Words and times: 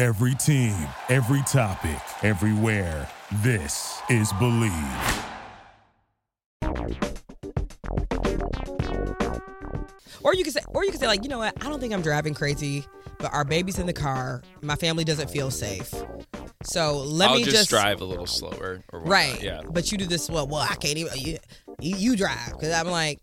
Every 0.00 0.34
team, 0.34 0.74
every 1.10 1.42
topic, 1.42 2.00
everywhere. 2.22 3.06
This 3.42 4.00
is 4.08 4.32
Believe. 4.38 4.72
Or 10.22 10.32
you 10.32 10.42
could 10.42 10.54
say, 10.54 10.60
or 10.68 10.86
you 10.86 10.90
could 10.90 11.00
say, 11.00 11.06
like, 11.06 11.22
you 11.22 11.28
know 11.28 11.36
what? 11.36 11.62
I 11.62 11.68
don't 11.68 11.80
think 11.80 11.92
I'm 11.92 12.00
driving 12.00 12.32
crazy, 12.32 12.86
but 13.18 13.30
our 13.34 13.44
baby's 13.44 13.78
in 13.78 13.84
the 13.84 13.92
car. 13.92 14.40
My 14.62 14.74
family 14.74 15.04
doesn't 15.04 15.28
feel 15.28 15.50
safe. 15.50 15.92
So 16.62 16.96
let 17.00 17.28
I'll 17.28 17.36
me 17.36 17.44
just, 17.44 17.56
just, 17.56 17.68
drive 17.68 18.00
a 18.00 18.06
little 18.06 18.24
slower 18.24 18.82
or 18.94 19.00
whatnot. 19.00 19.06
right. 19.06 19.42
Yeah. 19.42 19.60
But 19.68 19.92
you 19.92 19.98
do 19.98 20.06
this 20.06 20.30
well. 20.30 20.46
Well, 20.46 20.66
I 20.66 20.76
can't 20.76 20.96
even. 20.96 21.12
You, 21.14 21.36
you, 21.78 21.96
you 21.96 22.16
drive 22.16 22.52
because 22.52 22.72
I'm 22.72 22.88
like, 22.88 23.20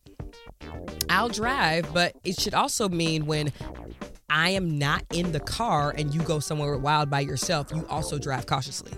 I'll 1.09 1.29
drive, 1.29 1.91
but 1.91 2.15
it 2.23 2.39
should 2.39 2.53
also 2.53 2.87
mean 2.87 3.25
when 3.25 3.51
I 4.29 4.49
am 4.49 4.77
not 4.77 5.03
in 5.13 5.31
the 5.31 5.39
car 5.39 5.93
and 5.97 6.13
you 6.13 6.21
go 6.21 6.39
somewhere 6.39 6.77
wild 6.77 7.09
by 7.09 7.21
yourself, 7.21 7.67
you 7.73 7.85
also 7.87 8.19
drive 8.19 8.45
cautiously. 8.45 8.91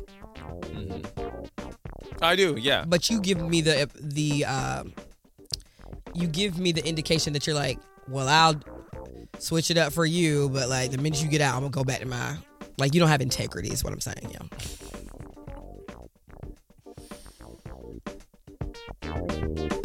I 2.21 2.35
do. 2.35 2.57
Yeah. 2.59 2.85
But 2.87 3.09
you 3.09 3.21
give 3.21 3.41
me 3.41 3.61
the 3.61 3.89
the 3.99 4.45
um, 4.45 4.93
you 6.13 6.27
give 6.27 6.57
me 6.59 6.71
the 6.71 6.85
indication 6.85 7.33
that 7.33 7.45
you're 7.47 7.55
like, 7.55 7.79
well, 8.07 8.27
I'll 8.27 8.59
switch 9.37 9.71
it 9.71 9.77
up 9.77 9.93
for 9.93 10.05
you, 10.05 10.49
but 10.49 10.67
like 10.69 10.91
the 10.91 10.97
minute 10.97 11.21
you 11.21 11.29
get 11.29 11.41
out, 11.41 11.55
I'm 11.55 11.61
gonna 11.61 11.71
go 11.71 11.83
back 11.83 11.99
to 11.99 12.07
my 12.07 12.37
like 12.77 12.93
you 12.93 12.99
don't 12.99 13.09
have 13.09 13.21
integrity 13.21 13.69
is 13.69 13.83
what 13.83 13.93
I'm 13.93 14.01
saying. 14.01 14.31
Yeah. 14.31 14.39
Fly, 19.01 19.78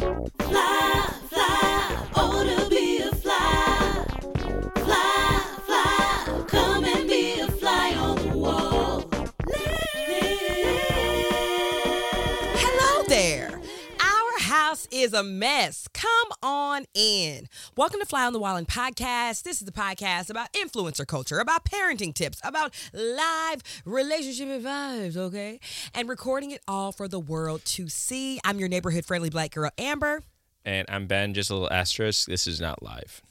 Is 14.90 15.12
a 15.12 15.22
mess. 15.22 15.89
Come 15.92 16.28
on 16.42 16.84
in. 16.95 17.48
Welcome 17.77 18.00
to 18.00 18.06
Fly 18.06 18.27
on 18.27 18.33
the 18.33 18.39
Wall 18.39 18.56
and 18.56 18.67
podcast. 18.68 19.42
This 19.42 19.61
is 19.61 19.67
the 19.67 19.72
podcast 19.72 20.30
about 20.30 20.52
influencer 20.52 21.06
culture, 21.06 21.39
about 21.40 21.64
parenting 21.64 22.14
tips, 22.14 22.40
about 22.45 22.72
live 22.92 23.62
relationship 23.84 24.48
advice, 24.48 25.17
okay? 25.17 25.58
And 25.94 26.08
recording 26.08 26.50
it 26.52 26.61
all 26.68 26.92
for 26.92 27.08
the 27.08 27.18
world 27.18 27.64
to 27.67 27.89
see. 27.89 28.39
I'm 28.44 28.58
your 28.58 28.68
neighborhood 28.68 29.05
friendly 29.05 29.30
black 29.30 29.52
girl, 29.52 29.70
Amber. 29.78 30.23
And 30.64 30.86
I'm 30.89 31.06
Ben. 31.06 31.34
Just 31.34 31.50
a 31.50 31.55
little 31.55 31.73
asterisk. 31.73 32.27
This 32.27 32.46
is 32.46 32.61
not 32.61 32.83
live. 32.83 33.23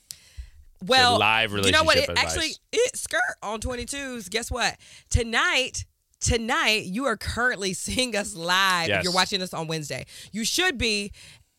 Well, 0.85 1.17
live 1.19 1.51
you 1.51 1.71
know 1.71 1.83
what? 1.83 1.97
It, 1.97 2.09
advice. 2.09 2.25
actually, 2.25 2.49
it 2.73 2.97
skirt 2.97 3.21
on 3.41 3.61
22s. 3.61 4.29
Guess 4.29 4.51
what? 4.51 4.75
Tonight, 5.09 5.85
tonight 6.19 6.83
you 6.85 7.05
are 7.05 7.15
currently 7.15 7.73
seeing 7.73 8.15
us 8.15 8.35
live. 8.35 8.83
If 8.83 8.89
Yes. 8.89 9.03
you're 9.05 9.13
watching 9.13 9.41
us 9.41 9.53
on 9.53 9.67
Wednesday, 9.67 10.05
you 10.33 10.43
should 10.43 10.77
be 10.77 11.11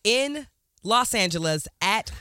in 0.05 0.47
Los 0.83 1.15
Angeles 1.15 1.67
at 1.81 2.13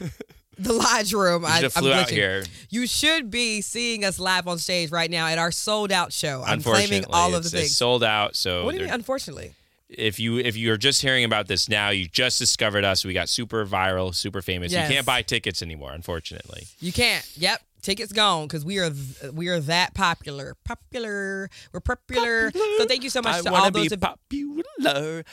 the 0.58 0.74
Lodge 0.74 1.14
Room. 1.14 1.46
I, 1.46 1.58
have 1.58 1.74
I'm 1.76 1.84
flew 1.84 1.94
out 1.94 2.08
glitching. 2.08 2.12
here. 2.12 2.44
You 2.70 2.88
should 2.88 3.30
be 3.30 3.62
seeing 3.62 4.04
us 4.06 4.20
live 4.20 4.48
on 4.48 4.58
stage 4.58 4.92
right 4.92 5.12
now 5.12 5.28
at 5.28 5.38
our 5.38 5.52
sold 5.52 5.92
out 5.92 6.12
show. 6.14 6.44
I'm 6.46 6.62
claiming 6.62 7.06
all 7.10 7.28
of 7.28 7.44
the 7.44 7.48
it's, 7.48 7.52
things. 7.52 7.66
it's 7.66 7.76
sold 7.78 8.04
out. 8.04 8.36
So 8.36 8.66
what 8.66 8.72
do 8.72 8.78
you 8.78 8.86
mean? 8.86 8.94
Unfortunately, 8.94 9.54
if 9.90 10.20
you 10.20 10.38
if 10.38 10.56
you're 10.56 10.78
just 10.78 11.02
hearing 11.02 11.24
about 11.24 11.48
this 11.48 11.70
now, 11.70 11.90
you 11.90 12.08
just 12.08 12.40
discovered 12.40 12.84
us. 12.84 13.06
We 13.06 13.14
got 13.14 13.30
super 13.30 13.66
viral, 13.66 14.14
super 14.16 14.42
famous. 14.42 14.72
Yes. 14.72 14.90
You 14.90 14.96
can't 14.96 15.06
buy 15.06 15.22
tickets 15.22 15.62
anymore, 15.62 15.92
unfortunately. 15.94 16.68
you 16.80 16.92
can't. 16.92 17.28
Yep. 17.38 17.62
Tickets 17.84 18.14
gone 18.14 18.48
because 18.48 18.64
we 18.64 18.80
are 18.80 18.90
th- 18.90 19.34
we 19.34 19.50
are 19.50 19.60
that 19.60 19.94
popular. 19.94 20.56
Popular. 20.64 21.50
We're 21.74 21.82
popular. 21.82 22.50
So 22.52 22.86
thank 22.86 23.04
you 23.04 23.10
so 23.10 23.22
much 23.22 23.36
I 23.36 23.42
to 23.42 23.54
all 23.54 23.72
be 23.72 23.82
those 23.84 23.92
of 23.92 24.00
popular. 24.00 25.24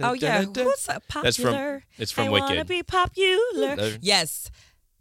Oh 0.00 0.14
yeah, 0.14 0.42
who's 0.42 0.80
so 0.80 0.98
popular? 1.08 1.22
That's 1.22 1.36
from 1.36 1.82
it's 1.98 2.10
from 2.10 2.28
I 2.28 2.30
Wicked. 2.30 2.48
wanna 2.48 2.64
be 2.64 2.82
popular. 2.82 3.68
Popular. 3.76 3.98
Yes. 4.00 4.50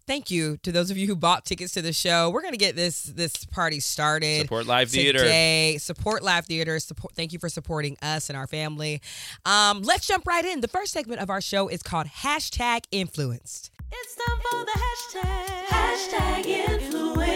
Thank 0.08 0.30
you 0.30 0.58
to 0.58 0.74
those 0.74 0.92
of 0.92 0.98
you 0.98 1.08
who 1.08 1.16
bought 1.16 1.46
tickets 1.46 1.72
to 1.74 1.82
the 1.82 1.94
show. 1.94 2.30
We're 2.32 2.42
gonna 2.42 2.58
get 2.58 2.76
this 2.76 3.04
this 3.04 3.46
party 3.46 3.80
started. 3.80 4.42
Support 4.42 4.66
live 4.66 4.90
theater. 4.90 5.20
today. 5.20 5.78
Support 5.78 6.22
live 6.22 6.46
theater. 6.48 6.80
Support. 6.80 7.16
Thank 7.16 7.32
you 7.32 7.40
for 7.40 7.48
supporting 7.48 7.96
us 8.02 8.30
and 8.30 8.36
our 8.38 8.48
family. 8.48 9.02
Um, 9.46 9.84
let's 9.84 10.08
jump 10.08 10.28
right 10.28 10.44
in. 10.44 10.60
The 10.60 10.68
first 10.68 10.92
segment 10.92 11.22
of 11.22 11.30
our 11.30 11.40
show 11.40 11.70
is 11.70 11.82
called 11.82 12.08
hashtag 12.08 12.82
Influenced. 12.92 13.71
It's 13.92 14.16
time 14.16 14.38
for 14.40 14.66
the 14.66 14.80
hashtag. 14.80 15.66
Hashtag 15.68 16.46
influence. 16.46 17.30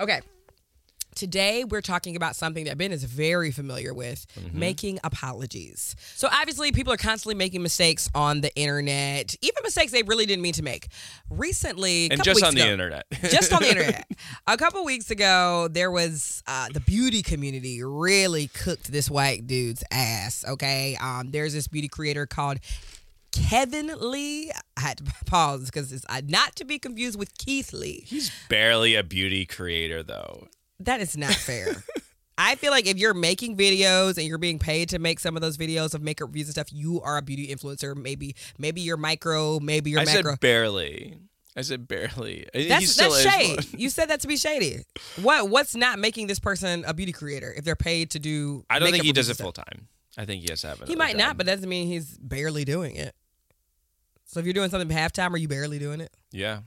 Okay. 0.00 0.20
Today, 1.14 1.62
we're 1.64 1.82
talking 1.82 2.16
about 2.16 2.34
something 2.36 2.64
that 2.64 2.78
Ben 2.78 2.90
is 2.90 3.04
very 3.04 3.50
familiar 3.52 3.92
with 3.92 4.26
Mm-hmm. 4.34 4.58
making 4.58 4.98
apologies. 5.04 5.94
So, 6.16 6.26
obviously, 6.32 6.72
people 6.72 6.90
are 6.92 6.96
constantly 6.96 7.34
making 7.34 7.62
mistakes 7.62 8.08
on 8.14 8.40
the 8.40 8.52
internet, 8.56 9.36
even 9.42 9.56
mistakes 9.62 9.92
they 9.92 10.02
really 10.02 10.24
didn't 10.26 10.42
mean 10.42 10.54
to 10.54 10.62
make. 10.62 10.88
Recently, 11.28 12.06
a 12.06 12.08
and 12.10 12.18
couple 12.18 12.24
just 12.24 12.38
weeks 12.40 12.48
on 12.48 12.54
the 12.54 12.66
internet. 12.66 13.04
just 13.30 13.52
on 13.52 13.62
the 13.62 13.68
internet. 13.76 14.08
A 14.46 14.56
couple 14.56 14.82
weeks 14.84 15.10
ago, 15.10 15.68
there 15.70 15.90
was 15.90 16.42
uh, 16.46 16.68
the 16.72 16.80
beauty 16.80 17.22
community 17.22 17.82
really 17.84 18.48
cooked 18.48 18.90
this 18.90 19.10
white 19.10 19.46
dude's 19.46 19.84
ass. 19.92 20.44
Okay, 20.48 20.96
um, 21.00 21.30
there's 21.30 21.52
this 21.52 21.68
beauty 21.68 21.88
creator 21.88 22.24
called 22.26 22.58
Kevin 23.32 23.92
Lee. 23.98 24.50
I 24.76 24.80
had 24.80 24.98
to 24.98 25.04
pause 25.26 25.66
because 25.66 25.92
it's 25.92 26.06
uh, 26.08 26.22
not 26.26 26.56
to 26.56 26.64
be 26.64 26.78
confused 26.78 27.18
with 27.18 27.36
Keith 27.38 27.72
Lee. 27.72 28.04
He's 28.06 28.30
barely 28.48 28.94
a 28.94 29.02
beauty 29.02 29.46
creator, 29.46 30.02
though. 30.02 30.48
That 30.80 31.00
is 31.00 31.16
not 31.16 31.34
fair. 31.34 31.84
I 32.38 32.54
feel 32.54 32.70
like 32.70 32.86
if 32.86 32.96
you're 32.96 33.14
making 33.14 33.56
videos 33.56 34.16
and 34.16 34.26
you're 34.26 34.38
being 34.38 34.58
paid 34.58 34.88
to 34.90 34.98
make 34.98 35.20
some 35.20 35.36
of 35.36 35.42
those 35.42 35.56
videos 35.56 35.94
of 35.94 36.02
makeup 36.02 36.28
reviews 36.28 36.46
and 36.46 36.54
stuff, 36.54 36.72
you 36.72 37.00
are 37.02 37.18
a 37.18 37.22
beauty 37.22 37.54
influencer. 37.54 37.94
Maybe, 37.94 38.34
maybe 38.58 38.80
you're 38.80 38.96
micro, 38.96 39.60
maybe 39.60 39.90
you're 39.90 40.00
I 40.00 40.04
macro. 40.04 40.32
said 40.32 40.40
barely. 40.40 41.18
I 41.54 41.60
said 41.60 41.86
barely. 41.86 42.46
I 42.48 42.58
think 42.58 42.62
he 42.62 42.68
That's 42.68 42.96
that's 42.96 43.16
is 43.16 43.22
shade. 43.22 43.58
You 43.78 43.90
said 43.90 44.08
that 44.08 44.20
to 44.20 44.28
be 44.28 44.36
shady. 44.36 44.84
What 45.20 45.50
what's 45.50 45.76
not 45.76 45.98
making 45.98 46.26
this 46.26 46.38
person 46.38 46.84
a 46.86 46.94
beauty 46.94 47.12
creator 47.12 47.52
if 47.54 47.64
they're 47.64 47.76
paid 47.76 48.10
to 48.12 48.18
do? 48.18 48.64
I 48.70 48.78
don't 48.78 48.90
think 48.90 49.04
he 49.04 49.12
does 49.12 49.28
it 49.28 49.36
full 49.36 49.52
time. 49.52 49.88
I 50.16 50.24
think 50.24 50.42
he 50.42 50.48
has 50.50 50.62
to 50.62 50.68
have 50.68 50.80
it. 50.80 50.88
He 50.88 50.96
might 50.96 51.16
not, 51.16 51.36
but 51.36 51.46
that 51.46 51.56
doesn't 51.56 51.68
mean 51.68 51.88
he's 51.88 52.18
barely 52.18 52.64
doing 52.64 52.96
it. 52.96 53.14
So 54.32 54.40
if 54.40 54.46
you're 54.46 54.54
doing 54.54 54.70
something 54.70 54.88
half 54.88 55.12
time, 55.12 55.34
are 55.34 55.36
you 55.36 55.46
barely 55.46 55.78
doing 55.78 56.00
it? 56.00 56.10
yeah, 56.30 56.60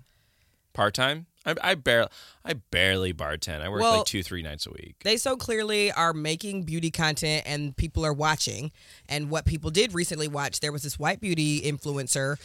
part 0.73 0.93
time. 0.93 1.25
I, 1.45 1.55
I 1.61 1.75
barely, 1.75 2.09
I 2.43 2.53
barely 2.53 3.13
bartend. 3.13 3.61
I 3.61 3.69
work 3.69 3.81
Well, 3.81 3.97
like 3.97 4.05
two, 4.05 4.23
three 4.23 4.41
nights 4.41 4.65
a 4.65 4.71
week. 4.71 4.95
They 5.03 5.17
so 5.17 5.35
clearly 5.35 5.91
are 5.91 6.13
making 6.13 6.63
beauty 6.63 6.91
content 6.91 7.43
and 7.45 7.75
people 7.75 8.05
are 8.05 8.13
watching. 8.13 8.71
And 9.07 9.29
what 9.29 9.45
people 9.45 9.69
did 9.69 9.93
recently 9.93 10.27
watch, 10.27 10.59
there 10.59 10.71
was 10.71 10.83
this 10.83 10.97
white 10.97 11.21
beauty 11.21 11.61
influencer 11.61 12.37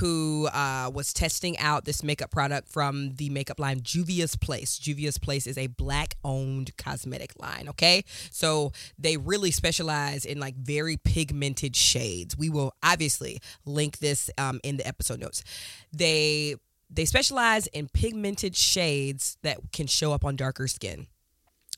who 0.00 0.48
uh, 0.48 0.90
was 0.92 1.12
testing 1.12 1.58
out 1.58 1.84
this 1.84 2.02
makeup 2.02 2.30
product 2.30 2.68
from 2.68 3.14
the 3.16 3.30
makeup 3.30 3.60
line 3.60 3.80
Juvia's 3.82 4.36
Place. 4.36 4.78
Juvia's 4.78 5.18
Place 5.18 5.46
is 5.46 5.58
a 5.58 5.68
black 5.68 6.16
owned 6.24 6.76
cosmetic 6.76 7.32
line, 7.40 7.68
okay? 7.68 8.04
So 8.30 8.72
they 8.98 9.16
really 9.16 9.50
specialize 9.50 10.24
in 10.24 10.40
like 10.40 10.56
very 10.56 10.96
pigmented 10.96 11.76
shades. 11.76 12.36
We 12.36 12.48
will 12.48 12.74
obviously 12.82 13.40
link 13.64 13.98
this 13.98 14.30
um, 14.38 14.60
in 14.62 14.76
the 14.76 14.86
episode 14.86 15.20
notes. 15.20 15.42
They 15.92 16.56
they 16.90 17.04
specialize 17.04 17.66
in 17.68 17.88
pigmented 17.88 18.56
shades 18.56 19.36
that 19.42 19.58
can 19.72 19.86
show 19.86 20.12
up 20.12 20.24
on 20.24 20.36
darker 20.36 20.66
skin. 20.68 21.06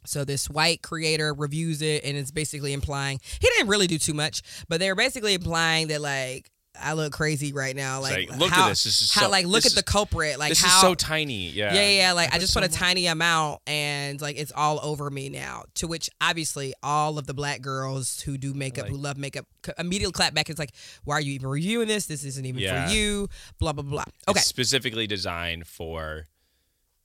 So 0.06 0.24
this 0.24 0.48
white 0.48 0.82
creator 0.82 1.34
reviews 1.34 1.82
it 1.82 2.04
and 2.04 2.16
it's 2.16 2.30
basically 2.30 2.72
implying 2.72 3.20
he 3.40 3.48
didn't 3.48 3.68
really 3.68 3.86
do 3.86 3.98
too 3.98 4.14
much, 4.14 4.42
but 4.68 4.80
they're 4.80 4.94
basically 4.94 5.34
implying 5.34 5.88
that 5.88 6.00
like 6.00 6.50
I 6.82 6.92
look 6.94 7.12
crazy 7.12 7.52
right 7.52 7.74
now. 7.76 8.00
Like, 8.00 8.28
like, 8.30 8.38
look 8.38 8.50
at 8.52 8.56
how, 8.58 8.68
this. 8.68 8.84
This 8.84 9.02
is 9.02 9.12
how 9.12 9.22
so- 9.22 9.30
like 9.30 9.46
look 9.46 9.66
at 9.66 9.72
the 9.72 9.78
is- 9.78 9.82
culprit. 9.84 10.38
Like 10.38 10.50
this 10.50 10.62
how 10.62 10.76
is 10.76 10.80
so 10.80 10.94
tiny. 10.94 11.48
Yeah. 11.50 11.74
yeah, 11.74 11.88
yeah. 11.88 12.12
Like 12.12 12.28
I 12.28 12.32
put 12.32 12.40
just 12.40 12.52
so 12.52 12.60
put 12.60 12.68
a 12.68 12.70
much- 12.72 12.78
tiny 12.78 13.06
amount, 13.06 13.60
and 13.66 14.20
like 14.20 14.38
it's 14.38 14.52
all 14.54 14.80
over 14.82 15.10
me 15.10 15.28
now. 15.28 15.64
To 15.74 15.86
which 15.86 16.08
obviously 16.20 16.72
all 16.82 17.18
of 17.18 17.26
the 17.26 17.34
black 17.34 17.60
girls 17.62 18.20
who 18.22 18.36
do 18.38 18.54
makeup, 18.54 18.88
who 18.88 18.96
love 18.96 19.16
makeup, 19.16 19.46
immediately 19.78 20.12
clap 20.12 20.34
back. 20.34 20.48
It's 20.50 20.58
like, 20.58 20.72
why 21.04 21.16
are 21.16 21.20
you 21.20 21.32
even 21.34 21.48
reviewing 21.48 21.88
this? 21.88 22.06
This 22.06 22.24
isn't 22.24 22.44
even 22.46 22.60
Yeah. 22.62 22.86
for 22.88 22.92
you. 22.94 23.28
Blah 23.58 23.72
blah 23.72 23.82
blah. 23.84 24.04
Okay, 24.28 24.38
It's 24.40 24.46
specifically 24.48 25.06
designed 25.06 25.66
for 25.66 26.26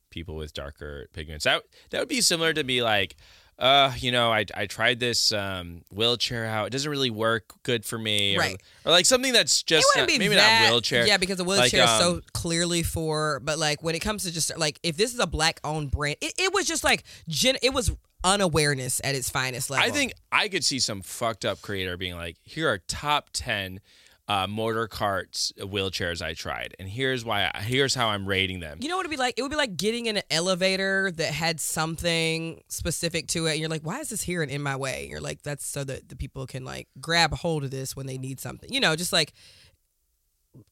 people 0.10 0.36
with 0.36 0.54
darker 0.54 1.08
pigments. 1.14 1.44
That 1.46 1.64
that 1.90 2.00
would 2.00 2.08
be 2.08 2.22
similar 2.22 2.54
to 2.54 2.64
be 2.64 2.82
like, 2.82 3.16
uh, 3.58 3.94
you 3.98 4.12
know, 4.12 4.32
I 4.32 4.46
I 4.54 4.66
tried 4.66 5.00
this 5.00 5.32
um, 5.32 5.82
wheelchair 5.92 6.46
out. 6.46 6.68
It 6.68 6.70
doesn't 6.72 6.90
really 6.92 7.10
work 7.10 7.54
good 7.64 7.86
for 7.86 7.98
me. 7.98 8.36
Or, 8.36 8.40
Right. 8.40 8.62
Or 8.86 8.92
like 8.92 9.06
something 9.06 9.32
that's 9.34 9.64
just 9.64 9.88
wouldn't 9.96 10.10
not- 10.10 10.14
be 10.14 10.20
maybe 10.20 10.36
that, 10.36 10.64
not 10.64 10.72
wheelchair. 10.72 11.08
Yeah, 11.08 11.18
because 11.18 11.38
the 11.38 11.44
Like, 11.46 11.72
wheelchair 11.72 11.84
is 11.86 12.00
so 12.00 12.12
um, 12.16 12.24
clearly 12.34 12.84
for. 12.84 13.40
But 13.40 13.58
like 13.58 13.82
when 13.82 13.96
it 13.96 14.00
comes 14.00 14.24
to 14.24 14.32
just 14.34 14.58
like 14.58 14.80
if 14.84 14.98
this 14.98 15.14
is 15.14 15.20
a 15.20 15.28
black 15.28 15.60
owned 15.64 15.92
brand, 15.92 16.18
it, 16.22 16.34
it 16.38 16.54
was 16.54 16.66
just 16.68 16.84
like 16.84 17.04
gen. 17.30 17.56
It 17.62 17.74
was 17.74 17.92
unawareness 18.26 19.00
at 19.04 19.16
its 19.16 19.30
finest 19.30 19.70
level. 19.70 19.88
I 19.88 19.92
think 19.92 20.14
I 20.32 20.48
could 20.50 20.66
see 20.66 20.80
some 20.80 21.02
fucked 21.02 21.46
up 21.46 21.62
creator 21.62 21.96
being 21.96 22.16
like, 22.16 22.38
here 22.44 22.68
are 22.70 22.80
top 22.80 23.30
ten. 23.32 23.80
Uh, 24.28 24.48
motor 24.48 24.88
carts 24.88 25.54
wheelchairs 25.60 26.20
I 26.20 26.34
tried, 26.34 26.76
and 26.80 26.90
here's 26.90 27.24
why. 27.24 27.52
I, 27.54 27.62
here's 27.62 27.94
how 27.94 28.08
I'm 28.08 28.26
rating 28.26 28.60
them. 28.60 28.80
You 28.82 28.90
know 28.90 28.96
what 28.98 29.06
it'd 29.06 29.12
be 29.12 29.18
like? 29.18 29.36
It 29.38 29.44
would 29.44 29.52
be 29.52 29.58
like 29.58 29.78
getting 29.78 30.08
in 30.08 30.18
an 30.18 30.24
elevator 30.32 31.12
that 31.12 31.32
had 31.32 31.60
something 31.60 32.64
specific 32.68 33.28
to 33.28 33.46
it, 33.46 33.52
and 33.52 33.60
you're 33.60 33.70
like, 33.70 33.86
"Why 33.86 34.00
is 34.00 34.10
this 34.10 34.24
here 34.24 34.42
and 34.42 34.50
in 34.50 34.64
my 34.64 34.76
way?" 34.76 35.02
And 35.04 35.12
you're 35.12 35.22
like, 35.22 35.44
"That's 35.44 35.64
so 35.64 35.84
that 35.84 36.10
the 36.10 36.16
people 36.16 36.48
can 36.48 36.66
like 36.66 36.88
grab 37.00 37.34
hold 37.34 37.64
of 37.64 37.70
this 37.70 37.96
when 37.96 38.08
they 38.08 38.18
need 38.18 38.40
something." 38.40 38.74
You 38.74 38.80
know, 38.80 38.96
just 38.96 39.14
like 39.14 39.32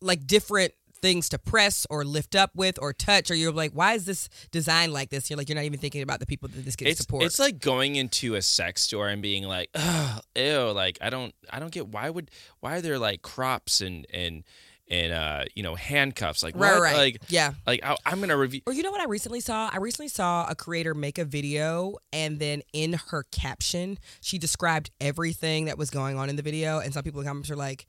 like 0.02 0.26
different 0.26 0.74
things 1.04 1.28
to 1.28 1.38
press 1.38 1.86
or 1.90 2.06
lift 2.06 2.34
up 2.34 2.52
with 2.56 2.80
or 2.82 2.94
touch, 2.94 3.30
or 3.30 3.36
you're 3.36 3.52
like, 3.52 3.74
"Why 3.74 3.94
is 3.94 4.06
this 4.06 4.30
designed 4.52 4.94
like 4.94 5.10
this?" 5.10 5.30
You're 5.30 5.38
like, 5.38 5.50
you're 5.50 5.58
not 5.58 5.66
even 5.66 5.78
thinking 5.78 6.02
about 6.02 6.22
the 6.22 6.26
people 6.26 6.48
that 6.48 6.64
this 6.64 6.78
gets 6.78 6.92
it's, 6.92 7.02
support. 7.02 7.24
it's 7.24 7.40
like 7.40 7.60
going 7.60 7.98
into 7.98 8.36
a 8.36 8.42
sex 8.42 8.84
store 8.84 9.10
and 9.10 9.22
being 9.22 9.44
like, 9.44 9.70
oh, 9.76 10.20
ew, 10.36 10.72
like 10.72 10.98
I 11.02 11.10
don't, 11.10 11.36
I 11.52 11.60
don't 11.60 11.72
get 11.72 11.90
why 11.90 12.10
would, 12.10 12.32
why 12.62 12.78
are 12.78 12.82
there 12.82 12.98
like 12.98 13.22
crops 13.22 13.82
and 13.82 14.08
and 14.14 14.46
and 14.88 15.12
uh, 15.12 15.44
you 15.56 15.62
know, 15.64 15.76
handcuffs? 15.76 16.42
Like, 16.42 16.56
right, 16.56 16.72
what? 16.72 16.82
right, 16.82 16.96
like, 16.96 17.22
yeah. 17.28 17.54
like 17.68 17.84
I, 17.84 17.98
I'm 18.06 18.22
gonna 18.22 18.38
review. 18.38 18.62
Or 18.66 18.72
you 18.72 18.82
know 18.82 18.92
what 18.92 19.02
I 19.02 19.06
recently 19.06 19.42
saw? 19.42 19.70
I 19.74 19.78
recently 19.80 20.08
saw 20.08 20.48
a 20.50 20.56
creator 20.56 20.94
make 20.94 21.18
a 21.18 21.26
video 21.26 21.98
and 22.14 22.40
then 22.40 22.62
in 22.72 22.94
her 23.10 23.26
caption, 23.30 24.00
she 24.22 24.38
described 24.38 24.90
everything 25.02 25.66
that 25.66 25.78
was 25.78 25.90
going 25.90 26.18
on 26.18 26.30
in 26.30 26.38
the 26.38 26.44
video. 26.44 26.80
And 26.80 26.94
some 26.94 27.04
people 27.04 27.20
in 27.20 27.26
the 27.26 27.30
comments 27.30 27.52
are 27.52 27.58
like, 27.58 27.88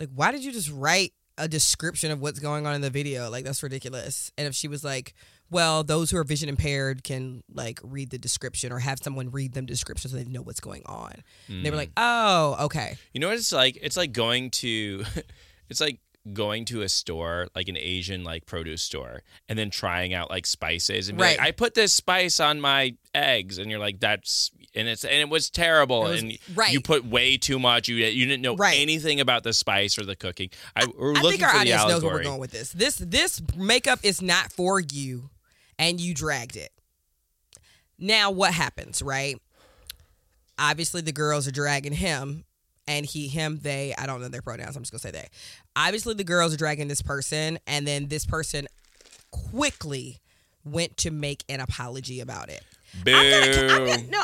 like, 0.00 0.10
why 0.12 0.32
did 0.32 0.42
you 0.42 0.50
just 0.50 0.70
write 0.72 1.12
a 1.38 1.48
description 1.48 2.10
of 2.10 2.20
what's 2.20 2.38
going 2.38 2.66
on 2.66 2.74
in 2.74 2.80
the 2.80 2.90
video? 2.90 3.30
Like 3.30 3.44
that's 3.44 3.62
ridiculous. 3.62 4.30
And 4.36 4.46
if 4.46 4.54
she 4.54 4.68
was 4.68 4.84
like, 4.84 5.14
well, 5.50 5.84
those 5.84 6.10
who 6.10 6.16
are 6.16 6.24
vision 6.24 6.48
impaired 6.48 7.04
can 7.04 7.42
like 7.52 7.78
read 7.82 8.10
the 8.10 8.18
description 8.18 8.72
or 8.72 8.78
have 8.78 8.98
someone 9.02 9.30
read 9.30 9.52
them 9.52 9.66
description 9.66 10.10
so 10.10 10.16
they 10.16 10.24
know 10.24 10.42
what's 10.42 10.60
going 10.60 10.82
on. 10.86 11.22
And 11.48 11.64
they 11.64 11.70
were 11.70 11.76
like, 11.76 11.90
mm. 11.90 12.02
oh, 12.02 12.64
okay. 12.64 12.96
You 13.12 13.20
know 13.20 13.28
what 13.28 13.36
it's 13.36 13.52
like? 13.52 13.78
It's 13.80 13.96
like 13.96 14.12
going 14.12 14.50
to, 14.50 15.04
it's 15.68 15.80
like 15.80 16.00
going 16.32 16.64
to 16.64 16.82
a 16.82 16.88
store 16.88 17.48
like 17.56 17.68
an 17.68 17.76
Asian 17.76 18.22
like 18.22 18.46
produce 18.46 18.82
store 18.82 19.22
and 19.48 19.58
then 19.58 19.70
trying 19.70 20.14
out 20.14 20.30
like 20.30 20.46
spices 20.46 21.08
and 21.08 21.18
be 21.18 21.24
like, 21.24 21.40
I 21.40 21.50
put 21.50 21.74
this 21.74 21.92
spice 21.92 22.38
on 22.38 22.60
my 22.60 22.94
eggs 23.14 23.58
and 23.58 23.70
you're 23.70 23.80
like 23.80 23.98
that's 23.98 24.52
and 24.74 24.88
it's 24.88 25.04
and 25.04 25.14
it 25.14 25.28
was 25.28 25.50
terrible 25.50 26.06
It 26.06 26.10
was- 26.10 26.22
and 26.22 26.38
right. 26.54 26.72
you 26.72 26.80
put 26.80 27.04
way 27.04 27.36
too 27.36 27.58
much 27.58 27.88
you 27.88 27.96
you 27.96 28.26
didn't 28.26 28.42
know 28.42 28.56
Right. 28.56 28.78
anything 28.78 29.20
about 29.20 29.42
the 29.42 29.52
spice 29.52 29.98
or 29.98 30.04
the 30.04 30.16
cooking. 30.16 30.50
I 30.74 30.86
we're 30.86 31.10
I 31.16 31.20
looking 31.20 31.40
think 31.40 31.42
our 31.52 31.60
audience 31.60 31.86
knows 31.88 32.02
where 32.04 32.14
we're 32.14 32.22
going 32.24 32.40
with 32.40 32.50
this. 32.52 32.72
This 32.72 32.96
this 32.96 33.42
makeup 33.56 34.00
is 34.02 34.22
not 34.22 34.52
for 34.52 34.80
you, 34.80 35.30
and 35.78 36.00
you 36.00 36.14
dragged 36.14 36.56
it. 36.56 36.72
Now 37.98 38.30
what 38.30 38.52
happens, 38.54 39.02
right? 39.02 39.36
Obviously, 40.58 41.00
the 41.00 41.12
girls 41.12 41.46
are 41.48 41.52
dragging 41.52 41.92
him, 41.92 42.44
and 42.86 43.06
he, 43.06 43.26
him, 43.28 43.60
they. 43.62 43.94
I 43.96 44.06
don't 44.06 44.20
know 44.20 44.28
their 44.28 44.42
pronouns. 44.42 44.76
I'm 44.76 44.82
just 44.82 44.92
gonna 44.92 45.00
say 45.00 45.10
they. 45.10 45.28
Obviously, 45.76 46.14
the 46.14 46.24
girls 46.24 46.52
are 46.52 46.56
dragging 46.56 46.88
this 46.88 47.02
person, 47.02 47.58
and 47.66 47.86
then 47.86 48.08
this 48.08 48.26
person 48.26 48.68
quickly 49.30 50.20
went 50.64 50.96
to 50.98 51.10
make 51.10 51.42
an 51.48 51.60
apology 51.60 52.20
about 52.20 52.48
it. 52.48 52.62
Boo. 53.04 53.12
I'm 53.14 53.30
gonna, 53.50 53.72
I'm 53.72 53.86
gonna, 53.86 54.02
no. 54.10 54.22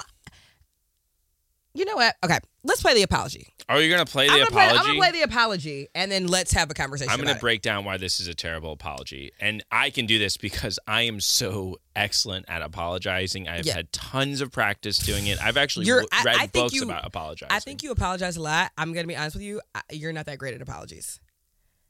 You 1.79 1.85
know 1.85 1.95
what? 1.95 2.17
Okay, 2.25 2.39
let's 2.65 2.83
play 2.83 2.95
the 2.95 3.05
apology. 3.05 3.47
Oh, 3.69 3.75
are 3.77 3.81
you 3.81 3.89
gonna 3.89 4.05
play 4.05 4.27
the 4.27 4.33
I'm 4.33 4.39
gonna 4.41 4.51
play, 4.51 4.65
apology? 4.67 4.81
I'm 4.81 4.87
gonna 4.97 4.99
play 4.99 5.21
the 5.21 5.23
apology, 5.23 5.87
and 5.95 6.11
then 6.11 6.27
let's 6.27 6.51
have 6.53 6.73
a 6.73 6.75
conversation. 6.75 7.09
I'm 7.13 7.19
going 7.19 7.27
to 7.27 7.33
about 7.35 7.39
it. 7.39 7.41
break 7.41 7.63
down 7.63 7.85
why 7.85 7.99
this 7.99 8.19
is 8.19 8.27
a 8.27 8.35
terrible 8.35 8.73
apology. 8.73 9.31
And 9.41 9.63
I 9.71 9.91
can 9.91 10.07
do 10.07 10.19
this 10.19 10.37
because 10.37 10.81
I 10.89 11.03
am 11.03 11.21
so 11.21 11.77
excellent 11.95 12.47
at 12.49 12.63
apologizing. 12.63 13.47
I've 13.47 13.65
Yeah. 13.65 13.75
had 13.75 13.93
tons 13.93 14.41
of 14.41 14.51
practice 14.51 14.99
doing 14.99 15.29
it. 15.29 15.41
I've 15.41 15.57
actually 15.57 15.87
w- 15.87 16.09
I- 16.11 16.23
read 16.25 16.37
I 16.37 16.47
books 16.49 16.75
you- 16.75 16.83
about 16.83 17.07
apologizing. 17.07 17.53
I 17.55 17.61
think 17.61 17.85
you 17.85 17.93
apologize 17.93 18.37
a 18.37 18.43
lot. 18.43 18.73
I'm 18.77 18.93
gonna 18.93 19.07
be 19.07 19.15
honest 19.15 19.37
with 19.37 19.45
you. 19.45 19.61
I, 19.73 19.83
you're 19.93 20.13
not 20.13 20.27
that 20.27 20.39
great 20.39 20.55
at 20.55 20.61
apologies, 20.61 21.21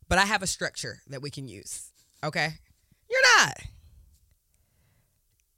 but 0.06 0.18
I 0.18 0.26
have 0.26 0.42
a 0.42 0.46
structure 0.46 0.98
that 1.06 1.22
we 1.22 1.30
can 1.30 1.48
use. 1.48 1.92
Okay, 2.22 2.50
you're 3.08 3.22
not. 3.38 3.56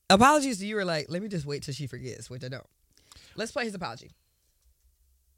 Apologies 0.09 0.59
to 0.61 0.67
you 0.67 0.79
are 0.79 0.85
like, 0.85 1.07
let 1.09 1.21
me 1.21 1.27
just 1.29 1.47
wait 1.47 1.65
till 1.65 1.75
she 1.75 1.89
forgets, 1.89 2.31
which 2.31 2.45
I 2.45 2.49
don't. 2.49 2.67
Let's 3.37 3.53
play 3.53 3.65
his 3.65 3.75
apology. 3.75 4.13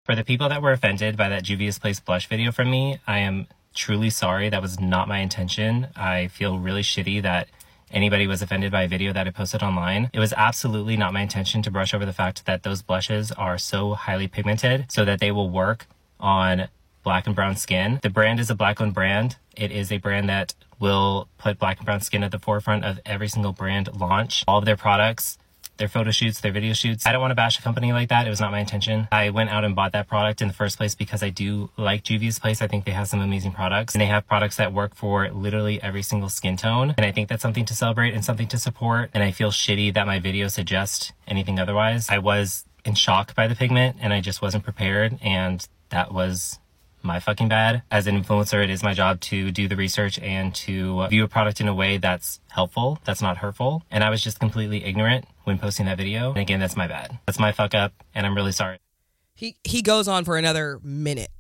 For 0.04 0.16
the 0.16 0.24
people 0.24 0.48
that 0.48 0.62
were 0.62 0.72
offended 0.72 1.16
by 1.16 1.28
that 1.28 1.44
Juvia's 1.44 1.78
Place 1.78 2.00
blush 2.00 2.28
video 2.28 2.50
from 2.50 2.68
me, 2.68 2.98
I 3.06 3.18
am 3.18 3.46
truly 3.72 4.10
sorry. 4.10 4.48
That 4.48 4.60
was 4.60 4.80
not 4.80 5.06
my 5.06 5.18
intention. 5.18 5.86
I 5.94 6.26
feel 6.26 6.58
really 6.58 6.82
shitty 6.82 7.22
that 7.22 7.46
anybody 7.88 8.26
was 8.26 8.42
offended 8.42 8.72
by 8.72 8.82
a 8.82 8.88
video 8.88 9.12
that 9.12 9.28
I 9.28 9.30
posted 9.30 9.62
online. 9.62 10.10
It 10.12 10.18
was 10.18 10.32
absolutely 10.32 10.96
not 10.96 11.12
my 11.12 11.20
intention 11.20 11.62
to 11.62 11.70
brush 11.70 11.94
over 11.94 12.04
the 12.04 12.12
fact 12.12 12.46
that 12.46 12.64
those 12.64 12.82
blushes 12.82 13.30
are 13.30 13.56
so 13.58 13.94
highly 13.94 14.26
pigmented 14.26 14.90
so 14.90 15.04
that 15.04 15.20
they 15.20 15.30
will 15.30 15.48
work 15.48 15.86
on 16.18 16.66
black 17.04 17.28
and 17.28 17.36
brown 17.36 17.54
skin. 17.54 18.00
The 18.02 18.10
brand 18.10 18.40
is 18.40 18.50
a 18.50 18.56
black 18.56 18.80
owned 18.80 18.94
brand. 18.94 19.36
It 19.56 19.70
is 19.70 19.92
a 19.92 19.98
brand 19.98 20.28
that 20.28 20.52
will 20.80 21.28
put 21.38 21.60
black 21.60 21.76
and 21.78 21.86
brown 21.86 22.00
skin 22.00 22.24
at 22.24 22.32
the 22.32 22.40
forefront 22.40 22.84
of 22.84 22.98
every 23.06 23.28
single 23.28 23.52
brand 23.52 23.88
launch. 23.94 24.42
All 24.48 24.58
of 24.58 24.64
their 24.64 24.76
products 24.76 25.38
their 25.82 25.88
photo 25.88 26.12
shoots, 26.12 26.40
their 26.40 26.52
video 26.52 26.74
shoots. 26.74 27.08
I 27.08 27.10
don't 27.10 27.20
want 27.20 27.32
to 27.32 27.34
bash 27.34 27.58
a 27.58 27.62
company 27.62 27.92
like 27.92 28.08
that. 28.10 28.24
It 28.24 28.30
was 28.30 28.40
not 28.40 28.52
my 28.52 28.60
intention. 28.60 29.08
I 29.10 29.30
went 29.30 29.50
out 29.50 29.64
and 29.64 29.74
bought 29.74 29.90
that 29.92 30.06
product 30.06 30.40
in 30.40 30.46
the 30.46 30.54
first 30.54 30.76
place 30.76 30.94
because 30.94 31.24
I 31.24 31.30
do 31.30 31.70
like 31.76 32.04
Juvia's 32.04 32.38
Place. 32.38 32.62
I 32.62 32.68
think 32.68 32.84
they 32.84 32.92
have 32.92 33.08
some 33.08 33.20
amazing 33.20 33.50
products 33.50 33.92
and 33.92 34.00
they 34.00 34.06
have 34.06 34.24
products 34.28 34.58
that 34.58 34.72
work 34.72 34.94
for 34.94 35.28
literally 35.30 35.82
every 35.82 36.02
single 36.02 36.28
skin 36.28 36.56
tone. 36.56 36.94
And 36.96 37.04
I 37.04 37.10
think 37.10 37.28
that's 37.28 37.42
something 37.42 37.64
to 37.64 37.74
celebrate 37.74 38.14
and 38.14 38.24
something 38.24 38.46
to 38.46 38.58
support. 38.58 39.10
And 39.12 39.24
I 39.24 39.32
feel 39.32 39.50
shitty 39.50 39.92
that 39.94 40.06
my 40.06 40.20
video 40.20 40.46
suggests 40.46 41.12
anything 41.26 41.58
otherwise. 41.58 42.08
I 42.08 42.18
was 42.18 42.64
in 42.84 42.94
shock 42.94 43.34
by 43.34 43.48
the 43.48 43.56
pigment 43.56 43.96
and 44.00 44.12
I 44.12 44.20
just 44.20 44.40
wasn't 44.40 44.62
prepared. 44.62 45.18
And 45.20 45.66
that 45.88 46.14
was 46.14 46.60
my 47.02 47.20
fucking 47.20 47.48
bad. 47.48 47.82
As 47.90 48.06
an 48.06 48.22
influencer, 48.22 48.62
it 48.62 48.70
is 48.70 48.82
my 48.82 48.94
job 48.94 49.20
to 49.20 49.50
do 49.50 49.68
the 49.68 49.76
research 49.76 50.18
and 50.18 50.54
to 50.56 51.06
view 51.08 51.24
a 51.24 51.28
product 51.28 51.60
in 51.60 51.68
a 51.68 51.74
way 51.74 51.98
that's 51.98 52.40
helpful, 52.48 52.98
that's 53.04 53.22
not 53.22 53.38
hurtful. 53.38 53.82
And 53.90 54.02
I 54.04 54.10
was 54.10 54.22
just 54.22 54.40
completely 54.40 54.84
ignorant 54.84 55.26
when 55.44 55.58
posting 55.58 55.86
that 55.86 55.96
video. 55.96 56.30
And 56.30 56.38
again, 56.38 56.60
that's 56.60 56.76
my 56.76 56.86
bad. 56.86 57.18
That's 57.26 57.38
my 57.38 57.52
fuck 57.52 57.74
up, 57.74 57.92
and 58.14 58.26
I'm 58.26 58.34
really 58.34 58.52
sorry. 58.52 58.78
He 59.34 59.56
he 59.64 59.82
goes 59.82 60.08
on 60.08 60.24
for 60.24 60.36
another 60.36 60.78
minute, 60.82 61.30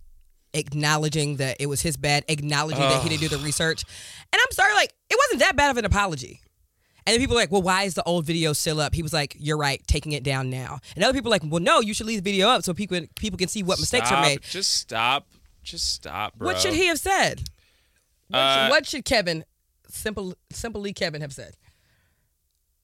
acknowledging 0.54 1.36
that 1.36 1.56
it 1.60 1.66
was 1.66 1.82
his 1.82 1.96
bad, 1.96 2.24
acknowledging 2.28 2.82
that 2.82 3.02
he 3.02 3.08
didn't 3.08 3.20
do 3.20 3.28
the 3.28 3.42
research. 3.42 3.84
And 4.32 4.40
I'm 4.42 4.52
sorry, 4.52 4.74
like 4.74 4.92
it 5.10 5.18
wasn't 5.26 5.40
that 5.40 5.56
bad 5.56 5.70
of 5.70 5.76
an 5.76 5.84
apology. 5.84 6.40
And 7.06 7.14
then 7.14 7.20
people 7.20 7.36
are 7.36 7.40
like, 7.40 7.50
well, 7.50 7.62
why 7.62 7.82
is 7.82 7.94
the 7.94 8.02
old 8.04 8.26
video 8.26 8.52
still 8.52 8.80
up? 8.80 8.94
He 8.94 9.02
was 9.02 9.12
like, 9.12 9.36
you're 9.38 9.56
right, 9.58 9.84
taking 9.88 10.12
it 10.12 10.22
down 10.22 10.50
now. 10.50 10.78
And 10.94 11.04
other 11.04 11.12
people 11.12 11.30
are 11.30 11.34
like, 11.34 11.42
well, 11.44 11.60
no, 11.60 11.80
you 11.80 11.94
should 11.94 12.06
leave 12.06 12.22
the 12.22 12.30
video 12.30 12.48
up 12.48 12.62
so 12.62 12.72
people 12.72 13.00
people 13.16 13.38
can 13.38 13.48
see 13.48 13.62
what 13.62 13.80
mistakes 13.80 14.10
are 14.12 14.22
made. 14.22 14.42
Just 14.42 14.72
stop. 14.72 15.26
Just 15.62 15.92
stop, 15.94 16.36
bro. 16.36 16.46
What 16.46 16.58
should 16.58 16.74
he 16.74 16.86
have 16.86 16.98
said? 16.98 17.42
What, 18.28 18.38
Uh, 18.38 18.64
should, 18.64 18.70
what 18.70 18.86
should 18.86 19.04
Kevin, 19.04 19.44
simple, 19.88 20.34
simply 20.50 20.92
Kevin, 20.92 21.20
have 21.20 21.32
said? 21.32 21.54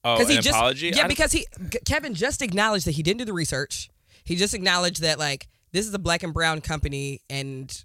Oh, 0.03 0.23
he 0.25 0.35
just 0.35 0.49
apology? 0.49 0.91
Yeah, 0.95 1.07
because 1.07 1.33
he 1.33 1.45
Kevin 1.85 2.13
just 2.13 2.41
acknowledged 2.41 2.85
that 2.85 2.91
he 2.91 3.03
didn't 3.03 3.19
do 3.19 3.25
the 3.25 3.33
research. 3.33 3.89
He 4.23 4.35
just 4.37 4.53
acknowledged 4.53 5.01
that 5.01 5.19
like 5.19 5.49
this 5.73 5.85
is 5.85 5.93
a 5.93 5.99
black 5.99 6.23
and 6.23 6.33
brown 6.33 6.61
company 6.61 7.21
and 7.29 7.83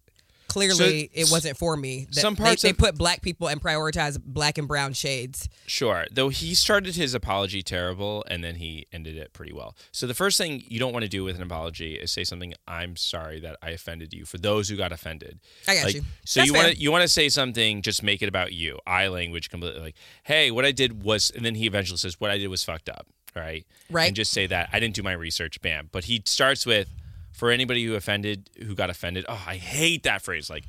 clearly 0.55 1.11
it 1.13 1.29
wasn't 1.31 1.57
for 1.59 1.77
me. 1.77 2.07
That 2.13 2.21
some 2.21 2.35
they- 2.35 2.45
parts 2.45 2.63
they, 2.63 2.71
of- 2.71 2.79
put 2.79 2.97
black 2.97 3.21
people 3.23 3.49
and 3.49 3.61
prioritize 3.61 4.19
black 4.25 4.57
and 4.59 4.67
brown 4.69 4.93
shades. 4.93 5.49
Sure. 5.67 6.07
Though 6.13 6.29
he 6.29 6.55
started 6.55 6.95
his 6.97 7.15
apology 7.15 7.63
terrible 7.63 8.25
and 8.29 8.43
then 8.43 8.55
he 8.57 8.87
ended 8.93 9.17
it 9.17 9.33
pretty 9.33 9.53
well. 9.53 9.77
So 9.93 10.07
the 10.07 10.15
first 10.15 10.39
thing 10.39 10.63
you 10.69 10.79
don't 10.79 10.93
want 10.93 11.03
to 11.03 11.09
do 11.09 11.25
with 11.25 11.37
an 11.37 11.43
apology 11.43 11.95
is 11.95 12.11
say 12.11 12.25
something, 12.25 12.55
I'm 12.69 12.97
sorry 12.97 13.41
that 13.41 13.57
I 13.63 13.71
offended 13.71 14.13
you 14.15 14.25
for 14.25 14.39
those 14.39 14.69
who 14.69 14.77
got 14.77 14.93
offended. 14.93 15.41
I 15.69 15.75
got 15.75 15.85
Like, 15.85 15.95
you. 15.97 16.03
So 16.25 16.41
That's 16.41 16.49
you 16.49 16.55
want 16.55 16.69
to 16.73 16.77
you 16.79 16.91
want 16.93 17.03
to 17.03 17.09
say 17.09 17.29
something, 17.29 17.83
just 17.83 18.03
make 18.03 18.23
it 18.23 18.29
about 18.29 18.53
you. 18.53 18.79
I 18.87 19.09
language 19.09 19.51
completely 19.51 19.81
like, 19.81 19.97
hey, 20.23 20.51
what 20.51 20.65
I 20.65 20.73
did 20.73 21.03
was 21.03 21.31
and 21.35 21.45
then 21.45 21.55
he 21.57 21.67
eventually 21.67 21.99
says, 21.99 22.21
What 22.21 22.31
I 22.31 22.39
did 22.39 22.49
was 22.49 22.63
fucked 22.65 22.89
up. 22.89 23.07
Right? 23.37 23.67
Right. 23.91 24.07
And 24.07 24.15
just 24.15 24.31
say 24.33 24.47
that. 24.47 24.69
I 24.73 24.79
didn't 24.79 24.95
do 24.95 25.03
my 25.03 25.13
research, 25.13 25.61
bam. 25.61 25.89
But 25.91 26.05
he 26.05 26.23
starts 26.25 26.65
with 26.65 26.89
for 27.35 27.51
anybody 27.51 27.85
who 27.85 27.95
offended 27.95 28.49
who 28.65 28.75
got 28.75 28.89
offended, 28.89 29.27
oh, 29.29 29.43
I 29.47 29.57
hate 29.57 30.05
that 30.05 30.23
phrase. 30.23 30.49
Like, 30.49 30.65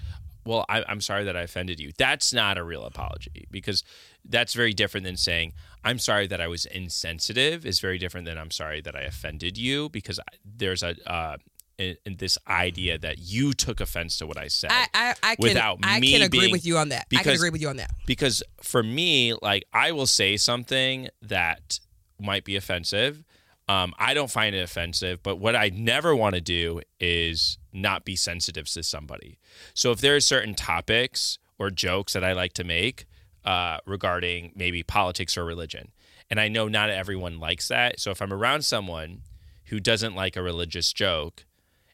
well, 0.46 0.66
I, 0.68 0.84
I'm 0.88 1.00
sorry 1.00 1.24
that 1.24 1.38
I 1.38 1.42
offended 1.42 1.80
you. 1.80 1.92
That's 1.98 2.34
not 2.34 2.58
a 2.58 2.64
real 2.64 2.84
apology 2.84 3.48
because 3.52 3.84
that's 4.28 4.54
very 4.54 4.74
different 4.74 5.06
than 5.06 5.16
saying 5.16 5.54
I'm 5.84 6.00
sorry 6.00 6.28
that 6.28 6.42
I 6.42 6.48
was 6.48 6.66
insensitive. 6.66 7.66
Is 7.66 7.80
very 7.80 7.98
different 7.98 8.26
than 8.26 8.38
I'm 8.38 8.52
sorry 8.52 8.82
that 8.82 8.96
I 8.96 9.02
offended 9.02 9.58
you 9.58 9.90
because 9.90 10.20
there's 10.44 10.84
a 10.84 10.96
uh, 11.10 11.38
in, 11.78 11.98
in 12.06 12.16
this 12.18 12.38
idea 12.48 12.98
that 12.98 13.20
you 13.20 13.54
took 13.54 13.80
offense 13.80 14.18
to 14.18 14.26
what 14.28 14.38
I 14.38 14.48
said. 14.48 14.72
I 14.72 14.88
I, 14.94 15.16
I 15.22 15.36
can 15.36 15.44
without 15.44 15.80
I 15.84 16.00
can 16.00 16.22
agree 16.24 16.40
being- 16.42 16.52
with 16.52 16.66
you 16.66 16.78
on 16.78 16.90
that. 16.90 17.08
Because, 17.10 17.22
I 17.22 17.30
can 17.32 17.36
agree 17.36 17.50
with 17.52 17.62
you 17.62 17.70
on 17.70 17.78
that. 17.78 17.92
because 18.08 18.42
for 18.62 18.82
me, 18.82 19.34
like 19.42 19.66
I 19.74 19.92
will 19.92 20.08
say 20.08 20.38
something 20.38 21.10
that 21.22 21.80
might 22.20 22.44
be 22.44 22.56
offensive. 22.56 23.24
Um, 23.68 23.94
I 23.98 24.14
don't 24.14 24.30
find 24.30 24.56
it 24.56 24.62
offensive, 24.62 25.24
but 25.24 25.38
what 25.38 25.56
I 25.56 25.70
never 25.70 26.16
want 26.16 26.36
to 26.36 26.42
do 26.42 26.82
is 27.00 27.58
not 27.74 28.06
be 28.06 28.16
sensitive 28.16 28.70
to 28.70 28.84
somebody. 28.84 29.40
So 29.74 29.92
if 29.92 30.02
there 30.02 30.16
are 30.16 30.20
certain 30.20 30.54
topics 30.54 31.40
or 31.58 31.72
jokes 31.72 32.14
that 32.14 32.24
I 32.24 32.34
like 32.34 32.54
to 32.54 32.64
make 32.64 33.08
uh, 33.44 33.78
regarding 33.86 34.52
maybe 34.56 34.84
politics 34.84 35.38
or 35.38 35.46
religion, 35.46 35.92
and 36.30 36.40
I 36.40 36.48
know 36.48 36.68
not 36.68 36.90
everyone 36.90 37.40
likes 37.40 37.68
that. 37.70 38.00
So 38.00 38.12
if 38.12 38.22
I'm 38.22 38.34
around 38.34 38.64
someone 38.64 39.22
who 39.66 39.80
doesn't 39.80 40.16
like 40.16 40.36
a 40.36 40.44
religious 40.44 40.94
joke, 40.94 41.46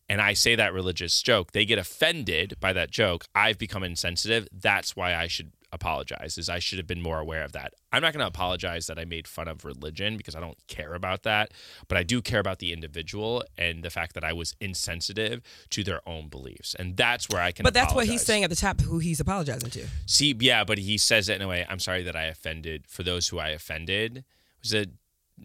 and 0.10 0.22
I 0.22 0.34
say 0.34 0.56
that 0.56 0.74
religious 0.74 1.22
joke, 1.22 1.54
they 1.54 1.64
get 1.64 1.80
offended 1.80 2.56
by 2.60 2.74
that 2.74 2.92
joke. 2.92 3.24
I've 3.34 3.58
become 3.58 3.84
insensitive. 3.84 4.48
That's 4.52 4.94
why 4.94 5.16
I 5.16 5.28
should 5.28 5.54
apologize. 5.72 6.38
Is 6.38 6.50
I 6.50 6.60
should 6.60 6.78
have 6.78 6.88
been 6.88 7.02
more 7.02 7.20
aware 7.20 7.44
of 7.44 7.52
that. 7.54 7.74
I'm 7.92 8.02
not 8.02 8.14
going 8.14 8.22
to 8.22 8.28
apologize 8.28 8.88
that 8.88 8.98
I 9.00 9.06
made 9.06 9.28
fun 9.28 9.48
of 9.48 9.66
religion 9.66 10.18
because 10.18 10.36
I 10.36 10.40
don't 10.40 10.58
care 10.68 10.94
about 10.94 11.24
that, 11.24 11.52
but 11.88 11.98
I 11.98 12.04
do 12.04 12.22
care 12.22 12.40
about 12.40 12.60
the 12.60 12.74
individual 12.74 13.44
and 13.58 13.84
the 13.84 13.90
fact 13.90 14.14
that 14.16 14.24
I 14.24 14.34
was 14.34 14.56
insensitive 14.62 15.42
to 15.72 15.84
their 15.84 16.08
own 16.08 16.28
beliefs, 16.28 16.76
and 16.76 16.98
that's 16.98 17.30
where 17.30 17.42
I 17.42 17.52
can. 17.52 17.64
But 17.64 17.74
that's 17.74 17.94
what 17.94 18.08
he's 18.08 18.22
saying 18.22 18.44
at 18.44 18.50
the 18.50 18.56
top. 18.56 18.82
Who 18.82 19.00
he's 19.00 19.20
apologizing 19.20 19.70
to. 19.72 19.88
See, 20.06 20.36
yeah, 20.40 20.64
but 20.64 20.78
he 20.78 20.98
says 20.98 21.30
it 21.30 21.36
in 21.36 21.42
a 21.42 21.48
way. 21.48 21.66
I'm 21.70 21.80
sorry 21.80 22.04
that 22.04 22.16
I 22.16 22.26
offended. 22.26 22.86
For 22.88 23.04
those 23.04 23.28
who 23.30 23.40
I 23.40 23.50
offended, 23.50 24.24
was 24.62 24.74
it 24.74 24.90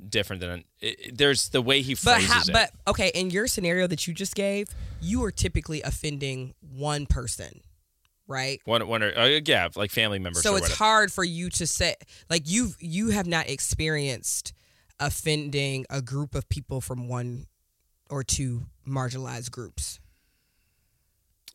different 0.08 0.40
than? 0.40 0.64
It, 0.80 1.16
there's 1.16 1.48
the 1.50 1.62
way 1.62 1.82
he 1.82 1.94
But 1.94 2.20
phrases 2.22 2.48
it. 2.48 2.52
but 2.52 2.70
okay, 2.86 3.10
in 3.14 3.30
your 3.30 3.46
scenario 3.46 3.86
that 3.86 4.06
you 4.06 4.14
just 4.14 4.34
gave, 4.34 4.68
you 5.00 5.24
are 5.24 5.30
typically 5.30 5.82
offending 5.82 6.54
one 6.60 7.06
person, 7.06 7.60
right? 8.26 8.60
one, 8.64 8.86
one 8.86 9.02
or 9.02 9.16
uh, 9.16 9.40
yeah, 9.44 9.68
like 9.76 9.90
family 9.90 10.18
members. 10.18 10.42
So 10.42 10.56
it's 10.56 10.72
hard 10.72 11.12
for 11.12 11.24
you 11.24 11.50
to 11.50 11.66
say 11.66 11.94
like 12.30 12.42
you've 12.46 12.76
you 12.80 13.10
have 13.10 13.26
not 13.26 13.48
experienced 13.48 14.52
offending 14.98 15.84
a 15.90 16.00
group 16.00 16.34
of 16.34 16.48
people 16.48 16.80
from 16.80 17.08
one 17.08 17.46
or 18.08 18.22
two 18.22 18.66
marginalized 18.86 19.50
groups. 19.50 20.00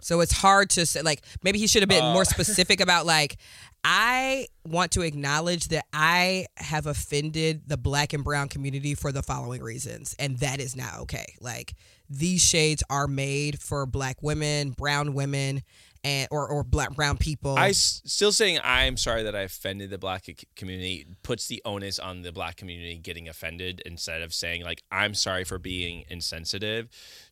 So 0.03 0.19
it's 0.21 0.31
hard 0.31 0.69
to 0.71 0.85
say 0.85 1.01
like 1.01 1.21
maybe 1.43 1.59
he 1.59 1.67
should 1.67 1.81
have 1.83 1.89
been 1.89 2.03
Uh. 2.03 2.13
more 2.13 2.25
specific 2.35 2.79
about 2.81 3.05
like 3.05 3.37
I 3.83 4.47
want 4.63 4.91
to 4.91 5.01
acknowledge 5.01 5.69
that 5.69 5.85
I 5.91 6.45
have 6.57 6.85
offended 6.85 7.63
the 7.67 7.77
black 7.77 8.13
and 8.13 8.23
brown 8.23 8.47
community 8.47 8.93
for 8.93 9.11
the 9.11 9.23
following 9.23 9.61
reasons 9.63 10.15
and 10.19 10.37
that 10.39 10.59
is 10.59 10.75
not 10.75 10.99
okay. 11.01 11.33
Like 11.39 11.73
these 12.09 12.43
shades 12.43 12.83
are 12.89 13.07
made 13.07 13.59
for 13.59 13.85
black 13.85 14.21
women, 14.21 14.71
brown 14.71 15.13
women 15.13 15.61
and 16.03 16.27
or 16.31 16.47
or 16.47 16.63
black 16.63 16.95
brown 16.95 17.17
people. 17.17 17.55
I 17.57 17.69
s- 17.69 18.01
still 18.05 18.31
saying 18.31 18.59
I'm 18.63 18.97
sorry 18.97 19.23
that 19.23 19.35
I 19.35 19.41
offended 19.41 19.89
the 19.91 19.97
black 19.97 20.25
c- 20.25 20.35
community 20.55 21.05
puts 21.23 21.47
the 21.47 21.61
onus 21.65 21.99
on 21.99 22.21
the 22.23 22.31
black 22.31 22.55
community 22.57 22.97
getting 22.97 23.29
offended 23.29 23.81
instead 23.85 24.21
of 24.21 24.33
saying 24.33 24.63
like 24.63 24.81
I'm 24.91 25.13
sorry 25.13 25.43
for 25.43 25.59
being 25.59 26.05
insensitive 26.09 26.89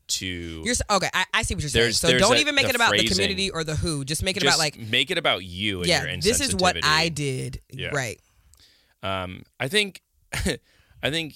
to 0.08 0.26
You're 0.64 0.72
s- 0.72 0.82
okay. 0.90 1.10
I, 1.14 1.26
I 1.34 1.42
see 1.44 1.56
what 1.56 1.62
you're 1.64 1.70
saying. 1.70 1.84
There's- 1.84 1.98
So 1.98 2.08
there's 2.08 2.22
don't 2.22 2.36
a- 2.36 2.40
even 2.40 2.56
make 2.56 2.66
the 2.66 2.70
it 2.70 2.76
about 2.76 2.92
the 2.92 2.98
phrasing. 3.00 3.16
community 3.16 3.50
or 3.52 3.64
the 3.64 3.76
who. 3.76 4.04
Just 4.06 4.24
make 4.24 4.38
it 4.38 4.42
just 4.42 4.56
about 4.56 4.60
like, 4.64 4.78
make 4.80 5.12
it 5.12 5.18
about 5.18 5.44
you 5.44 5.80
and 5.80 5.88
yeah, 5.88 6.04
your 6.06 6.18
this 6.18 6.40
is 6.42 6.56
what. 6.56 6.78
I 6.84 7.10
did. 7.10 7.62
Yeah. 7.72 7.90
Right. 7.90 8.20
Um, 9.04 9.44
I 9.60 9.68
think, 9.68 10.02
I 10.34 11.10
think. 11.10 11.36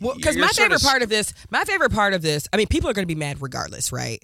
Well, 0.00 0.14
because 0.16 0.36
my 0.36 0.48
favorite 0.48 0.82
part 0.82 1.02
of 1.02 1.08
this, 1.08 1.32
my 1.50 1.64
favorite 1.64 1.92
part 1.92 2.14
of 2.14 2.22
this, 2.22 2.46
I 2.52 2.56
mean, 2.56 2.66
people 2.66 2.88
are 2.90 2.92
going 2.92 3.02
to 3.06 3.12
be 3.12 3.18
mad 3.18 3.40
regardless, 3.42 3.92
right? 3.92 4.22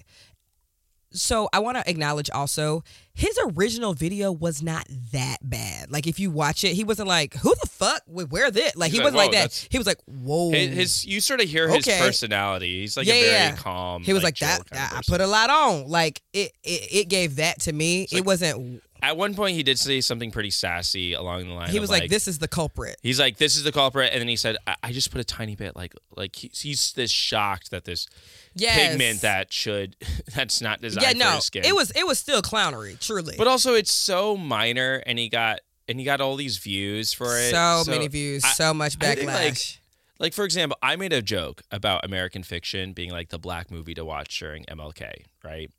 So 1.11 1.49
I 1.53 1.59
want 1.59 1.77
to 1.77 1.89
acknowledge 1.89 2.29
also 2.29 2.83
his 3.13 3.37
original 3.55 3.93
video 3.93 4.31
was 4.31 4.61
not 4.63 4.87
that 5.11 5.37
bad. 5.41 5.91
Like 5.91 6.07
if 6.07 6.19
you 6.19 6.31
watch 6.31 6.63
it, 6.63 6.73
he 6.73 6.83
wasn't 6.83 7.07
like, 7.07 7.33
"Who 7.35 7.53
the 7.61 7.67
fuck 7.67 8.01
would 8.07 8.31
wear 8.31 8.49
this?" 8.51 8.75
Like 8.75 8.91
He's 8.91 8.99
he 8.99 9.03
wasn't 9.03 9.17
like 9.17 9.31
"Whoa, 9.33 9.39
that. 9.39 9.67
He 9.69 9.77
was 9.77 9.85
like, 9.87 9.99
"Whoa." 10.05 10.51
His, 10.51 10.75
his 10.75 11.05
you 11.05 11.19
sort 11.21 11.41
of 11.41 11.49
hear 11.49 11.67
his 11.67 11.87
Okay. 11.87 11.99
personality. 11.99 12.81
He's 12.81 12.95
like 12.97 13.07
yeah, 13.07 13.13
a 13.13 13.21
very 13.21 13.33
yeah. 13.33 13.55
calm. 13.55 14.03
He 14.03 14.13
was 14.13 14.23
like, 14.23 14.35
chill 14.35 14.47
that. 14.71 14.93
I 14.95 15.01
put 15.07 15.21
a 15.21 15.27
lot 15.27 15.49
on. 15.49 15.87
Like 15.87 16.21
it, 16.33 16.51
it, 16.63 16.93
it 16.93 17.09
gave 17.09 17.35
that 17.37 17.59
to 17.61 17.73
me. 17.73 18.03
it 18.03 18.13
like- 18.13 18.25
wasn't. 18.25 18.81
At 19.03 19.17
one 19.17 19.33
point, 19.33 19.55
he 19.55 19.63
did 19.63 19.79
say 19.79 19.99
something 19.99 20.29
pretty 20.29 20.51
sassy 20.51 21.13
along 21.13 21.47
the 21.47 21.53
line. 21.55 21.71
He 21.71 21.79
was 21.79 21.89
like, 21.89 22.07
"This 22.07 22.27
is 22.27 22.37
the 22.37 22.47
culprit." 22.47 22.97
He's 23.01 23.19
like, 23.19 23.37
this 23.37 23.55
is 23.55 23.63
the 23.63 23.71
culprit, 23.71 24.11
and 24.13 24.21
then 24.21 24.27
he 24.27 24.35
said, 24.35 24.57
I, 24.67 24.75
I 24.83 24.91
just 24.91 25.09
put 25.11 25.19
a 25.19 25.23
tiny 25.23 25.55
bit, 25.55 25.75
like, 25.75 25.95
like 26.15 26.35
he's, 26.35 26.59
he's 26.61 26.93
this 26.93 27.09
shocked 27.09 27.71
that 27.71 27.83
this 27.83 28.05
Yes. 28.53 28.89
pigment 28.89 29.21
that 29.21 29.51
should 29.51 29.95
that's 30.35 30.61
not 30.61 30.81
designed 30.81 31.03
yeah, 31.03 31.11
for 31.13 31.17
no, 31.31 31.35
his 31.37 31.45
skin. 31.45 31.63
it 31.65 31.73
was 31.73 31.89
it 31.95 32.05
was 32.05 32.19
still 32.19 32.41
clownery, 32.41 32.99
truly. 33.01 33.35
but 33.37 33.47
also 33.47 33.73
it's 33.73 33.91
so 33.91 34.37
minor, 34.37 35.03
and 35.05 35.19
he 35.19 35.27
got 35.29 35.59
and 35.87 35.99
he 35.99 36.05
got 36.05 36.21
all 36.21 36.35
these 36.37 36.57
views 36.57 37.11
for 37.11 37.37
it. 37.37 37.51
so, 37.51 37.83
many 37.87 38.07
views, 38.07 38.43
I- 38.45 38.51
so 38.53 38.73
much 38.73 38.95
think, 38.95 39.23
like, 39.23 39.53
backlash. 39.53 39.77
Like 40.19 40.33
for 40.33 40.45
example, 40.45 40.77
I 40.83 40.95
made 40.95 41.11
a 41.13 41.21
joke 41.21 41.63
about 41.71 42.05
American 42.05 42.43
Fiction 42.43 42.93
being 42.93 43.09
like 43.11 43.29
the 43.29 43.39
black 43.39 43.71
movie 43.71 43.95
to 43.95 44.05
watch 44.05 44.37
during 44.39 44.63
MLK, 44.65 45.25
right? 45.43 45.69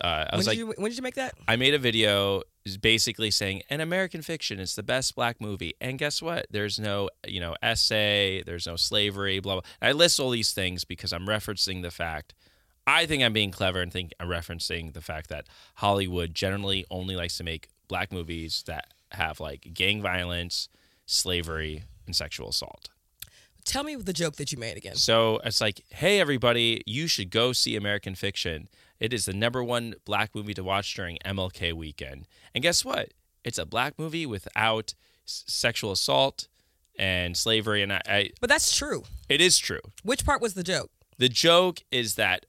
Uh, 0.00 0.06
I 0.06 0.18
when 0.32 0.36
was 0.38 0.46
did 0.46 0.50
like, 0.50 0.58
you 0.58 0.66
when 0.76 0.90
did 0.90 0.96
you 0.96 1.02
make 1.02 1.14
that? 1.16 1.34
I 1.46 1.56
made 1.56 1.74
a 1.74 1.78
video 1.78 2.42
basically 2.80 3.30
saying 3.30 3.62
an 3.68 3.80
American 3.80 4.22
fiction 4.22 4.58
is 4.58 4.74
the 4.74 4.82
best 4.82 5.14
black 5.14 5.40
movie. 5.40 5.74
And 5.80 5.98
guess 5.98 6.22
what? 6.22 6.46
There's 6.50 6.78
no, 6.78 7.10
you 7.26 7.38
know, 7.40 7.54
essay, 7.62 8.42
there's 8.46 8.66
no 8.66 8.76
slavery, 8.76 9.38
blah 9.40 9.54
blah. 9.56 9.62
I 9.82 9.92
list 9.92 10.18
all 10.18 10.30
these 10.30 10.52
things 10.52 10.84
because 10.84 11.12
I'm 11.12 11.26
referencing 11.26 11.82
the 11.82 11.90
fact 11.90 12.34
I 12.86 13.06
think 13.06 13.22
I'm 13.22 13.32
being 13.32 13.50
clever 13.50 13.80
and 13.80 13.92
think 13.92 14.12
I'm 14.20 14.28
referencing 14.28 14.92
the 14.92 15.00
fact 15.00 15.28
that 15.30 15.46
Hollywood 15.76 16.34
generally 16.34 16.84
only 16.90 17.16
likes 17.16 17.36
to 17.38 17.44
make 17.44 17.68
black 17.88 18.12
movies 18.12 18.62
that 18.66 18.92
have 19.12 19.40
like 19.40 19.70
gang 19.72 20.02
violence, 20.02 20.68
slavery, 21.06 21.84
and 22.06 22.14
sexual 22.14 22.48
assault. 22.50 22.88
Tell 23.64 23.82
me 23.84 23.94
the 23.96 24.12
joke 24.12 24.36
that 24.36 24.52
you 24.52 24.58
made 24.58 24.76
again. 24.76 24.96
So 24.96 25.40
it's 25.44 25.60
like, 25.60 25.82
hey, 25.90 26.20
everybody, 26.20 26.82
you 26.86 27.06
should 27.06 27.30
go 27.30 27.52
see 27.54 27.76
American 27.76 28.14
Fiction. 28.14 28.68
It 29.00 29.12
is 29.14 29.24
the 29.24 29.32
number 29.32 29.64
one 29.64 29.94
black 30.04 30.34
movie 30.34 30.52
to 30.54 30.62
watch 30.62 30.92
during 30.94 31.16
MLK 31.24 31.72
weekend. 31.72 32.26
And 32.54 32.60
guess 32.62 32.84
what? 32.84 33.12
It's 33.42 33.58
a 33.58 33.64
black 33.64 33.98
movie 33.98 34.26
without 34.26 34.94
s- 35.26 35.44
sexual 35.46 35.92
assault 35.92 36.48
and 36.98 37.36
slavery. 37.36 37.82
And 37.82 37.92
I, 37.94 38.00
I, 38.06 38.30
But 38.40 38.50
that's 38.50 38.76
true. 38.76 39.04
it 39.30 39.40
is 39.40 39.58
true. 39.58 39.80
Which 40.02 40.26
part 40.26 40.42
was 40.42 40.52
the 40.54 40.62
joke? 40.62 40.90
The 41.16 41.28
joke 41.30 41.80
is 41.90 42.16
that 42.16 42.44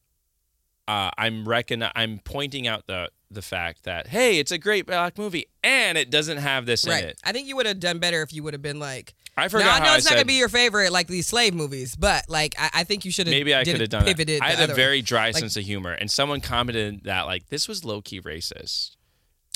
uh, 0.87 1.09
I'm 1.17 1.47
reckon 1.47 1.83
I'm 1.95 2.19
pointing 2.23 2.67
out 2.67 2.87
the 2.87 3.09
the 3.31 3.41
fact 3.41 3.83
that 3.83 4.07
hey, 4.07 4.37
it's 4.39 4.51
a 4.51 4.57
great 4.57 4.85
black 4.85 5.17
movie 5.17 5.47
and 5.63 5.97
it 5.97 6.09
doesn't 6.11 6.37
have 6.37 6.65
this 6.65 6.87
right. 6.87 7.03
in 7.03 7.09
it. 7.09 7.19
I 7.23 7.31
think 7.31 7.47
you 7.47 7.55
would 7.55 7.65
have 7.65 7.79
done 7.79 7.99
better 7.99 8.21
if 8.21 8.31
you 8.31 8.43
would 8.43 8.53
have 8.53 8.61
been 8.61 8.79
like, 8.79 9.13
I 9.35 9.43
"No, 9.45 9.49
forgot 9.49 9.81
I 9.81 9.85
know 9.85 9.91
I 9.91 9.95
it's 9.95 10.05
not 10.05 10.09
said- 10.11 10.15
gonna 10.17 10.25
be 10.25 10.35
your 10.35 10.47
favorite 10.49 10.91
like 10.91 11.07
these 11.07 11.27
slave 11.27 11.53
movies, 11.53 11.95
but 11.95 12.25
like 12.29 12.55
I, 12.59 12.69
I 12.75 12.83
think 12.83 13.03
you 13.03 13.11
should 13.11 13.27
have 13.27 13.31
Maybe 13.33 13.53
I 13.55 13.63
could 13.63 13.81
have 13.81 13.89
done 13.89 14.05
pivoted. 14.05 14.37
it. 14.37 14.41
I 14.43 14.51
had 14.51 14.69
a 14.69 14.73
very 14.75 15.01
dry 15.01 15.27
Like- 15.27 15.37
sense 15.37 15.57
of 15.57 15.63
humor, 15.63 15.91
and 15.91 16.09
someone 16.11 16.39
commented 16.39 17.03
that 17.05 17.23
like 17.25 17.47
this 17.49 17.67
was 17.67 17.83
low 17.83 18.01
key 18.01 18.21
racist. 18.21 18.91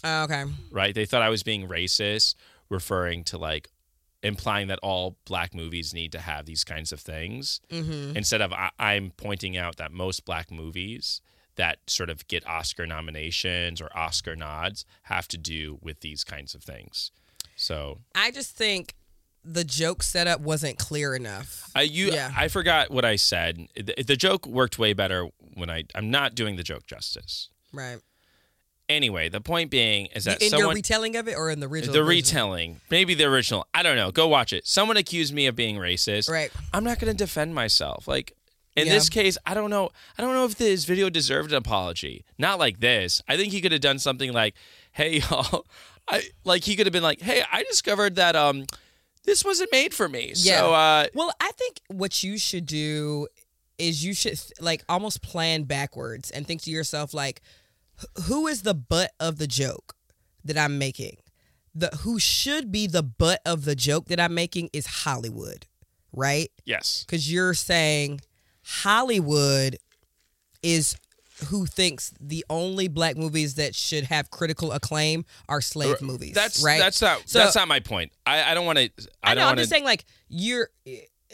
Oh, 0.04 0.24
okay. 0.24 0.46
right? 0.72 0.96
They 0.96 1.06
thought 1.06 1.22
I 1.22 1.30
was 1.30 1.44
being 1.44 1.68
racist, 1.68 2.36
referring 2.70 3.24
to 3.26 3.38
like 3.38 3.70
implying 4.24 4.68
that 4.68 4.80
all 4.84 5.18
black 5.26 5.54
movies 5.54 5.94
need 5.94 6.12
to 6.12 6.20
have 6.20 6.46
these 6.46 6.64
kinds 6.64 6.92
of 6.92 7.00
things. 7.00 7.62
Mm-hmm. 7.70 8.18
Instead 8.18 8.42
of 8.42 8.52
I, 8.54 8.72
I'm 8.80 9.12
pointing 9.16 9.58
out 9.58 9.78
that 9.78 9.92
most 9.92 10.26
black 10.26 10.52
movies 10.52 11.22
that 11.56 11.80
sort 11.88 12.10
of 12.10 12.28
get 12.28 12.48
Oscar 12.48 12.86
nominations 12.86 13.82
or 13.82 13.90
Oscar 13.96 14.36
nods 14.36 14.86
have 15.04 15.28
to 15.28 15.38
do 15.38 15.78
with 15.82 16.00
these 16.00 16.24
kinds 16.24 16.56
of 16.56 16.64
things. 16.64 17.12
So 17.56 18.00
I 18.16 18.32
just 18.32 18.56
think 18.56 18.96
the 19.44 19.64
joke 19.64 20.04
setup 20.04 20.42
wasn't 20.42 20.78
clear 20.78 21.16
enough. 21.16 21.70
I 21.76 21.82
you 21.84 22.12
Yeah. 22.12 22.32
I 22.36 22.48
forgot 22.48 22.92
what 22.92 23.06
I 23.06 23.16
said. 23.16 23.68
The, 23.76 24.04
the 24.04 24.16
joke 24.16 24.46
worked 24.46 24.80
way 24.80 24.94
better 24.94 25.28
when 25.56 25.70
I 25.70 25.84
I'm 25.96 26.12
not 26.12 26.36
doing 26.36 26.56
the 26.56 26.64
joke 26.64 26.86
justice. 26.86 27.50
Right. 27.74 28.00
Anyway, 28.90 29.30
the 29.30 29.40
point 29.40 29.70
being 29.70 30.08
is 30.16 30.24
that 30.26 30.42
in 30.42 30.52
your 30.58 30.74
retelling 30.74 31.16
of 31.16 31.28
it 31.28 31.36
or 31.38 31.50
in 31.52 31.60
the 31.60 31.68
original? 31.68 31.94
the 31.94 32.00
version? 32.00 32.10
retelling, 32.10 32.82
maybe 32.90 33.14
the 33.14 33.26
original. 33.26 33.68
I 33.74 33.84
don't 33.84 33.96
know. 33.96 34.12
Go 34.12 34.28
watch 34.28 34.52
it. 34.52 34.66
Someone 34.68 34.98
accused 34.98 35.32
me 35.34 35.46
of 35.46 35.56
being 35.56 35.76
racist. 35.78 36.28
Right. 36.30 36.52
I'm 36.74 36.84
not 36.84 37.00
going 37.00 37.12
to 37.12 37.18
defend 37.18 37.54
myself. 37.54 38.08
Like 38.08 38.34
in 38.76 38.88
Yeah. 38.88 38.94
this 38.94 39.08
case, 39.10 39.38
I 39.46 39.54
don't 39.54 39.70
know. 39.70 39.92
I 40.18 40.22
don't 40.24 40.34
know 40.34 40.46
if 40.46 40.56
this 40.56 40.86
video 40.86 41.10
deserved 41.12 41.52
an 41.52 41.58
apology. 41.58 42.26
Not 42.40 42.58
like 42.58 42.80
this. 42.80 43.22
I 43.28 43.38
think 43.38 43.54
he 43.54 43.62
could 43.62 43.72
have 43.72 43.82
done 43.82 44.00
something 44.00 44.34
like, 44.34 44.56
"Hey 44.92 45.20
y'all," 45.30 45.68
I 46.08 46.24
like 46.44 46.64
he 46.64 46.76
could 46.76 46.88
have 46.88 46.94
been 46.94 47.04
like, 47.04 47.22
"Hey, 47.22 47.44
I 47.52 47.62
discovered 47.64 48.16
that 48.16 48.36
um 48.36 48.66
this 49.24 49.46
wasn't 49.46 49.72
made 49.72 49.94
for 49.94 50.10
me." 50.10 50.34
Yeah. 50.36 50.58
So 50.62 50.74
uh 50.74 51.06
Well, 51.14 51.32
I 51.40 51.52
think 51.52 51.80
what 51.90 52.24
you 52.24 52.40
should 52.40 52.66
do 52.66 53.28
is 53.78 54.04
you 54.04 54.14
should 54.16 54.40
like 54.60 54.84
almost 54.90 55.22
plan 55.22 55.64
backwards 55.64 56.32
and 56.32 56.48
think 56.48 56.62
to 56.64 56.72
yourself 56.72 57.14
like, 57.14 57.42
"Wh- 57.44 57.59
who 58.26 58.48
is 58.48 58.62
the 58.64 58.74
butt 58.74 59.12
of 59.20 59.38
the 59.38 59.48
joke 59.48 59.96
that 60.44 60.58
I'm 60.58 60.78
making? 60.78 61.18
The 61.76 61.88
who 62.02 62.20
should 62.20 62.72
be 62.72 62.88
the 62.88 63.04
butt 63.04 63.42
of 63.46 63.66
the 63.66 63.76
joke 63.76 64.06
that 64.08 64.20
I'm 64.20 64.34
making 64.34 64.70
is 64.74 64.86
Hollywood, 64.86 65.66
right? 66.12 66.50
yes. 66.66 67.04
Because 67.06 67.32
you're 67.32 67.54
saying 67.54 68.22
Hollywood 68.64 69.78
is 70.64 70.96
who 71.48 71.66
thinks 71.66 72.12
the 72.20 72.44
only 72.50 72.88
black 72.90 73.16
movies 73.16 73.56
that 73.56 73.74
should 73.74 74.04
have 74.06 74.30
critical 74.30 74.72
acclaim 74.74 75.24
are 75.48 75.62
slave 75.62 76.02
movies. 76.02 76.34
That's 76.34 76.62
right. 76.62 76.80
That's 76.80 77.02
not 77.02 77.22
So- 77.28 77.40
that's 77.40 77.56
not 77.56 77.68
my 77.68 77.80
point. 77.80 78.12
I, 78.26 78.52
I 78.52 78.54
don't 78.54 78.66
want 78.66 78.78
to. 78.78 78.90
I, 79.24 79.32
I 79.32 79.34
know. 79.36 79.42
don't 79.42 79.52
I'm 79.52 79.58
just 79.58 79.70
saying, 79.70 79.86
like 79.86 80.04
you're 80.28 80.70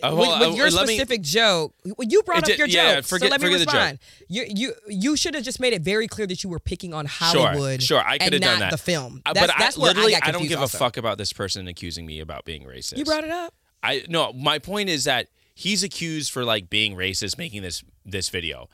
Uh, 0.03 0.13
with, 0.13 0.39
with 0.49 0.57
your 0.57 0.67
uh, 0.67 0.71
let 0.71 0.87
me- 0.87 0.95
specific 0.97 1.21
joke. 1.21 1.73
well, 1.85 1.95
You 2.07 2.21
brought 2.23 2.43
up 2.43 2.57
your 2.57 2.67
did- 2.67 2.73
yeah, 2.75 2.95
joke, 2.95 3.05
forget- 3.05 3.27
so 3.29 3.31
let 3.31 3.41
me 3.41 3.47
forget 3.47 3.59
the 3.59 3.65
joke. 3.65 3.73
respond. 3.75 3.99
You 4.27 4.45
you 4.49 4.73
you 4.89 5.15
should 5.15 5.35
have 5.35 5.43
just 5.45 5.59
made 5.61 5.71
it 5.73 5.81
very 5.83 6.07
clear 6.07 6.27
that 6.27 6.43
you 6.43 6.49
were 6.49 6.59
picking 6.59 6.93
on 6.93 7.05
Hollywood. 7.05 7.81
sure, 7.81 7.99
sure. 7.99 8.07
I 8.07 8.17
could 8.17 8.33
have 8.33 8.41
done 8.41 8.59
that. 8.59 8.71
The 8.71 8.77
film, 8.77 9.21
Uh, 9.25 9.31
that's, 9.33 9.47
but 9.47 9.55
that's 9.57 9.77
I 9.77 9.81
literally 9.81 10.15
I, 10.15 10.19
I 10.23 10.31
don't 10.31 10.47
give 10.47 10.59
also. 10.59 10.77
a 10.77 10.79
fuck 10.79 10.97
about 10.97 11.17
this 11.17 11.31
person 11.31 11.67
accusing 11.69 12.05
me 12.05 12.19
about 12.19 12.43
being 12.43 12.63
racist. 12.65 12.97
You 12.97 13.05
brought 13.05 13.23
it 13.23 13.29
up. 13.29 13.53
I 13.81 14.03
no, 14.09 14.33
my 14.33 14.59
point 14.59 14.89
is 14.89 15.05
that 15.05 15.27
he's 15.53 15.81
accused 15.83 16.31
for 16.31 16.43
like 16.43 16.69
being 16.69 16.95
racist 16.95 17.37
making 17.37 17.61
this 17.61 17.81
this 18.05 18.27
video. 18.29 18.67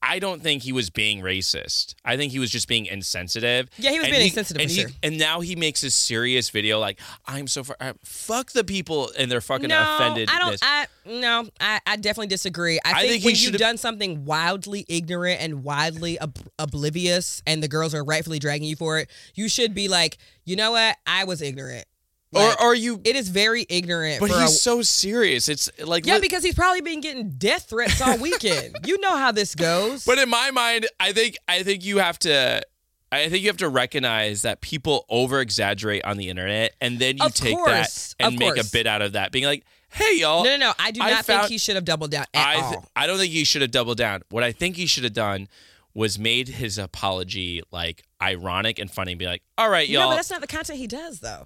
I 0.00 0.20
don't 0.20 0.42
think 0.42 0.62
he 0.62 0.72
was 0.72 0.90
being 0.90 1.20
racist. 1.22 1.94
I 2.04 2.16
think 2.16 2.30
he 2.32 2.38
was 2.38 2.50
just 2.50 2.68
being 2.68 2.86
insensitive. 2.86 3.68
Yeah, 3.78 3.90
he 3.90 3.98
was 3.98 4.06
And 4.06 4.14
being 4.16 4.26
insensitive, 4.28 4.62
And, 4.62 4.70
for 4.70 4.74
he, 4.74 4.80
sure. 4.82 4.90
and 5.02 5.18
now 5.18 5.40
he 5.40 5.56
makes 5.56 5.82
a 5.82 5.90
serious 5.90 6.50
video 6.50 6.78
like, 6.78 7.00
I'm 7.26 7.48
so 7.48 7.64
far. 7.64 7.76
uh, 7.80 7.94
fuck 8.04 8.52
the 8.52 8.62
people 8.62 9.10
and 9.18 9.30
they're 9.30 9.40
fucking 9.40 9.68
no, 9.68 9.96
offended. 9.96 10.28
I 10.32 10.38
don't. 10.38 10.58
I 10.62 10.86
no, 11.04 11.48
I, 11.60 11.80
I 11.86 11.96
definitely 11.96 12.28
disagree. 12.28 12.78
I, 12.84 12.92
I 12.92 13.00
think, 13.00 13.10
think 13.10 13.22
he 13.22 13.26
when 13.28 13.34
you've 13.36 13.60
done 13.60 13.76
something 13.76 14.24
wildly 14.24 14.84
ignorant 14.88 15.40
and 15.40 15.64
wildly 15.64 16.20
ob- 16.20 16.38
oblivious, 16.58 17.42
and 17.46 17.62
the 17.62 17.68
girls 17.68 17.94
are 17.94 18.04
rightfully 18.04 18.38
dragging 18.38 18.68
you 18.68 18.76
for 18.76 18.98
it, 18.98 19.10
you 19.34 19.48
should 19.48 19.74
be 19.74 19.88
like, 19.88 20.18
you 20.44 20.54
know 20.54 20.72
what? 20.72 20.96
I 21.06 21.24
was 21.24 21.42
ignorant. 21.42 21.86
Like, 22.30 22.60
or 22.60 22.66
are 22.68 22.74
you? 22.74 23.00
it 23.04 23.16
is 23.16 23.28
very 23.30 23.64
ignorant. 23.68 24.20
But 24.20 24.30
he's 24.30 24.36
a, 24.38 24.48
so 24.48 24.82
serious. 24.82 25.48
It's 25.48 25.70
like 25.82 26.06
yeah, 26.06 26.14
li- 26.16 26.20
because 26.20 26.42
he's 26.44 26.54
probably 26.54 26.82
been 26.82 27.00
getting 27.00 27.30
death 27.30 27.70
threats 27.70 28.00
all 28.02 28.18
weekend. 28.18 28.76
you 28.84 29.00
know 29.00 29.16
how 29.16 29.32
this 29.32 29.54
goes. 29.54 30.04
But 30.04 30.18
in 30.18 30.28
my 30.28 30.50
mind, 30.50 30.86
I 31.00 31.12
think 31.12 31.36
I 31.48 31.62
think 31.62 31.84
you 31.84 31.98
have 31.98 32.18
to 32.20 32.62
I 33.10 33.28
think 33.30 33.42
you 33.42 33.48
have 33.48 33.56
to 33.58 33.68
recognize 33.70 34.42
that 34.42 34.60
people 34.60 35.06
over 35.08 35.40
exaggerate 35.40 36.04
on 36.04 36.18
the 36.18 36.28
internet 36.28 36.74
and 36.80 36.98
then 36.98 37.16
you 37.16 37.24
Of 37.24 37.32
take 37.34 37.56
course, 37.56 38.14
that 38.18 38.26
and 38.26 38.38
make 38.38 38.58
a 38.58 38.64
bit 38.70 38.86
out 38.86 39.00
of 39.00 39.12
that, 39.12 39.32
being 39.32 39.46
like, 39.46 39.64
hey 39.90 40.18
y'all. 40.18 40.44
no, 40.44 40.50
no, 40.50 40.66
no. 40.66 40.72
I 40.78 40.90
do 40.90 41.00
I 41.02 41.10
not 41.10 41.24
found- 41.24 41.40
think 41.42 41.52
he 41.52 41.58
should 41.58 41.76
have 41.76 41.86
doubled 41.86 42.10
down 42.10 42.26
I, 42.34 42.54
th- 42.54 42.64
all. 42.64 42.84
I 42.94 43.06
don't 43.06 43.16
think 43.16 43.32
he 43.32 43.44
should 43.44 43.62
have 43.62 43.70
doubled 43.70 43.96
down. 43.96 44.20
What 44.28 44.44
I 44.44 44.52
think 44.52 44.76
he 44.76 44.84
should 44.84 45.04
have 45.04 45.14
done 45.14 45.48
was 45.94 46.18
made 46.18 46.48
his 46.48 46.76
apology 46.76 47.62
like 47.72 48.04
ironic 48.22 48.78
and 48.78 48.90
funny 48.90 49.12
and 49.12 49.18
be 49.18 49.24
like, 49.26 49.42
all 49.56 49.70
right, 49.70 49.88
y'all. 49.88 50.02
No, 50.02 50.08
but 50.10 50.16
that's 50.16 50.30
not 50.30 50.42
the 50.42 50.46
content 50.46 50.78
he 50.78 50.86
does, 50.86 51.20
though. 51.20 51.44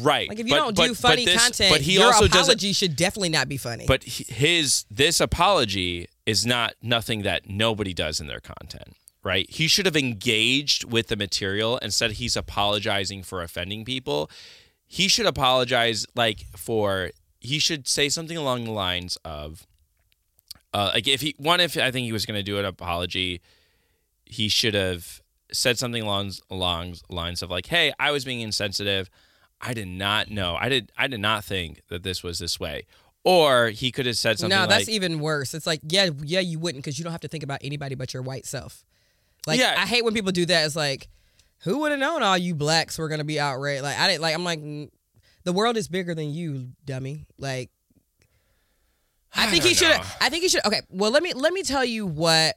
Right. 0.00 0.28
Like 0.28 0.40
if 0.40 0.46
you 0.46 0.52
But- 0.54 0.58
don't 0.58 0.76
but- 0.76 0.86
do 0.88 0.94
funny 0.94 1.24
this- 1.24 1.40
content, 1.42 1.70
but 1.70 1.82
he 1.82 1.94
your 1.94 2.06
also 2.06 2.24
apology 2.24 2.72
should 2.72 2.96
definitely 2.96 3.28
not 3.28 3.48
be 3.48 3.56
funny. 3.56 3.84
But 3.86 4.02
his 4.04 4.84
this 4.90 5.20
apology 5.20 6.08
is 6.26 6.46
not 6.46 6.74
nothing 6.82 7.22
that 7.22 7.48
nobody 7.48 7.92
does 7.92 8.20
in 8.20 8.26
their 8.26 8.40
content, 8.40 8.96
right? 9.22 9.48
He 9.50 9.68
should 9.68 9.86
have 9.86 9.96
engaged 9.96 10.84
with 10.84 11.08
the 11.08 11.16
material 11.16 11.78
instead. 11.78 12.12
He's 12.12 12.36
apologizing 12.36 13.22
for 13.22 13.42
offending 13.42 13.84
people. 13.84 14.30
He 14.86 15.08
should 15.08 15.26
apologize 15.26 16.06
like 16.14 16.46
for 16.56 17.10
he 17.40 17.58
should 17.58 17.88
say 17.88 18.08
something 18.08 18.36
along 18.36 18.64
the 18.64 18.70
lines 18.70 19.16
of, 19.24 19.66
uh, 20.72 20.92
like 20.94 21.08
if 21.08 21.20
he 21.20 21.34
one 21.38 21.60
if 21.60 21.76
I 21.76 21.90
think 21.90 22.04
he 22.06 22.12
was 22.12 22.24
going 22.24 22.38
to 22.38 22.42
do 22.42 22.58
an 22.58 22.64
apology, 22.64 23.40
he 24.24 24.48
should 24.48 24.74
have 24.74 25.20
said 25.52 25.78
something 25.78 26.02
along 26.02 26.32
along 26.50 26.96
lines 27.10 27.42
of 27.42 27.50
like, 27.50 27.66
"Hey, 27.66 27.92
I 27.98 28.10
was 28.10 28.24
being 28.24 28.40
insensitive. 28.40 29.10
I 29.62 29.74
did 29.74 29.88
not 29.88 30.30
know. 30.30 30.56
I 30.60 30.68
did. 30.68 30.92
I 30.98 31.06
did 31.06 31.20
not 31.20 31.44
think 31.44 31.82
that 31.88 32.02
this 32.02 32.22
was 32.22 32.38
this 32.38 32.58
way." 32.58 32.86
Or 33.24 33.68
he 33.68 33.92
could 33.92 34.06
have 34.06 34.16
said 34.16 34.40
something 34.40 34.56
no, 34.56 34.62
like, 34.62 34.70
that's 34.70 34.88
even 34.88 35.20
worse. 35.20 35.54
It's 35.54 35.66
like, 35.66 35.80
yeah, 35.88 36.10
yeah, 36.24 36.40
you 36.40 36.58
wouldn't 36.58 36.82
because 36.82 36.98
you 36.98 37.04
don't 37.04 37.12
have 37.12 37.20
to 37.20 37.28
think 37.28 37.44
about 37.44 37.60
anybody 37.62 37.94
but 37.94 38.12
your 38.12 38.20
white 38.20 38.46
self. 38.46 38.84
Like, 39.46 39.60
Yeah. 39.60 39.76
I 39.78 39.86
hate 39.86 40.04
when 40.04 40.12
people 40.12 40.32
do 40.32 40.44
that. 40.46 40.66
It's 40.66 40.74
like, 40.74 41.08
who 41.60 41.78
would 41.80 41.92
have 41.92 42.00
known 42.00 42.24
all 42.24 42.36
you 42.36 42.56
blacks 42.56 42.98
were 42.98 43.08
gonna 43.08 43.22
be 43.22 43.38
outraged? 43.38 43.84
Like, 43.84 43.96
I 43.96 44.08
didn't 44.08 44.22
like. 44.22 44.34
I'm 44.34 44.42
like, 44.42 44.60
mm, 44.60 44.90
the 45.44 45.52
world 45.52 45.76
is 45.76 45.86
bigger 45.86 46.16
than 46.16 46.30
you, 46.30 46.70
dummy. 46.84 47.26
Like, 47.38 47.70
I, 49.34 49.46
I 49.46 49.50
think 49.50 49.62
he 49.62 49.74
should. 49.74 49.96
I 50.20 50.28
think 50.28 50.42
he 50.42 50.48
should. 50.48 50.64
Okay, 50.66 50.80
well, 50.90 51.12
let 51.12 51.22
me 51.22 51.32
let 51.32 51.52
me 51.52 51.62
tell 51.62 51.84
you 51.84 52.06
what. 52.06 52.56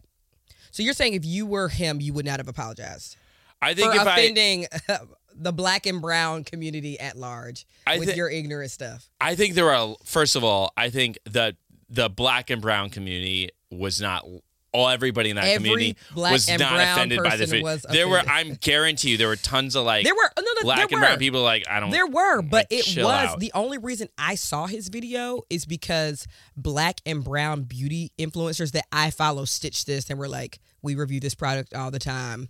So 0.71 0.81
you're 0.83 0.93
saying 0.93 1.13
if 1.13 1.23
you 1.23 1.45
were 1.45 1.69
him, 1.69 2.01
you 2.01 2.11
would 2.13 2.25
not 2.25 2.39
have 2.39 2.47
apologized 2.47 3.15
I 3.61 3.73
think 3.73 3.93
for 3.93 4.01
if 4.01 4.07
I, 4.07 4.19
offending 4.19 4.65
the 5.37 5.51
black 5.53 5.85
and 5.85 6.01
brown 6.01 6.43
community 6.43 6.99
at 6.99 7.17
large 7.17 7.65
I 7.85 7.99
with 7.99 8.09
thi- 8.09 8.15
your 8.15 8.29
ignorant 8.29 8.71
stuff. 8.71 9.09
I 9.19 9.35
think 9.35 9.53
there 9.55 9.71
are. 9.71 9.95
First 10.05 10.35
of 10.35 10.43
all, 10.43 10.71
I 10.77 10.89
think 10.89 11.17
that 11.25 11.55
the 11.89 12.09
black 12.09 12.49
and 12.49 12.61
brown 12.61 12.89
community 12.89 13.49
was 13.71 13.99
not. 14.01 14.25
All 14.71 14.89
everybody 14.89 15.29
in 15.29 15.37
that 15.37 15.45
Every 15.45 15.69
community 15.69 15.97
was 16.13 16.49
not 16.49 16.73
offended 16.73 17.23
by 17.23 17.37
the 17.37 17.45
video. 17.45 17.77
There 17.89 18.09
were. 18.09 18.19
I'm 18.19 18.55
guarantee 18.55 19.11
you, 19.11 19.17
there 19.17 19.29
were 19.29 19.37
tons 19.37 19.73
of 19.77 19.85
like 19.85 20.03
There 20.03 20.13
were 20.13 20.29
no, 20.37 20.43
no, 20.43 20.61
black 20.63 20.77
there 20.77 20.83
and 20.83 20.91
were. 20.95 20.99
brown 20.99 21.17
people. 21.17 21.41
Like 21.43 21.65
I 21.69 21.79
don't. 21.79 21.91
There 21.91 22.05
were, 22.05 22.41
but 22.41 22.67
like, 22.69 22.85
it 22.85 22.97
was 23.01 23.29
out. 23.29 23.39
the 23.39 23.53
only 23.53 23.77
reason 23.77 24.09
I 24.17 24.35
saw 24.35 24.67
his 24.67 24.89
video 24.89 25.43
is 25.49 25.65
because 25.65 26.27
black 26.57 26.99
and 27.05 27.23
brown 27.23 27.61
beauty 27.63 28.11
influencers 28.19 28.73
that 28.73 28.83
I 28.91 29.11
follow 29.11 29.45
stitched 29.45 29.87
this 29.87 30.09
and 30.09 30.19
were 30.19 30.27
like, 30.27 30.59
we 30.81 30.95
review 30.95 31.21
this 31.21 31.35
product 31.35 31.73
all 31.73 31.89
the 31.89 31.97
time. 31.99 32.49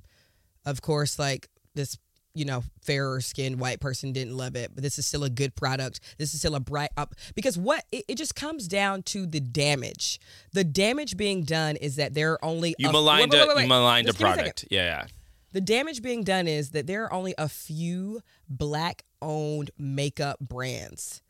Of 0.65 0.81
course, 0.81 1.19
like 1.19 1.47
this, 1.75 1.95
you 2.35 2.45
know, 2.45 2.63
fairer 2.81 3.21
skinned 3.21 3.59
white 3.59 3.79
person 3.79 4.11
didn't 4.13 4.35
love 4.37 4.55
it, 4.55 4.71
but 4.75 4.83
this 4.83 4.99
is 4.99 5.05
still 5.07 5.23
a 5.23 5.29
good 5.29 5.55
product. 5.55 5.99
This 6.17 6.33
is 6.33 6.39
still 6.39 6.55
a 6.55 6.59
bright 6.59 6.91
up 6.97 7.15
because 7.33 7.57
what 7.57 7.83
it, 7.91 8.05
it 8.07 8.15
just 8.15 8.35
comes 8.35 8.67
down 8.67 9.03
to 9.03 9.25
the 9.25 9.39
damage. 9.39 10.19
The 10.53 10.63
damage 10.63 11.17
being 11.17 11.43
done 11.43 11.75
is 11.77 11.95
that 11.95 12.13
there 12.13 12.33
are 12.33 12.45
only 12.45 12.75
You 12.77 12.89
a- 12.89 12.91
maligned 12.91 13.31
wait, 13.31 13.39
wait, 13.39 13.45
a 13.45 13.47
wait, 13.47 13.55
wait. 13.55 13.61
you 13.63 13.69
maligned 13.69 14.07
Just 14.07 14.19
second. 14.19 14.33
product. 14.35 14.65
yeah, 14.69 14.83
yeah. 14.83 15.05
The 15.53 15.61
damage 15.61 16.01
being 16.01 16.23
done 16.25 16.47
is 16.49 16.71
that 16.71 16.85
there 16.85 17.05
are 17.05 17.13
only 17.13 17.33
a 17.37 17.47
few 17.47 18.21
black 18.49 19.03
owned 19.21 19.71
makeup 19.77 20.37
brands. 20.41 21.21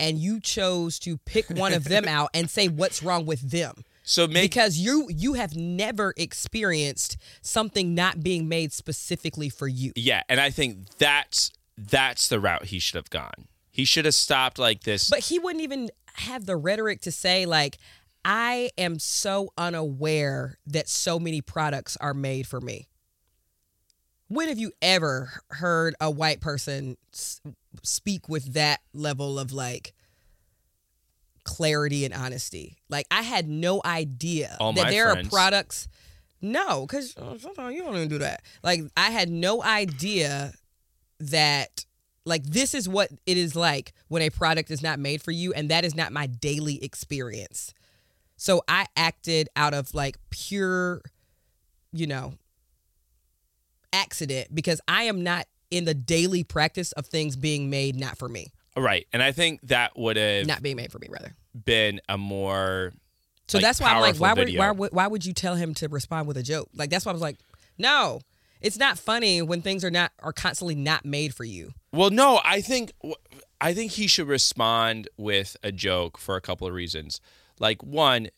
And 0.00 0.16
you 0.16 0.40
chose 0.40 0.98
to 1.00 1.18
pick 1.18 1.50
one 1.50 1.74
of 1.74 1.84
them 1.84 2.04
out 2.08 2.30
and 2.32 2.48
say 2.48 2.68
what's 2.68 3.02
wrong 3.02 3.26
with 3.26 3.50
them. 3.50 3.74
So 4.08 4.26
make 4.26 4.50
because 4.50 4.78
you 4.78 5.06
you 5.10 5.34
have 5.34 5.54
never 5.54 6.14
experienced 6.16 7.18
something 7.42 7.94
not 7.94 8.22
being 8.22 8.48
made 8.48 8.72
specifically 8.72 9.50
for 9.50 9.68
you. 9.68 9.92
yeah, 9.96 10.22
and 10.30 10.40
I 10.40 10.48
think 10.48 10.96
that's 10.96 11.52
that's 11.76 12.28
the 12.28 12.40
route 12.40 12.64
he 12.64 12.78
should 12.78 12.96
have 12.96 13.10
gone. 13.10 13.48
He 13.70 13.84
should 13.84 14.06
have 14.06 14.14
stopped 14.14 14.58
like 14.58 14.84
this. 14.84 15.10
But 15.10 15.20
he 15.20 15.38
wouldn't 15.38 15.62
even 15.62 15.90
have 16.14 16.46
the 16.46 16.56
rhetoric 16.56 17.02
to 17.02 17.12
say 17.12 17.44
like 17.44 17.76
I 18.24 18.70
am 18.78 18.98
so 18.98 19.52
unaware 19.58 20.56
that 20.66 20.88
so 20.88 21.18
many 21.18 21.42
products 21.42 21.98
are 22.00 22.14
made 22.14 22.46
for 22.46 22.62
me. 22.62 22.88
When 24.28 24.48
have 24.48 24.58
you 24.58 24.72
ever 24.80 25.42
heard 25.50 25.94
a 26.00 26.10
white 26.10 26.40
person 26.40 26.96
speak 27.82 28.26
with 28.26 28.54
that 28.54 28.80
level 28.94 29.38
of 29.38 29.52
like 29.52 29.92
clarity 31.48 32.04
and 32.04 32.14
honesty? 32.14 32.76
Like 32.88 33.06
I 33.10 33.22
had 33.22 33.48
no 33.48 33.80
idea 33.84 34.56
All 34.60 34.72
that 34.74 34.84
my 34.84 34.90
there 34.90 35.12
friends. 35.12 35.26
are 35.26 35.30
products. 35.30 35.88
No, 36.40 36.86
because 36.86 37.14
oh, 37.18 37.36
sometimes 37.38 37.74
you 37.74 37.82
don't 37.82 37.96
even 37.96 38.08
do 38.08 38.18
that. 38.18 38.42
Like 38.62 38.82
I 38.96 39.10
had 39.10 39.28
no 39.28 39.62
idea 39.62 40.52
that 41.20 41.84
like 42.24 42.44
this 42.44 42.74
is 42.74 42.88
what 42.88 43.10
it 43.26 43.36
is 43.36 43.56
like 43.56 43.92
when 44.08 44.22
a 44.22 44.30
product 44.30 44.70
is 44.70 44.82
not 44.82 44.98
made 44.98 45.22
for 45.22 45.32
you 45.32 45.52
and 45.52 45.70
that 45.70 45.84
is 45.84 45.96
not 45.96 46.12
my 46.12 46.26
daily 46.26 46.82
experience 46.84 47.74
so 48.36 48.62
i 48.68 48.86
acted 48.96 49.48
out 49.56 49.74
of 49.74 49.94
like 49.94 50.18
pure 50.30 51.02
you 51.92 52.06
know 52.06 52.34
accident 53.92 54.54
because 54.54 54.80
i 54.86 55.04
am 55.04 55.22
not 55.22 55.46
in 55.70 55.84
the 55.84 55.94
daily 55.94 56.44
practice 56.44 56.92
of 56.92 57.06
things 57.06 57.34
being 57.34 57.68
made 57.70 57.96
not 57.96 58.16
for 58.16 58.28
me 58.28 58.52
right, 58.80 59.06
and 59.12 59.22
I 59.22 59.32
think 59.32 59.60
that 59.68 59.98
would 59.98 60.16
have 60.16 60.46
not 60.46 60.62
being 60.62 60.76
made 60.76 60.92
for 60.92 60.98
me 60.98 61.08
rather 61.10 61.34
been 61.64 62.00
a 62.08 62.16
more 62.16 62.92
so 63.48 63.58
like, 63.58 63.62
that's 63.64 63.80
why 63.80 63.88
i'm 63.88 64.00
like 64.00 64.16
why 64.16 64.32
would, 64.32 64.56
why 64.56 64.70
would 64.70 64.92
why 64.92 65.06
would 65.06 65.24
you 65.26 65.32
tell 65.32 65.56
him 65.56 65.74
to 65.74 65.88
respond 65.88 66.28
with 66.28 66.36
a 66.36 66.42
joke 66.42 66.68
like 66.74 66.88
that's 66.88 67.04
why 67.04 67.10
i 67.10 67.12
was 67.12 67.22
like 67.22 67.36
no 67.78 68.20
It's 68.60 68.78
not 68.78 68.98
funny 68.98 69.40
when 69.42 69.62
things 69.62 69.84
are 69.84 69.90
not 69.90 70.12
are 70.20 70.32
constantly 70.32 70.74
not 70.74 71.04
made 71.04 71.34
for 71.34 71.44
you. 71.44 71.72
Well, 71.92 72.10
no, 72.10 72.40
I 72.44 72.60
think 72.60 72.92
I 73.60 73.72
think 73.74 73.92
he 73.92 74.06
should 74.06 74.28
respond 74.28 75.08
with 75.16 75.56
a 75.62 75.72
joke 75.72 76.18
for 76.18 76.36
a 76.36 76.40
couple 76.40 76.66
of 76.66 76.74
reasons. 76.74 77.20
Like 77.60 77.82
one, 77.82 78.28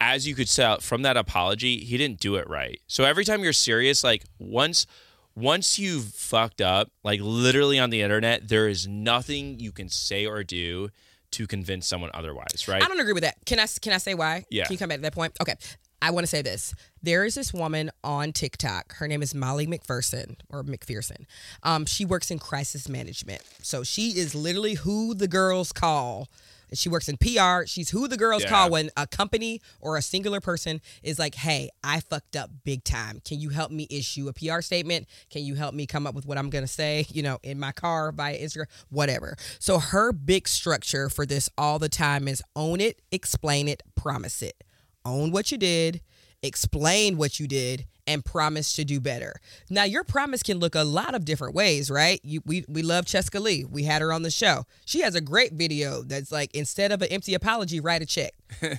as 0.00 0.26
you 0.26 0.34
could 0.34 0.50
tell 0.50 0.80
from 0.80 1.02
that 1.02 1.16
apology, 1.16 1.78
he 1.78 1.96
didn't 1.96 2.20
do 2.20 2.36
it 2.36 2.48
right. 2.48 2.80
So 2.86 3.04
every 3.04 3.24
time 3.24 3.42
you're 3.42 3.52
serious, 3.52 4.04
like 4.04 4.24
once 4.38 4.86
once 5.34 5.78
you've 5.78 6.04
fucked 6.04 6.60
up, 6.60 6.90
like 7.04 7.20
literally 7.22 7.78
on 7.78 7.90
the 7.90 8.02
internet, 8.02 8.48
there 8.48 8.68
is 8.68 8.86
nothing 8.86 9.58
you 9.60 9.72
can 9.72 9.88
say 9.88 10.26
or 10.26 10.42
do 10.44 10.90
to 11.32 11.46
convince 11.46 11.86
someone 11.86 12.10
otherwise, 12.14 12.68
right? 12.68 12.82
I 12.82 12.88
don't 12.88 13.00
agree 13.00 13.14
with 13.14 13.22
that. 13.22 13.36
Can 13.46 13.58
I 13.58 13.66
can 13.80 13.92
I 13.92 13.98
say 13.98 14.14
why? 14.14 14.44
Yeah. 14.50 14.64
Can 14.64 14.74
you 14.74 14.78
come 14.78 14.88
back 14.88 14.98
to 14.98 15.02
that 15.02 15.14
point? 15.14 15.36
Okay. 15.40 15.54
I 16.02 16.10
want 16.10 16.24
to 16.24 16.28
say 16.28 16.42
this. 16.42 16.74
There 17.00 17.24
is 17.24 17.36
this 17.36 17.54
woman 17.54 17.90
on 18.02 18.32
TikTok. 18.32 18.96
Her 18.96 19.06
name 19.06 19.22
is 19.22 19.36
Molly 19.36 19.68
McPherson 19.68 20.34
or 20.50 20.64
McPherson. 20.64 21.26
Um, 21.62 21.86
she 21.86 22.04
works 22.04 22.32
in 22.32 22.40
crisis 22.40 22.88
management. 22.88 23.40
So 23.62 23.84
she 23.84 24.08
is 24.08 24.34
literally 24.34 24.74
who 24.74 25.14
the 25.14 25.28
girls 25.28 25.72
call. 25.72 26.28
She 26.74 26.88
works 26.88 27.08
in 27.08 27.16
PR. 27.16 27.66
She's 27.66 27.90
who 27.90 28.08
the 28.08 28.16
girls 28.16 28.42
Yeah. 28.42 28.48
call 28.48 28.70
when 28.70 28.90
a 28.96 29.06
company 29.06 29.60
or 29.80 29.96
a 29.96 30.02
singular 30.02 30.40
person 30.40 30.80
is 31.02 31.18
like, 31.18 31.34
"Hey, 31.34 31.70
I 31.84 32.00
fucked 32.00 32.36
up 32.36 32.50
big 32.64 32.84
time. 32.84 33.20
Can 33.24 33.40
you 33.40 33.50
help 33.50 33.70
me 33.70 33.86
issue 33.90 34.28
a 34.28 34.32
PR 34.32 34.60
statement? 34.62 35.06
Can 35.30 35.44
you 35.44 35.54
help 35.54 35.74
me 35.74 35.86
come 35.86 36.06
up 36.06 36.14
with 36.14 36.26
what 36.26 36.38
I'm 36.38 36.50
gonna 36.50 36.66
say? 36.68 37.06
You 37.12 37.22
know, 37.22 37.38
in 37.42 37.58
my 37.60 37.72
car 37.72 38.10
via 38.12 38.38
Instagram, 38.38 38.66
whatever." 38.88 39.36
So 39.58 39.78
her 39.78 40.12
big 40.12 40.48
structure 40.48 41.08
for 41.08 41.26
this 41.26 41.48
all 41.58 41.78
the 41.78 41.88
time 41.88 42.26
is 42.28 42.42
own 42.56 42.80
it, 42.80 43.00
explain 43.10 43.68
it, 43.68 43.82
promise 43.94 44.42
it. 44.42 44.64
Own 45.04 45.30
what 45.32 45.50
you 45.52 45.58
did, 45.58 46.00
explain 46.42 47.16
what 47.16 47.38
you 47.38 47.46
did, 47.46 47.86
and 48.06 48.24
promise 48.24 48.74
to 48.76 48.84
do 48.84 49.00
better. 49.00 49.34
Now, 49.70 49.84
your 49.84 50.04
promise 50.04 50.42
can 50.42 50.58
look 50.58 50.74
a 50.74 50.82
lot 50.82 51.14
of 51.14 51.24
different 51.24 51.54
ways, 51.54 51.90
right? 51.90 52.20
You, 52.22 52.42
we 52.44 52.64
we 52.68 52.82
love 52.82 53.04
Cheska 53.04 53.40
Lee. 53.40 53.64
We 53.64 53.84
had 53.84 54.02
her 54.02 54.12
on 54.12 54.22
the 54.22 54.30
show. 54.30 54.66
She 54.84 55.00
has 55.00 55.14
a 55.14 55.20
great 55.20 55.52
video 55.52 56.02
that's 56.02 56.32
like 56.32 56.54
instead 56.54 56.92
of 56.92 57.02
an 57.02 57.08
empty 57.08 57.34
apology, 57.34 57.80
write 57.80 58.02
a 58.02 58.06
check. 58.06 58.32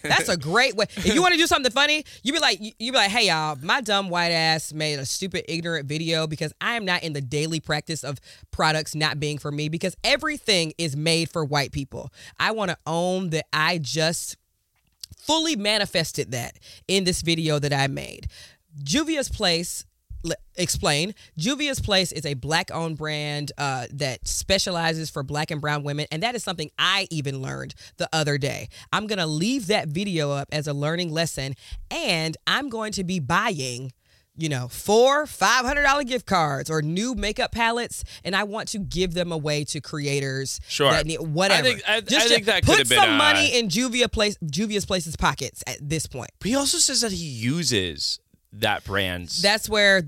That's 0.03 0.29
a 0.29 0.37
great 0.37 0.75
way. 0.75 0.85
If 0.97 1.13
you 1.13 1.21
want 1.21 1.33
to 1.33 1.39
do 1.39 1.47
something 1.47 1.71
funny, 1.71 2.05
you 2.23 2.33
be 2.33 2.39
like 2.39 2.59
you 2.61 2.91
be 2.91 2.97
like, 2.97 3.11
hey 3.11 3.27
y'all, 3.27 3.57
my 3.61 3.81
dumb 3.81 4.09
white 4.09 4.31
ass 4.31 4.73
made 4.73 4.99
a 4.99 5.05
stupid 5.05 5.45
ignorant 5.47 5.87
video 5.87 6.27
because 6.27 6.53
I 6.61 6.75
am 6.75 6.85
not 6.85 7.03
in 7.03 7.13
the 7.13 7.21
daily 7.21 7.59
practice 7.59 8.03
of 8.03 8.19
products 8.51 8.95
not 8.95 9.19
being 9.19 9.37
for 9.37 9.51
me 9.51 9.69
because 9.69 9.95
everything 10.03 10.73
is 10.77 10.95
made 10.95 11.29
for 11.29 11.43
white 11.45 11.71
people. 11.71 12.11
I 12.39 12.51
want 12.51 12.71
to 12.71 12.77
own 12.85 13.29
that 13.31 13.45
I 13.53 13.77
just 13.77 14.37
fully 15.23 15.55
manifested 15.55 16.31
that 16.31 16.59
in 16.87 17.05
this 17.05 17.21
video 17.21 17.59
that 17.59 17.73
I 17.73 17.87
made. 17.87 18.27
Juvia's 18.81 19.29
Place, 19.29 19.85
explain. 20.55 21.13
Juvia's 21.37 21.79
Place 21.79 22.11
is 22.11 22.25
a 22.25 22.33
black 22.33 22.71
owned 22.71 22.97
brand 22.97 23.51
uh, 23.57 23.87
that 23.91 24.27
specializes 24.27 25.09
for 25.09 25.21
black 25.23 25.51
and 25.51 25.59
brown 25.59 25.83
women. 25.83 26.07
And 26.11 26.23
that 26.23 26.33
is 26.35 26.43
something 26.43 26.71
I 26.79 27.07
even 27.11 27.41
learned 27.41 27.75
the 27.97 28.07
other 28.13 28.37
day. 28.37 28.69
I'm 28.91 29.07
going 29.07 29.19
to 29.19 29.25
leave 29.25 29.67
that 29.67 29.89
video 29.89 30.31
up 30.31 30.47
as 30.51 30.67
a 30.67 30.73
learning 30.73 31.11
lesson. 31.11 31.55
And 31.91 32.37
I'm 32.47 32.69
going 32.69 32.93
to 32.93 33.03
be 33.03 33.19
buying 33.19 33.91
you 34.35 34.49
know, 34.49 34.67
four 34.67 35.27
five 35.27 35.63
hundred 35.63 35.83
dollar 35.83 36.03
gift 36.03 36.25
cards 36.25 36.67
or 36.71 36.81
new 36.81 37.13
makeup 37.13 37.51
palettes, 37.51 38.03
and 38.23 38.35
I 38.35 38.45
want 38.45 38.67
to 38.69 38.79
give 38.79 39.13
them 39.13 39.31
away 39.31 39.63
to 39.65 39.79
creators. 39.79 40.59
Sure. 40.67 40.89
that 40.89 41.05
need, 41.05 41.19
whatever. 41.19 41.59
I 41.59 41.61
think- 41.71 41.81
I- 41.87 41.95
I 41.97 42.01
Just 42.01 42.29
think 42.29 42.45
that 42.45 42.63
could 42.63 42.69
put 42.71 42.77
have 42.79 42.89
been, 42.89 42.97
some 42.97 43.11
uh, 43.11 43.17
money 43.17 43.55
in 43.59 43.67
Juvia 43.67 44.11
Place, 44.11 44.35
Juvia's 44.43 44.87
Place's 44.87 45.15
pockets 45.15 45.63
at 45.67 45.77
this 45.87 46.07
point. 46.07 46.31
But 46.39 46.47
he 46.47 46.55
also 46.55 46.79
says 46.79 47.01
that 47.01 47.11
he 47.11 47.23
uses 47.23 48.19
that 48.53 48.83
brand's. 48.83 49.41
That's 49.41 49.67
where 49.69 50.03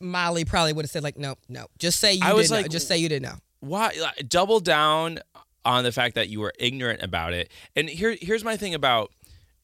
Molly 0.00 0.44
probably 0.44 0.72
would 0.72 0.84
have 0.84 0.90
said 0.90 1.02
like, 1.02 1.18
no, 1.18 1.36
no, 1.48 1.66
just 1.78 1.98
say 2.00 2.14
you 2.14 2.20
I 2.22 2.26
didn't 2.28 2.36
was 2.38 2.50
know. 2.50 2.62
Just 2.64 2.88
say 2.88 2.98
you 2.98 3.08
didn't 3.08 3.22
know. 3.28 3.36
why 3.60 3.92
like, 4.00 4.28
double 4.28 4.60
down 4.60 5.18
on 5.64 5.84
the 5.84 5.92
fact 5.92 6.14
that 6.16 6.28
you 6.28 6.40
were 6.40 6.52
ignorant 6.58 7.02
about 7.02 7.32
it. 7.32 7.50
And 7.76 7.88
here 7.88 8.16
here's 8.20 8.42
my 8.44 8.56
thing 8.56 8.74
about 8.74 9.12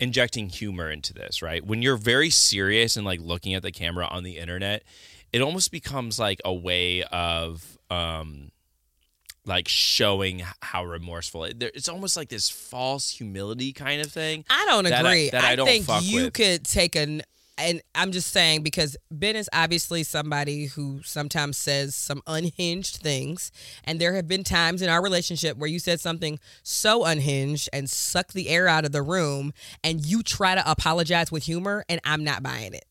injecting 0.00 0.48
humor 0.48 0.90
into 0.90 1.12
this, 1.12 1.42
right? 1.42 1.64
When 1.66 1.82
you're 1.82 1.96
very 1.96 2.30
serious 2.30 2.96
and 2.96 3.04
like 3.04 3.20
looking 3.20 3.54
at 3.54 3.62
the 3.62 3.72
camera 3.72 4.06
on 4.06 4.22
the 4.22 4.38
internet, 4.38 4.84
it 5.32 5.40
almost 5.42 5.72
becomes 5.72 6.18
like 6.20 6.40
a 6.44 6.54
way 6.54 7.02
of 7.04 7.76
um 7.90 8.50
like 9.44 9.66
showing 9.66 10.42
how 10.60 10.84
remorseful 10.84 11.42
it, 11.44 11.62
it's 11.74 11.88
almost 11.88 12.16
like 12.18 12.28
this 12.28 12.50
false 12.50 13.10
humility 13.10 13.72
kind 13.72 14.00
of 14.02 14.12
thing. 14.12 14.44
I 14.50 14.66
don't 14.66 14.84
that 14.84 14.92
I- 15.06 15.10
agree. 15.10 15.30
that 15.30 15.44
I 15.44 15.56
don't 15.56 15.66
think 15.66 15.86
you 16.02 16.24
with. 16.24 16.34
could 16.34 16.64
take 16.64 16.94
an 16.96 17.22
and 17.58 17.82
I'm 17.94 18.12
just 18.12 18.32
saying 18.32 18.62
because 18.62 18.96
Ben 19.10 19.36
is 19.36 19.50
obviously 19.52 20.04
somebody 20.04 20.66
who 20.66 21.00
sometimes 21.02 21.56
says 21.58 21.94
some 21.94 22.22
unhinged 22.26 22.96
things. 22.96 23.50
And 23.84 24.00
there 24.00 24.14
have 24.14 24.28
been 24.28 24.44
times 24.44 24.80
in 24.80 24.88
our 24.88 25.02
relationship 25.02 25.56
where 25.56 25.68
you 25.68 25.78
said 25.78 26.00
something 26.00 26.38
so 26.62 27.04
unhinged 27.04 27.68
and 27.72 27.90
sucked 27.90 28.34
the 28.34 28.48
air 28.48 28.68
out 28.68 28.84
of 28.84 28.92
the 28.92 29.02
room 29.02 29.52
and 29.82 30.04
you 30.04 30.22
try 30.22 30.54
to 30.54 30.70
apologize 30.70 31.32
with 31.32 31.44
humor 31.44 31.84
and 31.88 32.00
I'm 32.04 32.24
not 32.24 32.42
buying 32.42 32.74
it. 32.74 32.84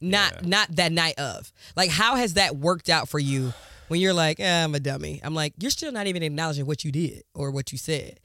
Not 0.00 0.46
not 0.46 0.76
that 0.76 0.92
night 0.92 1.18
of. 1.18 1.52
Like 1.74 1.90
how 1.90 2.14
has 2.14 2.34
that 2.34 2.56
worked 2.56 2.88
out 2.88 3.08
for 3.08 3.18
you 3.18 3.52
when 3.88 4.00
you're 4.00 4.14
like, 4.14 4.38
eh, 4.38 4.64
I'm 4.64 4.74
a 4.76 4.80
dummy. 4.80 5.20
I'm 5.24 5.34
like, 5.34 5.54
you're 5.58 5.72
still 5.72 5.90
not 5.90 6.06
even 6.06 6.22
acknowledging 6.22 6.66
what 6.66 6.84
you 6.84 6.92
did 6.92 7.24
or 7.34 7.50
what 7.50 7.72
you 7.72 7.78
said. 7.78 8.20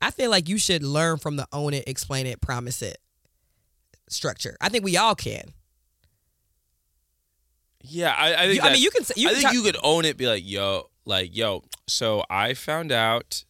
I 0.00 0.10
feel 0.10 0.30
like 0.32 0.48
you 0.48 0.58
should 0.58 0.82
learn 0.82 1.18
from 1.18 1.36
the 1.36 1.46
own 1.52 1.74
it, 1.74 1.84
explain 1.86 2.26
it, 2.26 2.40
promise 2.40 2.82
it 2.82 2.98
structure. 4.12 4.56
I 4.60 4.68
think 4.68 4.84
we 4.84 4.96
all 4.96 5.14
can. 5.14 5.52
Yeah, 7.84 8.14
I, 8.16 8.34
I 8.34 8.46
think. 8.46 8.54
You- 8.56 8.60
I 8.68 8.72
mean, 8.72 8.82
you 8.82 8.90
can 8.90 9.04
say- 9.04 9.14
you 9.16 9.28
I 9.28 9.30
can 9.32 9.36
think 9.40 9.46
talk- 9.48 9.54
you 9.54 9.62
could 9.62 9.76
own 9.82 10.04
it. 10.04 10.16
Be 10.16 10.26
like, 10.26 10.42
yo, 10.46 10.88
like, 11.04 11.36
yo. 11.36 11.62
So 11.86 12.24
I 12.30 12.54
found 12.54 12.92
out. 12.92 13.44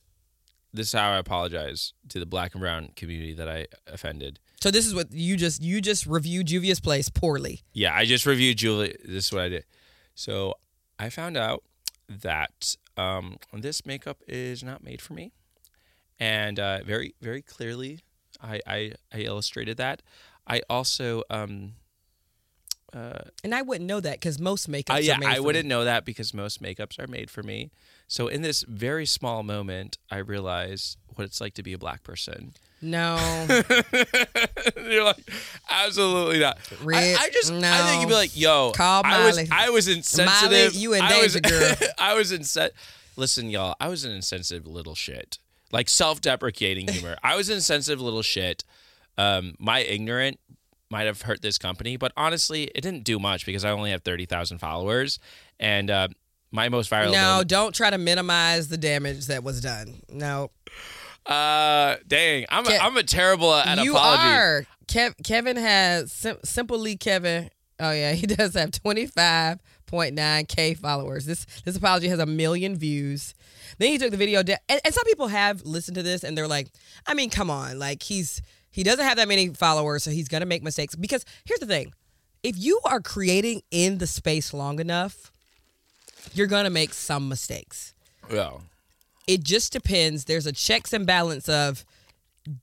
This 0.75 0.87
is 0.87 0.93
how 0.95 1.11
I 1.11 1.19
apologize 1.19 1.93
to 2.09 2.19
the 2.19 2.25
black 2.25 2.55
and 2.55 2.63
brown 2.63 2.93
community 2.97 3.35
that 3.35 3.47
I 3.47 3.67
offended. 3.87 4.39
So 4.63 4.71
this 4.71 4.87
is 4.87 4.95
what 4.95 5.13
you 5.13 5.37
just 5.37 5.63
you 5.63 5.83
just 5.83 6.07
reviewed 6.07 6.47
Juvia's 6.47 6.81
place 6.81 7.11
poorly. 7.11 7.61
Yeah, 7.75 7.95
I 7.95 8.07
just 8.07 8.25
reviewed 8.25 8.57
Julie. 8.57 8.97
This 9.05 9.27
is 9.27 9.33
what 9.33 9.43
I 9.43 9.49
did. 9.51 9.65
So 10.15 10.55
I 10.99 11.11
found 11.11 11.37
out 11.37 11.63
that 12.09 12.77
um, 12.97 13.37
this 13.53 13.85
makeup 13.85 14.23
is 14.27 14.63
not 14.63 14.83
made 14.83 15.03
for 15.03 15.13
me, 15.13 15.33
and 16.19 16.59
uh, 16.59 16.83
very, 16.85 17.15
very 17.21 17.43
clearly, 17.43 18.01
I, 18.43 18.61
I, 18.67 18.93
I 19.13 19.19
illustrated 19.19 19.77
that. 19.77 20.01
I 20.47 20.63
also, 20.69 21.23
um, 21.31 21.75
uh, 22.93 23.19
And 23.43 23.55
I 23.55 23.63
wouldn't 23.63 23.87
know 23.89 24.01
that 24.01 24.15
because 24.21 24.39
most 24.39 24.71
makeups 24.71 24.91
I, 24.91 24.99
yeah, 24.99 25.19
I 25.25 25.41
wouldn't 25.41 25.65
me. 25.65 25.69
know 25.69 25.85
that 25.85 26.05
because 26.05 26.35
most 26.35 26.63
makeups 26.63 26.99
are 26.99 27.07
made 27.07 27.31
for 27.31 27.43
me. 27.43 27.71
So 28.07 28.29
in 28.29 28.43
this 28.43 28.65
very 28.69 29.07
small 29.07 29.43
moment, 29.43 29.97
I 30.11 30.19
realized 30.19 30.99
what 31.15 31.25
it's 31.25 31.41
like 31.41 31.55
to 31.55 31.63
be 31.63 31.73
a 31.73 31.79
black 31.79 32.03
person. 32.03 32.53
No. 32.83 33.17
You're 34.77 35.05
like, 35.05 35.17
absolutely 35.71 36.41
not. 36.41 36.59
I, 36.93 37.17
I 37.19 37.31
just, 37.33 37.53
I 37.53 37.89
think 37.89 38.03
you'd 38.03 38.09
be 38.09 38.15
like, 38.15 38.37
yo, 38.37 38.73
Call 38.73 39.03
I 39.05 39.25
was, 39.25 39.37
Miley. 39.37 39.49
I 39.53 39.71
was 39.71 39.89
insensitive. 39.89 40.73
Miley, 40.73 40.83
you 40.83 40.93
in 40.95 41.03
I 41.03 41.23
was, 41.23 41.37
girl. 41.37 41.75
I 41.99 42.15
was 42.15 42.33
insensitive. 42.33 42.77
Listen, 43.17 43.49
y'all, 43.51 43.77
I 43.81 43.89
was 43.89 44.05
an 44.05 44.13
insensitive 44.13 44.67
little 44.67 44.95
shit. 44.95 45.39
Like 45.71 45.89
self-deprecating 45.89 46.89
humor. 46.93 47.17
I 47.23 47.37
was 47.37 47.49
an 47.49 47.55
insensitive 47.57 48.01
little 48.01 48.23
shit. 48.23 48.65
Um, 49.19 49.55
my 49.59 49.81
ignorant 49.81 50.39
might 50.91 51.07
have 51.07 51.23
hurt 51.23 51.43
this 51.43 51.59
company, 51.59 51.97
but 51.97 52.13
honestly, 52.17 52.65
it 52.75 52.81
didn't 52.83 53.05
do 53.05 53.19
much 53.19 53.47
because 53.47 53.65
I 53.65 53.71
only 53.71 53.91
have 53.91 54.03
thirty 54.03 54.27
thousand 54.27 54.59
followers, 54.59 55.19
and 55.61 55.91
uh, 55.91 56.09
my 56.51 56.69
most 56.69 56.91
viral. 56.91 57.13
no, 57.13 57.21
moment- 57.33 57.49
don't 57.49 57.75
try 57.75 57.91
to 57.91 57.99
minimize 57.99 58.69
the 58.69 58.79
damage 58.79 59.27
that 59.27 59.43
was 59.45 59.61
done. 59.61 60.03
No. 60.09 60.51
Uh, 61.27 61.97
dang, 62.07 62.47
I'm 62.51 62.65
Ke- 62.65 62.71
a, 62.71 62.83
I'm 62.83 62.97
a 62.97 63.03
terrible 63.05 63.55
at 63.55 63.79
you 63.85 63.93
apology. 63.93 64.23
are. 64.29 64.67
Kev- 64.89 65.15
Kevin 65.25 65.57
has 65.57 66.11
sim- 66.13 66.39
simply 66.45 66.97
Kevin. 66.97 67.49
Oh 67.79 67.93
yeah, 67.93 68.13
he 68.13 68.27
does 68.27 68.55
have 68.55 68.71
25.9k 68.73 70.77
followers. 70.79 71.27
This 71.27 71.47
this 71.65 71.77
apology 71.77 72.09
has 72.09 72.19
a 72.19 72.27
million 72.27 72.77
views. 72.77 73.35
Then 73.79 73.91
he 73.91 73.99
took 73.99 74.11
the 74.11 74.17
video 74.17 74.43
down, 74.43 74.59
and, 74.69 74.81
and 74.85 74.93
some 74.95 75.05
people 75.05 75.29
have 75.29 75.63
listened 75.65 75.95
to 75.97 76.03
this 76.03 76.25
and 76.25 76.37
they're 76.37 76.49
like, 76.49 76.69
I 77.07 77.15
mean, 77.15 77.31
come 77.31 77.51
on, 77.51 77.79
like 77.79 78.03
he's 78.03 78.43
he 78.73 78.83
doesn't 78.83 79.05
have 79.05 79.17
that 79.19 79.29
many 79.29 79.49
followers, 79.51 80.03
so 80.03 80.11
he's 80.11 80.29
gonna 80.29 80.47
make 80.47 80.63
mistakes. 80.63 80.95
Because 80.97 81.25
here's 81.45 81.61
the 81.61 81.67
thing, 81.67 81.93
if 82.43 82.57
you 82.59 82.81
are 82.85 83.01
creating 83.01 83.63
in 83.71 83.99
the 83.99 84.07
space 84.07 84.53
long 84.53 84.81
enough, 84.81 85.31
you're 86.35 86.47
gonna 86.49 86.71
make 86.71 86.93
some 86.95 87.29
mistakes 87.29 87.95
Yeah. 88.31 88.53
it 89.27 89.43
just 89.45 89.73
depends. 89.73 90.25
There's 90.25 90.47
a 90.47 90.53
checks 90.53 90.93
and 90.93 91.07
balance 91.07 91.49
of 91.49 91.85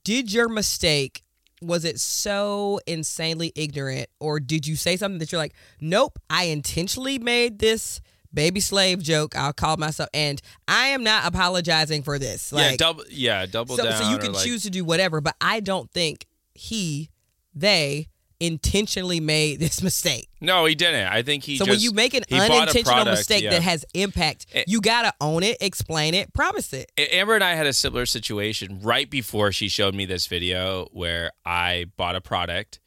did 0.04 0.30
your 0.32 0.48
mistake 0.48 1.22
was 1.62 1.84
it 1.84 2.00
so 2.00 2.80
insanely 2.86 3.52
ignorant 3.54 4.08
or 4.18 4.40
did 4.40 4.66
you 4.66 4.76
say 4.76 4.96
something 4.96 5.18
that 5.18 5.30
you're 5.32 5.38
like, 5.40 5.54
"Nope, 5.80 6.18
I 6.30 6.44
intentionally 6.44 7.18
made 7.18 7.58
this 7.58 8.00
baby 8.32 8.60
slave 8.60 9.02
joke. 9.02 9.36
I'll 9.36 9.52
call 9.52 9.76
myself 9.76 10.08
and 10.14 10.40
I 10.68 10.88
am 10.88 11.02
not 11.02 11.26
apologizing 11.26 12.02
for 12.02 12.18
this." 12.18 12.52
yeah, 12.54 12.76
double. 12.76 13.04
Yeah, 13.10 13.46
double 13.46 13.76
so, 13.76 13.84
down. 13.84 14.02
so 14.02 14.10
you 14.10 14.18
can 14.18 14.32
like- 14.32 14.44
choose 14.44 14.62
to 14.64 14.70
do 14.70 14.84
whatever, 14.84 15.20
but 15.20 15.36
I 15.40 15.60
don't 15.60 15.90
think 15.90 16.26
he, 16.54 17.10
they 17.54 18.08
intentionally 18.40 19.20
made 19.20 19.60
this 19.60 19.82
mistake. 19.82 20.28
No, 20.40 20.64
he 20.64 20.74
didn't. 20.74 21.06
I 21.06 21.22
think 21.22 21.44
he. 21.44 21.58
so 21.58 21.66
just, 21.66 21.76
when 21.76 21.80
you 21.80 21.92
make 21.92 22.14
an 22.14 22.24
he 22.28 22.36
bought 22.38 22.50
a 22.50 22.54
unintentional 22.54 22.94
product, 22.94 23.18
mistake 23.18 23.44
yeah. 23.44 23.50
that 23.50 23.62
has 23.62 23.84
impact, 23.94 24.46
Eh. 24.54 24.64
you 24.66 24.80
gotta 24.80 25.12
own 25.20 25.42
it, 25.42 25.58
explain 25.60 26.14
it, 26.14 26.32
promise 26.32 26.72
it. 26.72 26.90
Amber 26.98 27.34
and 27.34 27.44
I 27.44 27.54
had 27.54 27.66
a 27.66 27.72
similar 27.72 28.06
situation 28.06 28.80
right 28.82 29.08
before 29.08 29.52
she 29.52 29.68
showed 29.68 29.94
me 29.94 30.06
this 30.06 30.26
video 30.26 30.88
where 30.92 31.32
I 31.44 31.86
bought 31.96 32.16
a 32.16 32.20
product 32.20 32.80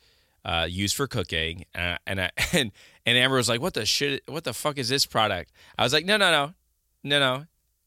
uh, 0.43 0.67
used 0.69 0.95
for 0.95 1.07
cooking, 1.07 1.65
uh, 1.75 1.97
and 2.05 2.19
I, 2.19 2.31
and 2.53 2.71
and 3.05 3.17
Amber 3.17 3.37
was 3.37 3.49
like, 3.49 3.61
"What 3.61 3.73
the 3.73 3.85
shit? 3.85 4.23
What 4.27 4.43
the 4.43 4.53
fuck 4.53 4.77
is 4.77 4.89
this 4.89 5.05
product?" 5.05 5.51
I 5.77 5.83
was 5.83 5.93
like, 5.93 6.05
"No, 6.05 6.17
no, 6.17 6.31
no, 6.31 6.53
no, 7.03 7.19
no. 7.19 7.45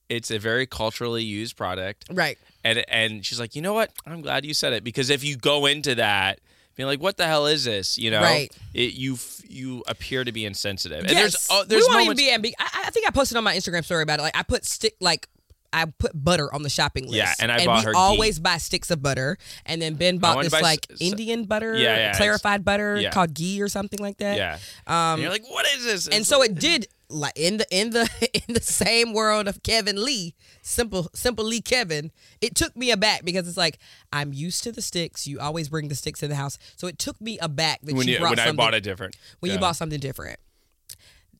It's 0.09 0.31
a 0.31 0.38
very 0.38 0.66
culturally 0.66 1.24
used 1.24 1.57
product." 1.57 2.07
Right. 2.11 2.38
And 2.64 2.85
and 2.88 3.24
she's 3.24 3.40
like, 3.40 3.57
"You 3.57 3.62
know 3.62 3.74
what? 3.74 3.92
I'm 4.07 4.20
glad 4.20 4.44
you 4.44 4.55
said 4.55 4.72
it 4.72 4.85
because 4.85 5.11
if 5.11 5.24
you 5.24 5.37
go 5.37 5.66
into 5.66 5.94
that." 5.96 6.40
Being 6.76 6.88
like, 6.88 7.00
what 7.00 7.16
the 7.16 7.26
hell 7.26 7.46
is 7.46 7.64
this? 7.64 7.96
You 7.96 8.11
know, 8.11 8.20
Right. 8.20 8.55
It, 8.74 8.92
you 8.92 9.16
you 9.48 9.83
appear 9.88 10.24
to 10.24 10.31
be 10.31 10.44
insensitive. 10.44 10.98
And 10.98 11.11
yes. 11.11 11.20
there's 11.20 11.48
oh, 11.50 11.64
there's 11.64 11.85
we 11.85 11.94
won't 11.94 12.00
moments, 12.00 12.20
even 12.22 12.42
be 12.42 12.50
ambi- 12.50 12.55
I, 12.59 12.85
I 12.88 12.90
think 12.90 13.09
I 13.09 13.12
posted 13.12 13.38
on 13.38 13.44
my 13.44 13.57
Instagram 13.57 13.83
story 13.83 14.02
about 14.02 14.18
it. 14.18 14.22
Like 14.22 14.37
I 14.37 14.42
put 14.42 14.66
stick 14.66 14.94
like 15.00 15.26
I 15.72 15.87
put 15.87 16.12
butter 16.14 16.52
on 16.52 16.62
the 16.62 16.70
shopping 16.70 17.05
list. 17.05 17.16
Yeah, 17.16 17.33
and 17.40 17.50
I 17.52 17.64
bought 17.66 17.79
we 17.81 17.85
her 17.87 17.92
ghee. 17.92 17.98
always 17.98 18.38
buy 18.38 18.59
sticks 18.59 18.90
of 18.90 19.02
butter. 19.02 19.37
And 19.64 19.81
then 19.83 19.94
Ben 19.94 20.18
bought 20.18 20.42
this 20.42 20.52
like 20.52 20.87
s- 20.90 20.98
Indian 21.00 21.44
butter, 21.44 21.76
Yeah, 21.76 21.96
yeah, 21.96 22.16
clarified 22.16 22.64
butter 22.64 22.98
yeah. 23.00 23.11
called 23.11 23.35
ghee 23.35 23.61
or 23.62 23.68
something 23.68 23.98
like 24.00 24.18
that. 24.18 24.37
yeah. 24.37 24.59
Um, 24.87 25.14
and 25.14 25.22
you're 25.22 25.31
like, 25.31 25.48
what 25.50 25.66
is 25.76 25.85
this? 25.85 26.07
and 26.07 26.16
It's 26.16 26.29
so 26.29 26.38
like- 26.38 26.50
it 26.50 26.59
did 26.59 26.87
like 27.09 27.35
in 27.37 27.59
the 27.59 27.66
in 27.70 27.90
the 27.90 28.09
in 28.48 28.55
the 28.55 28.61
same 28.61 29.12
world 29.12 29.46
of 29.46 29.62
Kevin 29.62 30.05
Lee, 30.05 30.35
simple 30.62 31.09
simple 31.14 31.44
Lee 31.44 31.61
Kevin. 31.61 32.11
It 32.40 32.55
took 32.57 32.74
me 32.76 32.90
aback 32.90 33.24
because 33.24 33.46
it's 33.46 33.57
like 33.57 33.79
I'm 34.12 34.33
used 34.33 34.64
to 34.64 34.72
the 34.72 34.83
sticks. 34.83 35.26
You 35.26 35.38
always 35.38 35.68
bring 35.68 35.87
the 35.88 35.94
sticks 35.94 36.22
in 36.22 36.31
the 36.31 36.37
house, 36.37 36.59
so 36.76 36.87
it 36.88 36.98
took 36.98 37.20
me 37.20 37.38
aback 37.38 37.81
that 37.83 37.94
when 37.94 38.09
you 38.09 38.14
you, 38.14 38.18
brought 38.18 38.37
when 38.37 38.40
I 38.48 38.52
bought 38.52 38.74
a 38.74 38.81
different 38.81 39.16
when 39.40 39.52
you 39.52 39.59
bought 39.59 39.76
something 39.76 40.00
different. 40.00 40.40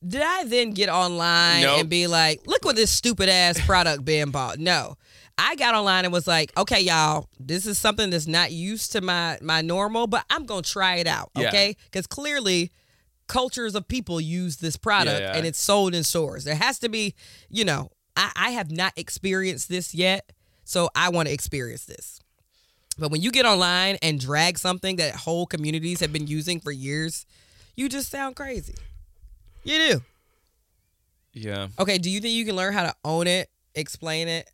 Did 0.05 0.21
I 0.21 0.43
then 0.45 0.71
get 0.71 0.89
online 0.89 1.61
Nope. 1.63 1.79
and 1.81 1.89
be 1.89 2.07
like, 2.07 2.41
look 2.45 2.63
what 2.65 2.75
this 2.75 2.91
stupid 2.91 3.29
ass 3.29 3.59
product 3.65 4.03
Ben 4.05 4.31
bought? 4.31 4.59
No. 4.59 4.95
I 5.39 5.55
got 5.55 5.75
online 5.75 6.03
and 6.05 6.11
was 6.13 6.25
like, 6.27 6.51
okay, 6.57 6.81
y'all, 6.81 7.29
this 7.39 7.65
is 7.67 7.77
something 7.77 8.09
that's 8.09 8.25
not 8.27 8.51
used 8.51 8.91
to 8.93 9.01
my 9.01 9.37
my 9.41 9.61
normal, 9.61 10.07
but 10.07 10.25
I'm 10.29 10.45
gonna 10.45 10.63
try 10.63 10.95
it 10.95 11.07
out. 11.07 11.29
Yeah. 11.35 11.47
Okay? 11.49 11.75
Because 11.85 12.07
clearly 12.07 12.71
cultures 13.27 13.75
of 13.75 13.87
people 13.87 14.19
use 14.21 14.57
this 14.57 14.77
product 14.77 15.19
Yeah, 15.21 15.31
yeah. 15.31 15.37
and 15.37 15.45
it's 15.45 15.61
sold 15.61 15.93
in 15.93 16.03
stores. 16.03 16.43
There 16.43 16.55
has 16.55 16.79
to 16.79 16.89
be, 16.89 17.13
you 17.49 17.65
know, 17.65 17.91
I, 18.15 18.31
I 18.35 18.49
have 18.51 18.71
not 18.71 18.93
experienced 18.95 19.69
this 19.69 19.93
yet, 19.93 20.31
so 20.63 20.89
I 20.95 21.09
want 21.09 21.27
to 21.27 21.33
experience 21.33 21.85
this. 21.85 22.19
But 22.97 23.11
when 23.11 23.21
you 23.21 23.29
get 23.31 23.45
online 23.45 23.97
and 24.01 24.19
drag 24.19 24.57
something 24.57 24.95
that 24.95 25.13
whole 25.13 25.45
communities 25.45 25.99
have 25.99 26.11
been 26.11 26.25
using 26.25 26.59
for 26.59 26.71
years, 26.71 27.25
you 27.75 27.89
just 27.89 28.09
sound 28.09 28.35
crazy. 28.35 28.73
You 29.67 29.77
do. 29.93 30.01
yeah. 31.33 31.67
Okay, 31.77 31.97
do 31.97 32.09
you 32.09 32.19
think 32.21 32.33
you 32.33 32.45
can 32.45 32.55
learn 32.55 32.73
how 32.73 32.83
to 32.83 32.95
own 33.03 33.27
it, 33.27 33.49
explain 33.75 34.27
it, 34.27 34.49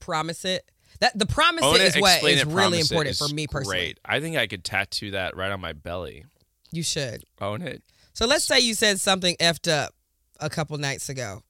promise 0.00 0.44
it? 0.44 0.70
That 1.00 1.18
the 1.18 1.26
promise 1.26 1.64
Own 1.64 1.76
it 1.76 1.80
is 1.82 1.96
it, 1.96 2.00
what 2.00 2.12
explain 2.12 2.34
is 2.36 2.42
it, 2.42 2.48
really 2.48 2.80
important 2.80 3.10
is 3.12 3.18
for 3.18 3.34
me 3.34 3.46
personally. 3.46 3.76
Great. 3.78 4.00
I 4.04 4.20
think 4.20 4.36
I 4.36 4.46
could 4.46 4.64
tattoo 4.64 5.10
that 5.12 5.36
right 5.36 5.50
on 5.50 5.60
my 5.60 5.72
belly. 5.72 6.24
You 6.70 6.82
should. 6.82 7.24
Own 7.40 7.62
it. 7.62 7.82
So 8.12 8.26
let's 8.26 8.44
say 8.44 8.60
you 8.60 8.74
said 8.74 9.00
something 9.00 9.34
effed 9.40 9.70
up 9.70 9.92
a 10.38 10.48
couple 10.48 10.78
nights 10.78 11.08
ago. 11.08 11.42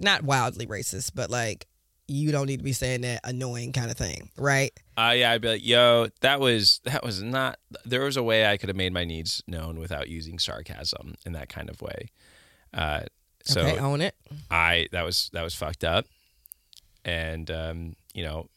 Not 0.00 0.22
wildly 0.22 0.66
racist, 0.66 1.12
but 1.14 1.30
like 1.30 1.66
you 2.10 2.32
don't 2.32 2.46
need 2.46 2.56
to 2.56 2.64
be 2.64 2.72
saying 2.72 3.02
that 3.02 3.20
annoying 3.22 3.72
kind 3.72 3.90
of 3.90 3.96
thing, 3.96 4.30
right? 4.36 4.72
Uh, 4.96 5.14
yeah, 5.16 5.30
I'd 5.30 5.40
be 5.40 5.48
like, 5.48 5.64
yo, 5.64 6.08
that 6.20 6.40
was 6.40 6.80
that 6.84 7.04
was 7.04 7.22
not. 7.22 7.58
There 7.84 8.02
was 8.02 8.16
a 8.16 8.22
way 8.22 8.46
I 8.46 8.56
could 8.56 8.68
have 8.68 8.76
made 8.76 8.92
my 8.92 9.04
needs 9.04 9.42
known 9.46 9.78
without 9.78 10.08
using 10.08 10.38
sarcasm 10.38 11.14
in 11.24 11.32
that 11.32 11.48
kind 11.48 11.70
of 11.70 11.80
way. 11.80 12.10
Uh, 12.74 13.02
so 13.44 13.60
okay, 13.60 13.78
own 13.78 14.00
it. 14.00 14.16
I 14.50 14.88
that 14.92 15.04
was 15.04 15.30
that 15.32 15.42
was 15.42 15.54
fucked 15.54 15.84
up, 15.84 16.04
and 17.04 17.48
um, 17.50 17.96
you 18.12 18.24
know, 18.24 18.48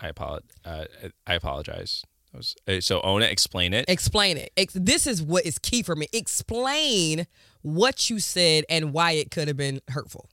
I 0.00 0.08
apologize. 0.08 0.50
Uh, 0.64 0.84
I 1.26 1.34
apologize. 1.34 2.04
Was, 2.34 2.56
uh, 2.66 2.80
so 2.80 3.00
own 3.02 3.22
it, 3.22 3.30
explain 3.30 3.74
it. 3.74 3.84
Explain 3.88 4.36
it. 4.38 4.52
Ex- 4.56 4.74
this 4.74 5.06
is 5.06 5.22
what 5.22 5.44
is 5.44 5.58
key 5.58 5.82
for 5.82 5.94
me. 5.94 6.08
Explain 6.12 7.26
what 7.60 8.10
you 8.10 8.18
said 8.18 8.64
and 8.68 8.92
why 8.92 9.12
it 9.12 9.30
could 9.30 9.48
have 9.48 9.56
been 9.56 9.80
hurtful. 9.88 10.28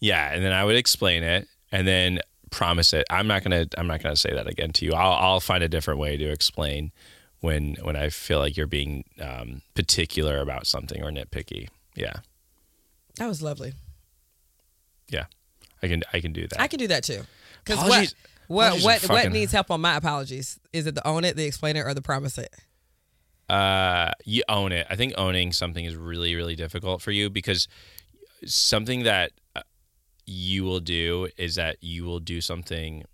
Yeah, 0.00 0.32
and 0.32 0.44
then 0.44 0.52
I 0.52 0.64
would 0.64 0.76
explain 0.76 1.22
it, 1.22 1.46
and 1.70 1.86
then 1.86 2.20
promise 2.50 2.92
it. 2.92 3.06
I'm 3.10 3.26
not 3.26 3.42
gonna. 3.44 3.66
I'm 3.76 3.86
not 3.86 4.02
gonna 4.02 4.16
say 4.16 4.32
that 4.32 4.46
again 4.46 4.72
to 4.72 4.84
you. 4.86 4.92
I'll. 4.94 5.12
I'll 5.12 5.40
find 5.40 5.62
a 5.62 5.68
different 5.68 6.00
way 6.00 6.16
to 6.16 6.24
explain 6.30 6.90
when 7.40 7.76
when 7.82 7.96
I 7.96 8.08
feel 8.08 8.38
like 8.38 8.56
you're 8.56 8.66
being 8.66 9.04
um, 9.20 9.62
particular 9.74 10.40
about 10.40 10.66
something 10.66 11.02
or 11.02 11.10
nitpicky. 11.10 11.68
Yeah, 11.94 12.14
That 13.16 13.26
was 13.26 13.42
lovely. 13.42 13.72
yeah, 15.08 15.24
I 15.82 15.88
can. 15.88 16.02
I 16.12 16.20
can 16.20 16.32
do 16.32 16.46
that. 16.48 16.60
I 16.60 16.66
can 16.66 16.78
do 16.78 16.88
that 16.88 17.04
too. 17.04 17.22
Because 17.64 17.86
what 17.88 18.14
what 18.48 18.82
what 18.82 19.08
what 19.08 19.32
needs 19.32 19.52
help 19.52 19.70
on 19.70 19.80
my 19.80 19.96
apologies? 19.96 20.58
Is 20.72 20.86
it 20.86 20.94
the 20.94 21.06
own 21.06 21.24
it, 21.24 21.36
the 21.36 21.44
explain 21.44 21.76
it, 21.76 21.80
or 21.82 21.92
the 21.94 22.02
promise 22.02 22.38
it? 22.38 22.54
uh, 23.50 24.12
you 24.24 24.42
own 24.48 24.70
it. 24.72 24.86
I 24.88 24.94
think 24.96 25.12
owning 25.18 25.52
something 25.52 25.84
is 25.84 25.96
really, 25.96 26.36
really 26.36 26.54
difficult 26.54 27.02
for 27.02 27.10
you 27.10 27.28
because 27.28 27.66
something 28.46 29.02
that 29.02 29.32
you 30.26 30.64
will 30.64 30.80
do 30.80 31.28
is 31.36 31.54
that 31.56 31.76
you 31.80 32.04
will 32.04 32.20
do 32.20 32.40
something 32.40 33.04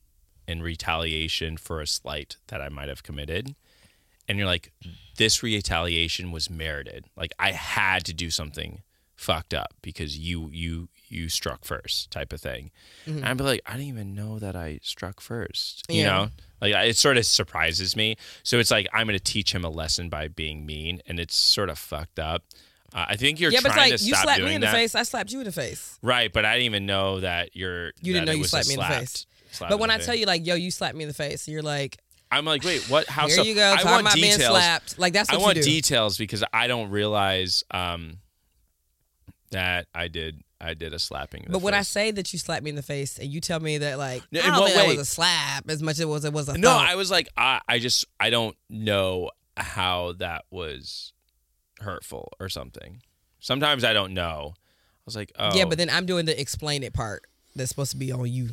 in 0.49 0.62
retaliation 0.62 1.57
for 1.57 1.81
a 1.81 1.87
slight 1.87 2.37
that 2.49 2.61
I 2.61 2.69
might 2.69 2.88
have 2.88 3.03
committed. 3.03 3.55
And 4.29 4.38
you're 4.38 4.47
like, 4.47 4.73
this 5.16 5.42
retaliation 5.42 6.33
was 6.33 6.51
merited. 6.51 7.05
Like 7.16 7.33
I 7.38 7.53
had 7.53 8.05
to 8.07 8.14
do 8.14 8.31
something 8.31 8.83
fucked 9.14 9.55
up 9.55 9.73
because 9.83 10.19
you 10.19 10.51
you 10.53 10.88
you 11.09 11.29
struck 11.29 11.64
first 11.64 12.11
type 12.11 12.33
of 12.33 12.40
thing. 12.40 12.71
Mm-hmm. 13.07 13.19
And 13.19 13.27
I'd 13.27 13.37
be 13.38 13.45
like, 13.45 13.61
I 13.64 13.73
didn't 13.73 13.87
even 13.88 14.14
know 14.14 14.38
that 14.40 14.57
I 14.57 14.81
struck 14.83 15.21
first. 15.21 15.85
You 15.88 16.03
Yeah. 16.03 16.07
know? 16.07 16.29
Like 16.61 16.75
it 16.75 16.97
sort 16.97 17.16
of 17.16 17.25
surprises 17.27 17.95
me. 17.97 18.16
So 18.42 18.59
it's 18.59 18.71
like 18.71 18.88
I'm 18.92 19.07
going 19.07 19.19
to 19.19 19.23
teach 19.25 19.55
him 19.55 19.64
a 19.64 19.69
lesson 19.71 20.09
by 20.09 20.29
being 20.29 20.66
mean, 20.66 21.01
and 21.07 21.21
it's 21.21 21.37
sort 21.37 21.71
of 21.71 21.79
fucked 21.79 22.19
up. 22.19 22.45
Uh, 22.94 23.07
I 23.09 23.16
think 23.16 23.40
you're 23.40 23.51
yeah, 23.51 23.61
but 23.62 23.72
it's 23.72 23.77
like 23.77 23.96
to 23.96 24.05
you 24.05 24.14
slapped 24.14 24.42
me 24.42 24.55
in 24.55 24.61
the 24.61 24.68
face, 24.68 24.94
I 24.94 25.03
slapped 25.03 25.33
you 25.33 25.40
in 25.40 25.44
the 25.44 25.53
face. 25.53 25.99
Right, 26.03 26.33
but 26.33 26.44
I 26.44 26.55
didn't 26.55 26.66
even 26.66 26.87
know 26.87 27.20
that 27.20 27.55
you're. 27.55 27.92
You 28.03 28.12
didn't 28.12 28.27
know 28.27 28.33
you 28.33 28.44
slapped 28.44 28.68
me 28.68 28.75
in 28.75 28.81
the 28.81 28.87
face. 28.87 29.27
But 29.59 29.79
when 29.79 29.90
I 29.90 29.96
face. 29.96 30.07
tell 30.07 30.14
you 30.14 30.27
like, 30.27 30.46
yo, 30.46 30.55
you 30.55 30.70
slapped 30.70 30.96
me 30.96 31.05
in 31.05 31.09
the 31.09 31.14
face, 31.14 31.49
you're 31.49 31.62
like, 31.62 31.99
I'm 32.31 32.44
like, 32.44 32.64
wait, 32.64 32.83
what? 32.90 33.07
How 33.07 33.27
here 33.27 33.37
so? 33.37 33.42
you 33.42 33.55
go, 33.55 33.62
I 33.62 33.85
want 33.85 34.03
about 34.03 34.14
being 34.14 34.33
details. 34.33 34.51
slapped. 34.51 34.99
Like 34.99 35.12
that's 35.12 35.31
I 35.31 35.35
what 35.37 35.42
want 35.42 35.55
do. 35.57 35.62
details 35.62 36.18
because 36.18 36.42
I 36.53 36.66
don't 36.66 36.90
realize 36.90 37.64
um, 37.70 38.18
that 39.51 39.87
I 39.94 40.09
did. 40.09 40.42
I 40.59 40.72
did 40.72 40.94
a 40.94 40.99
slapping. 40.99 41.46
But 41.51 41.61
when 41.61 41.75
I 41.75 41.83
say 41.83 42.11
that 42.12 42.33
you 42.33 42.38
slapped 42.38 42.64
me 42.64 42.70
in 42.70 42.77
the 42.77 42.83
face 42.83 43.18
and 43.18 43.29
you 43.29 43.42
tell 43.42 43.61
me 43.61 43.77
that 43.79 43.99
like 43.99 44.22
No, 44.33 44.40
I 44.40 44.46
don't 44.46 44.61
what 44.61 44.72
think 44.72 44.77
that 44.77 44.88
was 44.88 44.99
a 44.99 45.05
slap 45.05 45.68
as 45.68 45.83
much 45.83 45.92
as 45.92 46.01
it 46.01 46.09
was 46.09 46.25
it 46.25 46.33
was 46.33 46.49
a 46.49 46.57
no, 46.57 46.70
thump. 46.70 46.88
I 46.88 46.94
was 46.94 47.11
like, 47.11 47.29
I, 47.37 47.61
I 47.68 47.79
just, 47.79 48.07
I 48.18 48.31
don't 48.31 48.57
know 48.70 49.31
how 49.59 50.14
that 50.18 50.46
was 50.51 51.12
hurtful 51.81 52.33
or 52.41 52.49
something. 52.49 53.03
Sometimes 53.41 53.85
I 53.85 53.93
don't 53.93 54.15
know. 54.15 54.55
I 54.57 55.03
was 55.05 55.17
like, 55.17 55.33
oh, 55.39 55.55
Yeah, 55.55 55.65
but 55.65 55.75
oh. 55.75 55.77
then 55.77 55.91
I'm 55.91 56.07
doing 56.07 56.27
the 56.27 56.39
explain 56.41 56.83
it 56.83 56.93
part 56.93 57.25
that's 57.55 57.71
supposed 57.71 57.93
to 57.93 57.97
be 57.97 58.12
on 58.12 58.31
you. 58.31 58.51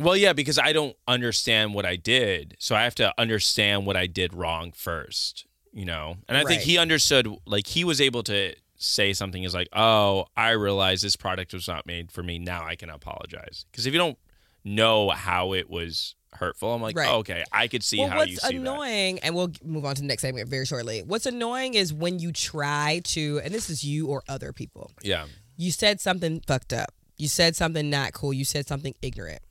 Well, 0.00 0.16
yeah, 0.16 0.32
because 0.32 0.58
I 0.58 0.72
don't 0.72 0.96
understand 1.06 1.74
what 1.74 1.86
I 1.86 1.96
did. 1.96 2.56
So 2.58 2.74
I 2.74 2.84
have 2.84 2.94
to 2.96 3.12
understand 3.18 3.86
what 3.86 3.96
I 3.96 4.06
did 4.06 4.34
wrong 4.34 4.72
first, 4.72 5.46
you 5.72 5.84
know? 5.84 6.16
And 6.28 6.36
I 6.36 6.44
think 6.44 6.62
he 6.62 6.78
understood, 6.78 7.28
like, 7.46 7.68
he 7.68 7.84
was 7.84 8.00
able 8.00 8.22
to 8.24 8.54
say 8.76 9.12
something 9.12 9.44
is 9.44 9.54
like, 9.54 9.68
oh, 9.72 10.26
I 10.36 10.50
realize 10.50 11.02
this 11.02 11.14
product 11.14 11.52
was 11.52 11.68
not 11.68 11.86
made 11.86 12.10
for 12.10 12.22
me. 12.22 12.38
Now 12.38 12.64
I 12.64 12.74
can 12.74 12.90
apologize. 12.90 13.64
Because 13.70 13.86
if 13.86 13.92
you 13.92 13.98
don't 13.98 14.18
know 14.64 15.10
how 15.10 15.52
it 15.52 15.70
was 15.70 16.16
hurtful, 16.34 16.72
I'm 16.74 16.82
like, 16.82 16.96
Right. 16.96 17.10
okay, 17.16 17.44
I 17.52 17.68
could 17.68 17.82
see 17.82 17.98
well, 17.98 18.08
how 18.08 18.22
you 18.22 18.36
see 18.36 18.48
that. 18.48 18.54
annoying, 18.54 19.18
and 19.20 19.34
we'll 19.34 19.52
move 19.64 19.84
on 19.84 19.94
to 19.94 20.00
the 20.02 20.06
next 20.08 20.22
segment 20.22 20.48
very 20.48 20.66
shortly. 20.66 21.02
What's 21.02 21.26
annoying 21.26 21.74
is 21.74 21.92
when 21.92 22.18
you 22.18 22.32
try 22.32 23.00
to, 23.04 23.40
and 23.44 23.52
this 23.54 23.68
is 23.70 23.84
you 23.84 24.08
or 24.08 24.22
other 24.28 24.52
people, 24.52 24.90
Yeah. 25.02 25.26
you 25.56 25.70
said 25.70 26.00
something 26.00 26.40
fucked 26.46 26.72
up. 26.72 26.94
You 27.16 27.28
said 27.28 27.54
something 27.56 27.88
not 27.90 28.12
cool. 28.12 28.32
You 28.32 28.44
said 28.44 28.66
something 28.66 28.94
ignorant. 29.02 29.42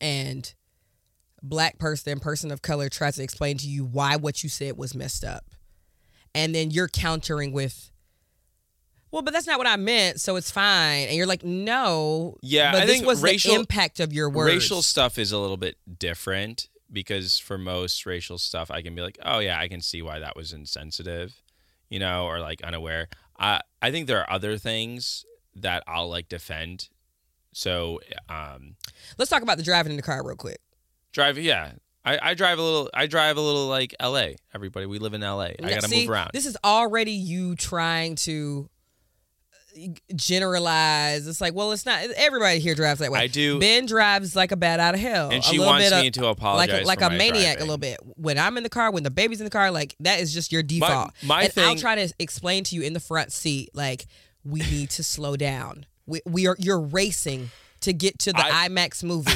And 0.00 0.52
black 1.42 1.78
person, 1.78 2.20
person 2.20 2.50
of 2.50 2.62
color 2.62 2.88
tries 2.88 3.16
to 3.16 3.22
explain 3.22 3.56
to 3.58 3.66
you 3.68 3.84
why 3.84 4.16
what 4.16 4.42
you 4.42 4.48
said 4.48 4.76
was 4.76 4.94
messed 4.94 5.24
up. 5.24 5.44
And 6.34 6.54
then 6.54 6.70
you're 6.70 6.88
countering 6.88 7.52
with, 7.52 7.89
well, 9.10 9.22
but 9.22 9.32
that's 9.32 9.46
not 9.46 9.58
what 9.58 9.66
I 9.66 9.76
meant, 9.76 10.20
so 10.20 10.36
it's 10.36 10.50
fine. 10.50 11.08
And 11.08 11.16
you're 11.16 11.26
like, 11.26 11.44
no. 11.44 12.36
Yeah, 12.42 12.72
but 12.72 12.82
I 12.82 12.86
this 12.86 12.96
think 12.96 13.06
was 13.06 13.22
racial- 13.22 13.54
the 13.54 13.60
impact 13.60 14.00
of 14.00 14.12
your 14.12 14.30
words. 14.30 14.54
Racial 14.54 14.82
stuff 14.82 15.18
is 15.18 15.32
a 15.32 15.38
little 15.38 15.56
bit 15.56 15.76
different 15.98 16.68
because 16.92 17.38
for 17.38 17.56
most 17.58 18.06
racial 18.06 18.38
stuff, 18.38 18.70
I 18.70 18.82
can 18.82 18.94
be 18.94 19.02
like, 19.02 19.18
oh 19.24 19.38
yeah, 19.38 19.58
I 19.58 19.68
can 19.68 19.80
see 19.80 20.02
why 20.02 20.18
that 20.20 20.36
was 20.36 20.52
insensitive, 20.52 21.40
you 21.88 21.98
know, 21.98 22.26
or 22.26 22.40
like 22.40 22.62
unaware. 22.62 23.08
I 23.38 23.60
I 23.82 23.90
think 23.90 24.06
there 24.06 24.18
are 24.20 24.30
other 24.30 24.58
things 24.58 25.24
that 25.56 25.82
I'll 25.86 26.08
like 26.08 26.28
defend. 26.28 26.88
So, 27.52 28.00
um, 28.28 28.76
Let's 29.18 29.30
talk 29.30 29.42
about 29.42 29.56
the 29.56 29.64
driving 29.64 29.90
in 29.90 29.96
the 29.96 30.02
car 30.02 30.24
real 30.24 30.36
quick. 30.36 30.58
drive, 31.12 31.36
yeah, 31.36 31.72
I, 32.04 32.30
I 32.30 32.34
drive 32.34 32.58
a 32.58 32.62
little. 32.62 32.88
I 32.94 33.06
drive 33.06 33.36
a 33.36 33.40
little 33.40 33.66
like 33.66 33.94
L.A. 33.98 34.36
Everybody, 34.54 34.86
we 34.86 34.98
live 34.98 35.14
in 35.14 35.22
L.A. 35.22 35.56
I 35.62 35.68
gotta 35.68 35.88
see, 35.88 36.02
move 36.02 36.10
around. 36.10 36.30
This 36.32 36.46
is 36.46 36.56
already 36.64 37.12
you 37.12 37.56
trying 37.56 38.14
to 38.16 38.68
generalize. 40.14 41.26
It's 41.26 41.40
like, 41.40 41.54
well, 41.54 41.72
it's 41.72 41.86
not. 41.86 42.02
Everybody 42.16 42.58
here 42.58 42.74
drives 42.74 43.00
that 43.00 43.10
way. 43.12 43.20
I 43.20 43.26
do- 43.26 43.58
Ben 43.58 43.86
drives 43.86 44.34
like 44.36 44.52
a 44.52 44.56
bat 44.56 44.80
out 44.80 44.94
of 44.94 45.00
hell, 45.00 45.30
And 45.30 45.40
a 45.40 45.42
she 45.42 45.58
little 45.58 45.72
wants 45.72 45.90
bit 45.90 46.00
me 46.00 46.06
of- 46.08 46.12
to 46.14 46.26
apologize 46.26 46.86
like 46.86 47.00
a, 47.00 47.02
like 47.02 47.12
a 47.12 47.12
my 47.12 47.18
maniac 47.18 47.42
driving. 47.58 47.58
a 47.58 47.64
little 47.64 47.78
bit. 47.78 47.98
When 48.16 48.38
I'm 48.38 48.56
in 48.56 48.62
the 48.62 48.68
car, 48.68 48.90
when 48.90 49.02
the 49.02 49.10
baby's 49.10 49.40
in 49.40 49.44
the 49.44 49.50
car, 49.50 49.70
like 49.70 49.96
that 50.00 50.20
is 50.20 50.32
just 50.32 50.52
your 50.52 50.62
default. 50.62 51.10
my 51.22 51.42
and 51.44 51.52
I'll 51.58 51.76
try 51.76 51.94
to 52.06 52.12
explain 52.18 52.64
to 52.64 52.74
you 52.76 52.82
in 52.82 52.92
the 52.92 53.00
front 53.00 53.32
seat, 53.32 53.70
like 53.74 54.06
we 54.44 54.60
need 54.60 54.90
to 54.90 55.04
slow 55.04 55.36
down. 55.36 55.86
We, 56.06 56.20
we 56.26 56.46
are 56.46 56.56
you're 56.58 56.80
racing 56.80 57.50
to 57.82 57.92
get 57.92 58.18
to 58.20 58.32
the 58.32 58.44
I- 58.44 58.68
IMAX 58.68 59.02
movie. 59.04 59.30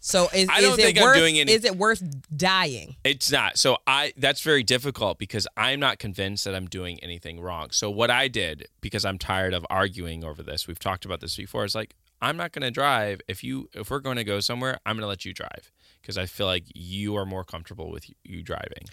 so 0.00 0.28
is, 0.34 0.48
I 0.50 0.60
don't 0.60 0.70
is 0.78 0.84
think 0.84 0.96
it 0.96 1.00
I'm 1.00 1.06
worth? 1.08 1.16
doing 1.16 1.38
any- 1.38 1.52
Is 1.52 1.64
it 1.64 1.76
worth 1.76 2.02
dying? 2.36 2.96
It's 3.04 3.30
not. 3.30 3.58
So 3.58 3.78
I 3.86 4.12
that's 4.16 4.40
very 4.40 4.62
difficult 4.62 5.18
because 5.18 5.46
I'm 5.56 5.80
not 5.80 5.98
convinced 5.98 6.44
that 6.44 6.54
I'm 6.54 6.66
doing 6.66 6.98
anything 7.02 7.40
wrong. 7.40 7.70
So 7.70 7.90
what 7.90 8.10
I 8.10 8.28
did 8.28 8.68
because 8.80 9.04
I'm 9.04 9.18
tired 9.18 9.54
of 9.54 9.66
arguing 9.70 10.24
over 10.24 10.42
this. 10.42 10.66
We've 10.66 10.78
talked 10.78 11.04
about 11.04 11.20
this 11.20 11.36
before. 11.36 11.64
It's 11.64 11.74
like 11.74 11.94
I'm 12.20 12.36
not 12.36 12.52
going 12.52 12.62
to 12.62 12.70
drive 12.70 13.20
if 13.28 13.42
you 13.44 13.68
if 13.74 13.90
we're 13.90 14.00
going 14.00 14.16
to 14.16 14.24
go 14.24 14.40
somewhere, 14.40 14.78
I'm 14.86 14.96
going 14.96 15.02
to 15.02 15.08
let 15.08 15.24
you 15.24 15.32
drive 15.34 15.70
because 16.00 16.16
I 16.18 16.26
feel 16.26 16.46
like 16.46 16.64
you 16.74 17.16
are 17.16 17.26
more 17.26 17.44
comfortable 17.44 17.90
with 17.90 18.06
you 18.24 18.42
driving. 18.42 18.84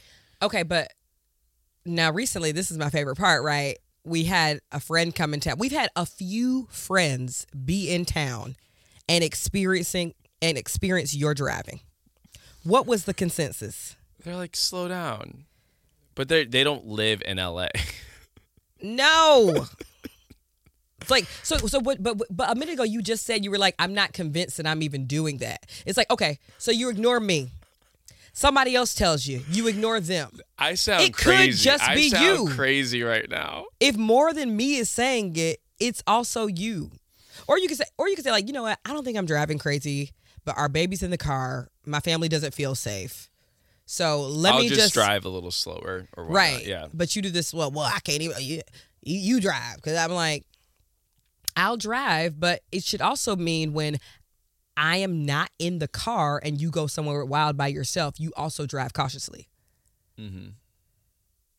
Okay, 0.42 0.64
but 0.64 0.94
now 1.86 2.12
recently, 2.12 2.52
this 2.52 2.72
is 2.72 2.78
my 2.78 2.90
favorite 2.90 3.18
part, 3.18 3.44
right? 3.44 3.78
We 4.06 4.24
had 4.26 4.60
a 4.72 4.80
friend 4.80 5.14
come 5.14 5.34
in 5.34 5.40
town. 5.40 5.58
We've 5.58 5.72
had 5.72 5.90
a 5.96 6.06
few 6.06 6.68
friends 6.72 7.46
be 7.66 7.90
in 7.94 8.06
town 8.06 8.56
and 9.08 9.24
experiencing 9.24 10.14
and 10.42 10.58
experience 10.58 11.16
your 11.16 11.34
driving. 11.34 11.82
What 12.64 12.88
was 12.88 13.06
the 13.06 13.14
consensus? 13.14 13.96
They're 14.24 14.36
like 14.36 14.56
slow 14.56 14.88
down. 14.88 15.46
But 16.16 16.28
they 16.30 16.46
they 16.46 16.64
don't 16.64 16.86
live 16.86 17.22
in 17.26 17.38
LA. 17.38 17.68
No. 18.82 19.66
It's 21.02 21.12
like 21.12 21.26
so 21.44 21.58
so 21.58 21.80
what 21.80 22.02
but 22.02 22.22
but 22.30 22.50
a 22.50 22.56
minute 22.56 22.74
ago 22.74 22.84
you 22.84 23.02
just 23.02 23.26
said 23.26 23.44
you 23.44 23.52
were 23.52 23.58
like 23.58 23.76
I'm 23.80 23.94
not 23.94 24.14
convinced 24.14 24.58
that 24.58 24.68
I'm 24.68 24.82
even 24.84 25.06
doing 25.06 25.38
that. 25.38 25.66
It's 25.86 25.98
like 25.98 26.10
okay, 26.12 26.40
so 26.58 26.72
you 26.72 26.90
ignore 26.90 27.20
me. 27.20 27.52
Somebody 28.40 28.74
else 28.74 28.94
tells 28.94 29.28
you. 29.28 29.44
You 29.52 29.68
ignore 29.68 30.00
them. 30.00 30.40
I 30.58 30.76
sound 30.76 31.04
It 31.04 31.14
could 31.14 31.26
crazy. 31.26 31.62
just 31.62 31.84
I 31.84 31.94
be 31.96 32.10
sound 32.10 32.24
you. 32.24 32.56
crazy 32.56 33.04
right 33.04 33.30
now. 33.30 33.66
if 33.82 33.98
more 33.98 34.34
than 34.34 34.56
me 34.56 34.78
is 34.78 34.90
saying 34.90 35.36
it, 35.36 35.60
it's 35.78 36.02
also 36.08 36.48
you. 36.48 36.90
Or 37.50 37.58
you 37.60 37.68
could 37.68 37.76
say, 37.76 37.84
or 37.98 38.08
you 38.08 38.16
could 38.16 38.24
say, 38.24 38.32
like, 38.32 38.48
you 38.48 38.54
know 38.54 38.64
what? 38.64 38.80
I 38.86 38.94
don't 38.94 39.04
think 39.04 39.18
I'm 39.18 39.26
driving 39.26 39.58
crazy, 39.58 40.12
but 40.46 40.58
our 40.58 40.70
baby's 40.70 41.04
in 41.04 41.12
the 41.12 41.18
car. 41.18 41.68
My 41.86 42.00
family 42.00 42.30
doesn't 42.30 42.54
feel 42.54 42.76
safe. 42.76 43.30
So 43.86 44.22
let 44.22 44.54
I'll 44.54 44.62
me 44.62 44.70
just, 44.70 44.80
just, 44.80 44.94
drive 44.94 45.26
a 45.26 45.30
little 45.30 45.52
slower 45.52 46.08
or 46.16 46.24
whatnot. 46.24 46.38
right. 46.38 46.66
Yeah. 46.66 46.88
But 46.94 47.18
you 47.18 47.22
do 47.22 47.32
this. 47.32 47.54
Well, 47.54 47.72
well, 47.72 47.92
I 47.94 48.00
can't 48.00 48.22
even. 48.22 48.38
You, 48.40 48.62
you 49.02 49.20
you 49.20 49.42
drive 49.42 49.76
because 49.76 49.98
I'm 49.98 50.12
like, 50.12 50.46
I'll 51.58 51.76
drive, 51.76 52.40
but 52.40 52.62
it 52.72 52.84
should 52.84 53.02
also 53.02 53.36
mean 53.36 53.74
when 53.74 53.98
I 54.80 54.98
am 54.98 55.26
not 55.26 55.50
in 55.60 55.80
the 55.80 55.88
car 55.90 56.40
and 56.42 56.60
you 56.62 56.72
go 56.72 56.88
somewhere 56.88 57.26
wild 57.26 57.58
by 57.58 57.68
yourself, 57.68 58.18
you 58.18 58.32
also 58.38 58.66
drive 58.66 58.94
cautiously. 58.94 59.50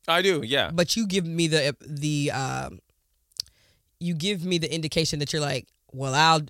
I 0.09 0.23
do. 0.23 0.43
Yeah. 0.45 0.71
but 0.73 0.97
you 0.97 1.07
give 1.07 1.27
me 1.27 1.47
the 1.47 1.77
the 1.87 2.31
um 2.33 2.81
you 4.01 4.15
give 4.15 4.45
me 4.45 4.57
the 4.59 4.73
indication 4.75 5.19
that 5.19 5.33
you're 5.33 5.43
like 5.43 5.67
well 5.93 6.15
i'll 6.15 6.41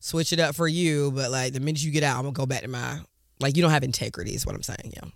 switch 0.00 0.32
it 0.32 0.38
up 0.38 0.54
for 0.54 0.68
you 0.68 1.10
but 1.12 1.30
like 1.30 1.52
the 1.54 1.60
minute 1.60 1.82
you 1.82 1.90
get 1.90 2.02
out 2.02 2.16
i'm 2.16 2.22
gonna 2.22 2.32
go 2.32 2.46
back 2.46 2.62
to 2.62 2.68
my 2.68 3.00
like 3.40 3.56
you 3.56 3.62
don't 3.62 3.70
have 3.70 3.82
integrity 3.82 4.34
is 4.34 4.44
what 4.46 4.54
i'm 4.54 4.62
saying 4.62 4.92
yeah 4.94 5.08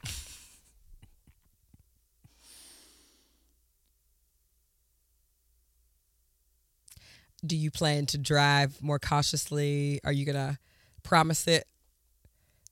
do 7.44 7.56
you 7.56 7.70
plan 7.70 8.06
to 8.06 8.18
drive 8.18 8.82
more 8.82 8.98
cautiously 8.98 10.00
are 10.04 10.12
you 10.12 10.24
gonna 10.26 10.58
promise 11.00 11.46
it 11.46 11.66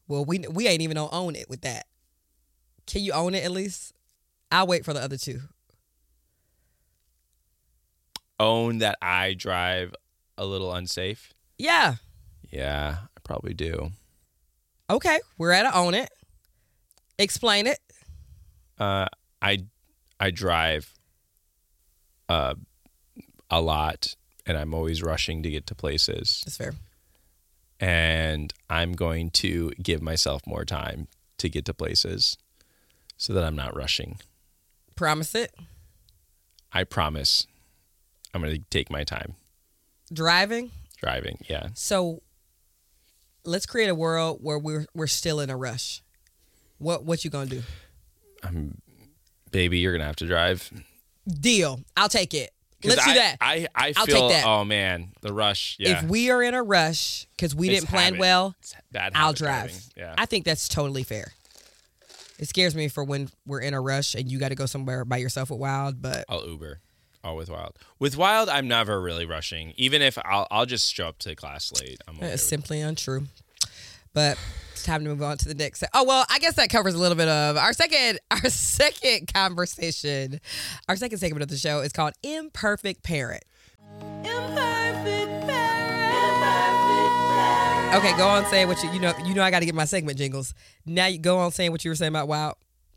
well 0.07 0.25
we 0.25 0.39
we 0.51 0.67
ain't 0.67 0.83
even 0.83 0.97
gonna 0.97 1.11
own 1.13 1.35
it 1.35 1.49
with 1.49 1.61
that 1.63 1.87
can 2.87 3.03
you 3.03 3.13
own 3.13 3.35
it 3.35 3.45
at 3.45 3.51
least 3.51 3.93
i'll 4.51 4.67
wait 4.67 4.85
for 4.85 4.93
the 4.93 5.01
other 5.03 5.17
two 5.17 5.41
Own 8.41 8.79
that 8.79 8.97
I 9.03 9.35
drive 9.35 9.95
a 10.37 10.47
little 10.47 10.73
unsafe. 10.73 11.35
Yeah. 11.59 11.97
Yeah, 12.51 12.99
I 13.03 13.21
probably 13.25 13.53
do. 13.53 13.91
Okay. 14.89 15.19
We're 15.37 15.51
at 15.51 15.67
a 15.67 15.77
own 15.77 15.95
it. 15.95 16.09
Explain 17.19 17.67
it. 17.67 17.81
Uh, 18.79 19.07
I 19.43 19.65
I 20.21 20.31
drive 20.31 20.95
uh, 22.29 22.55
a 23.51 23.61
lot, 23.61 24.15
and 24.47 24.57
I'm 24.57 24.73
always 24.73 25.03
rushing 25.03 25.43
to 25.43 25.51
get 25.51 25.67
to 25.67 25.75
places. 25.75 26.43
That's 26.45 26.57
fair. 26.57 26.75
And 27.81 28.53
I'm 28.69 28.93
going 28.93 29.31
to 29.31 29.71
give 29.83 30.03
myself 30.03 30.47
more 30.47 30.65
time 30.65 31.09
to 31.39 31.49
get 31.49 31.65
to 31.67 31.75
places, 31.75 32.37
so 33.17 33.33
that 33.33 33.45
I'm 33.45 33.55
not 33.57 33.77
rushing. 33.77 34.19
Promise 34.97 35.35
it. 35.37 35.55
I 36.73 36.85
promise. 36.85 37.47
I'm 38.35 38.43
going 38.43 38.55
to 38.55 38.63
take 38.71 38.91
my 38.91 39.05
time 39.05 39.35
Driving. 40.13 40.71
driving. 41.01 41.39
Yeah. 41.49 41.69
So 41.75 42.23
let's 43.45 43.65
create 43.67 43.89
a 43.89 43.95
world 43.95 44.39
where 44.43 44.59
we're 44.59 44.87
we're 44.95 45.07
still 45.07 45.39
in 45.41 45.49
a 45.51 45.57
rush. 45.57 46.03
What 46.79 47.05
what 47.05 47.25
you 47.25 47.31
gonna 47.31 47.47
do? 47.47 47.63
I'm 48.43 48.81
Baby, 49.51 49.79
you're 49.79 49.93
going 49.93 50.01
to 50.03 50.07
have 50.07 50.17
to 50.17 50.27
drive. 50.27 50.71
Deal. 51.27 51.81
I'll 51.97 52.11
take 52.11 52.35
it. 52.35 52.51
Let's 52.85 53.05
do 53.05 53.15
that. 53.15 53.37
I, 53.41 53.67
I 53.75 53.93
I'll 53.97 54.07
feel, 54.07 54.29
take 54.29 54.43
that. 54.43 54.47
oh 54.47 54.65
man, 54.65 55.09
the 55.21 55.33
rush. 55.33 55.77
Yeah. 55.81 55.99
If 56.03 56.09
we 56.11 56.31
are 56.31 56.43
in 56.43 56.55
a 56.55 56.63
rush 56.63 57.27
because 57.37 57.55
we 57.55 57.69
It's 57.71 57.81
didn't 57.81 57.91
plan 57.91 58.05
habit. 58.15 58.21
well, 58.21 58.55
I'll 59.15 59.33
drive. 59.33 59.71
driving. 59.71 59.77
Yeah. 59.97 60.15
I 60.17 60.27
think 60.27 60.45
that's 60.45 60.69
totally 60.69 61.03
fair. 61.03 61.33
It 62.39 62.49
scares 62.49 62.77
me 62.77 62.87
for 62.89 63.03
when 63.03 63.31
we're 63.47 63.61
in 63.63 63.75
a 63.75 63.81
rush 63.81 64.15
and 64.15 64.31
you 64.31 64.39
got 64.39 64.51
to 64.51 64.55
go 64.55 64.67
somewhere 64.67 65.05
by 65.05 65.17
yourself 65.17 65.51
with 65.51 65.59
Wild, 65.59 66.01
but 66.01 66.25
I'll 66.29 66.47
Uber. 66.47 66.81
Oh, 67.25 67.35
with 67.35 67.51
Wild. 67.51 67.75
With 67.99 68.17
Wild, 68.17 68.49
I'm 68.49 68.69
never 68.69 69.01
really 69.01 69.27
rushing. 69.27 69.73
Even 69.77 70.03
if 70.03 70.17
I'll, 70.25 70.47
I'll 70.53 70.65
just 70.67 70.95
show 70.95 71.09
up 71.09 71.19
to 71.19 71.35
class 71.35 71.73
late. 71.81 72.01
I'm 72.07 72.17
okay 72.19 72.29
It's 72.29 72.45
simply 72.45 72.81
untrue. 72.81 73.27
But 74.15 74.39
it's 74.73 74.85
time 74.85 75.03
to 75.05 75.11
move 75.11 75.23
on 75.23 75.39
to 75.39 75.49
the 75.49 75.55
next. 75.55 75.81
Se- 75.81 75.89
oh 75.95 76.05
well, 76.05 76.25
I 76.31 76.39
guess 76.39 76.55
that 76.55 76.71
covers 76.71 76.95
a 76.95 76.99
little 76.99 77.17
bit 77.17 77.29
of 77.29 77.57
our 77.57 77.73
second 77.73 78.19
our 78.31 78.49
second 78.51 79.33
conversation. 79.33 80.41
Our 80.89 80.97
second 80.97 81.19
segment 81.19 81.43
of 81.43 81.49
the 81.49 81.57
show 81.57 81.81
is 81.81 81.93
called 81.93 82.15
"Imperfect 82.23 83.03
Parent." 83.03 83.45
Imperfect 84.25 85.47
parent. 85.47 85.79
Okay, 87.95 88.17
go 88.19 88.29
on 88.29 88.45
saying 88.47 88.69
what 88.69 88.83
you 88.83 88.91
you 88.93 89.01
know. 89.01 89.15
You 89.25 89.35
know 89.35 89.43
I 89.43 89.51
got 89.51 89.61
to 89.61 89.67
get 89.67 89.75
my 89.75 89.85
segment 89.87 90.19
jingles. 90.19 90.55
Now 90.87 91.07
you 91.07 91.19
go 91.19 91.39
on 91.39 91.53
saying 91.53 91.73
what 91.73 91.85
you 91.85 91.91
were 91.91 91.95
saying 91.95 92.13
about 92.13 92.29
wow. 92.29 92.55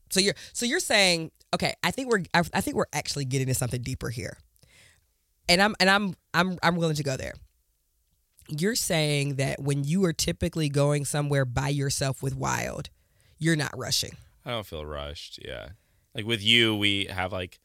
So 0.10 0.20
you're 0.20 0.36
so 0.54 0.66
you're 0.66 0.80
saying 0.80 1.32
okay. 1.54 1.74
I 1.84 1.92
think 1.92 2.12
we're 2.12 2.24
I, 2.34 2.44
I 2.54 2.62
think 2.62 2.76
we're 2.76 2.86
actually 2.94 3.26
getting 3.26 3.48
to 3.48 3.54
something 3.54 3.82
deeper 3.82 4.10
here, 4.10 4.38
and 5.48 5.62
I'm 5.62 5.76
and 5.80 5.90
I'm 5.90 6.14
I'm 6.34 6.60
I'm 6.62 6.76
willing 6.76 6.96
to 6.96 7.04
go 7.04 7.16
there. 7.18 7.34
You're 8.52 8.76
saying 8.76 9.36
that 9.36 9.62
when 9.62 9.84
you 9.84 10.04
are 10.06 10.14
typically 10.14 10.70
going 10.70 11.06
somewhere 11.06 11.46
by 11.46 11.70
yourself 11.70 12.22
with 12.22 12.36
Wild, 12.36 12.90
you're 13.40 13.56
not 13.56 13.78
rushing. 13.78 14.12
I 14.46 14.52
don't 14.52 14.66
feel 14.66 14.86
rushed. 14.86 15.40
Yeah. 15.44 15.70
Like 16.14 16.26
with 16.26 16.44
you, 16.44 16.76
we 16.76 17.06
have 17.06 17.32
like, 17.32 17.60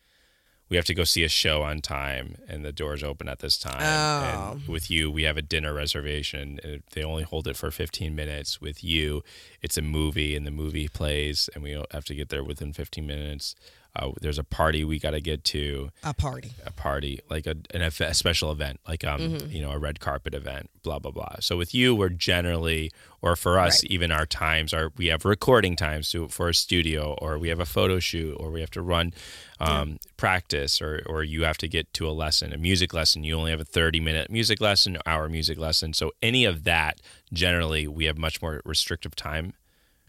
we 0.68 0.76
have 0.76 0.84
to 0.86 0.94
go 0.94 1.04
see 1.04 1.22
a 1.22 1.28
show 1.28 1.62
on 1.62 1.80
time 1.80 2.36
and 2.48 2.64
the 2.64 2.72
doors 2.72 3.02
open 3.02 3.28
at 3.28 3.38
this 3.38 3.56
time. 3.56 3.80
Oh. 3.80 4.52
And 4.52 4.68
with 4.68 4.90
you, 4.90 5.10
we 5.10 5.22
have 5.22 5.36
a 5.36 5.42
dinner 5.42 5.72
reservation. 5.72 6.58
And 6.64 6.82
they 6.92 7.04
only 7.04 7.22
hold 7.22 7.46
it 7.46 7.56
for 7.56 7.70
15 7.70 8.14
minutes. 8.14 8.60
With 8.60 8.82
you, 8.82 9.22
it's 9.62 9.78
a 9.78 9.82
movie 9.82 10.34
and 10.34 10.46
the 10.46 10.50
movie 10.50 10.88
plays 10.88 11.48
and 11.54 11.62
we 11.62 11.80
have 11.92 12.04
to 12.06 12.14
get 12.14 12.28
there 12.30 12.42
within 12.42 12.72
15 12.72 13.06
minutes. 13.06 13.54
Uh, 13.98 14.12
there's 14.20 14.38
a 14.38 14.44
party 14.44 14.84
we 14.84 14.98
got 14.98 15.12
to 15.12 15.20
get 15.20 15.42
to. 15.44 15.90
A 16.04 16.12
party. 16.12 16.52
a 16.66 16.70
party, 16.70 17.20
like 17.30 17.46
a, 17.46 17.56
an, 17.72 17.80
a 17.82 17.90
special 18.14 18.52
event, 18.52 18.78
like 18.86 19.02
um, 19.04 19.20
Mm-hmm. 19.20 19.50
you 19.50 19.62
know, 19.62 19.70
a 19.72 19.78
red 19.78 20.00
carpet 20.00 20.34
event, 20.34 20.68
blah 20.82 20.98
blah 20.98 21.10
blah. 21.10 21.36
So 21.40 21.56
with 21.56 21.74
you, 21.74 21.94
we're 21.94 22.10
generally, 22.10 22.90
or 23.22 23.36
for 23.36 23.58
us, 23.58 23.82
Right. 23.82 23.90
even 23.90 24.12
our 24.12 24.26
times 24.26 24.74
are 24.74 24.92
we 24.96 25.06
have 25.06 25.24
recording 25.24 25.76
times 25.76 26.10
to, 26.12 26.28
for 26.28 26.48
a 26.50 26.54
studio, 26.54 27.14
or 27.22 27.38
we 27.38 27.48
have 27.48 27.60
a 27.60 27.64
photo 27.66 27.98
shoot, 27.98 28.34
or 28.38 28.50
we 28.50 28.60
have 28.60 28.70
to 28.72 28.82
run 28.82 29.14
um, 29.60 29.98
practice, 30.18 30.82
or 30.82 31.02
or 31.06 31.24
you 31.24 31.44
have 31.44 31.56
to 31.58 31.68
get 31.68 31.92
to 31.94 32.06
a 32.08 32.12
lesson, 32.12 32.52
a 32.52 32.58
music 32.58 32.92
lesson. 32.92 33.24
You 33.24 33.36
only 33.38 33.50
have 33.50 33.60
a 33.60 33.64
thirty 33.64 34.00
minute 34.00 34.30
music 34.30 34.60
lesson, 34.60 34.98
hour 35.06 35.28
music 35.28 35.58
lesson. 35.58 35.94
So 35.94 36.12
any 36.22 36.44
of 36.44 36.64
that, 36.64 37.00
generally, 37.32 37.86
we 37.88 38.04
have 38.04 38.18
much 38.18 38.42
more 38.42 38.60
restrictive 38.64 39.16
time 39.16 39.54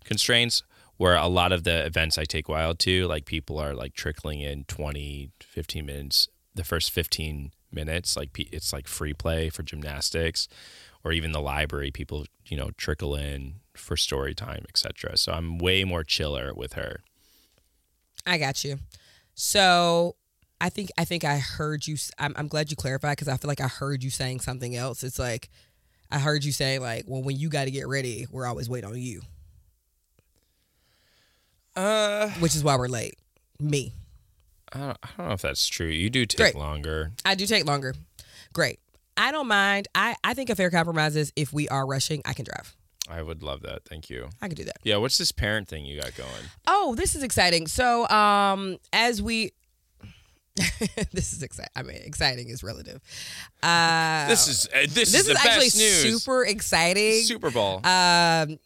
constraints 0.04 0.64
where 0.98 1.16
a 1.16 1.28
lot 1.28 1.52
of 1.52 1.64
the 1.64 1.86
events 1.86 2.18
I 2.18 2.26
take 2.26 2.50
wild 2.50 2.80
to, 2.80 3.08
like 3.08 3.26
people 3.26 3.60
are 3.60 3.74
like 3.74 3.94
trickling 3.94 4.42
in 4.42 4.66
20, 4.66 5.32
15 5.40 5.86
minutes, 5.86 6.28
the 6.56 6.64
first 6.64 6.92
15 6.92 7.52
minutes, 7.72 8.18
like 8.18 8.30
it's 8.52 8.74
like 8.74 8.88
free 8.88 9.14
play 9.14 9.50
for 9.50 9.64
gymnastics 9.64 10.48
or 11.04 11.12
even 11.12 11.32
the 11.32 11.42
library, 11.42 11.92
people, 11.92 12.26
you 12.46 12.58
know, 12.58 12.72
trickle 12.78 13.16
in 13.16 13.56
for 13.76 13.96
story 13.96 14.34
time, 14.34 14.66
etc. 14.70 15.18
So 15.18 15.32
I'm 15.32 15.58
way 15.58 15.84
more 15.84 16.04
chiller 16.04 16.54
with 16.54 16.74
her. 16.74 17.02
I 18.26 18.38
got 18.38 18.64
you. 18.64 18.80
So 19.36 20.16
I 20.60 20.70
think 20.70 20.90
I 20.98 21.06
think 21.06 21.24
I 21.24 21.38
heard 21.38 21.88
you. 21.88 21.98
I'm, 22.18 22.34
I'm 22.36 22.48
glad 22.48 22.72
you 22.72 22.76
clarified 22.76 23.18
because 23.18 23.28
I 23.28 23.38
feel 23.38 23.48
like 23.48 23.62
I 23.62 23.68
heard 23.68 24.04
you 24.04 24.10
saying 24.10 24.40
something 24.40 24.76
else. 24.76 25.04
It's 25.04 25.20
like 25.20 25.50
I 26.12 26.20
heard 26.20 26.44
you 26.44 26.52
say 26.52 26.80
like, 26.80 27.06
well, 27.08 27.22
when 27.22 27.38
you 27.38 27.50
got 27.50 27.66
to 27.66 27.72
get 27.72 27.88
ready, 27.88 28.26
we're 28.32 28.46
always 28.46 28.70
waiting 28.70 28.90
on 28.90 28.98
you, 28.98 29.22
Uh, 31.78 32.30
which 32.40 32.56
is 32.56 32.64
why 32.64 32.76
we're 32.76 32.88
late. 32.88 33.16
Me, 33.60 33.94
I 34.74 34.80
don't, 34.80 34.98
I 35.04 35.10
don't 35.18 35.28
know 35.28 35.34
if 35.34 35.42
that's 35.42 35.68
true. 35.68 35.88
You 35.88 36.10
do 36.10 36.26
take 36.26 36.38
Great. 36.38 36.56
longer. 36.56 37.12
I 37.26 37.36
do 37.36 37.46
take 37.46 37.66
longer. 37.66 37.94
Great. 38.54 38.80
I 39.16 39.32
don't 39.32 39.48
mind. 39.48 39.88
I 39.96 40.16
I 40.24 40.34
think 40.34 40.50
a 40.50 40.56
fair 40.56 40.70
compromise 40.70 41.16
is 41.16 41.32
if 41.36 41.54
we 41.54 41.68
are 41.70 41.86
rushing, 41.86 42.22
I 42.26 42.34
can 42.34 42.46
drive. 42.46 42.76
I 43.10 43.22
would 43.22 43.42
love 43.42 43.62
that. 43.62 43.86
Thank 43.86 44.10
you. 44.10 44.28
I 44.42 44.48
can 44.48 44.56
do 44.58 44.66
that. 44.66 44.78
Yeah, 44.84 44.98
what's 44.98 45.18
this 45.18 45.32
parent 45.32 45.68
thing 45.70 45.86
you 45.86 46.00
got 46.02 46.14
going? 46.16 46.30
Oh, 46.68 46.94
this 46.96 47.16
is 47.16 47.24
exciting. 47.24 47.68
So, 47.68 48.08
um, 48.10 48.78
as 48.92 49.22
we. 49.22 49.54
this 51.14 51.34
is 51.34 51.44
exciting. 51.44 51.72
I 51.76 51.84
mean, 51.84 51.98
exciting 52.04 52.50
is 52.50 52.64
relative. 52.64 53.00
Uh, 53.62 54.28
This 54.28 54.48
is 54.48 54.68
uh, 54.68 54.82
this, 54.82 54.94
this 54.94 55.14
is, 55.14 55.16
is, 55.16 55.28
the 55.28 55.34
actually 55.40 55.66
best 55.68 55.78
news. 55.78 56.22
super 56.22 56.44
exciting. 56.46 57.22
Super 57.24 57.52
Bowl. 57.52 57.80
um 57.86 58.58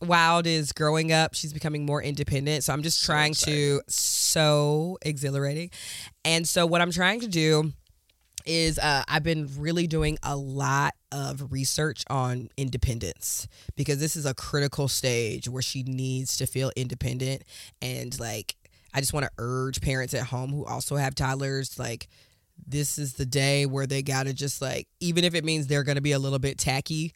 Wild 0.00 0.46
is 0.46 0.72
growing 0.72 1.12
up. 1.12 1.34
She's 1.34 1.52
becoming 1.52 1.84
more 1.84 2.02
independent. 2.02 2.64
So 2.64 2.72
I'm 2.72 2.82
just 2.82 3.04
trying 3.04 3.34
to 3.34 3.80
so 3.88 4.98
exhilarating. 5.02 5.70
And 6.24 6.46
so 6.46 6.66
what 6.66 6.80
I'm 6.80 6.92
trying 6.92 7.20
to 7.20 7.28
do 7.28 7.72
is 8.48 8.78
uh, 8.78 9.02
I've 9.06 9.22
been 9.22 9.48
really 9.58 9.86
doing 9.86 10.18
a 10.22 10.34
lot 10.34 10.94
of 11.12 11.52
research 11.52 12.02
on 12.08 12.48
independence 12.56 13.46
because 13.76 13.98
this 13.98 14.16
is 14.16 14.24
a 14.24 14.34
critical 14.34 14.88
stage 14.88 15.48
where 15.48 15.62
she 15.62 15.82
needs 15.82 16.36
to 16.38 16.46
feel 16.46 16.70
independent 16.76 17.42
and 17.82 18.18
like 18.18 18.56
I 18.94 19.00
just 19.00 19.12
want 19.12 19.24
to 19.24 19.30
urge 19.38 19.80
parents 19.80 20.14
at 20.14 20.24
home 20.24 20.50
who 20.50 20.64
also 20.64 20.96
have 20.96 21.14
toddlers 21.14 21.78
like 21.78 22.08
this 22.66 22.98
is 22.98 23.14
the 23.14 23.26
day 23.26 23.66
where 23.66 23.86
they 23.86 24.02
got 24.02 24.26
to 24.26 24.32
just 24.32 24.60
like 24.62 24.88
even 25.00 25.24
if 25.24 25.34
it 25.34 25.44
means 25.44 25.66
they're 25.66 25.84
going 25.84 25.96
to 25.96 26.02
be 26.02 26.12
a 26.12 26.18
little 26.18 26.38
bit 26.38 26.58
tacky 26.58 27.12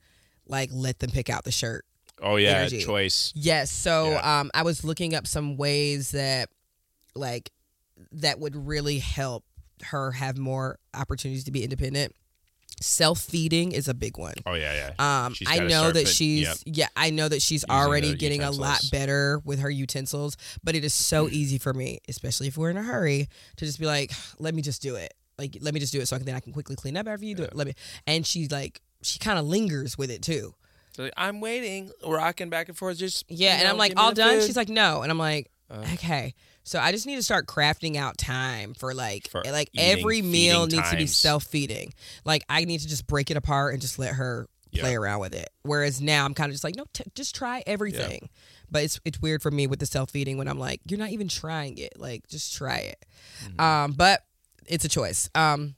like 0.47 0.71
let 0.73 0.99
them 0.99 1.11
pick 1.11 1.31
out 1.31 1.45
the 1.45 1.53
shirt 1.53 1.85
oh 2.23 2.37
yeah, 2.37 2.51
energy. 2.51 2.83
choice. 2.83 3.33
Yes. 3.35 3.71
So 3.71 4.11
Yeah. 4.13 4.41
um, 4.41 4.51
I 4.55 4.63
was 4.63 4.85
looking 4.85 5.15
up 5.15 5.27
some 5.27 5.57
ways 5.57 6.13
that, 6.13 6.49
like, 7.15 7.51
that 8.13 8.39
would 8.39 8.57
really 8.57 8.99
help 8.99 9.45
her 9.85 10.13
have 10.13 10.39
more 10.39 10.79
opportunities 10.95 11.45
to 11.45 11.51
be 11.51 11.63
independent. 11.63 12.15
Self 12.81 13.21
feeding 13.21 13.73
is 13.73 13.87
a 13.87 13.95
big 13.95 14.19
one. 14.19 14.35
Oh 14.45 14.55
yeah, 14.55 14.91
yeah. 14.99 15.25
Um, 15.27 15.35
I 15.47 15.61
know 15.61 15.93
that 15.93 16.09
she's 16.09 16.43
yep. 16.43 16.57
yeah, 16.65 16.89
I 16.97 17.11
know 17.11 17.29
that 17.29 17.41
she's 17.41 17.63
Using 17.63 17.71
already 17.71 18.15
getting 18.15 18.43
a 18.43 18.51
lot 18.51 18.81
better 18.91 19.41
with 19.45 19.61
her 19.61 19.71
utensils, 19.71 20.37
but 20.65 20.75
it 20.75 20.85
is 20.85 20.93
so 20.93 21.29
easy 21.29 21.59
for 21.59 21.73
me, 21.73 22.01
especially 22.09 22.49
if 22.49 22.57
we're 22.57 22.71
in 22.71 22.77
a 22.77 22.83
hurry, 22.83 23.29
to 23.57 23.65
just 23.65 23.79
be 23.79 23.87
like, 23.87 24.11
let 24.39 24.55
me 24.55 24.63
just 24.63 24.83
do 24.83 24.97
it. 24.97 25.15
Like, 25.39 25.59
let 25.61 25.75
me 25.75 25.81
just 25.81 25.93
do 25.93 26.01
it 26.01 26.07
so 26.07 26.17
I 26.17 26.19
can 26.19 26.27
then 26.27 26.35
I 26.35 26.41
can 26.41 26.53
quickly 26.53 26.75
clean 26.75 26.97
up 26.97 27.07
after 27.07 27.25
you 27.25 27.35
do 27.35 27.43
it. 27.45 27.55
Let 27.55 27.67
me, 27.67 27.75
and 28.07 28.27
she's 28.27 28.51
like, 28.51 28.81
she 29.03 29.19
kind 29.19 29.39
of 29.39 29.47
lingers 29.47 29.97
with 29.97 30.11
it 30.11 30.23
too. 30.23 30.55
So, 30.95 31.05
like, 31.05 31.13
I'm 31.17 31.41
waiting, 31.41 31.91
rocking 32.07 32.51
back 32.51 32.69
and 32.69 32.77
forth. 32.77 32.99
Just 32.99 33.25
Yeah, 33.29 33.55
and 33.55 33.65
know, 33.65 33.71
I'm 33.71 33.79
like, 33.79 33.95
all 33.97 34.13
done. 34.13 34.39
food. 34.41 34.47
She's 34.47 34.57
like, 34.57 34.69
no, 34.69 35.03
and 35.03 35.11
I'm 35.11 35.19
like, 35.19 35.51
Uh. 35.71 35.85
okay. 35.95 36.35
So 36.65 36.79
I 36.79 36.93
just 36.93 37.07
need 37.07 37.17
to 37.17 37.23
start 37.23 37.47
crafting 37.47 37.97
out 37.97 38.19
time 38.19 38.75
for 38.75 38.95
like, 38.95 39.29
For 39.29 39.43
like 39.45 39.71
eating, 39.73 39.99
every 39.99 40.23
meal 40.23 40.67
needs 40.67 40.91
to 40.91 40.97
be 40.97 41.07
self 41.07 41.45
feeding. 41.45 41.93
Like 42.25 42.45
I 42.49 42.65
need 42.65 42.79
to 42.81 42.89
just 42.89 43.07
break 43.07 43.31
it 43.31 43.37
apart 43.37 43.73
and 43.73 43.83
just 43.83 43.99
let 43.99 44.15
her 44.15 44.47
play 44.73 44.95
around 44.95 45.21
with 45.21 45.35
it. 45.35 45.51
Whereas 45.65 46.01
now 46.01 46.25
I'm 46.25 46.35
kind 46.35 46.51
of 46.51 46.55
just 46.55 46.65
like, 46.65 46.77
no, 46.77 46.85
t- 46.95 47.05
just 47.15 47.35
try 47.35 47.63
everything. 47.67 48.29
But 48.71 48.85
it's 48.85 49.01
it's 49.05 49.21
weird 49.21 49.43
for 49.43 49.51
me 49.51 49.67
with 49.67 49.81
the 49.81 49.87
self 49.87 50.11
feeding 50.11 50.39
when 50.39 50.47
I'm 50.49 50.59
like, 50.59 50.81
you're 50.89 50.99
not 51.01 51.11
even 51.11 51.27
trying 51.29 51.79
it. 51.79 51.95
Like 51.99 52.27
just 52.29 52.55
try 52.57 52.79
it. 52.79 53.05
Mm-hmm. 53.45 53.61
Um, 53.61 53.93
but 53.93 54.23
it's 54.67 54.85
a 54.85 54.89
choice. 54.89 55.29
Um. 55.35 55.75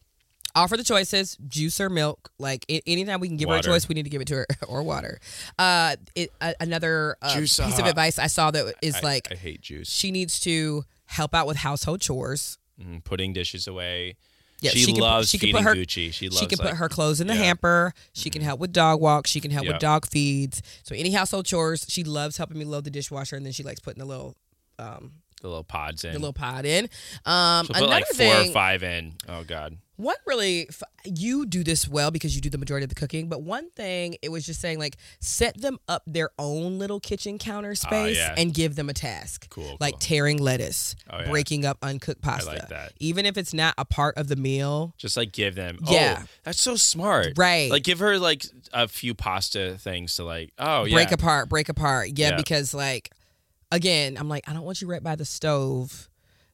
Offer 0.56 0.76
the 0.76 0.84
choices: 0.84 1.36
juice 1.48 1.80
or 1.80 1.90
milk. 1.90 2.30
Like 2.38 2.64
a- 2.70 2.80
anytime 2.88 3.20
we 3.20 3.28
can 3.28 3.36
give 3.36 3.48
her 3.48 3.56
a 3.56 3.62
choice, 3.62 3.88
we 3.88 3.94
need 3.94 4.04
to 4.04 4.10
give 4.10 4.20
it 4.22 4.28
to 4.28 4.34
her, 4.36 4.46
or 4.68 4.82
water. 4.82 5.18
Uh, 5.58 5.96
it, 6.14 6.32
a 6.40 6.54
another 6.60 7.16
uh, 7.22 7.34
Juice, 7.34 7.58
piece 7.58 7.78
of 7.78 7.86
advice 7.86 8.18
I 8.18 8.28
saw 8.28 8.50
that 8.52 8.74
is 8.80 8.96
I, 8.96 9.00
like 9.00 9.28
I 9.32 9.34
hate 9.34 9.60
juice. 9.62 9.90
she 9.90 10.10
needs 10.12 10.38
to 10.40 10.84
help 11.06 11.34
out 11.34 11.46
with 11.46 11.56
household 11.56 12.00
chores. 12.00 12.58
Mm, 12.80 13.02
putting 13.04 13.32
dishes 13.32 13.66
away. 13.66 14.16
Yeah, 14.60 14.70
she, 14.70 14.78
she 14.84 14.92
can 14.92 15.00
loves 15.02 15.28
she 15.28 15.38
can 15.38 15.48
feeding 15.48 15.62
put 15.64 15.76
her- 15.76 15.82
Gucci. 15.82 16.12
She 16.12 16.28
loves 16.28 16.38
she 16.40 16.46
can 16.46 16.58
like, 16.58 16.68
put 16.70 16.76
her 16.78 16.88
clothes 16.88 17.20
in 17.20 17.26
the 17.26 17.34
yeah. 17.34 17.40
Mm-hmm. 17.40 17.46
hamper. 17.46 17.94
She 18.12 18.30
can 18.30 18.40
help 18.40 18.60
with 18.60 18.72
dog 18.72 19.00
walks. 19.00 19.30
She 19.30 19.40
can 19.40 19.50
help 19.50 19.64
Yep. 19.66 19.74
with 19.74 19.80
dog 19.80 20.06
feeds. 20.06 20.62
So 20.84 20.94
any 20.94 21.10
household 21.10 21.46
chores, 21.46 21.84
she 21.88 22.02
loves 22.04 22.36
helping 22.36 22.58
me 22.58 22.64
load 22.64 22.84
the 22.84 22.90
dishwasher, 22.90 23.36
and 23.36 23.44
then 23.44 23.52
she 23.52 23.62
likes 23.62 23.80
putting 23.80 23.98
the 24.00 24.06
little 24.06 24.36
um 24.78 25.12
the 25.44 25.48
little 25.48 25.62
pods 25.62 26.04
in. 26.04 26.12
the 26.14 26.18
little 26.18 26.32
pod 26.32 26.64
in. 26.64 26.88
Um, 27.26 27.66
She'll 27.66 27.76
another 27.76 27.86
put 27.86 27.88
like 27.90 28.06
four 28.06 28.14
thing, 28.16 28.50
or 28.50 28.52
five 28.52 28.82
in. 28.82 29.12
Oh 29.28 29.44
god. 29.44 29.76
What 29.96 30.18
really, 30.26 30.66
f- 30.68 30.82
you 31.04 31.46
do 31.46 31.62
this 31.62 31.86
well 31.86 32.10
because 32.10 32.34
you 32.34 32.40
do 32.40 32.50
the 32.50 32.58
majority 32.58 32.82
of 32.82 32.88
the 32.88 32.96
cooking. 32.96 33.28
But 33.28 33.42
one 33.42 33.70
thing, 33.70 34.16
it 34.22 34.28
was 34.28 34.44
just 34.44 34.60
saying 34.60 34.80
like 34.80 34.96
set 35.20 35.56
them 35.60 35.78
up 35.86 36.02
their 36.04 36.30
own 36.36 36.80
little 36.80 36.98
kitchen 36.98 37.38
counter 37.38 37.76
space 37.76 38.16
Ah, 38.20 38.32
yeah. 38.32 38.34
and 38.36 38.52
give 38.52 38.74
them 38.74 38.88
a 38.88 38.92
task. 38.92 39.48
Cool, 39.50 39.76
Like 39.78 39.92
cool. 39.94 39.98
tearing 40.00 40.38
lettuce, 40.38 40.96
Oh, 41.08 41.20
yeah. 41.20 41.30
breaking 41.30 41.64
up 41.64 41.78
uncooked 41.80 42.22
pasta. 42.22 42.50
I 42.50 42.54
like 42.54 42.68
that. 42.70 42.92
Even 42.98 43.24
if 43.24 43.36
it's 43.38 43.54
not 43.54 43.74
a 43.78 43.84
part 43.84 44.16
of 44.18 44.26
the 44.26 44.34
meal. 44.34 44.94
Just 44.98 45.16
like 45.16 45.30
give 45.30 45.54
them. 45.54 45.78
Yeah. 45.84 46.22
Oh, 46.22 46.26
that's 46.42 46.60
so 46.60 46.74
smart. 46.74 47.34
Right. 47.36 47.70
Like 47.70 47.84
give 47.84 48.00
her 48.00 48.18
like 48.18 48.46
a 48.72 48.88
few 48.88 49.14
pasta 49.14 49.76
things 49.78 50.16
to 50.16 50.24
like. 50.24 50.50
Oh 50.58 50.86
yeah. 50.86 50.94
break 50.94 51.12
apart, 51.12 51.48
break 51.48 51.68
apart. 51.68 52.08
Yeah, 52.16 52.30
Yeah. 52.30 52.36
because 52.36 52.74
like 52.74 53.12
again, 53.74 54.16
I'm 54.18 54.28
like, 54.28 54.48
I 54.48 54.52
don't 54.52 54.62
want 54.64 54.80
you 54.80 54.88
right 54.88 55.02
by 55.02 55.16
the 55.16 55.24
stove. 55.24 56.08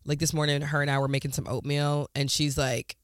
Like 0.04 0.18
this 0.18 0.32
morning, 0.32 0.62
her 0.62 0.80
and 0.80 0.90
I 0.90 0.98
were 0.98 1.08
making 1.08 1.32
some 1.32 1.46
oatmeal, 1.46 2.08
and 2.14 2.30
she's 2.30 2.56
like, 2.56 2.96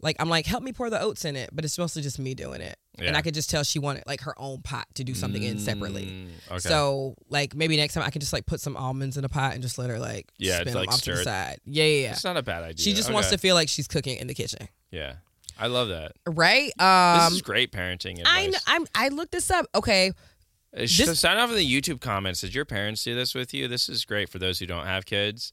like 0.00 0.16
I'm 0.18 0.28
like, 0.28 0.46
help 0.46 0.62
me 0.64 0.72
pour 0.72 0.90
the 0.90 1.00
oats 1.00 1.24
in 1.24 1.36
it, 1.36 1.50
but 1.52 1.64
it's 1.64 1.78
mostly 1.78 2.02
just 2.02 2.18
me 2.18 2.34
doing 2.34 2.60
it, 2.60 2.76
and 2.98 3.16
I 3.16 3.22
could 3.22 3.34
just 3.34 3.48
tell 3.48 3.62
she 3.62 3.78
wanted 3.78 4.02
like 4.06 4.20
her 4.22 4.34
own 4.36 4.60
pot 4.60 4.86
to 4.94 5.04
do 5.04 5.14
something 5.14 5.42
in 5.42 5.58
separately. 5.60 6.06
Mm, 6.06 6.50
okay. 6.50 6.58
So 6.68 7.14
like 7.30 7.54
maybe 7.54 7.76
next 7.76 7.94
time 7.94 8.02
I 8.02 8.10
can 8.10 8.20
just 8.20 8.32
like 8.32 8.46
put 8.46 8.60
some 8.60 8.76
almonds 8.76 9.16
in 9.16 9.24
a 9.24 9.28
pot 9.28 9.54
and 9.54 9.62
just 9.62 9.78
let 9.78 9.88
her 9.90 9.98
like 10.00 10.26
Yeah, 10.38 10.56
spin 10.60 10.72
them 10.74 10.80
like, 10.80 10.88
off 10.88 11.02
to 11.02 11.12
the 11.12 11.22
side. 11.22 11.60
Yeah, 11.64 11.84
yeah, 11.84 12.02
yeah. 12.02 12.12
it's 12.12 12.24
not 12.24 12.36
a 12.36 12.42
bad 12.42 12.64
idea. 12.64 12.82
She 12.82 12.92
just 12.94 13.10
wants 13.12 13.30
to 13.30 13.38
feel 13.38 13.54
like 13.54 13.68
she's 13.68 13.86
cooking 13.86 14.18
in 14.18 14.26
the 14.26 14.34
kitchen, 14.34 14.68
Yeah. 14.90 15.14
I 15.56 15.68
love 15.68 15.88
that. 15.88 16.12
right? 16.26 16.72
Um, 16.80 17.26
this 17.26 17.34
is 17.34 17.42
great 17.42 17.70
parenting 17.70 18.18
advice. 18.18 18.26
I 18.26 18.40
kn- 18.50 18.60
I'm 18.66 18.86
I 18.92 19.08
looked 19.08 19.30
this 19.30 19.52
up. 19.52 19.66
Okay, 19.72 20.10
This- 20.76 21.20
sign 21.20 21.36
off 21.38 21.50
in 21.50 21.56
the 21.56 21.80
YouTube 21.80 22.00
comments. 22.00 22.40
Did 22.40 22.54
your 22.54 22.64
parents 22.64 23.04
do 23.04 23.14
this 23.14 23.34
with 23.34 23.54
you? 23.54 23.68
This 23.68 23.88
is 23.88 24.04
great 24.04 24.28
for 24.28 24.38
those 24.38 24.58
who 24.58 24.66
don't 24.66 24.86
have 24.86 25.06
kids, 25.06 25.52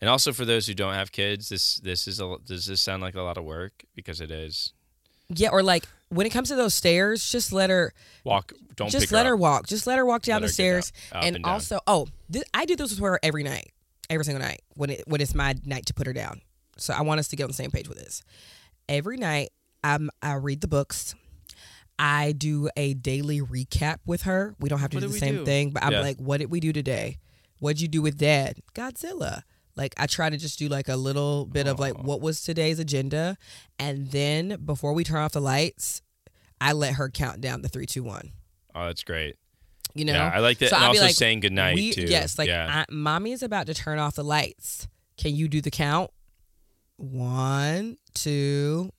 and 0.00 0.08
also 0.08 0.32
for 0.32 0.44
those 0.44 0.66
who 0.66 0.74
don't 0.74 0.94
have 0.94 1.10
kids. 1.12 1.48
This 1.48 1.76
this 1.76 2.06
is 2.06 2.20
a, 2.20 2.36
does 2.44 2.66
this 2.66 2.80
sound 2.80 3.02
like 3.02 3.14
a 3.14 3.22
lot 3.22 3.36
of 3.36 3.44
work? 3.44 3.84
Because 3.94 4.20
it 4.20 4.30
is. 4.30 4.72
yeah, 5.28 5.48
or 5.50 5.62
like 5.62 5.86
when 6.10 6.26
it 6.26 6.30
comes 6.30 6.48
to 6.50 6.54
those 6.56 6.74
stairs, 6.74 7.28
just 7.30 7.52
let 7.52 7.70
her 7.70 7.92
Walk. 8.22 8.52
Don't 8.76 8.90
just 8.90 9.10
let 9.12 9.24
her, 9.26 9.30
her 9.30 9.36
walk. 9.36 9.66
Just 9.66 9.86
let 9.86 9.98
her 9.98 10.04
walk 10.06 10.22
down 10.22 10.40
Let 10.42 10.48
the 10.48 10.52
stairs. 10.52 10.92
up- 11.12 11.18
up 11.18 11.24
and, 11.24 11.36
and 11.36 11.44
down. 11.44 11.52
also, 11.54 11.78
oh, 11.86 12.06
th- 12.32 12.44
I 12.52 12.64
do 12.66 12.74
this 12.76 12.90
with 12.90 12.98
her 13.00 13.18
every 13.22 13.42
night, 13.44 13.72
every 14.10 14.24
single 14.24 14.44
night 14.44 14.62
when 14.74 14.90
it 14.90 15.02
when 15.06 15.20
it's 15.20 15.34
my 15.34 15.54
night 15.64 15.86
to 15.86 15.94
put 15.94 16.06
her 16.06 16.12
down. 16.12 16.40
So 16.76 16.92
I 16.94 17.02
want 17.02 17.20
us 17.20 17.28
to 17.28 17.36
get 17.36 17.44
on 17.44 17.50
the 17.50 17.54
same 17.54 17.70
page 17.70 17.88
with 17.88 17.98
this. 17.98 18.22
Every 18.88 19.16
night, 19.16 19.50
I'm 19.82 20.10
I 20.22 20.34
read 20.34 20.60
the 20.60 20.68
books. 20.68 21.14
I 21.98 22.32
do 22.32 22.68
a 22.76 22.94
daily 22.94 23.40
recap 23.40 23.98
with 24.04 24.22
her. 24.22 24.54
We 24.58 24.68
don't 24.68 24.80
have 24.80 24.90
to 24.90 24.96
What 24.96 25.02
do 25.02 25.08
the 25.08 25.18
same 25.18 25.36
do? 25.36 25.44
thing, 25.44 25.70
but 25.70 25.84
I'm 25.84 25.92
Yeah. 25.92 26.00
like, 26.00 26.18
what 26.18 26.38
did 26.38 26.50
we 26.50 26.60
do 26.60 26.72
today? 26.72 27.18
What'd 27.60 27.80
you 27.80 27.88
do 27.88 28.02
with 28.02 28.18
dad? 28.18 28.58
Godzilla. 28.74 29.42
Like 29.76 29.94
I 29.96 30.06
try 30.06 30.28
to 30.30 30.36
just 30.36 30.58
do 30.58 30.68
like 30.68 30.88
a 30.88 30.96
little 30.96 31.46
bit 31.46 31.66
of 31.66 31.78
like 31.80 31.98
what 31.98 32.20
was 32.20 32.42
today's 32.42 32.78
agenda, 32.78 33.36
and 33.78 34.08
then 34.12 34.58
before 34.64 34.92
we 34.92 35.02
turn 35.02 35.18
off 35.22 35.32
the 35.32 35.40
lights, 35.40 36.00
I 36.60 36.72
let 36.72 36.94
her 36.94 37.08
count 37.10 37.40
down 37.40 37.62
the 37.62 37.68
three, 37.68 37.86
two, 37.86 38.02
one. 38.04 38.32
Oh, 38.74 38.86
that's 38.86 39.02
great. 39.02 39.36
You 39.94 40.04
know, 40.04 40.12
Yeah, 40.14 40.30
I 40.32 40.38
like 40.38 40.58
that. 40.58 40.70
So 40.70 40.76
and 40.76 40.84
I'll 40.84 40.92
be 40.92 40.98
also 40.98 41.06
like, 41.06 41.14
saying 41.16 41.40
goodnight 41.40 41.74
we- 41.74 41.92
too. 41.92 42.02
Yes, 42.08 42.38
like 42.38 42.48
yeah. 42.48 42.84
I, 42.88 42.92
mommy 42.92 43.32
is 43.32 43.42
about 43.42 43.66
to 43.66 43.74
turn 43.74 43.98
off 43.98 44.14
the 44.14 44.24
lights. 44.24 44.86
Can 45.16 45.34
you 45.34 45.48
do 45.48 45.60
the 45.60 45.70
count? 45.70 46.10
One, 46.96 47.96
two, 48.14 48.90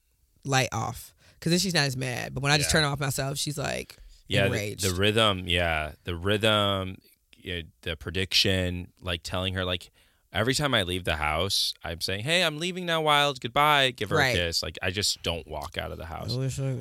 light 0.43 0.69
off. 0.73 1.13
Because 1.45 1.51
then 1.51 1.59
she's 1.59 1.75
not 1.75 1.83
as 1.83 1.95
mad. 1.95 2.33
But 2.33 2.41
when 2.41 2.51
I 2.51 2.57
just 2.57 2.69
Yeah. 2.73 2.81
turn 2.81 2.83
off 2.85 2.99
myself, 2.99 3.37
she's 3.37 3.55
like 3.55 3.97
yeah, 4.27 4.41
the, 4.41 4.45
enraged. 4.47 4.81
the 4.83 4.95
rhythm. 4.95 5.43
Yeah, 5.47 5.91
the 6.03 6.15
rhythm, 6.15 6.97
yeah, 7.37 7.61
the 7.83 7.95
prediction, 7.95 8.87
like 8.99 9.21
telling 9.23 9.53
her 9.53 9.63
like. 9.63 9.91
Every 10.33 10.53
time 10.53 10.73
I 10.73 10.83
leave 10.83 11.05
the 11.05 11.15
house, 11.15 11.73
I'm 11.81 12.01
saying, 12.01 12.25
"Hey, 12.25 12.43
I'm 12.43 12.57
leaving 12.57 12.85
now, 12.85 12.99
Wild. 13.01 13.39
Goodbye." 13.39 13.91
Give 13.91 14.09
her 14.09 14.17
Right. 14.17 14.35
a 14.35 14.37
kiss. 14.37 14.61
Like 14.61 14.77
I 14.81 14.89
just 14.91 15.23
don't 15.23 15.47
walk 15.47 15.77
out 15.77 15.91
of 15.93 15.97
the 15.97 16.03
I 16.03 16.07
house. 16.07 16.33
wish 16.33 16.59
I, 16.59 16.75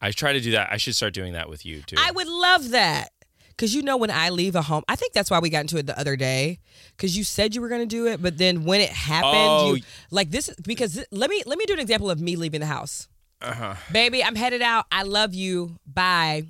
I 0.00 0.12
try 0.12 0.32
to 0.32 0.40
do 0.40 0.52
that. 0.52 0.68
I 0.72 0.78
should 0.78 0.94
start 0.94 1.12
doing 1.12 1.34
that 1.34 1.50
with 1.50 1.66
you 1.66 1.82
too. 1.82 1.96
I 1.98 2.10
would 2.10 2.26
love 2.28 2.70
that. 2.70 3.10
Because 3.50 3.74
you 3.74 3.82
know, 3.82 3.98
when 3.98 4.10
I 4.10 4.30
leave 4.30 4.54
a 4.54 4.62
home, 4.62 4.82
I 4.88 4.96
think 4.96 5.12
that's 5.12 5.30
why 5.30 5.40
we 5.40 5.50
got 5.50 5.60
into 5.60 5.76
it 5.76 5.84
the 5.86 5.98
other 5.98 6.16
day. 6.16 6.58
Because 6.96 7.18
you 7.18 7.22
said 7.24 7.54
you 7.54 7.60
were 7.60 7.68
going 7.68 7.82
to 7.82 7.86
do 7.86 8.06
it, 8.06 8.22
but 8.22 8.38
then 8.38 8.64
when 8.64 8.80
it 8.80 8.88
happened, 8.88 9.34
Oh. 9.34 9.74
you, 9.74 9.82
like 10.10 10.30
this, 10.30 10.48
because 10.62 10.94
th- 10.94 11.06
let 11.10 11.28
me 11.28 11.42
let 11.44 11.58
me 11.58 11.66
do 11.66 11.74
an 11.74 11.80
example 11.80 12.08
of 12.10 12.18
me 12.18 12.34
leaving 12.34 12.60
the 12.60 12.66
house. 12.66 13.08
Uh-huh. 13.42 13.74
Baby, 13.92 14.22
I'm 14.22 14.34
headed 14.36 14.62
out. 14.62 14.86
I 14.92 15.02
love 15.02 15.34
you. 15.34 15.76
Bye. 15.86 16.44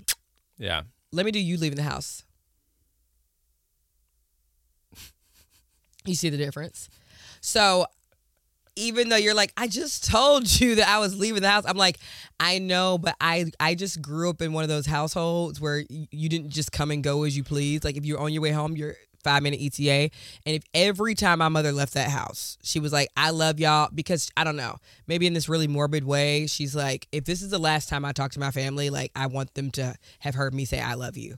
Yeah. 0.59 0.82
let 1.12 1.24
me 1.24 1.32
do 1.32 1.38
you 1.38 1.57
leaving 1.57 1.76
the 1.76 1.82
house. 1.82 2.24
You 6.07 6.14
see 6.14 6.30
the 6.30 6.38
difference? 6.38 6.88
So 7.43 7.84
even 8.74 9.11
though 9.11 9.16
you're 9.16 9.34
like, 9.34 9.53
I 9.57 9.68
just 9.68 10.09
told 10.11 10.61
you 10.61 10.76
that 10.76 10.88
I 10.88 10.99
was 10.99 11.14
leaving 11.18 11.43
the 11.43 11.51
house, 11.51 11.64
I'm 11.66 11.76
like, 11.76 11.99
I 12.38 12.59
know, 12.59 12.97
but 12.97 13.16
I 13.20 13.53
I 13.61 13.74
just 13.74 14.01
grew 14.01 14.30
up 14.30 14.41
in 14.41 14.55
one 14.55 14.62
of 14.62 14.68
those 14.70 14.86
households 14.86 15.61
where 15.61 15.84
you 15.88 16.28
didn't 16.30 16.51
just 16.51 16.72
come 16.72 16.91
and 16.91 17.03
go 17.05 17.24
as 17.24 17.36
you 17.36 17.45
please. 17.45 17.84
Like 17.84 17.97
if 17.99 18.07
you're 18.07 18.18
on 18.18 18.32
your 18.32 18.41
way 18.43 18.51
home, 18.51 18.76
you're 18.78 18.95
five 19.22 19.42
minute 19.42 19.60
ETA. 19.60 20.10
And 20.46 20.56
if 20.56 20.62
every 20.74 21.14
time 21.14 21.38
my 21.40 21.48
mother 21.48 21.72
left 21.72 21.94
that 21.94 22.10
house, 22.10 22.58
she 22.62 22.80
was 22.80 22.92
like, 22.92 23.08
I 23.16 23.30
love 23.30 23.60
y'all 23.60 23.88
because 23.94 24.30
I 24.36 24.44
don't 24.44 24.56
know, 24.56 24.76
maybe 25.06 25.26
in 25.26 25.32
this 25.34 25.48
really 25.48 25.68
morbid 25.68 26.04
way, 26.04 26.46
she's 26.46 26.74
like, 26.74 27.06
if 27.12 27.24
this 27.24 27.42
is 27.42 27.50
the 27.50 27.58
last 27.58 27.88
time 27.88 28.04
I 28.04 28.12
talk 28.12 28.32
to 28.32 28.40
my 28.40 28.50
family, 28.50 28.90
like 28.90 29.12
I 29.14 29.26
want 29.26 29.54
them 29.54 29.70
to 29.72 29.94
have 30.20 30.34
heard 30.34 30.54
me 30.54 30.64
say 30.64 30.80
I 30.80 30.94
love 30.94 31.16
you. 31.16 31.36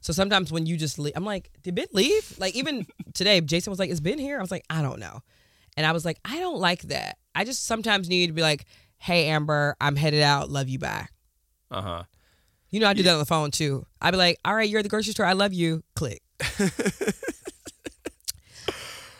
So 0.00 0.12
sometimes 0.12 0.50
when 0.52 0.66
you 0.66 0.76
just 0.76 0.98
leave, 0.98 1.12
I'm 1.16 1.24
like, 1.24 1.50
did 1.62 1.74
Ben 1.74 1.86
leave? 1.92 2.36
Like 2.38 2.54
even 2.54 2.86
today, 3.14 3.40
Jason 3.40 3.70
was 3.70 3.78
like, 3.78 3.90
is 3.90 4.00
Ben 4.00 4.18
here? 4.18 4.38
I 4.38 4.42
was 4.42 4.50
like, 4.50 4.64
I 4.70 4.82
don't 4.82 4.98
know. 5.00 5.20
And 5.76 5.86
I 5.86 5.92
was 5.92 6.04
like, 6.04 6.18
I 6.24 6.38
don't 6.40 6.58
like 6.58 6.82
that. 6.82 7.18
I 7.34 7.44
just 7.44 7.64
sometimes 7.66 8.08
need 8.08 8.26
to 8.28 8.32
be 8.32 8.42
like, 8.42 8.64
hey, 8.96 9.26
Amber, 9.28 9.76
I'm 9.80 9.94
headed 9.94 10.22
out. 10.22 10.50
Love 10.50 10.68
you. 10.68 10.78
Bye. 10.78 11.06
Uh 11.70 11.82
huh. 11.82 12.02
You 12.70 12.80
know, 12.80 12.88
I 12.88 12.94
do 12.94 13.02
that 13.04 13.12
on 13.12 13.18
the 13.18 13.24
phone 13.24 13.50
too. 13.50 13.86
I'd 14.00 14.10
be 14.10 14.16
like, 14.16 14.38
all 14.44 14.54
right, 14.54 14.68
you're 14.68 14.80
at 14.80 14.82
the 14.82 14.88
grocery 14.88 15.12
store. 15.12 15.24
I 15.26 15.32
love 15.32 15.54
you. 15.54 15.82
Click. 15.94 16.20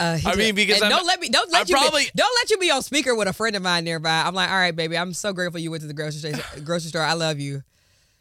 Uh, 0.01 0.17
I 0.25 0.37
mean, 0.37 0.55
because 0.55 0.81
I'm- 0.81 0.91
don't 0.93 1.07
let 1.07 1.19
me 1.19 1.29
don't 1.29 1.51
let 1.51 1.63
I'm 1.63 1.67
you 1.69 1.75
probably- 1.75 2.05
be, 2.05 2.11
don't 2.15 2.33
let 2.41 2.51
you 2.51 2.59
be 2.59 2.71
on 2.71 2.83
speaker 2.83 3.17
with 3.17 3.27
a 3.27 3.33
friend 3.33 3.57
of 3.57 3.63
mine 3.63 3.83
nearby. 3.83 4.23
I'm 4.25 4.33
like, 4.35 4.49
all 4.49 4.57
right, 4.57 4.75
baby, 4.75 4.97
I'm 4.97 5.13
so 5.13 5.33
grateful 5.33 5.59
you 5.59 5.73
went 5.73 5.81
to 5.81 5.89
the 5.89 5.95
grocery 5.95 6.21
station, 6.21 6.41
grocery 6.65 6.91
store. 6.91 7.03
I 7.03 7.15
love 7.15 7.41
you. 7.41 7.65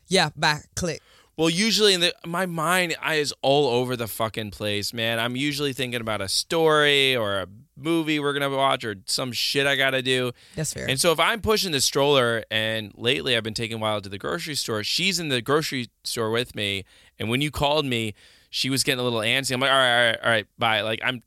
Yeah, 0.08 0.30
bye. 0.36 0.62
Click. 0.76 1.02
Well, 1.36 1.52
usually 1.52 1.94
in 1.94 2.00
the 2.00 2.16
my 2.26 2.48
mind 2.48 2.96
I 3.00 3.16
is 3.16 3.32
all 3.44 3.68
over 3.68 3.96
the 3.96 4.08
fucking 4.08 4.50
place, 4.52 4.92
man. 4.92 5.20
I'm 5.20 5.36
usually 5.36 5.72
thinking 5.72 6.02
about 6.02 6.20
a 6.20 6.28
story 6.28 7.16
or 7.16 7.42
a 7.42 7.48
movie 7.76 8.20
we're 8.20 8.34
gonna 8.34 8.50
watch 8.50 8.84
or 8.84 8.96
some 9.06 9.32
shit 9.32 9.68
I 9.68 9.76
gotta 9.76 10.02
do. 10.02 10.32
That's 10.56 10.74
fair. 10.74 10.90
And 10.90 11.00
so 11.00 11.12
if 11.12 11.20
I'm 11.20 11.42
pushing 11.42 11.74
the 11.74 11.82
stroller, 11.82 12.44
and 12.50 12.92
lately 12.96 13.38
I've 13.38 13.44
been 13.44 13.54
taking 13.54 13.80
Wild 13.80 14.04
to 14.06 14.10
the 14.10 14.18
grocery 14.18 14.56
store, 14.56 14.84
she's 14.84 15.20
in 15.20 15.28
the 15.30 15.44
grocery 15.44 15.90
store 16.04 16.32
with 16.32 16.56
me. 16.56 16.86
And 17.20 17.30
when 17.30 17.42
you 17.42 17.52
called 17.52 17.86
me, 17.86 18.16
she 18.58 18.72
was 18.72 18.84
getting 18.84 19.00
a 19.00 19.04
little 19.04 19.20
antsy. 19.20 19.52
I'm 19.54 19.60
like, 19.60 19.70
all 19.70 19.78
right, 19.78 19.92
all 20.00 20.06
right, 20.08 20.20
all 20.24 20.30
right, 20.32 20.48
bye. 20.58 20.82
Like 20.82 21.00
I'm, 21.04 21.22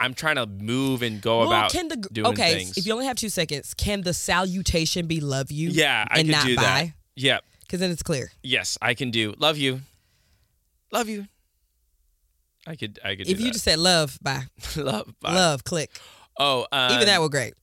I'm 0.00 0.14
trying 0.14 0.34
to 0.34 0.46
move 0.46 1.02
and 1.02 1.20
go 1.22 1.38
well, 1.38 1.48
about 1.48 1.70
can 1.70 1.86
the 1.86 1.96
doing 1.96 2.26
okay? 2.32 2.54
things. 2.56 2.76
If 2.76 2.86
you 2.86 2.92
only 2.92 3.06
have 3.06 3.14
two 3.16 3.28
seconds, 3.28 3.72
can 3.74 4.00
the 4.02 4.12
salutation 4.12 5.06
be 5.06 5.20
"love 5.20 5.52
you"? 5.52 5.68
yeah, 5.70 6.04
I 6.10 6.18
and 6.18 6.26
could 6.28 6.32
not 6.32 6.46
do 6.46 6.56
that. 6.56 6.62
bye? 6.62 6.94
Yeah, 7.14 7.38
Because 7.60 7.78
then 7.78 7.90
it's 7.92 8.02
clear. 8.02 8.32
yes, 8.42 8.76
I 8.82 8.94
can 8.94 9.12
do. 9.12 9.32
Love 9.38 9.58
you, 9.58 9.82
love 10.90 11.08
you. 11.08 11.26
I 12.66 12.74
could, 12.76 12.98
I 13.04 13.14
could. 13.16 13.28
If 13.28 13.38
you 13.38 13.46
that. 13.46 13.52
just 13.52 13.64
said 13.64 13.78
"love," 13.78 14.18
bye. 14.20 14.42
love, 14.76 15.14
bye. 15.20 15.34
Love, 15.34 15.62
click. 15.64 15.90
Oh, 16.38 16.66
um, 16.72 16.92
Even 16.94 17.06
that 17.06 17.20
was 17.20 17.28
great. 17.30 17.54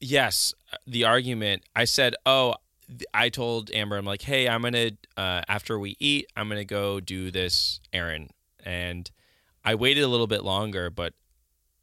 yes 0.00 0.54
the 0.86 1.04
argument 1.04 1.62
i 1.74 1.84
said 1.84 2.14
oh 2.26 2.54
i 3.14 3.28
told 3.28 3.70
amber 3.72 3.96
i'm 3.96 4.04
like 4.04 4.22
hey 4.22 4.48
i'm 4.48 4.62
gonna 4.62 4.90
uh, 5.16 5.42
after 5.48 5.78
we 5.78 5.96
eat 6.00 6.26
i'm 6.36 6.48
gonna 6.48 6.64
go 6.64 7.00
do 7.00 7.30
this 7.30 7.80
errand. 7.92 8.30
And 8.64 9.10
i 9.64 9.74
waited 9.74 10.02
a 10.04 10.08
little 10.08 10.26
bit 10.26 10.42
longer 10.44 10.90
but 10.90 11.14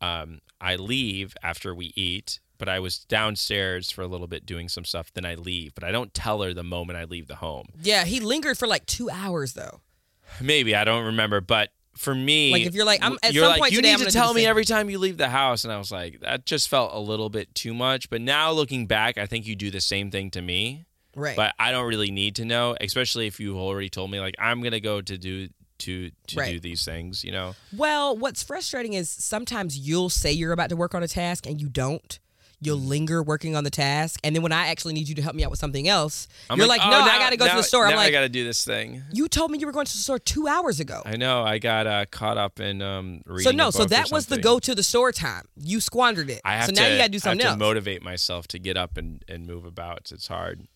um, 0.01 0.39
i 0.61 0.75
leave 0.75 1.35
after 1.43 1.73
we 1.73 1.91
eat 1.95 2.39
but 2.57 2.67
i 2.69 2.79
was 2.79 2.99
downstairs 2.99 3.89
for 3.91 4.01
a 4.01 4.07
little 4.07 4.27
bit 4.27 4.45
doing 4.45 4.67
some 4.69 4.85
stuff 4.85 5.11
then 5.13 5.25
i 5.25 5.35
leave 5.35 5.73
but 5.75 5.83
i 5.83 5.91
don't 5.91 6.13
tell 6.13 6.41
her 6.41 6.53
the 6.53 6.63
moment 6.63 6.97
i 6.97 7.03
leave 7.03 7.27
the 7.27 7.35
home. 7.37 7.67
Yeah, 7.81 8.03
he 8.05 8.19
lingered 8.19 8.57
for 8.57 8.67
like 8.67 8.85
two 8.85 9.09
hours 9.09 9.53
though. 9.53 9.81
maybe 10.41 10.75
i 10.75 10.83
don't 10.83 11.05
remember 11.05 11.41
but 11.41 11.71
for 11.95 12.13
me 12.13 12.51
Like, 12.51 12.61
if 12.67 12.75
you're 12.75 12.85
like, 12.85 13.01
I'm- 13.01 13.17
at 13.23 13.33
you're 13.33 13.43
some 13.45 13.51
like 13.53 13.59
point 13.59 13.71
you 13.71 13.77
today, 13.79 13.89
need 13.95 14.01
I'm 14.01 14.05
to 14.05 14.11
tell 14.11 14.31
me 14.35 14.45
every 14.45 14.65
time 14.65 14.87
you 14.91 14.99
leave 14.99 15.17
the 15.17 15.29
house 15.29 15.63
and 15.63 15.73
i 15.73 15.77
was 15.79 15.91
like 15.91 16.19
that 16.19 16.45
just 16.45 16.69
felt 16.69 16.93
a 16.93 16.99
little 16.99 17.29
bit 17.29 17.55
too 17.55 17.73
much 17.73 18.09
but 18.11 18.21
now 18.21 18.51
looking 18.51 18.85
back 18.85 19.17
i 19.17 19.25
think 19.25 19.47
you 19.47 19.55
do 19.55 19.71
the 19.71 19.81
same 19.81 20.11
thing 20.11 20.29
to 20.31 20.41
me 20.43 20.85
Right. 21.17 21.35
but 21.35 21.53
I 21.59 21.71
don't 21.71 21.87
really 21.87 22.11
need 22.11 22.35
to 22.35 22.45
know, 22.45 22.77
especially 22.79 23.25
if 23.27 23.39
you've 23.39 23.57
already 23.57 23.89
told 23.89 24.11
me 24.11 24.19
like 24.19 24.35
I'm 24.39 24.61
gonna 24.61 24.79
go 24.79 25.01
to 25.01 25.17
do 25.17 25.49
to 25.79 26.11
to 26.27 26.35
do 26.45 26.59
these 26.59 26.85
things. 26.85 27.23
You 27.23 27.31
know, 27.31 27.55
Well, 27.75 28.15
what's 28.15 28.43
frustrating 28.43 28.93
is 28.93 29.09
sometimes 29.09 29.77
you'll 29.77 30.09
say 30.09 30.31
you're 30.31 30.51
about 30.53 30.69
to 30.69 30.75
work 30.75 30.93
on 30.95 31.03
a 31.03 31.07
task 31.07 31.45
and 31.47 31.59
you 31.61 31.69
don't. 31.69 32.19
You'll 32.59 32.79
Mm. 32.79 32.87
linger 32.87 33.21
working 33.21 33.55
on 33.55 33.63
the 33.63 33.69
task, 33.69 34.19
and 34.23 34.35
then 34.35 34.41
when 34.41 34.51
I 34.51 34.69
actually 34.69 34.95
need 34.95 35.07
you 35.07 35.13
to 35.13 35.21
help 35.21 35.35
me 35.35 35.43
out 35.43 35.51
with 35.51 35.59
something 35.59 35.87
else, 35.87 36.27
I'm 36.49 36.57
you're 36.57 36.65
like, 36.67 36.81
"Oh, 36.83 36.89
"No, 36.89 37.01
I 37.01 37.19
got 37.19 37.29
to 37.29 37.37
go 37.37 37.47
to 37.47 37.55
the 37.55 37.61
store." 37.61 37.85
I'm 37.85 37.91
now 37.91 37.99
I 37.99 38.09
gotta 38.09 38.29
do 38.29 38.43
this 38.43 38.65
thing. 38.65 39.03
"You 39.13 39.27
told 39.27 39.51
me 39.51 39.59
you 39.59 39.67
were 39.67 39.71
going 39.71 39.85
to 39.85 39.91
the 39.91 39.99
store 39.99 40.17
two 40.17 40.47
hours 40.47 40.79
ago." 40.79 41.03
I 41.05 41.17
know. 41.17 41.43
I 41.43 41.59
got 41.59 41.85
uh, 41.85 42.07
caught 42.09 42.39
up 42.39 42.59
in 42.59 42.81
um. 42.81 43.21
Reading 43.27 43.43
So 43.43 43.55
no, 43.55 43.69
so 43.69 43.85
that 43.85 44.09
was 44.11 44.25
the 44.25 44.39
go 44.39 44.57
to 44.57 44.73
the 44.73 44.81
store 44.81 45.11
time. 45.11 45.45
You 45.55 45.79
squandered 45.79 46.31
it. 46.31 46.41
I 46.43 46.55
have 46.55 46.65
so 46.65 46.71
to. 46.71 46.81
now 46.81 46.87
you 46.87 46.97
got 46.97 47.03
to 47.03 47.09
do 47.09 47.15
I 47.17 47.17
have 47.17 47.21
something 47.21 47.39
to 47.45 47.49
else. 47.49 47.59
motivate 47.59 48.01
myself 48.01 48.47
to 48.47 48.57
get 48.57 48.75
up 48.75 48.97
and, 48.97 49.23
and 49.27 49.45
move 49.45 49.63
about. 49.63 50.11
It's 50.11 50.27
hard. 50.27 50.67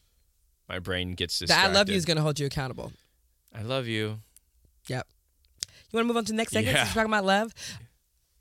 My 0.72 0.80
brain 0.80 1.16
gets 1.16 1.38
the. 1.40 1.54
I 1.54 1.68
love 1.68 1.90
you 1.90 1.98
is 1.98 2.06
going 2.06 2.16
to 2.16 2.24
hold 2.24 2.40
you 2.40 2.46
accountable. 2.46 2.94
I 3.54 3.62
love 3.62 3.88
you. 3.88 4.20
Yep. 4.88 5.06
You 5.68 5.98
want 5.98 6.06
to 6.06 6.08
move 6.08 6.16
on 6.16 6.24
to 6.24 6.32
the 6.32 6.38
next 6.38 6.54
segment? 6.54 6.78
Yeah. 6.78 6.86
Since 6.86 6.96
we're 6.96 7.02
talking 7.02 7.14
about 7.14 7.26
love. 7.26 7.54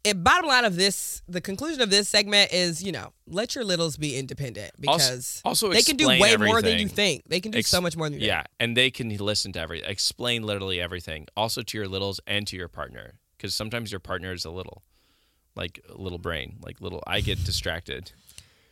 It, 0.05 0.23
bottom 0.23 0.47
line 0.47 0.65
of 0.65 0.77
this, 0.77 1.23
the 1.27 1.41
conclusion 1.41 1.83
of 1.83 1.91
this 1.91 2.09
segment 2.09 2.53
is, 2.53 2.85
you 2.85 2.93
know, 2.93 3.13
let 3.27 3.57
your 3.57 3.65
littles 3.65 3.97
be 3.97 4.17
independent 4.17 4.71
because 4.79 5.43
also 5.45 5.71
they 5.71 5.83
can 5.83 5.97
do 5.97 6.07
way 6.07 6.37
more 6.37 6.63
than 6.63 6.79
you 6.79 6.87
think. 6.87 7.23
They 7.27 7.41
can 7.41 7.51
do 7.51 7.59
Ex- 7.59 7.69
so 7.69 7.81
much 7.81 7.97
more 7.97 8.07
than 8.07 8.15
you 8.15 8.21
think. 8.21 8.29
Yeah, 8.29 8.45
and 8.61 8.77
they 8.77 8.93
can 8.93 9.09
listen 9.17 9.53
to 9.55 9.61
everything. 9.61 9.91
Explain 9.91 10.45
literally 10.45 10.81
everything. 10.81 11.27
Also 11.37 11.63
to 11.63 11.77
your 11.77 11.89
littles 11.89 12.21
and 12.29 12.47
to 12.47 12.57
your 12.57 12.69
partner, 12.69 13.15
because 13.37 13.57
sometimes 13.57 13.91
your 13.91 13.99
partner 13.99 14.33
is 14.33 14.45
a 14.45 14.51
little, 14.51 14.85
like 15.57 15.85
a 15.89 16.01
little 16.01 16.19
brain, 16.19 16.59
like 16.63 16.81
little. 16.81 17.03
I 17.09 17.21
get 17.21 17.45
distracted. 17.45 18.13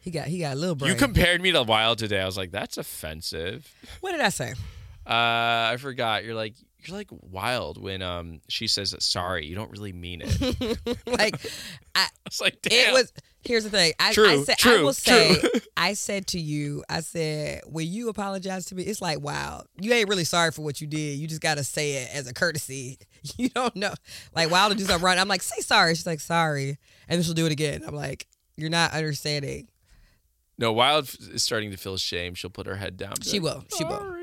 He 0.00 0.10
got 0.10 0.26
he 0.28 0.38
got 0.38 0.54
a 0.54 0.56
little 0.56 0.74
brain. 0.74 0.92
You 0.92 0.96
compared 0.96 1.40
me 1.42 1.52
to 1.52 1.62
Wild 1.62 1.98
today. 1.98 2.20
I 2.20 2.26
was 2.26 2.36
like, 2.36 2.50
that's 2.50 2.78
offensive. 2.78 3.72
what 4.00 4.12
did 4.12 4.20
I 4.20 4.28
say? 4.30 4.52
Uh, 5.06 5.72
I 5.72 5.76
forgot. 5.78 6.24
You're 6.24 6.34
like 6.34 6.54
you're 6.84 6.96
like 6.96 7.08
Wild 7.10 7.82
when 7.82 8.02
um 8.02 8.40
she 8.48 8.66
says 8.66 8.94
sorry. 9.00 9.46
You 9.46 9.54
don't 9.54 9.70
really 9.70 9.92
mean 9.92 10.22
it. 10.24 10.78
Like 11.06 11.40
I, 11.94 12.06
was 12.26 12.40
like, 12.40 12.62
damn. 12.62 12.90
it 12.90 12.92
was. 12.92 13.12
Here's 13.42 13.64
the 13.64 13.70
thing. 13.70 13.92
I, 13.98 14.10
I 14.10 14.12
True, 14.12 14.44
said 14.44 14.52
I 14.52 14.56
true, 14.56 14.82
will 14.84 14.92
say. 14.92 15.36
true. 15.38 15.50
I 15.76 15.94
said 15.94 16.26
to 16.28 16.40
you. 16.40 16.84
I 16.88 17.00
said 17.00 17.62
when 17.66 17.86
you 17.86 18.08
apologize 18.08 18.66
to 18.66 18.74
me, 18.74 18.82
it's 18.84 19.00
like 19.00 19.20
wow. 19.20 19.64
You 19.80 19.92
ain't 19.92 20.08
really 20.08 20.24
sorry 20.24 20.52
for 20.52 20.62
what 20.62 20.80
you 20.80 20.86
did. 20.86 21.18
You 21.18 21.26
just 21.26 21.40
gotta 21.40 21.64
say 21.64 21.92
it 21.94 22.10
as 22.14 22.26
a 22.28 22.34
courtesy. 22.34 22.98
You 23.36 23.48
don't 23.48 23.74
know. 23.74 23.94
Like 24.34 24.50
Wild 24.50 24.72
to 24.72 24.78
do 24.78 24.84
something 24.84 25.04
wrong. 25.04 25.18
I'm 25.18 25.28
like 25.28 25.42
say 25.42 25.60
sorry. 25.60 25.94
She's 25.94 26.06
like 26.06 26.20
sorry, 26.20 26.78
and 27.08 27.18
then 27.18 27.22
she'll 27.22 27.34
do 27.34 27.46
it 27.46 27.52
again. 27.52 27.82
I'm 27.86 27.94
like 27.94 28.26
you're 28.56 28.70
not 28.70 28.92
understanding. 28.92 29.68
No, 30.58 30.72
Wild 30.72 31.08
is 31.32 31.42
starting 31.42 31.70
to 31.70 31.76
feel 31.76 31.96
shame. 31.96 32.34
She'll 32.34 32.50
put 32.50 32.66
her 32.66 32.76
head 32.76 32.96
down. 32.96 33.14
She 33.22 33.38
will. 33.38 33.64
She 33.76 33.84
will. 33.84 34.14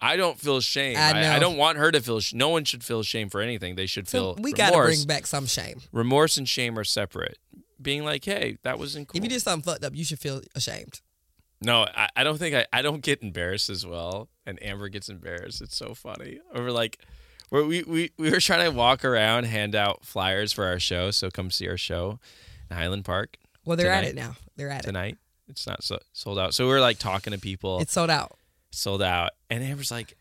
I 0.00 0.16
don't 0.16 0.38
feel 0.38 0.60
shame. 0.60 0.98
I 0.98 1.12
I, 1.12 1.36
I, 1.36 1.38
don't 1.38 1.56
want 1.56 1.78
her 1.78 1.90
to 1.90 2.00
feel. 2.00 2.20
Sh- 2.20 2.34
no 2.34 2.50
one 2.50 2.64
should 2.64 2.84
feel 2.84 3.02
shame 3.02 3.30
for 3.30 3.40
anything. 3.40 3.74
They 3.74 3.86
should 3.86 4.06
So 4.06 4.34
feel 4.34 4.42
we 4.42 4.52
gotta 4.52 4.76
bring 4.76 5.04
back 5.04 5.26
some 5.26 5.46
shame. 5.46 5.80
remorse 5.92 6.36
and 6.36 6.46
shame 6.46 6.78
are 6.78 6.84
separate. 6.84 7.38
Being 7.80 8.04
like, 8.04 8.24
hey, 8.24 8.58
that 8.64 8.78
wasn't 8.78 9.08
cool. 9.08 9.18
If 9.18 9.24
you 9.24 9.30
did 9.30 9.40
something 9.40 9.62
fucked 9.64 9.84
up, 9.84 9.94
you 9.94 10.04
should 10.04 10.18
feel 10.18 10.42
ashamed. 10.54 11.00
No, 11.62 11.86
I, 11.96 12.08
I 12.16 12.24
don't 12.24 12.36
think 12.36 12.54
I, 12.54 12.66
I 12.72 12.82
don't 12.82 13.02
get 13.02 13.22
embarrassed 13.22 13.70
as 13.70 13.86
well. 13.86 14.28
And 14.44 14.62
Amber 14.62 14.88
gets 14.90 15.08
embarrassed. 15.08 15.62
It's 15.62 15.76
so 15.76 15.94
funny. 15.94 16.38
Over 16.54 16.70
like 16.70 16.98
where 17.48 17.64
we, 17.64 17.82
we, 17.84 18.10
we 18.18 18.30
were 18.30 18.40
trying 18.40 18.70
to 18.70 18.76
walk 18.76 19.04
around, 19.04 19.44
hand 19.44 19.74
out 19.74 20.04
flyers 20.04 20.52
for 20.52 20.66
our 20.66 20.78
show. 20.78 21.10
So 21.12 21.30
come 21.30 21.50
see 21.50 21.66
our 21.68 21.78
show 21.78 22.18
in 22.70 22.76
Highland 22.76 23.06
Park 23.06 23.38
Well, 23.64 23.76
they're 23.76 23.90
at 23.92 24.04
it 24.04 24.14
now. 24.14 24.36
They're 24.56 24.70
at 24.70 24.84
it. 24.84 24.86
tonight. 24.86 25.18
It's 25.48 25.66
not 25.66 25.82
so, 25.84 25.98
sold 26.12 26.38
out. 26.38 26.54
So 26.54 26.66
we 26.66 26.72
are 26.74 26.80
like 26.80 26.98
talking 26.98 27.32
to 27.32 27.38
people. 27.38 27.80
It's 27.80 27.92
sold 27.92 28.10
out. 28.10 28.36
sold 28.70 29.02
out. 29.02 29.30
And 29.50 29.62
Amber's 29.62 29.90
like, 29.90 30.16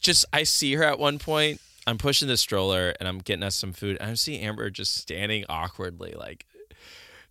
just 0.00 0.24
I 0.32 0.44
see 0.44 0.74
her 0.74 0.84
at 0.84 0.98
one 0.98 1.18
point. 1.18 1.60
I'm 1.86 1.98
pushing 1.98 2.28
the 2.28 2.36
stroller 2.36 2.94
and 3.00 3.08
I'm 3.08 3.18
getting 3.18 3.42
us 3.42 3.56
some 3.56 3.72
food. 3.72 3.96
And 4.00 4.10
I 4.10 4.14
see 4.14 4.38
Amber 4.40 4.70
just 4.70 4.94
standing 4.96 5.44
awkwardly, 5.48 6.12
like, 6.16 6.44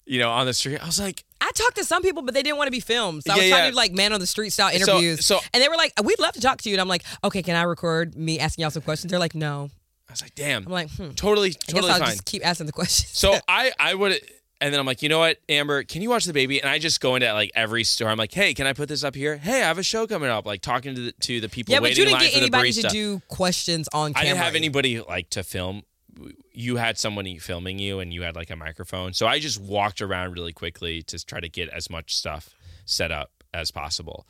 you 0.05 0.20
know, 0.20 0.30
on 0.32 0.45
the 0.45 0.53
street. 0.53 0.82
I 0.82 0.86
was 0.86 0.99
like, 0.99 1.24
I 1.39 1.51
talked 1.53 1.76
to 1.78 1.84
some 1.84 2.01
people, 2.01 2.22
but 2.24 2.34
they 2.34 2.41
didn't 2.43 2.57
want 2.57 2.68
to 2.68 2.72
be 2.72 2.80
filmed. 2.80 3.24
So 3.24 3.34
I 3.34 3.36
was 3.36 3.43
Yeah, 3.45 3.49
trying 3.51 3.59
yeah. 3.61 3.65
to 3.68 3.72
do 3.72 3.76
like 3.78 3.91
man 3.93 4.13
on 4.13 4.20
the 4.20 4.28
street 4.28 4.49
style 4.51 4.74
interviews. 4.74 5.26
so- 5.26 5.39
and 5.53 5.61
they 5.61 5.68
were 5.70 5.76
like, 5.76 5.93
"We'd 6.03 6.20
love 6.20 6.34
to 6.34 6.41
talk 6.41 6.61
to 6.63 6.70
you." 6.70 6.76
And 6.76 6.82
I'm 6.82 6.88
like, 6.88 7.03
"Okay, 7.24 7.43
can 7.43 7.55
I 7.55 7.63
record 7.63 8.15
me 8.15 8.39
asking 8.39 8.63
y'all 8.63 8.72
some 8.72 8.82
questions?" 8.82 9.11
They're 9.11 9.20
like, 9.20 9.36
"No." 9.36 9.70
I 10.09 10.13
was 10.13 10.22
like, 10.22 10.36
damn, 10.36 10.65
I'm 10.65 10.72
like, 10.72 10.89
"Hmm." 10.91 11.11
totally, 11.11 11.49
I 11.49 11.51
guess 11.51 11.65
totally 11.68 11.91
I'll 11.91 11.99
fine. 11.99 12.07
just 12.11 12.26
keep 12.26 12.45
asking 12.45 12.65
the 12.68 12.72
questions. 12.82 13.09
So 13.11 13.38
I, 13.47 13.74
I 13.78 13.93
would, 13.93 14.20
and 14.60 14.74
then 14.74 14.80
I'm 14.80 14.86
like, 14.86 15.01
you 15.01 15.10
know 15.10 15.20
what, 15.20 15.38
Amber, 15.49 15.84
can 15.84 16.01
you 16.01 16.10
watch 16.10 16.26
the 16.26 16.34
baby? 16.34 16.60
And 16.60 16.70
I 16.70 16.80
just 16.80 16.99
go 16.99 17.16
into 17.16 17.32
like 17.34 17.51
every 17.53 17.84
store. 17.84 18.10
I'm 18.10 18.18
like, 18.18 18.34
hey, 18.34 18.53
can 18.53 18.66
I 18.66 18.74
put 18.74 18.89
this 18.89 19.03
up 19.03 19.16
here? 19.16 19.38
Hey, 19.38 19.62
I 19.62 19.68
have 19.68 19.78
a 19.78 19.84
show 19.84 20.08
coming 20.08 20.30
up. 20.30 20.45
Like 20.45 20.62
talking 20.62 20.95
to 20.95 21.01
the 21.01 21.12
to 21.12 21.39
the 21.39 21.49
people 21.49 21.74
yeah, 21.74 21.80
but 21.80 21.89
waiting 21.89 22.05
you 22.05 22.10
didn't 22.10 22.22
get 22.22 22.36
anybody 22.36 22.72
to 22.74 22.88
do 22.89 23.22
questions 23.28 23.88
on 23.93 24.14
camera. 24.14 24.22
I 24.22 24.30
didn't 24.30 24.43
have 24.43 24.55
anybody 24.55 25.01
like 25.01 25.30
to 25.32 25.43
film. 25.43 25.84
You 26.51 26.78
had 26.78 26.97
someone 26.97 27.28
filming 27.38 27.78
you, 27.78 27.99
and 27.99 28.12
you 28.12 28.24
had 28.24 28.36
like 28.36 28.49
a 28.49 28.55
microphone. 28.55 29.14
So 29.14 29.28
I 29.28 29.39
just 29.39 29.62
walked 29.62 30.01
around 30.01 30.34
really 30.34 30.53
quickly 30.53 31.03
to 31.03 31.24
try 31.24 31.39
to 31.39 31.49
get 31.49 31.70
as 31.70 31.89
much 31.89 32.16
stuff 32.16 32.55
set 32.86 33.12
up 33.12 33.32
as 33.53 33.70
possible. 33.70 34.26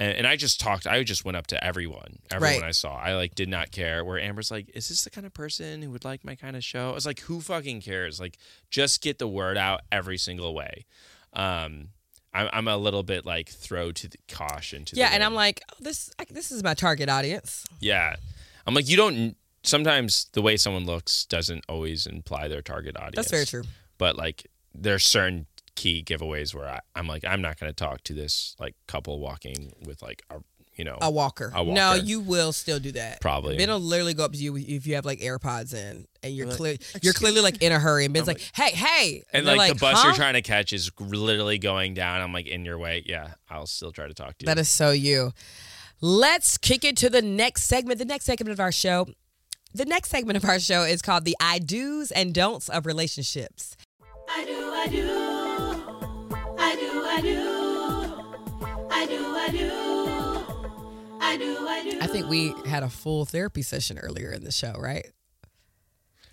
And, 0.00 0.16
and 0.18 0.26
I 0.26 0.34
just 0.34 0.58
talked. 0.58 0.86
I 0.86 1.04
just 1.04 1.24
went 1.24 1.36
up 1.36 1.46
to 1.48 1.62
everyone, 1.64 2.18
everyone 2.32 2.60
Right. 2.62 2.68
I 2.68 2.72
saw. 2.72 2.96
I 2.96 3.14
like 3.14 3.34
did 3.36 3.48
not 3.48 3.70
care. 3.70 4.04
Where 4.04 4.18
Amber's 4.18 4.50
like, 4.50 4.68
"Is 4.74 4.88
this 4.88 5.04
the 5.04 5.10
kind 5.10 5.26
of 5.26 5.32
person 5.34 5.82
who 5.82 5.90
would 5.90 6.04
like 6.04 6.24
my 6.24 6.34
kind 6.34 6.56
of 6.56 6.64
show?" 6.64 6.90
I 6.90 6.94
was 6.94 7.06
like, 7.06 7.20
"Who 7.20 7.40
fucking 7.40 7.82
cares? 7.82 8.18
Like, 8.18 8.38
just 8.70 9.02
get 9.02 9.18
the 9.18 9.28
word 9.28 9.56
out 9.56 9.82
every 9.92 10.18
single 10.18 10.54
way." 10.54 10.86
Um, 11.34 11.88
I'm 12.32 12.48
I'm 12.52 12.68
a 12.68 12.76
little 12.76 13.02
bit 13.02 13.24
like 13.26 13.48
throw 13.48 13.92
to 13.92 14.08
the 14.08 14.18
caution 14.28 14.84
to 14.86 14.94
the 14.94 15.00
Yeah, 15.00 15.10
and 15.12 15.22
I'm 15.22 15.30
wind. 15.32 15.36
like, 15.36 15.62
oh, 15.72 15.76
this 15.80 16.10
I, 16.18 16.24
this 16.30 16.50
is 16.50 16.62
my 16.64 16.74
target 16.74 17.08
audience. 17.08 17.64
yeah, 17.80 18.16
I'm 18.66 18.74
like, 18.74 18.88
you 18.88 18.96
don't. 18.96 19.36
Sometimes 19.62 20.26
the 20.32 20.40
way 20.40 20.56
someone 20.56 20.86
looks 20.86 21.26
doesn't 21.26 21.64
always 21.68 22.06
imply 22.06 22.48
their 22.48 22.62
target 22.62 22.96
audience. 22.96 23.16
That's 23.16 23.30
very 23.30 23.44
true. 23.44 23.64
But 23.98 24.16
like, 24.16 24.46
there's 24.74 25.04
certain 25.04 25.46
key 25.80 26.04
giveaways 26.04 26.54
where 26.54 26.68
I, 26.68 26.80
I'm 26.94 27.06
like, 27.06 27.24
I'm 27.24 27.40
not 27.40 27.58
going 27.58 27.72
to 27.72 27.74
talk 27.74 28.04
to 28.04 28.12
this 28.12 28.54
like 28.60 28.74
couple 28.86 29.18
walking 29.18 29.72
with 29.86 30.02
like 30.02 30.22
a 30.28 30.40
you 30.76 30.84
know 30.84 30.98
A 31.00 31.10
walker. 31.10 31.50
A 31.54 31.64
No, 31.64 31.94
you 31.94 32.20
will 32.20 32.52
still 32.52 32.78
do 32.78 32.92
that. 32.92 33.22
Probably. 33.22 33.56
Ben 33.56 33.70
will 33.70 33.80
literally 33.80 34.12
go 34.12 34.26
up 34.26 34.32
to 34.32 34.38
you 34.38 34.58
if 34.58 34.86
you 34.86 34.96
have 34.96 35.06
like 35.06 35.20
AirPods 35.20 35.72
in 35.72 36.06
and 36.22 36.34
you're 36.34 36.48
clear 36.48 36.76
you're 37.00 37.14
clearly 37.14 37.40
like 37.40 37.62
in 37.62 37.72
a 37.72 37.78
hurry 37.78 38.04
and 38.04 38.12
Ben's 38.12 38.26
like, 38.26 38.42
Hey, 38.54 38.72
hey 38.72 39.24
And 39.32 39.46
they're 39.46 39.56
like, 39.56 39.72
the 39.72 39.78
bus 39.78 40.00
huh? 40.00 40.08
you're 40.08 40.16
trying 40.16 40.34
to 40.34 40.42
catch 40.42 40.74
is 40.74 40.90
literally 41.00 41.56
going 41.56 41.94
down. 41.94 42.20
I'm 42.20 42.34
like 42.34 42.46
in 42.46 42.66
your 42.66 42.78
way. 42.78 43.02
Yeah, 43.06 43.28
I'll 43.48 43.66
still 43.66 43.90
try 43.90 44.06
to 44.06 44.14
talk 44.14 44.36
to 44.38 44.44
you. 44.44 44.46
That 44.46 44.58
is 44.58 44.68
so 44.68 44.90
you. 44.90 45.32
Let's 46.02 46.58
kick 46.58 46.84
it 46.84 46.98
to 46.98 47.08
the 47.08 47.22
next 47.22 47.62
segment. 47.62 47.98
The 47.98 48.04
next 48.04 48.26
segment 48.26 48.52
of 48.52 48.60
our 48.60 48.72
show. 48.72 49.06
The 49.72 49.86
next 49.86 50.10
segment 50.10 50.36
of 50.36 50.44
our 50.44 50.60
show 50.60 50.82
is 50.82 51.00
called 51.00 51.24
the 51.24 51.36
I 51.40 51.58
do's 51.58 52.10
and 52.10 52.34
don'ts 52.34 52.68
of 52.68 52.84
relationships. 52.84 53.76
I 54.28 54.44
do, 54.44 54.72
I 54.72 54.86
do. 54.86 55.29
I 56.62 56.76
do, 56.76 57.04
I 57.06 57.20
do. 57.20 58.86
I 58.90 59.06
do, 59.06 59.36
I 59.36 59.48
do. 59.50 59.70
I 61.22 61.36
do, 61.36 61.66
I 61.68 61.82
do. 61.90 61.98
I 62.00 62.06
think 62.06 62.28
we 62.28 62.54
had 62.68 62.82
a 62.82 62.88
full 62.90 63.24
therapy 63.24 63.62
session 63.62 63.98
earlier 63.98 64.30
in 64.32 64.44
the 64.44 64.52
show, 64.52 64.74
right? 64.78 65.06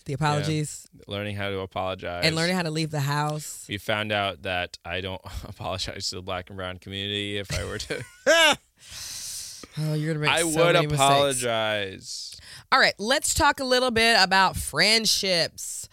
The 0.06 0.14
apologies 0.14 0.88
learning 1.08 1.36
how 1.36 1.50
to 1.50 1.60
apologize 1.60 2.24
and 2.26 2.34
learning 2.36 2.56
how 2.56 2.62
to 2.64 2.72
leave 2.72 2.92
the 2.92 3.02
house. 3.02 3.66
We 3.68 3.78
found 3.78 4.14
out 4.14 4.44
that 4.44 4.78
I 4.86 5.02
don't 5.02 5.22
apologize 5.44 6.10
to 6.10 6.16
the 6.16 6.22
black 6.22 6.50
and 6.50 6.56
brown 6.58 6.78
community 6.80 7.38
if 7.38 7.54
I 7.54 7.66
were 7.66 7.78
to. 7.78 8.04
Oh, 9.80 9.94
you're 9.94 10.14
gonna 10.14 10.26
make 10.26 10.30
I 10.34 10.42
so 10.42 10.48
would 10.66 10.74
many 10.74 10.88
mistakes. 10.88 10.94
apologize. 11.02 12.36
All 12.72 12.80
right, 12.80 12.94
let's 12.98 13.34
talk 13.36 13.60
a 13.60 13.64
little 13.64 13.92
bit 13.92 14.18
about 14.20 14.56
friendships. 14.56 15.87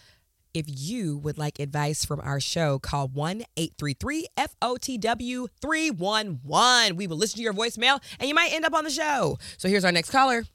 If 0.55 0.67
you 0.69 1.17
would 1.17 1.37
like 1.37 1.59
advice 1.59 2.05
from 2.05 2.21
our 2.21 2.39
show, 2.39 2.79
call 2.79 3.09
1 3.09 3.43
833 3.57 4.27
FOTW 4.37 5.47
311. 5.61 6.95
We 6.95 7.07
will 7.07 7.17
listen 7.17 7.35
to 7.37 7.43
your 7.43 7.53
voicemail 7.53 8.01
and 8.21 8.29
you 8.29 8.33
might 8.33 8.53
end 8.53 8.63
up 8.63 8.73
on 8.73 8.85
the 8.85 8.89
show. 8.89 9.37
So 9.57 9.67
here's 9.67 9.83
our 9.83 9.91
next 9.91 10.11
caller. 10.11 10.45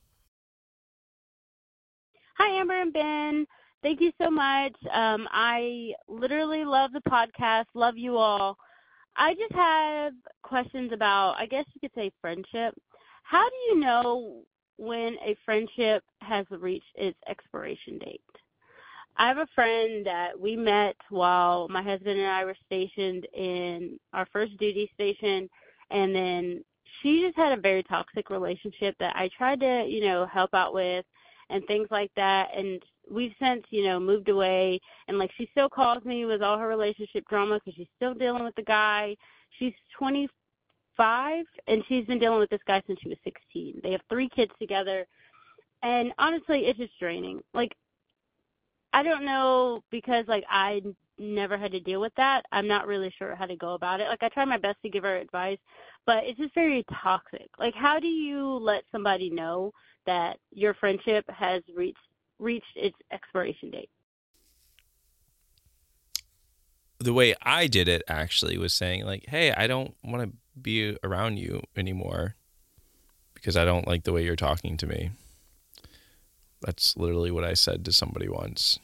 Hi, 2.38 2.58
Amber 2.58 2.80
and 2.80 2.92
Ben. 2.94 3.46
Thank 3.82 4.00
you 4.00 4.10
so 4.18 4.30
much. 4.30 4.72
Um, 4.90 5.28
I 5.30 5.92
literally 6.08 6.64
love 6.64 6.92
the 6.94 7.02
podcast. 7.02 7.66
Love 7.74 7.98
you 7.98 8.16
all. 8.16 8.56
I 9.18 9.34
just 9.34 9.52
have 9.52 10.14
questions 10.42 10.92
about, 10.94 11.34
I 11.38 11.44
guess 11.44 11.66
you 11.74 11.80
could 11.80 11.94
say, 11.94 12.10
friendship. 12.22 12.74
How 13.22 13.46
do 13.46 13.56
you 13.68 13.80
know 13.80 14.44
when 14.78 15.16
a 15.22 15.36
friendship 15.44 16.02
has 16.22 16.46
reached 16.50 16.86
its 16.94 17.18
expiration 17.28 17.98
date? 17.98 18.22
I 19.16 19.28
have 19.28 19.38
a 19.38 19.46
friend 19.54 20.06
that 20.06 20.38
we 20.38 20.56
met 20.56 20.96
while 21.10 21.68
my 21.68 21.82
husband 21.82 22.18
and 22.18 22.28
I 22.28 22.44
were 22.44 22.56
stationed 22.66 23.26
in 23.34 23.98
our 24.12 24.26
first 24.32 24.56
duty 24.58 24.90
station, 24.94 25.48
and 25.90 26.14
then 26.14 26.64
she 27.02 27.22
just 27.22 27.36
had 27.36 27.56
a 27.56 27.60
very 27.60 27.82
toxic 27.82 28.30
relationship 28.30 28.96
that 28.98 29.14
I 29.16 29.28
tried 29.36 29.60
to, 29.60 29.84
you 29.86 30.04
know, 30.04 30.26
help 30.26 30.54
out 30.54 30.74
with 30.74 31.04
and 31.48 31.64
things 31.66 31.88
like 31.90 32.10
that. 32.16 32.48
And 32.56 32.82
we've 33.10 33.34
since, 33.40 33.64
you 33.70 33.84
know, 33.84 33.98
moved 33.98 34.28
away. 34.28 34.80
And 35.08 35.18
like 35.18 35.30
she 35.36 35.48
still 35.52 35.68
calls 35.68 36.04
me 36.04 36.24
with 36.24 36.42
all 36.42 36.58
her 36.58 36.68
relationship 36.68 37.24
drama 37.28 37.58
because 37.58 37.76
she's 37.76 37.88
still 37.96 38.14
dealing 38.14 38.44
with 38.44 38.54
the 38.54 38.62
guy. 38.62 39.16
She's 39.58 39.74
25 39.98 41.44
and 41.66 41.82
she's 41.88 42.06
been 42.06 42.18
dealing 42.18 42.38
with 42.38 42.50
this 42.50 42.60
guy 42.66 42.82
since 42.86 43.00
she 43.02 43.08
was 43.08 43.18
16. 43.24 43.80
They 43.82 43.92
have 43.92 44.02
three 44.08 44.28
kids 44.28 44.52
together. 44.60 45.06
And 45.82 46.12
honestly, 46.18 46.66
it's 46.66 46.78
just 46.78 46.98
draining. 46.98 47.40
Like, 47.54 47.74
I 48.92 49.02
don't 49.02 49.24
know 49.24 49.82
because 49.90 50.26
like 50.26 50.44
I 50.48 50.82
never 51.18 51.56
had 51.56 51.72
to 51.72 51.80
deal 51.80 52.00
with 52.00 52.14
that. 52.16 52.44
I'm 52.50 52.66
not 52.66 52.86
really 52.86 53.12
sure 53.16 53.34
how 53.34 53.46
to 53.46 53.56
go 53.56 53.74
about 53.74 54.00
it. 54.00 54.08
Like 54.08 54.22
I 54.22 54.28
try 54.28 54.44
my 54.44 54.56
best 54.56 54.78
to 54.82 54.90
give 54.90 55.04
her 55.04 55.16
advice, 55.16 55.58
but 56.06 56.24
it's 56.24 56.38
just 56.38 56.54
very 56.54 56.84
toxic. 57.02 57.48
Like 57.58 57.74
how 57.74 58.00
do 58.00 58.08
you 58.08 58.46
let 58.46 58.84
somebody 58.90 59.30
know 59.30 59.72
that 60.06 60.38
your 60.50 60.74
friendship 60.74 61.24
has 61.28 61.62
reached 61.74 61.98
reached 62.38 62.76
its 62.76 62.96
expiration 63.12 63.70
date? 63.70 63.90
The 66.98 67.12
way 67.12 67.34
I 67.42 67.66
did 67.66 67.88
it 67.88 68.02
actually 68.08 68.58
was 68.58 68.74
saying 68.74 69.04
like, 69.04 69.26
"Hey, 69.28 69.52
I 69.52 69.66
don't 69.66 69.94
want 70.02 70.30
to 70.30 70.36
be 70.60 70.96
around 71.02 71.38
you 71.38 71.62
anymore 71.76 72.34
because 73.34 73.56
I 73.56 73.64
don't 73.64 73.86
like 73.86 74.04
the 74.04 74.12
way 74.12 74.24
you're 74.24 74.36
talking 74.36 74.76
to 74.78 74.86
me." 74.86 75.10
That's 76.62 76.96
literally 76.96 77.30
what 77.30 77.44
I 77.44 77.54
said 77.54 77.84
to 77.86 77.92
somebody 77.92 78.28
once. 78.28 78.78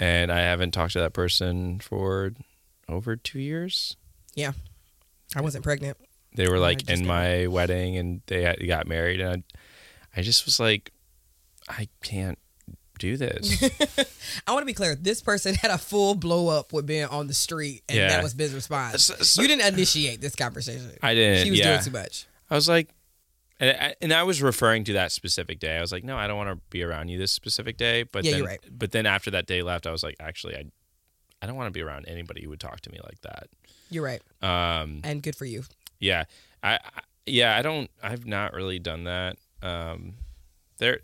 And 0.00 0.32
I 0.32 0.40
haven't 0.40 0.72
talked 0.72 0.94
to 0.94 1.00
that 1.00 1.12
person 1.12 1.78
for 1.78 2.32
over 2.88 3.14
2 3.16 3.38
years. 3.38 3.96
Yeah. 4.34 4.52
I 5.36 5.40
wasn't 5.40 5.64
pregnant. 5.64 5.96
They 6.34 6.48
were 6.48 6.58
like 6.58 6.88
in 6.90 7.06
my 7.06 7.46
wedding 7.46 7.96
and 7.96 8.22
they 8.26 8.42
had, 8.42 8.66
got 8.66 8.86
married 8.86 9.20
and 9.20 9.44
I, 10.16 10.20
I 10.20 10.22
just 10.22 10.44
was 10.44 10.58
like 10.58 10.90
I 11.68 11.88
can't 12.02 12.38
do 12.98 13.16
this. 13.16 13.62
I 14.46 14.52
want 14.52 14.62
to 14.62 14.66
be 14.66 14.72
clear. 14.74 14.94
This 14.94 15.20
person 15.20 15.54
had 15.62 15.70
a 15.70 15.78
full 15.78 16.14
blow 16.14 16.48
up 16.48 16.72
with 16.72 16.86
being 16.86 17.04
on 17.04 17.26
the 17.26 17.34
street, 17.34 17.82
and 17.88 17.98
Yeah. 17.98 18.08
that 18.08 18.22
was 18.22 18.34
Ben's 18.34 18.54
response. 18.54 19.04
So- 19.04 19.14
so- 19.16 19.42
you 19.42 19.48
didn't 19.48 19.72
initiate 19.74 20.20
this 20.20 20.34
conversation. 20.34 20.90
I 21.02 21.14
didn't. 21.14 21.44
She 21.44 21.50
was 21.50 21.58
yeah. 21.60 21.72
doing 21.72 21.84
too 21.84 21.90
much. 21.90 22.26
I 22.50 22.54
was 22.54 22.68
like, 22.68 22.88
and 23.62 23.78
I, 23.80 23.94
and 24.02 24.12
I 24.12 24.22
was 24.24 24.42
referring 24.42 24.84
to 24.84 24.92
that 24.94 25.12
specific 25.12 25.58
day. 25.60 25.78
I 25.78 25.80
was 25.80 25.92
like, 25.92 26.04
no, 26.04 26.16
I 26.16 26.26
don't 26.26 26.36
want 26.36 26.50
to 26.50 26.60
be 26.70 26.82
around 26.82 27.08
you 27.08 27.16
this 27.18 27.30
specific 27.32 27.76
day. 27.76 28.02
But 28.02 28.24
Yeah, 28.24 28.32
then, 28.32 28.38
you're 28.38 28.46
right. 28.48 28.60
But 28.70 28.92
then 28.92 29.06
after 29.06 29.30
that 29.30 29.46
day 29.46 29.62
left, 29.62 29.86
I 29.86 29.92
was 29.92 30.02
like, 30.02 30.16
actually, 30.20 30.56
I, 30.56 30.64
I 31.40 31.46
don't 31.46 31.56
want 31.56 31.68
to 31.68 31.70
be 31.72 31.80
around 31.80 32.06
anybody 32.08 32.42
who 32.42 32.50
would 32.50 32.60
talk 32.60 32.80
to 32.82 32.90
me 32.90 32.98
like 33.04 33.20
that. 33.22 33.46
You're 33.90 34.04
right, 34.04 34.22
Um, 34.42 35.00
and 35.04 35.22
good 35.22 35.36
for 35.36 35.44
you. 35.44 35.64
yeah, 36.00 36.24
I, 36.62 36.74
I, 36.74 36.78
yeah, 37.26 37.56
I 37.56 37.62
don't, 37.62 37.90
I've 38.02 38.26
not 38.26 38.52
really 38.52 38.78
done 38.78 39.04
that. 39.04 39.36
Um, 39.62 40.14
there, 40.78 41.00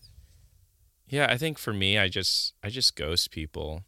yeah, 1.09 1.29
I 1.31 1.37
think 1.37 1.59
for 1.59 1.73
me, 1.73 1.97
I 1.99 2.09
just, 2.09 2.55
I 2.63 2.71
just 2.71 2.97
ghost 2.97 3.31
people. 3.31 3.83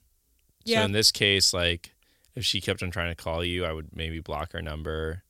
Yeah. 0.65 0.81
So 0.81 0.85
in 0.85 0.93
this 0.93 1.11
case, 1.11 1.53
like, 1.55 1.93
if 2.37 2.45
she 2.45 2.61
kept 2.61 2.83
on 2.83 2.91
trying 2.91 3.11
to 3.11 3.21
call 3.21 3.43
you, 3.45 3.65
I 3.65 3.73
would 3.73 3.97
maybe 3.97 4.21
block 4.21 4.53
her 4.53 4.63
number. 4.63 5.23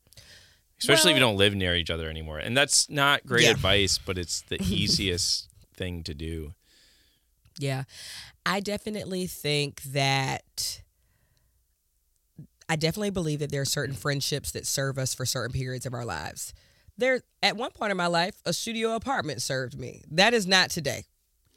Especially 0.80 1.10
if 1.12 1.16
you 1.16 1.20
don't 1.20 1.36
live 1.36 1.54
near 1.54 1.74
each 1.74 1.90
other 1.90 2.08
anymore. 2.08 2.38
And 2.38 2.56
that's 2.56 2.88
not 2.88 3.24
great 3.26 3.44
Yeah. 3.44 3.50
advice, 3.50 3.98
but 3.98 4.16
it's 4.18 4.40
the 4.42 4.60
easiest 4.62 5.48
thing 5.76 6.02
to 6.04 6.14
do. 6.14 6.54
Yeah. 7.58 7.84
I 8.46 8.60
definitely 8.60 9.26
think 9.26 9.82
that 9.82 10.80
I 12.68 12.76
definitely 12.76 13.10
believe 13.10 13.40
that 13.40 13.50
there 13.50 13.60
are 13.62 13.66
certain 13.66 13.94
friendships 13.94 14.52
that 14.52 14.66
serve 14.66 14.96
us 14.98 15.12
for 15.14 15.26
certain 15.26 15.52
periods 15.52 15.86
of 15.86 15.92
our 15.92 16.04
lives. 16.04 16.54
There 16.96 17.20
at 17.42 17.56
one 17.56 17.70
point 17.72 17.90
in 17.90 17.96
my 17.96 18.06
life, 18.06 18.36
a 18.46 18.52
studio 18.52 18.94
apartment 18.94 19.42
served 19.42 19.78
me. 19.78 20.02
That 20.10 20.34
is 20.34 20.46
not 20.46 20.70
today. 20.70 21.04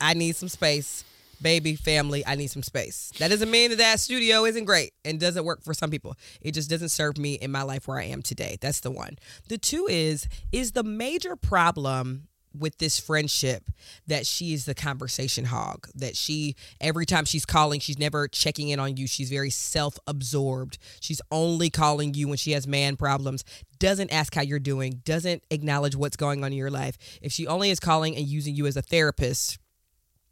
I 0.01 0.13
need 0.15 0.35
some 0.35 0.49
space. 0.49 1.03
Baby, 1.43 1.75
family, 1.75 2.25
I 2.25 2.35
need 2.35 2.47
some 2.47 2.63
space. 2.63 3.11
That 3.19 3.27
doesn't 3.27 3.51
mean 3.51 3.71
that 3.71 3.77
that 3.79 3.99
studio 3.99 4.45
isn't 4.45 4.63
great 4.63 4.93
and 5.03 5.19
doesn't 5.19 5.43
work 5.43 5.61
for 5.61 5.73
some 5.73 5.91
people. 5.91 6.15
It 6.41 6.53
just 6.53 6.69
doesn't 6.69 6.89
serve 6.89 7.17
me 7.17 7.33
in 7.33 7.51
my 7.51 7.63
life 7.63 7.85
where 7.85 7.99
I 7.99 8.05
am 8.05 8.21
today. 8.21 8.57
That's 8.61 8.79
the 8.79 8.91
one. 8.91 9.19
The 9.49 9.57
two 9.57 9.85
is 9.89 10.27
is 10.53 10.71
the 10.71 10.83
major 10.83 11.35
problem 11.35 12.29
with 12.57 12.77
this 12.77 12.99
friendship 12.99 13.69
that 14.07 14.25
she 14.25 14.53
is 14.53 14.65
the 14.65 14.75
conversation 14.75 15.45
hog 15.45 15.87
that 15.95 16.15
she 16.15 16.55
every 16.79 17.05
time 17.05 17.25
she's 17.25 17.45
calling 17.45 17.79
she's 17.79 17.97
never 17.97 18.27
checking 18.27 18.69
in 18.69 18.79
on 18.79 18.95
you 18.95 19.07
she's 19.07 19.29
very 19.29 19.49
self-absorbed 19.49 20.77
she's 20.99 21.21
only 21.31 21.69
calling 21.69 22.13
you 22.13 22.27
when 22.27 22.37
she 22.37 22.51
has 22.51 22.67
man 22.67 22.95
problems 22.95 23.43
doesn't 23.79 24.13
ask 24.13 24.35
how 24.35 24.41
you're 24.41 24.59
doing 24.59 25.01
doesn't 25.03 25.43
acknowledge 25.49 25.95
what's 25.95 26.15
going 26.15 26.43
on 26.43 26.51
in 26.51 26.57
your 26.57 26.69
life 26.69 26.95
if 27.23 27.31
she 27.31 27.47
only 27.47 27.71
is 27.71 27.79
calling 27.79 28.15
and 28.15 28.27
using 28.27 28.55
you 28.55 28.67
as 28.67 28.77
a 28.77 28.81
therapist 28.83 29.57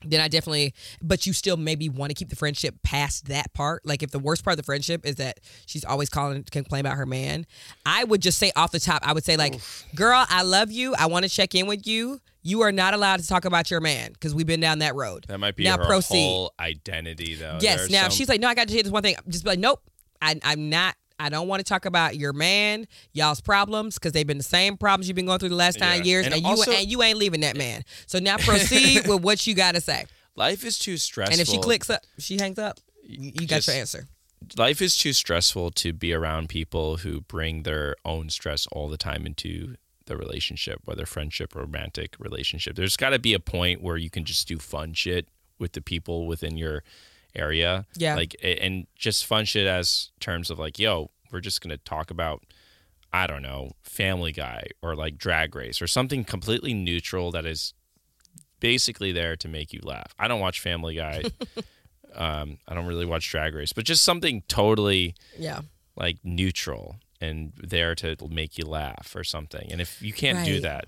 then 0.06 0.20
I 0.20 0.28
definitely, 0.28 0.74
but 1.02 1.26
you 1.26 1.34
still 1.34 1.58
maybe 1.58 1.89
want 1.89 2.10
to 2.10 2.14
keep 2.14 2.30
the 2.30 2.36
friendship 2.36 2.76
past 2.84 3.26
that 3.28 3.54
part. 3.54 3.86
Like 3.86 4.04
if 4.04 4.12
the 4.12 4.20
worst 4.20 4.43
part 4.43 4.54
of 4.54 4.58
the 4.58 4.64
friendship 4.64 5.06
is 5.06 5.16
that 5.16 5.39
she's 5.66 5.86
always 5.86 6.10
calling 6.10 6.43
to 6.43 6.52
complain 6.52 6.82
about 6.82 6.97
her 6.97 7.06
man, 7.06 7.45
I 7.86 8.04
would 8.04 8.22
just 8.22 8.38
say 8.39 8.52
off 8.56 8.72
the 8.72 8.80
top, 8.80 9.02
I 9.06 9.14
would 9.14 9.24
say 9.24 9.38
like, 9.38 9.56
girl, 9.95 10.26
I 10.30 10.43
love 10.43 10.72
you. 10.72 10.95
I 10.95 11.08
want 11.08 11.24
to 11.24 11.30
check 11.30 11.56
in 11.56 11.68
with 11.68 11.86
you. 11.86 12.20
You 12.43 12.62
are 12.62 12.72
not 12.72 12.93
allowed 12.95 13.20
to 13.20 13.28
talk 13.28 13.45
about 13.45 13.70
your 13.70 13.82
man 13.82 14.14
because 14.14 14.34
we've 14.34 14.47
been 14.47 14.60
down 14.60 14.80
that 14.80 14.95
road. 14.95 15.26
That 15.28 15.39
might 15.39 15.56
be 15.56 15.64
now 15.64 15.78
her 15.78 15.86
proceed. 15.86 16.26
whole 16.26 16.54
identity, 16.60 17.36
though. 17.36 17.60
yes. 17.62 17.88
There 17.88 18.02
Now 18.02 18.08
if 18.08 18.14
she's 18.14 18.30
like, 18.30 18.41
no, 18.41 18.47
I 18.47 18.56
got 18.56 18.68
to 18.68 18.74
hear 18.74 18.82
this 18.82 18.91
one 18.91 19.04
thing. 19.04 19.16
Just 19.28 19.43
be 19.43 19.52
like, 19.52 19.60
nope, 19.60 19.80
I, 20.22 20.39
I'm 20.43 20.70
not. 20.70 20.95
I 21.22 21.30
don't 21.30 21.47
want 21.47 21.59
to 21.59 21.63
talk 21.63 21.86
about 21.86 22.15
your 22.17 22.34
man, 22.34 22.88
y'all's 23.13 23.41
problems, 23.41 23.95
because 23.95 24.11
they've 24.11 24.26
been 24.28 24.38
the 24.38 24.43
same 24.43 24.78
problems 24.78 25.07
you've 25.07 25.15
been 25.15 25.26
going 25.26 25.39
through 25.39 25.49
the 25.49 25.55
last 25.55 25.80
nine 25.80 25.99
Yeah. 25.99 26.03
years, 26.05 26.26
And 26.26 26.36
and, 26.36 26.43
you 26.43 26.63
and 26.74 26.88
you 26.88 27.01
ain't 27.03 27.17
leaving 27.17 27.41
that 27.41 27.55
man. 27.57 27.84
So 28.07 28.19
now 28.19 28.38
proceed 28.38 29.07
with 29.07 29.22
what 29.22 29.45
you 29.47 29.53
got 29.53 29.76
to 29.76 29.82
say. 29.82 30.05
Life 30.36 30.65
is 30.65 30.80
too 30.80 30.97
stressful. 30.97 31.34
And 31.34 31.41
if 31.41 31.47
she 31.47 31.59
clicks 31.59 31.89
up, 31.89 32.01
she 32.17 32.38
hangs 32.38 32.57
up. 32.57 32.80
You, 33.03 33.32
you 33.41 33.47
got 33.47 33.65
your 33.67 33.76
answer. 33.76 34.05
life 34.57 34.82
is 34.82 34.95
too 34.97 35.13
stressful 35.13 35.72
to 35.72 35.91
be 35.93 36.13
around 36.13 36.49
people 36.49 36.97
who 36.97 37.22
bring 37.22 37.63
their 37.63 37.95
own 38.05 38.30
stress 38.30 38.65
all 38.67 38.88
the 38.89 38.97
time 38.97 39.26
into 39.26 39.76
the 40.05 40.17
relationship, 40.17 40.80
whether 40.86 41.05
friendship 41.05 41.53
romantic 41.55 42.15
relationship. 42.19 42.76
There's 42.76 42.97
got 42.97 43.09
to 43.11 43.19
be 43.19 43.34
a 43.34 43.39
point 43.39 43.82
where 43.82 43.97
you 43.97 44.09
can 44.09 44.24
just 44.26 44.47
do 44.47 44.57
fun 44.57 44.93
shit 44.93 45.28
with 45.59 45.74
the 45.74 45.82
people 45.82 46.26
within 46.26 46.57
your 46.57 46.84
area. 47.36 47.86
Yeah. 47.95 48.15
Like 48.15 48.36
and 48.43 48.88
just 48.95 49.25
fun 49.25 49.45
shit 49.45 49.67
as 49.67 50.09
terms 50.19 50.49
of 50.49 50.59
like, 50.59 50.77
yo, 50.79 51.11
we're 51.32 51.39
just 51.41 51.61
going 51.61 51.71
to 51.71 51.77
talk 51.84 52.11
about 52.11 52.43
I 53.13 53.27
don't 53.27 53.41
know, 53.41 53.71
Family 53.84 54.32
Guy 54.32 54.67
or 54.82 54.95
like 54.95 55.17
Drag 55.17 55.53
Race 55.55 55.82
or 55.82 55.88
something 55.88 56.23
completely 56.23 56.73
neutral 56.73 57.32
that 57.32 57.45
is 57.45 57.73
basically 58.61 59.11
there 59.11 59.36
to 59.36 59.47
make 59.47 59.73
you 59.73 59.82
laugh. 59.84 60.13
I 60.19 60.27
don't 60.27 60.39
watch 60.39 60.59
Family 60.61 60.95
Guy. 60.95 61.23
um, 62.15 62.57
I 62.67 62.73
don't 62.73 62.86
really 62.86 63.05
watch 63.05 63.29
Drag 63.29 63.53
Race, 63.55 63.73
but 63.73 63.86
just 63.86 64.03
something 64.03 64.43
totally 64.47 65.15
Yeah. 65.38 65.61
like 65.95 66.17
neutral 66.23 66.97
and 67.19 67.53
there 67.61 67.95
to 67.95 68.15
make 68.29 68.57
you 68.57 68.65
laugh 68.65 69.13
or 69.15 69.23
something. 69.23 69.71
And 69.71 69.82
if 69.82 70.01
you 70.01 70.13
can't 70.13 70.45
do 70.45 70.59
that, 70.61 70.86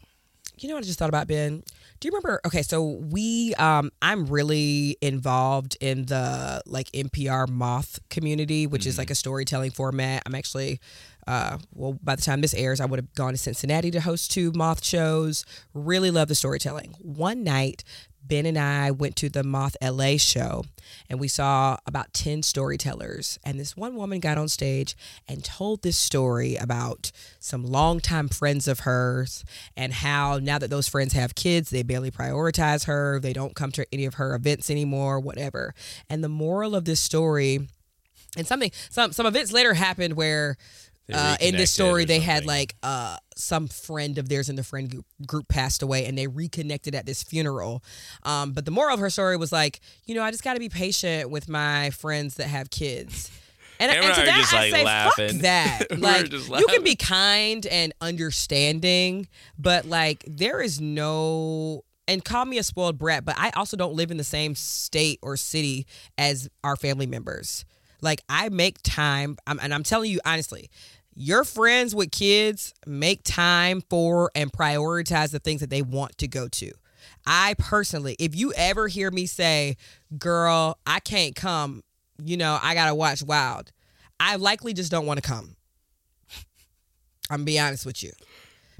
You 0.57 0.69
know 0.69 0.75
what 0.75 0.83
I 0.83 0.87
just 0.87 0.99
thought 0.99 1.09
about, 1.09 1.27
Ben? 1.27 1.63
Do 2.03 2.07
you 2.07 2.11
remember? 2.11 2.41
Okay, 2.45 2.63
so 2.63 2.83
we, 2.83 3.55
um, 3.55 3.89
I'm 4.01 4.25
really 4.25 4.97
involved 5.01 5.77
in 5.79 6.07
the 6.07 6.61
like 6.65 6.91
NPR 6.91 7.47
Moth 7.47 7.97
community, 8.09 8.67
which 8.67 8.85
is 8.85 8.97
like 8.97 9.09
a 9.09 9.15
storytelling 9.15 9.71
format. 9.71 10.21
I'm 10.25 10.35
actually, 10.35 10.81
uh, 11.27 11.59
well, 11.73 11.97
by 12.03 12.17
the 12.17 12.21
time 12.21 12.41
this 12.41 12.53
airs, 12.55 12.81
I 12.81 12.85
would 12.87 12.99
have 12.99 13.13
gone 13.13 13.31
to 13.31 13.37
Cincinnati 13.37 13.89
to 13.91 14.01
host 14.01 14.31
two 14.31 14.51
Moth 14.51 14.83
shows. 14.83 15.45
Really 15.73 16.11
love 16.11 16.27
the 16.27 16.35
storytelling. 16.35 16.93
One 16.99 17.41
night, 17.41 17.85
Ben 18.25 18.45
and 18.45 18.57
I 18.57 18.91
went 18.91 19.15
to 19.17 19.29
the 19.29 19.43
Moth 19.43 19.75
LA 19.81 20.17
show 20.17 20.63
and 21.09 21.19
we 21.19 21.27
saw 21.27 21.77
about 21.85 22.13
10 22.13 22.43
storytellers. 22.43 23.37
And 23.43 23.59
this 23.59 23.75
one 23.75 23.95
woman 23.95 24.19
got 24.19 24.37
on 24.37 24.47
stage 24.47 24.95
and 25.27 25.43
told 25.43 25.81
this 25.81 25.97
story 25.97 26.55
about 26.55 27.11
some 27.39 27.65
longtime 27.65 28.29
friends 28.29 28.67
of 28.67 28.81
hers 28.81 29.43
and 29.75 29.93
how 29.93 30.39
now 30.39 30.57
that 30.57 30.69
those 30.69 30.87
friends 30.87 31.13
have 31.13 31.35
kids, 31.35 31.69
they 31.69 31.83
barely 31.83 32.11
prioritize 32.11 32.85
her. 32.85 33.19
They 33.19 33.33
don't 33.33 33.55
come 33.55 33.71
to 33.73 33.85
any 33.91 34.05
of 34.05 34.15
her 34.15 34.35
events 34.35 34.69
anymore, 34.69 35.19
whatever. 35.19 35.73
And 36.09 36.23
the 36.23 36.29
moral 36.29 36.75
of 36.75 36.85
this 36.85 36.99
story, 36.99 37.67
and 38.35 38.47
something, 38.47 38.71
some, 38.89 39.11
some 39.11 39.25
events 39.25 39.51
later 39.51 39.73
happened 39.73 40.15
where 40.15 40.57
uh, 41.11 41.37
in 41.41 41.55
this 41.55 41.71
story 41.71 42.05
they 42.05 42.19
had 42.19 42.45
like 42.45 42.75
uh 42.83 43.17
some 43.35 43.67
friend 43.67 44.17
of 44.17 44.29
theirs 44.29 44.47
in 44.47 44.55
the 44.55 44.63
friend 44.63 44.89
group, 44.91 45.05
group 45.25 45.47
passed 45.47 45.81
away 45.81 46.05
and 46.05 46.17
they 46.17 46.27
reconnected 46.27 46.93
at 46.95 47.05
this 47.05 47.23
funeral. 47.23 47.83
Um 48.23 48.53
but 48.53 48.65
the 48.65 48.71
moral 48.71 48.93
of 48.93 48.99
her 48.99 49.09
story 49.09 49.37
was 49.37 49.51
like 49.51 49.79
you 50.05 50.15
know 50.15 50.23
i 50.23 50.31
just 50.31 50.43
got 50.43 50.53
to 50.53 50.59
be 50.59 50.69
patient 50.69 51.29
with 51.29 51.49
my 51.49 51.89
friends 51.91 52.35
that 52.35 52.47
have 52.47 52.69
kids. 52.69 53.31
And, 53.79 53.91
and 53.91 54.01
to 54.01 54.07
and 54.07 54.21
are 54.21 54.25
that 54.25 54.37
just, 54.37 54.53
i 54.53 54.57
like, 54.61 54.73
say 54.73 54.85
laughing. 54.85 55.29
fuck 55.29 55.41
that 55.41 55.85
like 55.99 56.31
you 56.31 56.67
can 56.67 56.83
be 56.83 56.95
kind 56.95 57.65
and 57.65 57.91
understanding 58.01 59.27
but 59.57 59.85
like 59.85 60.23
there 60.27 60.61
is 60.61 60.79
no 60.79 61.83
and 62.07 62.23
call 62.23 62.45
me 62.45 62.57
a 62.57 62.63
spoiled 62.63 62.97
brat, 62.97 63.25
but 63.25 63.35
I 63.37 63.51
also 63.51 63.77
don't 63.77 63.93
live 63.93 64.11
in 64.11 64.17
the 64.17 64.23
same 64.23 64.55
state 64.55 65.19
or 65.21 65.37
city 65.37 65.87
as 66.17 66.49
our 66.63 66.75
family 66.75 67.05
members. 67.05 67.65
Like 68.03 68.21
I 68.29 68.49
make 68.49 68.81
time, 68.83 69.37
I'm, 69.47 69.59
and 69.59 69.73
I'm 69.73 69.83
telling 69.83 70.11
you 70.11 70.19
honestly, 70.25 70.69
your 71.15 71.43
friends 71.43 71.95
with 71.95 72.11
kids 72.11 72.73
make 72.85 73.23
time 73.23 73.81
for 73.89 74.31
and 74.35 74.51
prioritize 74.51 75.31
the 75.31 75.39
things 75.39 75.61
that 75.61 75.69
they 75.69 75.81
want 75.81 76.17
to 76.19 76.27
go 76.27 76.47
to. 76.47 76.71
I 77.25 77.55
personally, 77.57 78.15
if 78.19 78.35
you 78.35 78.53
ever 78.55 78.87
hear 78.87 79.09
me 79.09 79.25
say, 79.25 79.77
"Girl, 80.17 80.77
I 80.85 80.99
can't 80.99 81.35
come," 81.35 81.83
you 82.23 82.35
know, 82.35 82.59
I 82.61 82.73
gotta 82.73 82.95
watch 82.95 83.23
Wild. 83.23 83.71
I 84.19 84.35
likely 84.35 84.73
just 84.73 84.91
don't 84.91 85.05
want 85.05 85.21
to 85.21 85.27
come. 85.27 85.55
I'm 87.29 87.45
be 87.45 87.59
honest 87.59 87.85
with 87.85 88.03
you, 88.03 88.11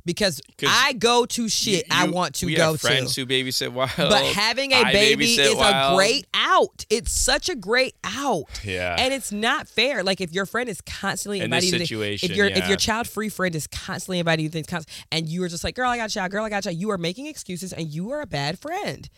because 0.05 0.41
'Cause 0.57 0.69
I 0.71 0.93
go 0.93 1.25
to 1.25 1.47
shit 1.49 1.85
I 1.89 2.05
You- 2.05 2.11
want 2.11 2.35
to 2.35 2.45
we 2.45 2.55
go 2.55 2.71
have 2.73 2.81
friends 2.81 3.15
to. 3.15 3.21
who 3.21 3.27
babysit 3.27 3.69
wild. 3.71 3.91
But 3.97 4.25
having 4.33 4.71
a 4.71 4.81
I 4.81 4.91
baby 4.91 5.35
is 5.35 5.55
wild. 5.55 5.93
a 5.93 5.95
great 5.95 6.27
out. 6.33 6.85
It's 6.89 7.11
such 7.11 7.49
a 7.49 7.55
great 7.55 7.95
out. 8.03 8.43
Yeah. 8.63 8.95
And 8.99 9.13
it's 9.13 9.31
not 9.31 9.67
fair. 9.67 10.03
Like 10.03 10.19
if 10.21 10.31
your 10.33 10.45
friend 10.45 10.67
is 10.69 10.81
constantly 10.81 11.39
In 11.39 11.45
inviting 11.45 11.73
you 11.79 11.85
to- 11.85 12.11
if 12.11 12.31
your 12.35 12.47
if 12.47 12.67
your 12.67 12.77
child 12.77 13.07
free 13.07 13.29
friend 13.29 13.55
is 13.55 13.67
constantly 13.67 14.19
inviting 14.19 14.43
you 14.43 14.49
to 14.49 14.63
things 14.63 14.85
and 15.11 15.27
you 15.27 15.43
are 15.43 15.47
just 15.49 15.63
like, 15.63 15.75
girl, 15.75 15.89
I 15.89 15.97
got 15.97 16.09
a 16.09 16.13
child, 16.13 16.31
girl, 16.31 16.43
I 16.43 16.49
got 16.49 16.59
a 16.59 16.61
child, 16.69 16.77
you 16.77 16.89
are 16.91 16.97
making 16.97 17.27
excuses 17.27 17.71
and 17.73 17.87
you 17.93 18.11
are 18.11 18.21
a 18.21 18.25
bad 18.27 18.59
friend. 18.59 19.09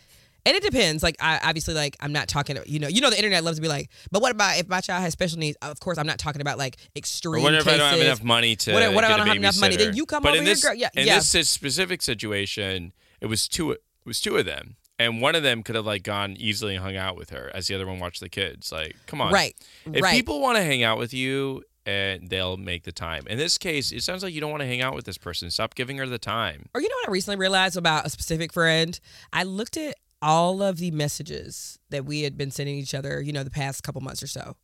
And 0.46 0.56
it 0.56 0.62
depends. 0.62 1.02
Like 1.02 1.16
I 1.20 1.38
obviously 1.42 1.74
like 1.74 1.96
I'm 2.00 2.12
not 2.12 2.28
talking 2.28 2.56
you 2.66 2.78
know, 2.78 2.88
you 2.88 3.00
know 3.00 3.10
the 3.10 3.16
internet 3.16 3.44
loves 3.44 3.58
to 3.58 3.62
be 3.62 3.68
like, 3.68 3.90
but 4.10 4.22
what 4.22 4.30
about 4.32 4.58
if 4.58 4.68
my 4.68 4.80
child 4.80 5.02
has 5.02 5.12
special 5.12 5.38
needs? 5.38 5.58
Of 5.60 5.80
course 5.80 5.98
I'm 5.98 6.06
not 6.06 6.18
talking 6.18 6.40
about 6.40 6.56
like 6.56 6.76
extreme 6.94 7.40
Or 7.42 7.42
what 7.42 7.54
if 7.54 7.66
I 7.66 7.76
don't 7.76 7.90
have 7.90 8.00
enough 8.00 8.22
money 8.22 8.56
to 8.56 8.72
What 8.72 8.82
if- 8.82 8.94
what 8.94 9.04
if 9.04 9.10
I 9.10 9.16
don't 9.16 9.26
have 9.26 9.36
enough 9.36 9.60
money? 9.60 9.76
Then 9.76 9.94
you 9.94 10.06
come 10.06 10.22
but 10.22 10.30
over 10.30 10.38
in 10.38 10.46
here, 10.46 10.56
girl. 10.56 10.74
Yeah, 10.74 10.88
in 10.94 11.06
yeah. 11.06 11.16
this 11.18 11.48
specific 11.50 12.00
situation, 12.00 12.92
it 13.20 13.26
was 13.26 13.48
two. 13.48 13.72
It 13.72 13.82
was 14.04 14.20
two 14.20 14.36
of 14.36 14.46
them, 14.46 14.76
and 15.00 15.20
one 15.20 15.34
of 15.34 15.42
them 15.42 15.62
could 15.64 15.74
have 15.74 15.84
like 15.86 16.04
gone 16.04 16.36
easily 16.38 16.76
and 16.76 16.84
hung 16.84 16.96
out 16.96 17.16
with 17.16 17.30
her, 17.30 17.50
as 17.52 17.66
the 17.66 17.74
other 17.74 17.86
one 17.86 17.98
watched 17.98 18.20
the 18.20 18.28
kids. 18.28 18.70
Like, 18.70 18.94
come 19.06 19.20
on, 19.20 19.32
Right. 19.32 19.56
If 19.92 20.02
right. 20.02 20.14
people 20.14 20.40
want 20.40 20.58
to 20.58 20.62
hang 20.62 20.84
out 20.84 20.96
with 20.98 21.12
you, 21.12 21.64
and 21.86 22.28
they'll 22.28 22.56
make 22.56 22.84
the 22.84 22.92
time. 22.92 23.26
In 23.28 23.38
this 23.38 23.58
case, 23.58 23.92
it 23.92 24.02
sounds 24.02 24.22
like 24.22 24.32
you 24.34 24.40
don't 24.40 24.50
want 24.50 24.60
to 24.60 24.66
hang 24.66 24.82
out 24.82 24.94
with 24.94 25.04
this 25.04 25.18
person. 25.18 25.50
Stop 25.50 25.74
giving 25.74 25.98
her 25.98 26.06
the 26.06 26.18
time. 26.18 26.68
Or 26.74 26.80
you 26.80 26.88
know 26.88 26.96
what 27.02 27.08
I 27.08 27.12
recently 27.12 27.36
realized 27.36 27.76
about 27.76 28.06
a 28.06 28.10
specific 28.10 28.52
friend? 28.52 28.98
I 29.32 29.44
looked 29.44 29.76
at 29.76 29.96
all 30.22 30.62
of 30.62 30.78
the 30.78 30.90
messages 30.90 31.78
that 31.90 32.04
we 32.04 32.22
had 32.22 32.36
been 32.36 32.50
sending 32.50 32.76
each 32.76 32.94
other, 32.94 33.20
you 33.20 33.32
know, 33.32 33.44
the 33.44 33.50
past 33.50 33.82
couple 33.82 34.00
months 34.00 34.22
or 34.22 34.26
so. 34.26 34.56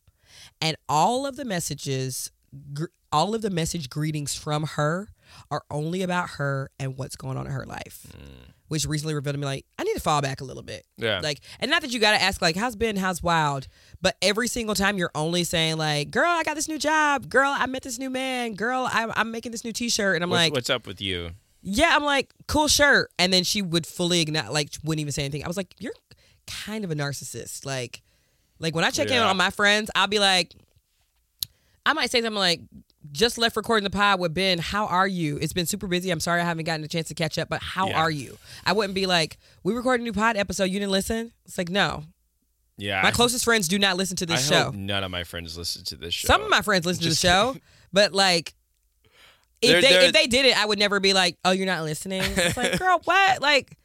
And 0.61 0.75
all 0.89 1.25
of 1.25 1.35
the 1.35 1.45
messages, 1.45 2.31
gr- 2.73 2.85
all 3.11 3.35
of 3.35 3.41
the 3.41 3.49
message 3.49 3.89
greetings 3.89 4.35
from 4.35 4.63
her 4.63 5.09
are 5.51 5.63
only 5.69 6.01
about 6.01 6.31
her 6.31 6.69
and 6.79 6.97
what's 6.97 7.15
going 7.15 7.37
on 7.37 7.45
in 7.45 7.51
her 7.51 7.65
life. 7.65 8.07
Mm. 8.11 8.53
Which 8.69 8.87
recently 8.87 9.13
revealed 9.13 9.35
to 9.35 9.39
me 9.39 9.45
like, 9.45 9.65
I 9.77 9.83
need 9.83 9.93
to 9.93 9.99
fall 9.99 10.21
back 10.21 10.41
a 10.41 10.43
little 10.43 10.63
bit. 10.63 10.83
Yeah. 10.97 11.19
Like, 11.21 11.41
and 11.59 11.69
not 11.69 11.83
that 11.83 11.91
you 11.93 11.99
got 11.99 12.17
to 12.17 12.21
ask, 12.21 12.41
like, 12.41 12.55
how's 12.55 12.75
Ben, 12.75 12.95
how's 12.95 13.21
Wild? 13.21 13.67
But 14.01 14.17
every 14.19 14.47
single 14.47 14.73
time 14.73 14.97
you're 14.97 15.11
only 15.13 15.43
saying, 15.43 15.77
like, 15.77 16.09
girl, 16.09 16.29
I 16.29 16.41
got 16.41 16.55
this 16.55 16.67
new 16.67 16.79
job. 16.79 17.29
Girl, 17.29 17.53
I 17.55 17.67
met 17.67 17.83
this 17.83 17.99
new 17.99 18.09
man. 18.09 18.55
Girl, 18.55 18.89
I'm, 18.91 19.11
I'm 19.15 19.29
making 19.29 19.51
this 19.51 19.63
new 19.63 19.73
t 19.73 19.89
shirt. 19.89 20.15
And 20.15 20.23
I'm 20.23 20.31
What's, 20.31 20.39
like, 20.39 20.53
what's 20.53 20.69
up 20.71 20.87
with 20.87 21.01
you? 21.01 21.31
Yeah, 21.63 21.93
I'm 21.95 22.03
like, 22.03 22.31
cool 22.47 22.67
shirt. 22.67 23.09
And 23.17 23.33
then 23.33 23.43
she 23.43 23.61
would 23.61 23.87
fully 23.87 24.21
ignore, 24.21 24.43
like, 24.51 24.69
wouldn't 24.83 24.99
even 25.01 25.11
say 25.13 25.23
anything. 25.23 25.43
I 25.43 25.47
was 25.47 25.57
like, 25.57 25.73
you're 25.79 25.93
kind 26.45 26.83
of 26.83 26.91
a 26.91 26.95
narcissist. 26.95 27.65
Like, 27.65 28.01
like 28.59 28.75
when 28.75 28.83
I 28.83 28.89
check 28.91 29.09
in 29.09 29.17
on 29.17 29.37
my 29.37 29.49
friends, 29.49 29.89
I'll 29.95 30.07
be 30.07 30.19
like, 30.19 30.53
I 31.85 31.93
might 31.93 32.11
say 32.11 32.21
something 32.21 32.37
like, 32.37 32.61
just 33.11 33.37
left 33.37 33.57
recording 33.57 33.83
the 33.83 33.89
pod 33.89 34.19
with 34.19 34.33
Ben. 34.33 34.57
How 34.59 34.85
are 34.87 35.07
you? 35.07 35.37
It's 35.41 35.51
been 35.51 35.65
super 35.65 35.87
busy. 35.87 36.09
I'm 36.11 36.21
sorry 36.21 36.41
I 36.41 36.45
haven't 36.45 36.63
gotten 36.65 36.83
a 36.85 36.87
chance 36.87 37.09
to 37.09 37.13
catch 37.13 37.37
up, 37.37 37.49
but 37.49 37.61
how 37.61 37.89
Yeah. 37.89 37.99
are 37.99 38.11
you? 38.11 38.37
I 38.65 38.71
wouldn't 38.71 38.93
be 38.93 39.05
like, 39.05 39.37
we 39.63 39.73
recorded 39.73 40.01
a 40.01 40.03
new 40.05 40.13
pod 40.13 40.37
episode. 40.37 40.65
You 40.65 40.79
didn't 40.79 40.91
listen? 40.93 41.33
It's 41.45 41.57
like, 41.57 41.69
no. 41.69 42.05
Yeah, 42.77 43.01
My 43.01 43.09
I- 43.09 43.11
closest 43.11 43.43
friends 43.43 43.67
do 43.67 43.77
not 43.77 43.97
listen 43.97 44.15
to 44.17 44.25
this 44.25 44.49
I 44.49 44.53
show. 44.55 44.63
hope 44.65 44.75
none 44.75 45.03
of 45.03 45.11
my 45.11 45.23
friends 45.25 45.57
listen 45.57 45.83
to 45.85 45.95
this 45.97 46.13
show. 46.13 46.27
Some 46.27 46.41
of 46.41 46.49
my 46.49 46.61
friends 46.61 46.85
listen 46.85 47.03
Just 47.03 47.21
to 47.21 47.27
the 47.27 47.31
show, 47.33 47.55
but 47.91 48.13
like, 48.13 48.55
if 49.63 49.69
They're- 49.71 49.81
they 49.81 49.89
they're- 49.89 50.01
if 50.03 50.13
they 50.13 50.27
did 50.27 50.45
it, 50.45 50.57
I 50.57 50.65
would 50.65 50.79
never 50.79 50.99
be 50.99 51.13
like, 51.13 51.37
"Oh, 51.45 51.51
you're 51.51 51.65
not 51.65 51.83
listening." 51.83 52.21
It's 52.23 52.57
like, 52.57 52.77
girl, 52.79 53.01
what? 53.05 53.41
Like, 53.41 53.77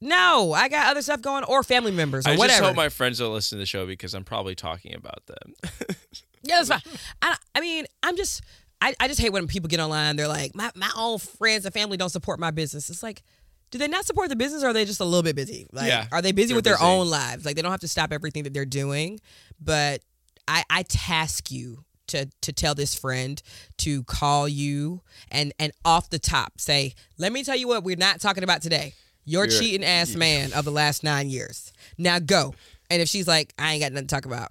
no, 0.00 0.52
I 0.52 0.68
got 0.68 0.90
other 0.90 1.02
stuff 1.02 1.20
going, 1.22 1.44
or 1.44 1.62
family 1.62 1.92
members, 1.92 2.26
or 2.26 2.30
I 2.30 2.32
just 2.32 2.38
whatever. 2.40 2.66
hope 2.66 2.76
my 2.76 2.88
friends 2.88 3.18
don't 3.18 3.32
listen 3.32 3.56
to 3.56 3.60
the 3.60 3.66
show 3.66 3.86
because 3.86 4.14
I'm 4.14 4.24
probably 4.24 4.54
talking 4.56 4.94
about 4.94 5.24
them. 5.26 5.54
yeah, 6.42 6.60
that's 6.62 6.68
fine. 6.68 6.80
I, 7.22 7.36
I 7.54 7.60
mean, 7.60 7.86
I'm 8.02 8.16
just, 8.16 8.42
I, 8.80 8.94
I 8.98 9.06
just 9.06 9.20
hate 9.20 9.30
when 9.32 9.46
people 9.46 9.68
get 9.68 9.78
online. 9.78 10.16
They're 10.16 10.26
like, 10.28 10.54
my 10.56 10.70
my 10.74 10.90
own 10.96 11.18
friends 11.18 11.64
and 11.64 11.72
family 11.72 11.96
don't 11.96 12.10
support 12.10 12.40
my 12.40 12.50
business. 12.50 12.90
It's 12.90 13.02
like. 13.02 13.22
Do 13.70 13.78
they 13.78 13.88
not 13.88 14.04
support 14.04 14.28
the 14.28 14.36
business 14.36 14.62
or 14.62 14.66
are 14.66 14.72
they 14.74 14.84
just 14.84 15.00
a 15.00 15.04
little 15.06 15.22
bit 15.22 15.34
busy? 15.34 15.66
Like 15.72 15.86
Yeah, 15.86 16.06
are 16.12 16.20
they 16.20 16.32
busy 16.32 16.52
with 16.52 16.62
their 16.64 16.74
busy. 16.74 16.84
own 16.84 17.08
lives? 17.08 17.46
Like 17.46 17.56
they 17.56 17.62
don't 17.62 17.70
have 17.70 17.80
to 17.80 17.88
stop 17.88 18.12
everything 18.12 18.42
that 18.42 18.52
they're 18.52 18.66
doing. 18.66 19.18
But 19.58 20.02
I, 20.46 20.62
I 20.68 20.82
task 20.82 21.50
you 21.50 21.82
to 22.12 22.30
to 22.40 22.52
tell 22.52 22.74
this 22.74 22.94
friend 22.94 23.42
to 23.78 24.02
call 24.04 24.48
you 24.48 25.02
and 25.30 25.52
and 25.58 25.72
off 25.84 26.08
the 26.08 26.18
top 26.18 26.60
say, 26.60 26.94
let 27.18 27.32
me 27.32 27.44
tell 27.44 27.56
you 27.56 27.68
what 27.68 27.84
we're 27.84 27.96
not 27.96 28.20
talking 28.20 28.44
about 28.44 28.62
today. 28.62 28.94
Your 29.24 29.44
You're- 29.46 29.58
cheating 29.58 29.84
ass 29.86 30.14
man 30.14 30.52
of 30.52 30.64
the 30.64 30.70
last 30.72 31.04
nine 31.04 31.28
years. 31.28 31.72
Now 31.98 32.18
go. 32.18 32.54
And 32.90 33.00
if 33.00 33.08
she's 33.08 33.28
like, 33.28 33.54
I 33.58 33.72
ain't 33.72 33.82
got 33.82 33.92
nothing 33.92 34.06
to 34.08 34.14
talk 34.14 34.26
about, 34.26 34.50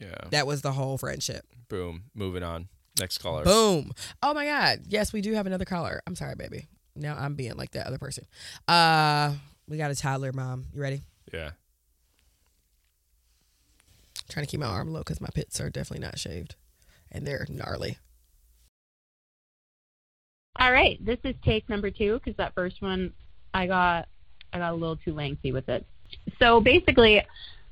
yeah. 0.00 0.14
that 0.30 0.46
was 0.46 0.62
the 0.62 0.72
whole 0.72 0.98
friendship. 0.98 1.44
Boom. 1.68 2.04
Moving 2.14 2.42
on. 2.42 2.68
Next 2.98 3.18
caller. 3.18 3.44
Boom. 3.44 3.92
Oh 4.22 4.34
my 4.34 4.44
God. 4.44 4.80
Yes, 4.88 5.12
we 5.12 5.20
do 5.20 5.32
have 5.34 5.46
another 5.46 5.64
caller. 5.64 6.02
I'm 6.06 6.16
sorry, 6.16 6.34
baby. 6.34 6.66
Now 6.96 7.16
I'm 7.18 7.34
being 7.34 7.56
like 7.56 7.70
that 7.72 7.86
other 7.86 7.98
person. 7.98 8.24
Uh 8.66 9.34
we 9.68 9.76
got 9.76 9.90
a 9.90 9.94
toddler 9.94 10.32
mom. 10.32 10.66
You 10.74 10.80
ready? 10.82 11.02
Yeah. 11.32 11.50
Trying 14.30 14.46
to 14.46 14.50
keep 14.50 14.60
my 14.60 14.66
arm 14.66 14.92
low 14.92 15.00
because 15.00 15.20
my 15.20 15.28
pits 15.34 15.60
are 15.60 15.70
definitely 15.70 16.04
not 16.04 16.18
shaved. 16.18 16.54
and 17.12 17.26
they're 17.26 17.46
gnarly. 17.48 17.98
All 20.58 20.72
right, 20.72 21.04
this 21.04 21.18
is 21.24 21.34
take 21.44 21.68
number 21.68 21.90
two 21.90 22.14
because 22.22 22.36
that 22.36 22.54
first 22.54 22.82
one 22.82 23.12
I 23.54 23.66
got 23.66 24.08
I 24.52 24.58
got 24.58 24.72
a 24.72 24.74
little 24.74 24.96
too 24.96 25.14
lengthy 25.14 25.52
with 25.52 25.68
it. 25.68 25.86
So 26.38 26.60
basically, 26.60 27.22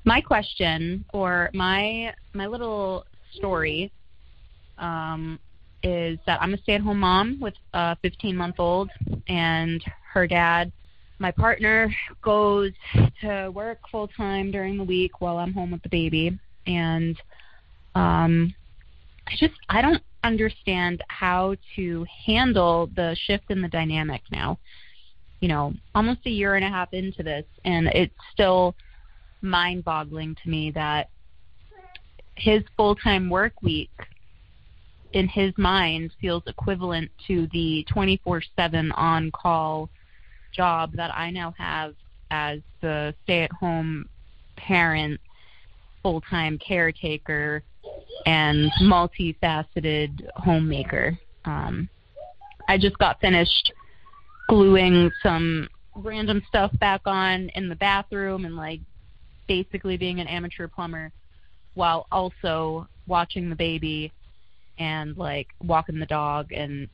my 0.04 0.20
question 0.20 1.04
or 1.12 1.50
my 1.54 2.14
my 2.32 2.46
little 2.46 3.04
story 3.34 3.92
um, 4.78 5.38
is 5.82 6.18
that 6.26 6.40
I'm 6.40 6.54
a 6.54 6.58
stay-at-home 6.58 7.00
mom 7.00 7.38
with 7.40 7.54
a 7.74 7.96
15-month-old, 8.04 8.90
and 9.28 9.82
her 10.12 10.26
dad, 10.26 10.72
my 11.18 11.30
partner, 11.30 11.92
goes 12.22 12.72
to 13.20 13.50
work 13.50 13.78
full 13.90 14.08
time 14.08 14.50
during 14.50 14.76
the 14.76 14.84
week 14.84 15.20
while 15.20 15.38
I'm 15.38 15.52
home 15.52 15.72
with 15.72 15.82
the 15.82 15.88
baby, 15.88 16.38
and 16.68 17.16
um, 17.94 18.54
I 19.26 19.32
just 19.36 19.54
I 19.68 19.82
don't 19.82 20.02
understand 20.22 21.02
how 21.08 21.56
to 21.74 22.06
handle 22.26 22.90
the 22.94 23.16
shift 23.24 23.44
in 23.50 23.60
the 23.60 23.68
dynamic 23.68 24.22
now. 24.30 24.58
You 25.40 25.48
know, 25.48 25.72
almost 25.94 26.20
a 26.26 26.30
year 26.30 26.56
and 26.56 26.64
a 26.64 26.68
half 26.68 26.92
into 26.92 27.22
this, 27.22 27.44
and 27.64 27.88
it's 27.88 28.14
still 28.32 28.74
mind 29.40 29.84
boggling 29.84 30.36
to 30.42 30.50
me 30.50 30.70
that 30.72 31.08
his 32.36 32.62
full 32.76 32.94
time 32.94 33.30
work 33.30 33.62
week 33.62 33.90
in 35.12 35.26
his 35.28 35.52
mind 35.56 36.12
feels 36.20 36.42
equivalent 36.46 37.10
to 37.26 37.48
the 37.52 37.84
24 37.90 38.42
7 38.56 38.92
on 38.92 39.30
call 39.30 39.88
job 40.52 40.92
that 40.94 41.14
I 41.14 41.30
now 41.30 41.54
have 41.56 41.94
as 42.30 42.60
the 42.80 43.14
stay 43.24 43.42
at 43.42 43.52
home 43.52 44.06
parent, 44.56 45.20
full 46.02 46.20
time 46.22 46.58
caretaker, 46.58 47.62
and 48.26 48.70
multifaceted 48.82 50.28
homemaker. 50.36 51.18
Um, 51.44 51.88
I 52.68 52.78
just 52.78 52.98
got 52.98 53.20
finished 53.20 53.72
gluing 54.48 55.10
some 55.22 55.68
random 55.94 56.42
stuff 56.48 56.70
back 56.78 57.02
on 57.06 57.48
in 57.50 57.68
the 57.68 57.76
bathroom 57.76 58.44
and 58.44 58.56
like 58.56 58.80
basically 59.46 59.96
being 59.96 60.20
an 60.20 60.26
amateur 60.26 60.68
plumber 60.68 61.10
while 61.74 62.06
also 62.12 62.86
watching 63.06 63.48
the 63.48 63.56
baby 63.56 64.12
and 64.78 65.16
like 65.16 65.48
walking 65.62 65.98
the 65.98 66.06
dog 66.06 66.52
and 66.52 66.88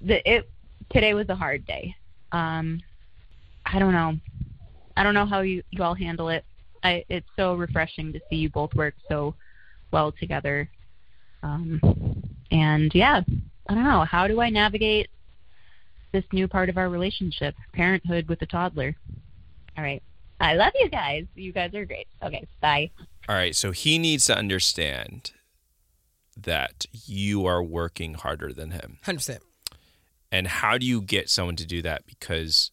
the 0.00 0.30
it 0.30 0.48
today 0.90 1.14
was 1.14 1.28
a 1.28 1.34
hard 1.34 1.66
day. 1.66 1.94
Um 2.32 2.80
I 3.64 3.78
don't 3.78 3.92
know. 3.92 4.16
I 4.96 5.02
don't 5.02 5.14
know 5.14 5.26
how 5.26 5.40
you, 5.40 5.62
you 5.70 5.82
all 5.82 5.94
handle 5.94 6.28
it. 6.28 6.44
I 6.82 7.04
it's 7.08 7.28
so 7.36 7.54
refreshing 7.54 8.12
to 8.12 8.20
see 8.28 8.36
you 8.36 8.50
both 8.50 8.74
work 8.74 8.94
so 9.08 9.34
well 9.92 10.12
together. 10.12 10.68
Um 11.42 11.80
and 12.50 12.92
yeah, 12.94 13.22
I 13.68 13.74
don't 13.74 13.84
know. 13.84 14.04
How 14.04 14.26
do 14.26 14.40
I 14.40 14.50
navigate 14.50 15.08
this 16.12 16.24
new 16.32 16.46
part 16.46 16.68
of 16.68 16.76
our 16.76 16.88
relationship, 16.90 17.54
parenthood 17.72 18.28
with 18.28 18.42
a 18.42 18.46
toddler? 18.46 18.94
All 19.76 19.84
right. 19.84 20.02
I 20.40 20.54
love 20.54 20.72
you 20.74 20.90
guys. 20.90 21.24
You 21.34 21.52
guys 21.52 21.72
are 21.74 21.84
great. 21.84 22.08
Okay, 22.22 22.44
bye. 22.60 22.90
All 23.28 23.36
right, 23.36 23.54
so 23.54 23.70
he 23.70 23.98
needs 23.98 24.26
to 24.26 24.36
understand 24.36 25.30
that 26.36 26.86
you 26.92 27.46
are 27.46 27.62
working 27.62 28.14
harder 28.14 28.52
than 28.52 28.72
him. 28.72 28.98
100%. 29.04 29.38
And 30.32 30.48
how 30.48 30.78
do 30.78 30.86
you 30.86 31.00
get 31.00 31.30
someone 31.30 31.56
to 31.56 31.66
do 31.66 31.82
that? 31.82 32.06
Because 32.06 32.72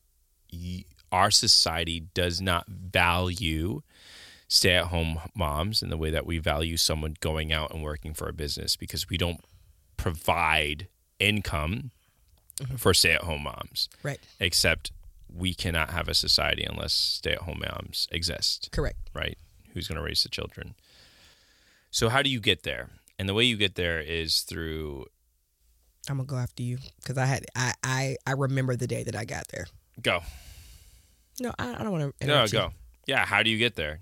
y 0.51 0.85
our 1.11 1.31
society 1.31 2.07
does 2.13 2.39
not 2.39 2.67
value 2.67 3.81
stay 4.49 4.71
at 4.71 4.87
home 4.87 5.19
moms 5.35 5.81
in 5.81 5.89
the 5.89 5.95
way 5.95 6.09
that 6.09 6.25
we 6.25 6.39
value 6.39 6.75
someone 6.75 7.15
going 7.21 7.53
out 7.53 7.71
and 7.71 7.83
working 7.83 8.13
for 8.13 8.27
a 8.27 8.33
business 8.33 8.75
because 8.75 9.07
we 9.07 9.15
don't 9.17 9.39
provide 9.95 10.87
income 11.19 11.91
mm-hmm. 12.59 12.75
for 12.75 12.93
stay 12.93 13.13
at 13.13 13.21
home 13.21 13.43
moms. 13.43 13.87
Right. 14.01 14.19
Except 14.39 14.91
we 15.33 15.53
cannot 15.53 15.91
have 15.91 16.09
a 16.09 16.15
society 16.15 16.65
unless 16.67 16.91
stay 16.91 17.33
at 17.33 17.43
home 17.43 17.61
moms 17.61 18.07
exist 18.11 18.69
Correct. 18.71 18.97
right? 19.13 19.37
Who's 19.73 19.87
going 19.87 19.97
to 19.97 20.03
raise 20.03 20.23
the 20.23 20.29
children? 20.29 20.73
So 21.91 22.09
how 22.09 22.23
do 22.23 22.29
you 22.29 22.39
get 22.39 22.63
there? 22.63 22.89
And 23.19 23.29
the 23.29 23.35
way 23.35 23.43
you 23.43 23.55
get 23.55 23.75
there 23.75 23.99
is 23.99 24.41
through 24.41 25.05
I'm 26.09 26.17
gonna 26.17 26.25
go 26.25 26.37
after 26.37 26.63
you 26.63 26.79
because 27.01 27.17
I 27.17 27.25
had 27.25 27.45
I, 27.55 27.73
I 27.83 28.15
I 28.25 28.31
remember 28.31 28.75
the 28.75 28.87
day 28.87 29.03
that 29.03 29.15
I 29.15 29.25
got 29.25 29.47
there. 29.49 29.67
go. 30.01 30.21
No, 31.39 31.53
I, 31.59 31.75
I 31.75 31.83
don't 31.83 31.91
want 31.91 32.15
to. 32.19 32.27
No, 32.27 32.47
go. 32.47 32.71
Yeah, 33.05 33.25
how 33.25 33.43
do 33.43 33.49
you 33.49 33.57
get 33.57 33.75
there? 33.75 33.99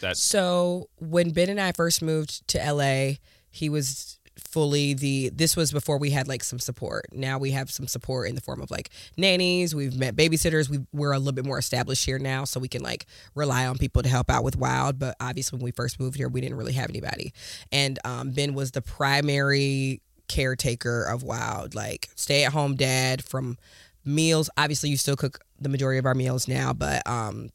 That's 0.00 0.22
So 0.22 0.88
when 0.98 1.30
Ben 1.30 1.48
and 1.48 1.60
I 1.60 1.72
first 1.72 2.02
moved 2.02 2.46
to 2.48 2.58
LA, 2.58 3.14
he 3.50 3.68
was 3.68 4.18
fully 4.38 4.94
the 4.94 5.28
this 5.30 5.56
was 5.56 5.70
before 5.72 5.98
we 5.98 6.10
had 6.10 6.26
like 6.26 6.42
some 6.42 6.58
support. 6.58 7.06
Now 7.12 7.38
we 7.38 7.50
have 7.52 7.70
some 7.70 7.86
support 7.86 8.28
in 8.28 8.34
the 8.34 8.40
form 8.40 8.60
of 8.60 8.70
like 8.70 8.90
nannies, 9.16 9.74
we've 9.74 9.96
met 9.96 10.16
babysitters, 10.16 10.68
we 10.68 10.78
we're 10.92 11.12
a 11.12 11.18
little 11.18 11.32
bit 11.32 11.44
more 11.44 11.58
established 11.58 12.04
here 12.04 12.18
now 12.18 12.44
so 12.44 12.58
we 12.58 12.68
can 12.68 12.82
like 12.82 13.06
rely 13.34 13.66
on 13.66 13.78
people 13.78 14.02
to 14.02 14.08
help 14.08 14.30
out 14.30 14.44
with 14.44 14.56
wild, 14.56 14.98
but 14.98 15.16
obviously 15.20 15.56
when 15.56 15.64
we 15.64 15.70
first 15.72 16.00
moved 16.00 16.16
here 16.16 16.28
we 16.28 16.40
didn't 16.40 16.56
really 16.56 16.72
have 16.72 16.90
anybody. 16.90 17.32
And 17.70 17.98
um, 18.04 18.30
Ben 18.30 18.54
was 18.54 18.70
the 18.72 18.82
primary 18.82 20.00
caretaker 20.28 21.02
of 21.04 21.22
wild, 21.22 21.74
like 21.74 22.08
stay 22.14 22.44
at 22.44 22.52
home 22.52 22.76
dad 22.76 23.22
from 23.22 23.58
meals. 24.04 24.48
Obviously 24.56 24.90
you 24.90 24.96
still 24.96 25.16
cook 25.16 25.40
the 25.60 25.68
majority 25.68 25.98
of 25.98 26.06
our 26.06 26.14
meals 26.14 26.48
now, 26.48 26.72
but 26.72 27.06
um 27.06 27.50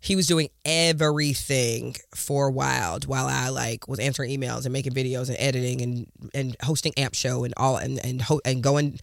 he 0.00 0.16
was 0.16 0.26
doing 0.26 0.48
everything 0.64 1.96
for 2.14 2.50
Wild 2.50 3.06
while 3.06 3.26
I 3.26 3.48
like 3.48 3.88
was 3.88 3.98
answering 3.98 4.30
emails 4.30 4.64
and 4.64 4.72
making 4.72 4.92
videos 4.92 5.28
and 5.28 5.36
editing 5.38 5.80
and 5.80 6.06
and 6.34 6.56
hosting 6.62 6.92
Amp 6.96 7.14
Show 7.14 7.44
and 7.44 7.54
all 7.56 7.76
and 7.76 8.04
and 8.04 8.22
ho- 8.22 8.40
and 8.44 8.62
going 8.62 9.00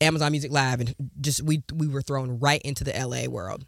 Amazon 0.00 0.32
Music 0.32 0.52
Live 0.52 0.80
and 0.80 0.94
just 1.20 1.42
we 1.42 1.62
we 1.74 1.88
were 1.88 2.02
thrown 2.02 2.38
right 2.38 2.62
into 2.62 2.84
the 2.84 2.92
LA 2.92 3.28
world. 3.30 3.64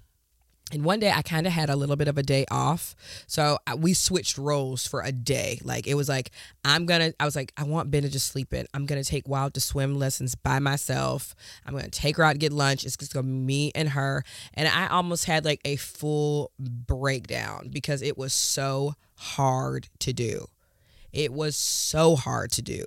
And 0.72 0.84
one 0.84 1.00
day 1.00 1.10
I 1.10 1.22
kind 1.22 1.46
of 1.46 1.52
had 1.52 1.70
a 1.70 1.76
little 1.76 1.96
bit 1.96 2.08
of 2.08 2.16
a 2.16 2.22
day 2.22 2.44
off. 2.50 2.94
So 3.26 3.58
I, 3.66 3.74
we 3.74 3.94
switched 3.94 4.38
roles 4.38 4.86
for 4.86 5.02
a 5.02 5.12
day. 5.12 5.60
Like 5.64 5.86
it 5.86 5.94
was 5.94 6.08
like, 6.08 6.30
I'm 6.64 6.86
going 6.86 7.00
to, 7.00 7.14
I 7.18 7.24
was 7.24 7.36
like, 7.36 7.52
I 7.56 7.64
want 7.64 7.90
Ben 7.90 8.02
to 8.02 8.08
just 8.08 8.28
sleep 8.28 8.54
in. 8.54 8.66
I'm 8.74 8.86
going 8.86 9.02
to 9.02 9.08
take 9.08 9.28
Wild 9.28 9.54
to 9.54 9.60
swim 9.60 9.98
lessons 9.98 10.34
by 10.34 10.58
myself. 10.58 11.34
I'm 11.66 11.72
going 11.72 11.84
to 11.84 11.90
take 11.90 12.16
her 12.16 12.24
out 12.24 12.32
to 12.32 12.38
get 12.38 12.52
lunch. 12.52 12.84
It's 12.84 12.96
just 12.96 13.12
going 13.12 13.26
to 13.26 13.28
be 13.28 13.36
me 13.36 13.72
and 13.74 13.90
her. 13.90 14.24
And 14.54 14.68
I 14.68 14.88
almost 14.88 15.24
had 15.24 15.44
like 15.44 15.60
a 15.64 15.76
full 15.76 16.52
breakdown 16.58 17.70
because 17.72 18.02
it 18.02 18.16
was 18.16 18.32
so 18.32 18.94
hard 19.16 19.88
to 20.00 20.12
do. 20.12 20.46
It 21.12 21.32
was 21.32 21.56
so 21.56 22.16
hard 22.16 22.52
to 22.52 22.62
do 22.62 22.84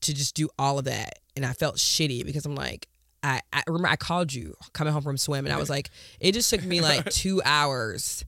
to 0.00 0.14
just 0.14 0.34
do 0.34 0.48
all 0.58 0.78
of 0.78 0.84
that. 0.84 1.18
And 1.36 1.46
I 1.46 1.52
felt 1.52 1.76
shitty 1.76 2.24
because 2.24 2.44
I'm 2.44 2.54
like, 2.54 2.88
I, 3.22 3.40
I 3.52 3.62
remember 3.66 3.88
I 3.88 3.96
called 3.96 4.32
you 4.32 4.56
coming 4.72 4.92
home 4.92 5.02
from 5.02 5.16
swim 5.16 5.46
and 5.46 5.54
I 5.54 5.58
was 5.58 5.70
like, 5.70 5.90
it 6.20 6.32
just 6.32 6.50
took 6.50 6.64
me 6.64 6.80
like 6.80 7.04
two 7.10 7.40
hours 7.44 8.24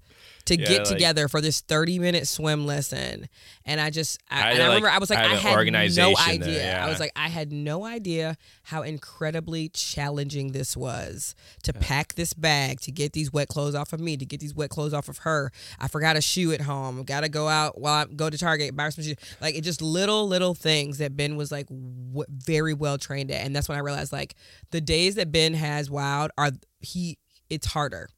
to 0.46 0.58
Yeah, 0.58 0.66
get 0.66 0.78
like- 0.80 0.88
together 0.88 1.28
for 1.28 1.40
this 1.40 1.60
30 1.62 1.98
minute 1.98 2.28
swim 2.28 2.66
lesson. 2.66 3.28
And 3.64 3.80
I 3.80 3.90
just, 3.90 4.20
I, 4.30 4.36
I 4.48 4.50
and 4.50 4.62
I 4.62 4.66
remember 4.66 4.86
like- 4.88 4.96
I 4.96 4.98
was 4.98 5.10
like, 5.10 5.18
I 5.18 5.34
had 5.36 5.96
no 5.96 6.14
idea. 6.18 6.44
there, 6.52 6.80
I 6.82 6.88
was 6.88 7.00
like, 7.00 7.12
I 7.16 7.28
had 7.28 7.50
no 7.52 7.84
idea 7.86 8.36
how 8.64 8.82
incredibly 8.82 9.68
challenging 9.70 10.52
this 10.52 10.76
was 10.76 11.34
to 11.62 11.72
pack 11.72 12.14
this 12.14 12.34
bag, 12.34 12.80
to 12.82 12.92
get 12.92 13.12
these 13.12 13.32
wet 13.32 13.48
clothes 13.48 13.74
off 13.74 13.92
of 13.92 14.00
me, 14.00 14.16
to 14.16 14.26
get 14.26 14.40
these 14.40 14.54
wet 14.54 14.70
clothes 14.70 14.92
off 14.92 15.08
of 15.08 15.18
her. 15.18 15.50
I 15.80 15.88
forgot 15.88 16.16
a 16.16 16.20
shoe 16.20 16.52
at 16.52 16.60
home. 16.62 17.04
Got 17.04 17.20
to 17.20 17.28
go 17.28 17.48
out 17.48 17.80
while 17.80 17.94
I 17.94 18.04
go 18.12 18.28
to 18.28 18.36
Target, 18.36 18.76
buy 18.76 18.90
some 18.90 19.04
shoes. 19.04 19.16
Like, 19.40 19.54
it 19.54 19.62
just 19.62 19.80
little, 19.80 20.26
little 20.28 20.54
things 20.54 20.98
that 20.98 21.16
Ben 21.16 21.36
was 21.36 21.50
like 21.50 21.68
w- 21.68 22.24
very 22.28 22.74
well 22.74 22.98
trained 22.98 23.30
at. 23.30 23.44
And 23.46 23.56
that's 23.56 23.68
when 23.68 23.78
I 23.78 23.80
realized 23.80 24.12
like 24.12 24.34
the 24.72 24.80
days 24.80 25.14
that 25.14 25.32
Ben 25.32 25.54
has 25.54 25.90
wild 25.90 26.30
are, 26.36 26.50
he, 26.80 27.18
it's 27.48 27.66
harder. 27.68 28.08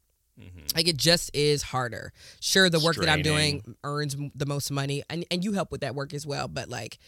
Like 0.75 0.87
it 0.87 0.97
just 0.97 1.31
is 1.33 1.63
harder. 1.63 2.13
Sure, 2.39 2.69
the 2.69 2.79
work 2.79 2.95
that 2.97 3.09
I'm 3.09 3.21
doing 3.21 3.75
earns 3.83 4.15
the 4.35 4.45
most 4.45 4.71
money, 4.71 5.03
and 5.09 5.25
and 5.31 5.43
you 5.43 5.53
help 5.53 5.71
with 5.71 5.81
that 5.81 5.95
work 5.95 6.13
as 6.13 6.25
well. 6.25 6.47
But 6.47 6.69
like, 6.69 6.99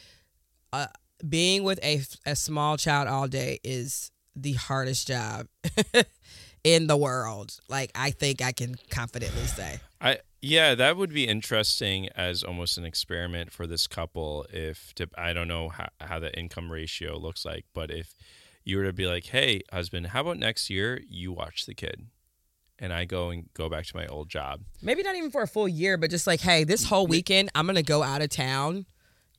uh, 0.73 0.88
being 1.27 1.63
with 1.63 1.80
a 1.84 2.01
a 2.25 2.36
small 2.36 2.77
child 2.77 3.07
all 3.07 3.27
day 3.27 3.59
is 3.63 4.11
the 4.36 4.53
hardest 4.53 5.07
job 5.07 5.47
in 6.63 6.88
the 6.88 6.97
world. 6.97 7.59
Like 7.69 7.91
I 7.95 8.11
think 8.11 8.41
I 8.41 8.51
can 8.51 8.75
confidently 8.89 9.45
say. 9.45 9.80
I 10.01 10.19
yeah, 10.41 10.73
that 10.75 10.95
would 10.95 11.13
be 11.13 11.27
interesting 11.27 12.07
as 12.15 12.43
almost 12.43 12.77
an 12.77 12.86
experiment 12.86 13.51
for 13.51 13.67
this 13.67 13.88
couple. 13.88 14.45
If 14.51 14.93
to, 14.95 15.09
I 15.17 15.34
don't 15.34 15.49
know 15.49 15.69
how, 15.69 15.89
how 15.99 16.19
the 16.19 16.38
income 16.38 16.71
ratio 16.71 17.17
looks 17.17 17.43
like, 17.43 17.65
but 17.73 17.91
if 17.91 18.15
you 18.63 18.77
were 18.77 18.86
to 18.86 18.93
be 18.93 19.05
like, 19.05 19.25
"Hey, 19.25 19.61
husband, 19.71 20.07
how 20.07 20.21
about 20.21 20.38
next 20.38 20.69
year 20.69 21.01
you 21.07 21.34
watch 21.34 21.65
the 21.65 21.75
kid, 21.75 22.07
and 22.80 22.93
I 22.93 23.05
go 23.05 23.30
and 23.30 23.49
go 23.53 23.69
back 23.69 23.86
to 23.86 23.95
my 23.95 24.07
old 24.07 24.30
job." 24.30 24.61
Maybe 24.82 25.03
not 25.03 25.15
even 25.15 25.32
for 25.32 25.41
a 25.41 25.47
full 25.47 25.67
year, 25.67 25.97
but 25.97 26.09
just 26.09 26.27
like, 26.27 26.41
hey, 26.41 26.63
this 26.63 26.84
whole 26.84 27.07
weekend 27.07 27.49
I'm 27.55 27.65
gonna 27.65 27.84
go 27.84 28.03
out 28.03 28.21
of 28.21 28.30
town. 28.30 28.86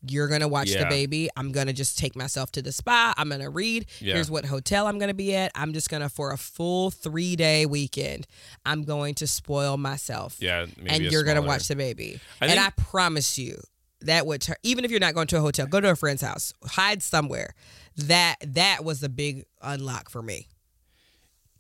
You're 0.09 0.28
gonna 0.28 0.49
watch 0.49 0.70
the 0.72 0.86
baby. 0.88 1.28
I'm 1.36 1.53
gonna 1.53 1.74
just 1.74 1.99
take 1.99 2.16
myself 2.16 2.51
to 2.53 2.62
the 2.62 2.72
spa. 2.72 3.12
I'm 3.18 3.28
gonna 3.28 3.51
read. 3.51 3.86
Yeah. 4.01 4.14
Here's 4.14 4.30
what 4.30 4.47
hotel 4.47 4.86
I'm 4.86 4.99
gonna 4.99 5.12
be 5.12 5.34
at. 5.34 5.53
I'm 5.55 5.74
just 5.74 5.91
gonna 5.91 6.09
for 6.09 6.32
a 6.32 6.38
full 6.38 6.91
three 6.91 7.36
day 7.36 7.66
weekend. 7.66 8.26
I'm 8.64 8.84
going 8.84 9.14
to 9.16 9.26
spoil 9.26 9.76
myself. 9.76 10.38
Yeah, 10.41 10.66
maybe 10.78 10.91
and 10.91 11.05
you're 11.05 11.24
gonna 11.24 11.43
watch 11.43 11.68
the 11.68 11.76
baby. 11.76 12.18
I 12.41 12.47
and 12.47 12.59
I 12.59 12.70
promise 12.70 13.38
you, 13.38 13.61
that 14.01 14.26
would 14.26 14.41
turn 14.41 14.57
even 14.62 14.84
if 14.86 14.91
you're 14.91 15.01
not 15.01 15.14
going 15.14 15.26
to 15.28 15.36
a 15.36 15.41
hotel, 15.41 15.66
go 15.66 15.80
to 15.80 15.91
a 15.91 15.97
friend's 15.97 16.22
house, 16.22 16.55
hide 16.64 17.03
somewhere. 17.03 17.55
That 17.97 18.36
that 18.47 18.84
was 18.84 19.03
a 19.03 19.09
big 19.11 19.45
unlock 19.61 20.09
for 20.09 20.22
me. 20.22 20.47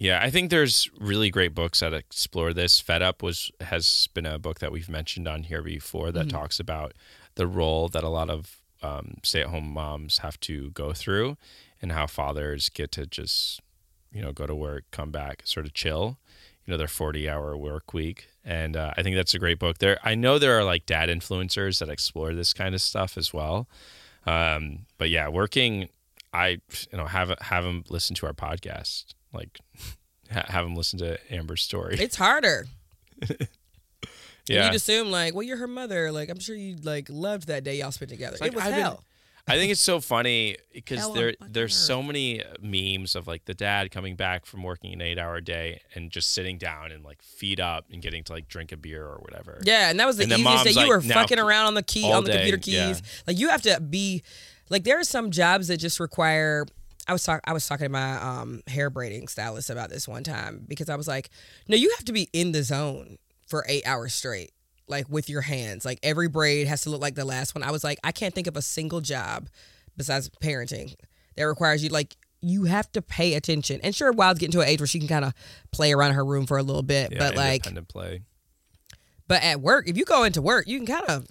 Yeah, 0.00 0.18
I 0.22 0.30
think 0.30 0.48
there's 0.48 0.88
really 0.98 1.28
great 1.28 1.54
books 1.54 1.80
that 1.80 1.92
explore 1.92 2.54
this. 2.54 2.80
Fed 2.80 3.02
Up 3.02 3.22
was 3.22 3.50
has 3.60 4.08
been 4.14 4.24
a 4.24 4.38
book 4.38 4.58
that 4.60 4.72
we've 4.72 4.88
mentioned 4.88 5.28
on 5.28 5.42
here 5.42 5.60
before 5.60 6.10
that 6.12 6.30
talks 6.30 6.58
about 6.58 6.94
the 7.34 7.46
role 7.46 7.86
that 7.90 8.02
a 8.02 8.08
lot 8.08 8.30
of 8.30 8.62
um, 8.82 9.18
stay-at-home 9.22 9.70
moms 9.70 10.18
have 10.18 10.40
to 10.40 10.70
go 10.70 10.94
through, 10.94 11.36
and 11.82 11.92
how 11.92 12.06
fathers 12.06 12.70
get 12.70 12.90
to 12.92 13.04
just 13.04 13.60
you 14.10 14.22
know 14.22 14.32
go 14.32 14.46
to 14.46 14.54
work, 14.54 14.84
come 14.90 15.10
back, 15.10 15.42
sort 15.44 15.66
of 15.66 15.74
chill. 15.74 16.18
You 16.64 16.70
know, 16.72 16.78
their 16.78 16.86
40-hour 16.86 17.58
work 17.58 17.92
week, 17.92 18.28
and 18.42 18.78
uh, 18.78 18.94
I 18.96 19.02
think 19.02 19.16
that's 19.16 19.34
a 19.34 19.38
great 19.38 19.58
book. 19.58 19.78
There, 19.78 19.98
I 20.02 20.14
know 20.14 20.38
there 20.38 20.58
are 20.58 20.64
like 20.64 20.86
dad 20.86 21.10
influencers 21.10 21.78
that 21.80 21.90
explore 21.90 22.32
this 22.32 22.54
kind 22.54 22.74
of 22.74 22.80
stuff 22.80 23.18
as 23.18 23.34
well. 23.34 23.68
Um, 24.24 24.86
but 24.96 25.10
yeah, 25.10 25.28
working, 25.28 25.90
I 26.32 26.60
you 26.90 26.96
know 26.96 27.04
have 27.04 27.38
have 27.38 27.64
them 27.64 27.84
listen 27.90 28.16
to 28.16 28.26
our 28.26 28.32
podcast, 28.32 29.12
like 29.32 29.58
ha- 30.32 30.46
have 30.48 30.64
them 30.64 30.74
listen 30.76 30.98
to 31.00 31.18
Amber's 31.32 31.62
story. 31.62 31.96
It's 31.98 32.16
harder. 32.16 32.66
yeah, 34.48 34.66
You'd 34.66 34.74
assume 34.74 35.10
like, 35.10 35.34
well, 35.34 35.42
you're 35.42 35.58
her 35.58 35.66
mother. 35.66 36.10
Like, 36.10 36.28
I'm 36.28 36.40
sure 36.40 36.56
you 36.56 36.76
like 36.82 37.06
loved 37.08 37.46
that 37.48 37.64
day 37.64 37.78
y'all 37.78 37.92
spent 37.92 38.10
together. 38.10 38.36
like, 38.40 38.52
it 38.52 38.56
was 38.56 38.64
I've 38.64 38.72
been- 38.72 38.80
hell. 38.82 39.04
I 39.48 39.56
think 39.56 39.72
it's 39.72 39.80
so 39.80 39.98
funny 40.00 40.58
because 40.72 41.12
there 41.12 41.32
fucking 41.32 41.52
there's 41.52 41.74
so 41.74 42.04
many 42.04 42.40
memes 42.62 43.16
of 43.16 43.26
like 43.26 43.46
the 43.46 43.54
dad 43.54 43.90
coming 43.90 44.14
back 44.14 44.46
from 44.46 44.62
working 44.62 44.92
an 44.92 45.00
eight 45.00 45.18
hour 45.18 45.40
day 45.40 45.80
and 45.94 46.08
just 46.10 46.32
sitting 46.32 46.56
down 46.56 46.92
and 46.92 47.02
like 47.04 47.20
feet 47.20 47.58
up 47.58 47.86
and 47.90 48.00
getting 48.00 48.22
to 48.24 48.32
like 48.32 48.46
drink 48.46 48.70
a 48.70 48.76
beer 48.76 49.04
or 49.04 49.16
whatever. 49.18 49.58
Yeah, 49.64 49.90
and 49.90 49.98
that 49.98 50.06
was 50.06 50.18
the 50.18 50.24
And 50.24 50.32
the 50.32 50.36
easiest 50.36 50.64
day. 50.64 50.70
You 50.70 50.76
like, 50.76 50.88
were 50.88 51.00
fucking 51.00 51.38
around 51.40 51.66
on 51.66 51.74
the 51.74 51.82
key 51.82 52.12
on 52.12 52.22
the 52.22 52.30
day, 52.30 52.36
computer 52.50 52.58
keys. 52.58 52.74
yeah. 53.02 53.22
Like 53.26 53.38
you 53.40 53.48
have 53.48 53.62
to 53.62 53.80
be 53.80 54.22
like 54.68 54.84
there 54.84 55.00
are 55.00 55.04
some 55.04 55.32
jobs 55.32 55.66
that 55.66 55.78
just 55.78 55.98
require 55.98 56.64
I 57.10 57.12
was 57.12 57.24
talk 57.24 57.40
I 57.44 57.52
was 57.52 57.66
talking 57.66 57.86
to 57.86 57.90
my 57.90 58.12
um, 58.22 58.62
hair 58.68 58.88
braiding 58.88 59.26
stylist 59.26 59.68
about 59.68 59.90
this 59.90 60.06
one 60.06 60.22
time 60.22 60.64
because 60.68 60.88
I 60.88 60.94
was 60.94 61.08
like, 61.08 61.28
no, 61.66 61.76
you 61.76 61.90
have 61.96 62.04
to 62.04 62.12
be 62.12 62.28
in 62.32 62.52
the 62.52 62.62
zone 62.62 63.18
for 63.48 63.64
eight 63.68 63.84
hours 63.84 64.14
straight, 64.14 64.52
like 64.86 65.08
with 65.08 65.28
your 65.28 65.40
hands. 65.40 65.84
Like 65.84 65.98
every 66.04 66.28
braid 66.28 66.68
has 66.68 66.82
to 66.82 66.90
look 66.90 67.00
like 67.00 67.16
the 67.16 67.24
last 67.24 67.52
one. 67.54 67.64
I 67.64 67.72
was 67.72 67.82
like, 67.82 67.98
I 68.04 68.12
can't 68.12 68.32
think 68.32 68.46
of 68.46 68.56
a 68.56 68.62
single 68.62 69.00
job 69.00 69.48
besides 69.96 70.30
parenting 70.40 70.94
that 71.36 71.42
requires 71.42 71.82
you 71.82 71.88
like 71.90 72.16
you 72.40 72.64
have 72.64 72.90
to 72.92 73.02
pay 73.02 73.34
attention. 73.34 73.80
And 73.82 73.92
sure, 73.94 74.12
Wild's 74.12 74.38
getting 74.38 74.52
to 74.52 74.60
an 74.60 74.68
age 74.68 74.78
where 74.80 74.86
she 74.86 75.00
can 75.00 75.08
kind 75.08 75.24
of 75.24 75.34
play 75.72 75.92
around 75.92 76.12
her 76.14 76.24
room 76.24 76.46
for 76.46 76.58
a 76.58 76.62
little 76.62 76.82
bit, 76.82 77.10
Yeah, 77.12 77.18
but 77.18 77.34
like 77.36 77.66
independent 77.66 77.88
play. 77.88 78.22
but 79.26 79.42
at 79.42 79.60
work, 79.60 79.88
if 79.88 79.98
you 79.98 80.04
go 80.04 80.22
into 80.22 80.40
work, 80.40 80.68
you 80.68 80.78
can 80.78 80.86
kind 80.86 81.06
of 81.08 81.26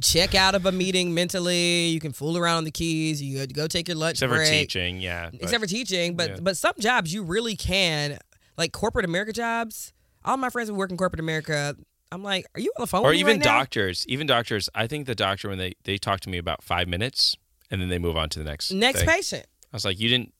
check 0.00 0.34
out 0.34 0.54
of 0.54 0.66
a 0.66 0.72
meeting 0.72 1.14
mentally. 1.14 1.86
You 1.86 2.00
can 2.00 2.12
fool 2.12 2.36
around 2.38 2.58
on 2.58 2.64
the 2.64 2.70
keys. 2.70 3.22
You 3.22 3.46
go 3.46 3.66
take 3.66 3.88
your 3.88 3.96
lunch 3.96 4.14
Except 4.22 4.32
for 4.32 4.44
teaching, 4.44 5.00
yeah. 5.00 5.30
but- 5.30 5.42
Except 5.42 5.60
for 5.60 5.66
teaching, 5.68 6.16
but 6.16 6.30
yeah. 6.30 6.36
but 6.42 6.56
some 6.56 6.74
jobs 6.78 7.12
you 7.12 7.22
really 7.22 7.56
can, 7.56 8.18
like 8.56 8.72
corporate 8.72 9.04
America 9.04 9.32
jobs. 9.32 9.92
All 10.24 10.36
my 10.36 10.50
friends 10.50 10.68
who 10.68 10.74
work 10.74 10.90
in 10.90 10.96
corporate 10.96 11.20
America, 11.20 11.76
I'm 12.10 12.22
like, 12.22 12.46
are 12.54 12.60
you 12.60 12.72
on 12.76 12.82
the 12.82 12.86
phone? 12.86 13.02
or 13.02 13.08
with 13.08 13.14
me 13.14 13.20
even 13.20 13.36
right 13.36 13.42
doctors. 13.44 14.04
Even 14.08 14.26
doctors. 14.26 14.68
I 14.74 14.86
think 14.86 15.06
the 15.06 15.14
doctor 15.14 15.48
when 15.48 15.58
they 15.58 15.74
they 15.84 15.98
talk 15.98 16.20
to 16.20 16.28
me 16.28 16.38
about 16.38 16.62
five 16.62 16.88
minutes 16.88 17.36
and 17.70 17.80
then 17.80 17.88
they 17.88 17.98
move 17.98 18.16
on 18.16 18.28
to 18.30 18.38
the 18.38 18.44
next 18.44 18.72
Next 18.72 19.00
thing. 19.00 19.08
patient. 19.08 19.46
I 19.72 19.76
was 19.76 19.84
like, 19.84 19.98
you 20.00 20.08
didn't 20.08 20.32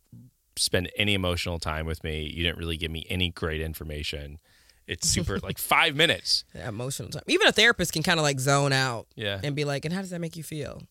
spend 0.57 0.91
any 0.97 1.13
emotional 1.15 1.59
time 1.59 1.85
with 1.87 2.03
me. 2.03 2.23
You 2.35 2.43
didn't 2.45 2.59
really 2.59 2.77
give 2.77 2.91
me 2.91 3.05
any 3.11 3.31
great 3.31 3.61
information. 3.61 4.39
It's 4.87 5.09
super 5.17 5.39
like 5.41 5.59
five 5.59 5.97
minutes. 5.97 6.45
Yeah, 6.55 6.69
emotional 6.69 7.09
time. 7.11 7.23
Even 7.27 7.47
a 7.49 7.53
therapist 7.53 7.93
can 7.93 8.03
kind 8.03 8.19
of 8.19 8.23
like 8.25 8.39
zone 8.41 8.73
out 8.73 9.07
Yeah. 9.17 9.41
and 9.43 9.55
be 9.57 9.65
like, 9.65 9.85
and 9.85 9.93
how 9.95 10.01
does 10.01 10.11
that 10.11 10.21
make 10.21 10.37
you 10.37 10.43
feel? 10.43 10.83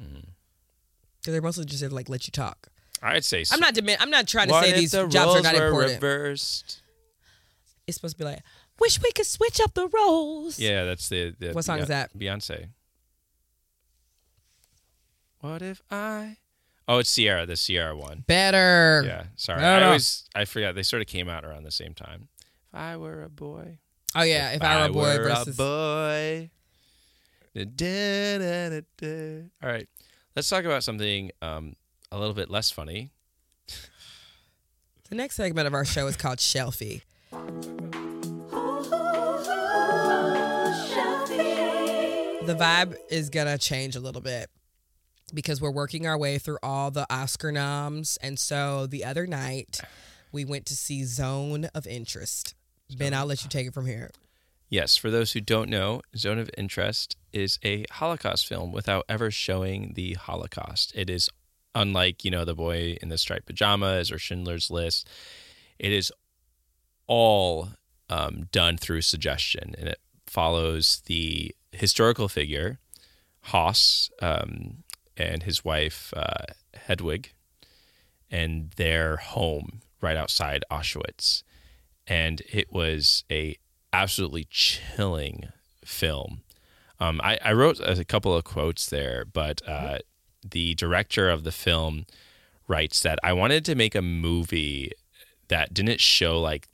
Mm-hmm. 0.00 0.20
Because 1.20 1.32
they're 1.32 1.42
mostly 1.42 1.64
just 1.64 1.80
there 1.80 1.88
to 1.88 1.94
like 1.94 2.08
let 2.08 2.26
you 2.28 2.32
talk. 2.32 2.68
I'd 3.02 3.24
say. 3.24 3.44
I'm 3.52 3.60
not. 3.60 3.74
Demi- 3.74 3.96
I'm 3.98 4.10
not 4.10 4.26
trying 4.26 4.46
to 4.48 4.52
What 4.52 4.64
say 4.64 4.72
these 4.72 4.92
the 4.92 5.06
jobs 5.08 5.40
are 5.40 5.42
not 5.42 5.54
important. 5.54 5.94
Reversed. 5.94 6.80
It's 7.86 7.96
supposed 7.96 8.14
to 8.16 8.18
be 8.18 8.24
like, 8.24 8.40
wish 8.80 9.00
we 9.02 9.12
could 9.12 9.26
switch 9.26 9.60
up 9.60 9.74
the 9.74 9.86
roles. 9.88 10.58
Yeah, 10.58 10.84
that's 10.84 11.08
the. 11.08 11.34
the 11.38 11.52
What 11.52 11.64
song 11.64 11.78
is 11.80 11.88
that? 11.88 12.16
Beyonce. 12.18 12.68
What 15.40 15.62
if 15.62 15.82
I? 15.90 16.38
Oh, 16.88 16.98
it's 16.98 17.14
Ciara, 17.14 17.46
the 17.46 17.56
Ciara 17.56 17.96
one. 17.96 18.24
Better. 18.26 19.02
Yeah, 19.04 19.24
sorry. 19.36 19.60
No, 19.60 19.68
I 19.68 19.82
always 19.84 20.24
I 20.34 20.44
forgot 20.44 20.74
they 20.74 20.82
sort 20.82 21.02
of 21.02 21.08
came 21.08 21.28
out 21.28 21.44
around 21.44 21.64
the 21.64 21.70
same 21.70 21.94
time. 21.94 22.28
If 22.76 22.82
I 22.82 22.98
were 22.98 23.22
a 23.22 23.30
boy. 23.30 23.78
Oh 24.14 24.22
yeah, 24.22 24.50
if, 24.50 24.60
I 24.60 24.82
were 24.82 24.90
a 24.90 24.92
boy 24.92 25.16
versus. 25.16 25.56
boy. 25.56 26.50
Da-da-da-da-da. 27.54 29.44
All 29.62 29.70
right, 29.70 29.88
let's 30.36 30.46
talk 30.50 30.66
about 30.66 30.84
something 30.84 31.30
um, 31.40 31.74
a 32.12 32.18
little 32.18 32.34
bit 32.34 32.50
less 32.50 32.70
funny. 32.70 33.12
The 35.08 35.14
next 35.14 35.36
segment 35.36 35.66
of 35.66 35.72
our 35.72 35.86
show 35.86 36.06
is 36.06 36.16
called 36.16 36.36
Shelfie. 36.36 37.00
The 42.44 42.54
vibe 42.54 42.94
is 43.08 43.30
gonna 43.30 43.56
change 43.56 43.96
a 43.96 44.00
little 44.00 44.20
bit 44.20 44.50
because 45.32 45.62
we're 45.62 45.70
working 45.70 46.06
our 46.06 46.18
way 46.18 46.36
through 46.36 46.58
all 46.62 46.90
the 46.90 47.06
Oscar 47.08 47.50
noms, 47.50 48.18
and 48.20 48.38
so 48.38 48.86
the 48.86 49.02
other 49.02 49.26
night 49.26 49.80
we 50.30 50.44
went 50.44 50.66
to 50.66 50.76
see 50.76 51.04
Zone 51.04 51.70
of 51.74 51.86
Interest. 51.86 52.54
Ben, 52.94 53.14
I'll 53.14 53.26
let 53.26 53.42
you 53.42 53.48
take 53.48 53.66
it 53.66 53.74
from 53.74 53.86
here. 53.86 54.10
Yes, 54.68 54.96
for 54.96 55.10
those 55.10 55.32
who 55.32 55.40
don't 55.40 55.70
know, 55.70 56.02
Zone 56.16 56.38
of 56.38 56.50
Interest 56.58 57.16
is 57.32 57.58
a 57.64 57.84
Holocaust 57.90 58.46
film 58.46 58.72
without 58.72 59.04
ever 59.08 59.30
showing 59.30 59.92
the 59.94 60.14
Holocaust. 60.14 60.92
It 60.94 61.08
is 61.08 61.28
unlike, 61.74 62.24
you 62.24 62.30
know, 62.30 62.44
The 62.44 62.54
Boy 62.54 62.96
in 63.00 63.08
the 63.08 63.18
Striped 63.18 63.46
Pajamas 63.46 64.10
or 64.10 64.18
Schindler's 64.18 64.70
List. 64.70 65.08
It 65.78 65.92
is 65.92 66.12
all 67.06 67.68
um, 68.10 68.48
done 68.50 68.76
through 68.76 69.02
suggestion, 69.02 69.74
and 69.78 69.88
it 69.88 70.00
follows 70.26 71.02
the 71.06 71.54
historical 71.72 72.28
figure, 72.28 72.78
Haas, 73.42 74.10
um, 74.20 74.82
and 75.16 75.44
his 75.44 75.64
wife, 75.64 76.12
uh, 76.16 76.44
Hedwig, 76.74 77.32
and 78.30 78.70
their 78.72 79.16
home 79.16 79.80
right 80.00 80.16
outside 80.16 80.64
Auschwitz. 80.70 81.42
And 82.06 82.42
it 82.52 82.72
was 82.72 83.24
a 83.30 83.56
absolutely 83.92 84.46
chilling 84.50 85.48
film. 85.84 86.42
Um, 86.98 87.20
I, 87.22 87.38
I 87.44 87.52
wrote 87.52 87.80
a 87.80 88.04
couple 88.04 88.34
of 88.34 88.44
quotes 88.44 88.86
there, 88.86 89.24
but 89.24 89.60
uh, 89.66 89.98
the 90.48 90.74
director 90.74 91.28
of 91.28 91.44
the 91.44 91.52
film 91.52 92.06
writes 92.68 93.00
that 93.00 93.18
I 93.22 93.32
wanted 93.32 93.64
to 93.66 93.74
make 93.74 93.94
a 93.94 94.02
movie 94.02 94.92
that 95.48 95.74
didn't 95.74 96.00
show 96.00 96.40
like 96.40 96.68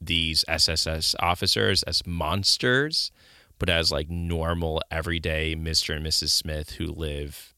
these 0.00 0.44
SSS 0.48 1.14
officers 1.20 1.82
as 1.84 2.06
monsters, 2.06 3.10
but 3.58 3.68
as 3.68 3.90
like 3.90 4.10
normal, 4.10 4.82
everyday 4.90 5.54
Mr. 5.54 5.96
and 5.96 6.04
Mrs. 6.04 6.30
Smith 6.30 6.72
who 6.72 6.86
live 6.86 7.54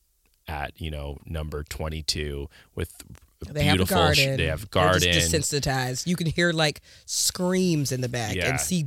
at 0.46 0.80
you 0.80 0.90
know 0.90 1.18
number 1.26 1.62
twenty 1.62 2.03
two 2.03 2.49
with 2.74 3.03
They 3.41 3.64
have 3.64 3.74
a 3.74 3.78
beautiful. 3.78 3.97
sh- 4.12 4.16
garden. 4.18 4.36
They 4.36 4.47
have 4.47 4.61
They're 4.61 4.82
garden. 4.82 5.12
just 5.12 5.32
desensitized. 5.32 6.07
You 6.07 6.16
can 6.16 6.26
hear 6.26 6.53
like 6.53 6.80
screams 7.07 7.93
in 7.93 8.01
the 8.01 8.09
back 8.09 8.34
Yeah. 8.34 8.49
and 8.51 8.61
see 8.61 8.86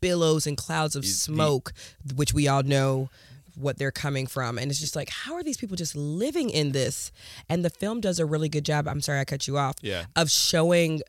billows 0.00 0.46
and 0.46 0.56
clouds 0.56 0.96
of 0.96 1.02
The- 1.02 1.08
smoke, 1.08 1.72
which 2.14 2.32
we 2.34 2.48
all 2.48 2.62
know 2.62 3.10
what 3.56 3.78
they're 3.78 3.92
coming 3.92 4.26
from. 4.26 4.58
And 4.58 4.70
it's 4.70 4.80
just 4.80 4.96
like, 4.96 5.10
how 5.10 5.34
are 5.34 5.42
these 5.42 5.56
people 5.56 5.76
just 5.76 5.94
living 5.94 6.50
in 6.50 6.72
this? 6.72 7.12
And 7.48 7.64
the 7.64 7.70
film 7.70 8.00
does 8.00 8.18
a 8.18 8.26
really 8.26 8.48
good 8.48 8.64
job. 8.64 8.88
I'm 8.88 9.00
sorry 9.00 9.20
I 9.20 9.24
cut 9.24 9.46
you 9.46 9.58
off. 9.58 9.74
Yeah. 9.82 10.06
Of 10.16 10.30
showing 10.30 11.02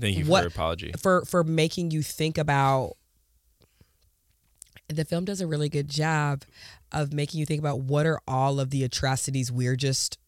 Thank 0.00 0.16
you 0.16 0.24
for 0.24 0.30
what- 0.30 0.40
your 0.42 0.48
apology. 0.48 0.92
for 0.98 1.24
for 1.26 1.44
making 1.44 1.90
you 1.90 2.02
think 2.02 2.38
about 2.38 2.96
the 4.88 5.04
film 5.04 5.24
does 5.24 5.40
a 5.40 5.46
really 5.46 5.68
good 5.68 5.88
job 5.88 6.42
of 6.92 7.12
making 7.12 7.38
you 7.38 7.46
think 7.46 7.60
about 7.60 7.80
what 7.80 8.06
are 8.06 8.20
all 8.26 8.58
of 8.58 8.70
the 8.70 8.82
atrocities 8.82 9.52
we're 9.52 9.76
just 9.76 10.18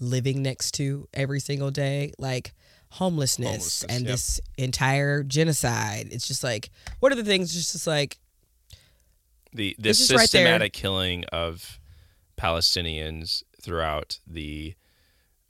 living 0.00 0.42
next 0.42 0.72
to 0.72 1.08
every 1.14 1.40
single 1.40 1.70
day 1.70 2.12
like 2.18 2.52
homelessness, 2.90 3.82
Homelessness, 3.82 3.96
and 3.96 4.04
yep. 4.04 4.12
this 4.12 4.40
entire 4.56 5.22
genocide 5.22 6.08
it's 6.10 6.26
just 6.26 6.42
like 6.42 6.70
what 7.00 7.12
are 7.12 7.16
the 7.16 7.24
things 7.24 7.52
just, 7.52 7.72
just 7.72 7.86
like 7.86 8.18
the 9.52 9.74
the 9.78 9.90
just 9.90 10.10
right 10.10 10.20
systematic 10.20 10.72
killing 10.72 11.24
of 11.26 11.78
Palestinians 12.38 13.42
throughout 13.60 14.18
the 14.26 14.74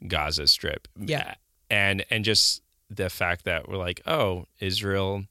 Gaza 0.07 0.47
Strip. 0.47 0.89
Yeah. 0.99 1.35
And 1.71 2.05
and 2.11 2.25
just 2.25 2.63
the 2.91 3.11
fact 3.11 3.45
that 3.45 3.69
we're 3.69 3.77
like, 3.77 4.01
oh, 4.07 4.47
Israel, 4.61 5.25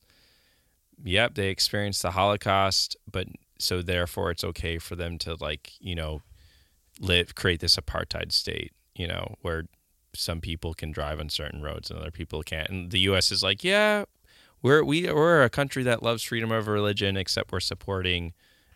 yep, 1.03 1.33
they 1.35 1.49
experienced 1.49 2.03
the 2.03 2.11
Holocaust, 2.11 2.95
but 3.11 3.27
so 3.57 3.81
therefore 3.81 4.29
it's 4.29 4.43
okay 4.43 4.77
for 4.77 4.95
them 4.95 5.17
to 5.19 5.35
like, 5.39 5.71
you 5.79 5.95
know, 5.95 6.21
live 6.99 7.33
create 7.33 7.59
this 7.59 7.77
apartheid 7.77 8.31
state, 8.31 8.71
you 8.97 9.07
know, 9.07 9.35
where 9.41 9.65
some 10.13 10.41
people 10.41 10.73
can 10.73 10.91
drive 10.91 11.19
on 11.19 11.29
certain 11.29 11.61
roads 11.61 11.89
and 11.89 11.99
other 11.99 12.11
people 12.11 12.41
can't. 12.43 12.69
And 12.69 12.91
the 12.91 12.99
US 13.01 13.31
is 13.31 13.43
like, 13.43 13.63
yeah, 13.63 14.05
we're 14.61 14.83
we 14.83 15.11
we're 15.11 15.43
a 15.43 15.49
country 15.49 15.83
that 15.83 16.01
loves 16.01 16.23
freedom 16.23 16.51
of 16.51 16.67
religion, 16.67 17.15
except 17.17 17.51
we're 17.51 17.59
supporting 17.59 18.33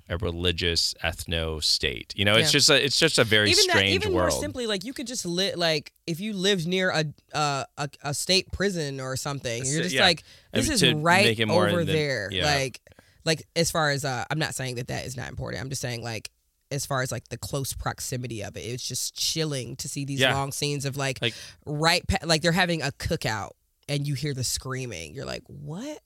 a 0.10 0.18
religious 0.18 0.94
ethno 1.04 1.64
state. 1.64 2.14
You 2.16 2.26
know, 2.26 2.36
it's 2.36 2.52
just 2.52 2.70
a 2.70 2.84
it's 2.84 3.00
just 3.00 3.18
a 3.18 3.24
very 3.24 3.50
even 3.50 3.66
that, 3.68 3.86
even 3.86 4.14
world. 4.14 4.32
more 4.32 4.42
simply, 4.42 4.68
like 4.68 4.84
you 4.84 4.94
could 4.94 5.08
just 5.08 5.26
live 5.26 5.56
like 5.56 5.94
if 6.06 6.20
you 6.20 6.34
lived 6.34 6.68
near 6.68 6.92
a 6.92 7.06
uh, 7.34 7.64
a, 7.78 7.90
a 8.04 8.14
state 8.14 8.52
prison 8.52 9.00
or 9.00 9.16
something. 9.16 9.66
You're 9.66 9.84
just 9.84 9.96
yeah. 9.96 10.04
like 10.04 10.24
I 10.54 10.58
this 10.58 10.82
mean, 10.82 10.96
is 10.98 11.02
right 11.02 11.26
make 11.26 11.40
it 11.40 11.48
more 11.48 11.68
over 11.68 11.84
there. 11.84 12.30
yeah. 12.32 12.46
Like 12.46 12.82
like 13.26 13.48
as 13.56 13.72
far 13.72 13.90
as 13.90 14.06
uh, 14.06 14.26
I'm 14.30 14.40
not 14.40 14.54
saying 14.54 14.76
that 14.76 14.88
that 14.88 15.06
is 15.06 15.18
not 15.18 15.30
important. 15.30 15.64
I'm 15.64 15.70
just 15.70 15.82
saying 15.82 16.04
like 16.04 16.30
as 16.72 16.86
far 16.86 17.02
as 17.02 17.12
like 17.12 17.28
the 17.30 17.38
close 17.38 17.74
proximity 17.74 18.42
of 18.44 18.56
it, 18.58 18.62
it's 18.62 18.88
just 18.88 19.16
chilling 19.16 19.76
to 19.78 19.88
see 19.90 20.06
these 20.06 20.20
Yeah. 20.20 20.34
long 20.34 20.52
scenes 20.52 20.86
of 20.86 20.96
like, 20.98 21.22
Like- 21.22 21.36
right 21.66 22.06
pa- 22.08 22.26
like 22.26 22.42
they're 22.42 22.52
having 22.52 22.82
a 22.82 22.92
cookout 22.92 23.52
and 23.90 24.08
you 24.08 24.14
hear 24.16 24.34
the 24.34 24.44
screaming. 24.44 25.14
You're 25.14 25.26
like, 25.26 25.44
what? 25.48 26.00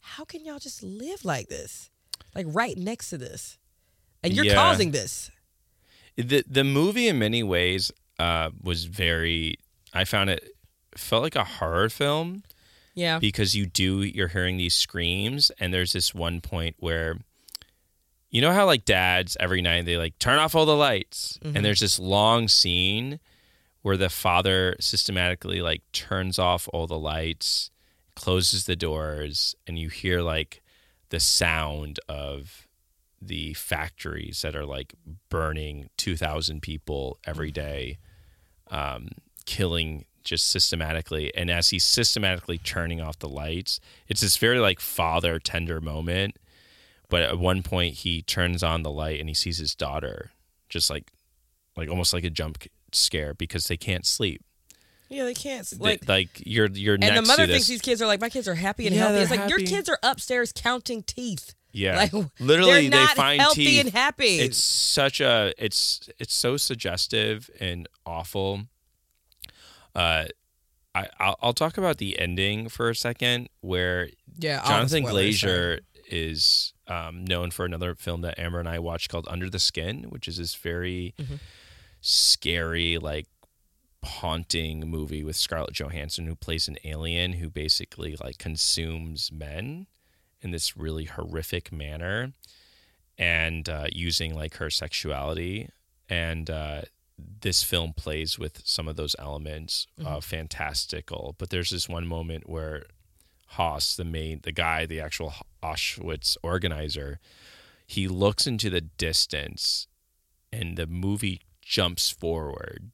How 0.00 0.24
can 0.24 0.44
y'all 0.44 0.58
just 0.58 0.82
live 0.82 1.24
like 1.24 1.48
this? 1.48 1.90
Like 2.34 2.46
right 2.48 2.76
next 2.76 3.10
to 3.10 3.18
this, 3.18 3.58
and 4.22 4.32
you're 4.34 4.44
Yeah. 4.46 4.54
causing 4.54 4.90
this. 4.90 5.30
the 6.16 6.42
the 6.48 6.64
movie 6.64 7.06
in 7.08 7.18
many 7.18 7.42
ways 7.44 7.92
uh, 8.18 8.50
was 8.60 8.84
very. 8.86 9.54
I 9.94 10.04
found 10.04 10.30
it 10.30 10.44
felt 10.96 11.22
like 11.22 11.36
a 11.36 11.44
horror 11.44 11.88
film 11.88 12.42
Yeah. 12.94 13.20
because 13.20 13.54
you 13.54 13.66
do 13.66 14.02
you're 14.02 14.26
hearing 14.28 14.56
these 14.56 14.74
screams 14.74 15.50
and 15.60 15.72
there's 15.72 15.92
this 15.92 16.12
one 16.12 16.40
point 16.40 16.74
where 16.80 17.18
you 18.30 18.40
know 18.40 18.52
how 18.52 18.66
like 18.66 18.84
dads 18.84 19.36
every 19.40 19.62
night 19.62 19.84
they 19.86 19.96
like 19.96 20.18
turn 20.18 20.38
off 20.38 20.54
all 20.54 20.66
the 20.66 20.76
lights 20.76 21.38
Mm-hmm. 21.42 21.56
and 21.56 21.64
there's 21.64 21.80
this 21.80 21.98
long 21.98 22.48
scene 22.48 23.20
where 23.82 23.96
the 23.96 24.08
father 24.10 24.76
systematically 24.80 25.62
like 25.62 25.82
turns 25.92 26.38
off 26.38 26.68
all 26.72 26.86
the 26.86 26.98
lights 26.98 27.70
closes 28.16 28.66
the 28.66 28.76
doors 28.76 29.54
and 29.66 29.78
you 29.78 29.88
hear 29.88 30.20
like 30.20 30.60
the 31.10 31.20
sound 31.20 31.98
of 32.08 32.66
the 33.22 33.54
factories 33.54 34.42
that 34.42 34.54
are 34.54 34.66
like 34.66 34.94
burning 35.28 35.88
2000 35.96 36.60
people 36.60 37.18
every 37.26 37.50
day 37.50 37.98
um, 38.70 39.08
killing 39.46 40.04
just 40.24 40.50
systematically 40.50 41.34
and 41.34 41.50
as 41.50 41.70
he's 41.70 41.84
systematically 41.84 42.58
turning 42.58 43.00
off 43.00 43.18
the 43.20 43.28
lights 43.28 43.80
it's 44.08 44.20
this 44.20 44.36
very 44.36 44.58
like 44.58 44.78
father 44.80 45.38
tender 45.38 45.80
moment 45.80 46.36
but 47.10 47.22
at 47.22 47.38
one 47.38 47.62
point 47.62 47.94
he 47.94 48.22
turns 48.22 48.62
on 48.62 48.82
the 48.82 48.90
light 48.90 49.20
and 49.20 49.28
he 49.28 49.34
sees 49.34 49.58
his 49.58 49.74
daughter 49.74 50.30
just 50.68 50.90
like 50.90 51.10
like 51.76 51.88
almost 51.88 52.12
like 52.12 52.24
a 52.24 52.30
jump 52.30 52.58
scare 52.92 53.34
because 53.34 53.66
they 53.68 53.76
can't 53.76 54.04
sleep 54.06 54.42
Yeah, 55.08 55.24
they 55.24 55.34
can't. 55.34 55.66
They- 55.66 55.76
Like, 55.78 56.08
like 56.08 56.28
you're 56.44 56.68
you're 56.70 56.94
and 56.94 57.00
next 57.02 57.16
the 57.20 57.22
mother 57.26 57.46
to 57.46 57.52
thinks 57.52 57.66
this 57.66 57.68
these 57.68 57.80
kids 57.82 58.02
are 58.02 58.06
like, 58.06 58.20
my 58.20 58.28
kids 58.28 58.46
are 58.48 58.54
happy 58.54 58.86
and 58.86 58.94
Yeah, 58.94 59.02
healthy. 59.08 59.20
It's 59.22 59.30
like 59.30 59.48
your 59.50 59.60
kids 59.60 59.88
are 59.88 59.98
upstairs 60.02 60.52
counting 60.54 61.02
teeth. 61.02 61.54
yeah 61.72 61.96
Like, 61.96 62.12
literally 62.40 62.88
they're 62.88 63.00
not 63.06 63.16
find 63.16 63.40
healthy 63.40 63.64
teeth 63.64 63.80
and 63.86 63.90
happy. 63.90 64.38
it's 64.40 64.62
such 64.62 65.20
a 65.20 65.52
it's 65.58 66.08
it's 66.18 66.34
so 66.34 66.56
suggestive 66.56 67.48
and 67.60 67.88
awful 68.04 68.62
uh 69.94 70.24
I, 70.94 71.06
I'll, 71.20 71.36
I'll 71.42 71.52
talk 71.52 71.78
about 71.78 71.98
the 71.98 72.18
ending 72.18 72.68
for 72.68 72.88
a 72.88 72.94
second, 72.94 73.50
where 73.60 74.08
yeah, 74.38 74.64
Jonathan 74.66 75.04
spoilers. 75.06 75.40
Glazer 75.42 75.80
is 76.10 76.72
um, 76.88 77.24
known 77.24 77.50
for 77.50 77.64
another 77.64 77.94
film 77.94 78.22
that 78.22 78.38
Amber 78.38 78.58
and 78.60 78.68
I 78.68 78.78
watched 78.78 79.10
called 79.10 79.26
Under 79.30 79.48
the 79.50 79.58
Skin, 79.58 80.04
which 80.10 80.26
is 80.28 80.38
this 80.38 80.54
very 80.54 81.14
Mm-hmm. 81.18 81.36
scary, 82.00 82.98
like 82.98 83.26
haunting 84.04 84.88
movie 84.88 85.24
with 85.24 85.36
Scarlett 85.36 85.72
Johansson, 85.74 86.26
who 86.26 86.34
plays 86.36 86.68
an 86.68 86.78
alien 86.84 87.34
who 87.34 87.50
basically 87.50 88.16
like 88.22 88.38
consumes 88.38 89.30
men 89.32 89.86
in 90.40 90.50
this 90.52 90.76
really 90.76 91.04
horrific 91.04 91.72
manner, 91.72 92.32
and 93.18 93.68
uh, 93.68 93.86
using 93.92 94.34
like 94.34 94.56
her 94.56 94.70
sexuality 94.70 95.68
and. 96.08 96.48
Uh, 96.50 96.82
this 97.40 97.64
film 97.64 97.92
plays 97.92 98.38
with 98.38 98.62
some 98.64 98.86
of 98.86 98.94
those 98.94 99.16
elements 99.18 99.88
uh, 100.06 100.20
fantastical 100.20 101.34
but 101.36 101.50
there's 101.50 101.70
this 101.70 101.88
one 101.88 102.06
moment 102.06 102.48
where 102.48 102.84
Haas, 103.52 103.96
the 103.96 104.04
main, 104.04 104.40
the 104.42 104.52
guy, 104.52 104.86
the 104.86 105.00
actual 105.00 105.32
Auschwitz 105.62 106.36
organizer, 106.42 107.18
he 107.86 108.06
looks 108.06 108.46
into 108.46 108.68
the 108.70 108.82
distance, 108.82 109.86
and 110.52 110.76
the 110.76 110.86
movie 110.86 111.40
jumps 111.62 112.10
forward 112.10 112.90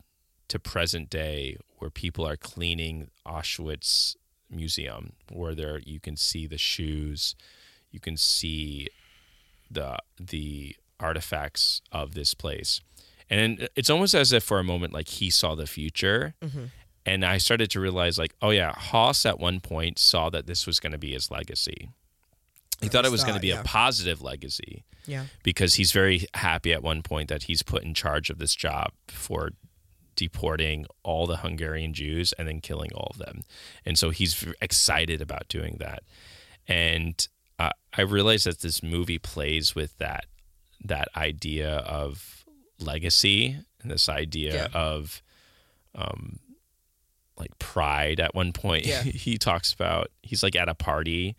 to 0.49 0.59
present 0.59 1.11
day, 1.11 1.57
where 1.79 1.91
people 1.91 2.27
are 2.27 2.37
cleaning 2.37 3.11
Auschwitz 3.27 4.17
museum, 4.51 5.15
where 5.31 5.55
there 5.55 5.81
you 5.81 5.99
can 5.99 6.17
see 6.17 6.47
the 6.47 6.59
shoes, 6.59 7.35
you 7.91 8.01
can 8.01 8.17
see 8.17 8.89
the 9.71 9.97
the 10.21 10.77
artifacts 11.01 11.83
of 11.91 12.15
this 12.15 12.35
place, 12.35 12.81
and 13.29 13.69
it's 13.75 13.91
almost 13.91 14.15
as 14.15 14.33
if 14.33 14.45
for 14.45 14.61
a 14.61 14.65
moment 14.65 14.93
like 14.93 15.09
he 15.09 15.31
saw 15.31 15.55
the 15.55 15.67
future 15.67 16.35
mm-hmm. 16.41 16.67
And 17.07 17.25
I 17.25 17.39
started 17.39 17.71
to 17.73 17.81
realize, 17.81 18.19
like, 18.19 18.35
oh 18.43 18.51
yeah, 18.51 18.73
Haas 18.73 19.27
at 19.27 19.39
one 19.39 19.61
point 19.61 19.99
saw 19.99 20.31
that 20.31 20.47
this 20.47 20.67
was 20.67 20.81
going 20.81 20.93
to 20.93 20.99
be 20.99 21.13
his 21.13 21.31
legacy. 21.31 21.89
He 22.81 22.89
thought 22.89 23.05
it 23.05 23.11
was 23.13 23.23
going 23.25 23.35
to 23.37 23.41
be 23.41 23.49
yeah. 23.49 23.61
a 23.61 23.65
positive 23.65 24.21
legacy 24.21 24.85
Yeah. 25.07 25.27
because 25.43 25.75
he's 25.75 25.93
very 25.93 26.27
happy 26.35 26.73
at 26.73 26.83
one 26.83 27.03
point 27.03 27.29
that 27.29 27.45
he's 27.45 27.63
put 27.63 27.83
in 27.85 27.95
charge 27.95 28.31
of 28.31 28.39
this 28.39 28.55
job 28.55 28.91
for 29.09 29.51
deporting 30.17 30.87
all 31.03 31.27
the 31.27 31.39
Hungarian 31.39 31.95
Jews 31.95 32.33
and 32.35 32.47
then 32.47 32.61
killing 32.61 32.93
all 32.93 33.09
of 33.11 33.19
them. 33.19 33.43
And 33.87 33.97
so 33.99 34.11
he's 34.11 34.45
excited 34.61 35.21
about 35.23 35.49
doing 35.49 35.77
that. 35.81 36.03
And 36.69 37.27
uh, 37.59 37.71
I 37.97 38.03
realized 38.03 38.47
that 38.47 38.61
this 38.61 38.83
movie 38.83 39.19
plays 39.19 39.75
with 39.75 39.97
that 39.99 40.27
that 40.85 41.09
idea 41.17 41.77
of 41.79 42.45
legacy 42.79 43.57
and 43.81 43.91
this 43.91 44.09
idea 44.09 44.55
Yeah. 44.55 44.69
of 44.79 45.23
um, 45.95 46.39
like 47.37 47.59
pride 47.59 48.21
at 48.21 48.35
one 48.35 48.53
point 48.53 48.87
Yeah. 48.87 49.03
he 49.03 49.37
talks 49.39 49.73
about 49.73 50.11
he's 50.23 50.43
like 50.43 50.55
at 50.57 50.69
a 50.69 50.75
party 50.75 51.37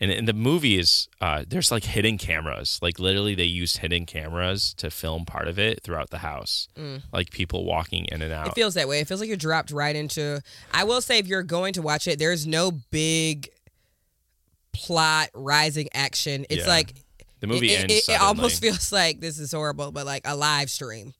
and 0.00 0.10
in 0.10 0.24
the 0.24 0.32
movie 0.32 0.78
is 0.78 1.06
uh, 1.20 1.44
there's 1.46 1.70
like 1.70 1.84
hidden 1.84 2.18
cameras 2.18 2.80
like 2.82 2.98
literally 2.98 3.36
they 3.36 3.44
used 3.44 3.78
hidden 3.78 4.04
cameras 4.04 4.74
to 4.74 4.90
film 4.90 5.24
part 5.24 5.46
of 5.46 5.60
it 5.60 5.80
throughout 5.84 6.10
the 6.10 6.18
house 6.18 6.66
like 7.12 7.30
people 7.30 7.64
walking 7.64 8.06
in 8.06 8.20
and 8.20 8.32
out 8.32 8.48
It 8.48 8.54
feels 8.54 8.74
that 8.74 8.88
way. 8.88 8.98
It 8.98 9.06
feels 9.06 9.20
like 9.20 9.28
you're 9.28 9.36
dropped 9.36 9.70
right 9.70 9.94
into. 9.94 10.40
I 10.72 10.82
will 10.82 11.00
say, 11.00 11.18
if 11.18 11.28
you're 11.28 11.44
going 11.44 11.72
to 11.74 11.82
watch 11.82 12.08
it, 12.08 12.18
there's 12.18 12.46
no 12.48 12.72
big 12.90 13.48
plot, 14.72 15.28
rising 15.34 15.88
action. 15.94 16.46
It's 16.50 16.64
Yeah. 16.66 16.68
like 16.72 16.94
the 17.40 17.46
movie 17.46 17.72
it, 17.72 17.80
ends 17.82 17.94
It, 18.08 18.08
it 18.14 18.20
almost 18.20 18.60
feels 18.62 18.90
like 18.92 19.20
this 19.20 19.38
is 19.38 19.52
horrible, 19.52 19.92
but 19.92 20.06
like 20.06 20.22
a 20.24 20.34
live 20.36 20.70
stream. 20.70 21.14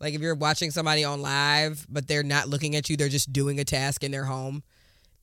Like 0.00 0.14
if 0.14 0.20
you're 0.20 0.34
watching 0.34 0.70
somebody 0.70 1.04
on 1.04 1.20
live, 1.20 1.86
but 1.88 2.06
they're 2.06 2.22
not 2.22 2.48
looking 2.48 2.76
at 2.76 2.88
you, 2.88 2.96
they're 2.96 3.08
just 3.08 3.32
doing 3.32 3.58
a 3.58 3.64
task 3.64 4.04
in 4.04 4.10
their 4.10 4.24
home. 4.24 4.62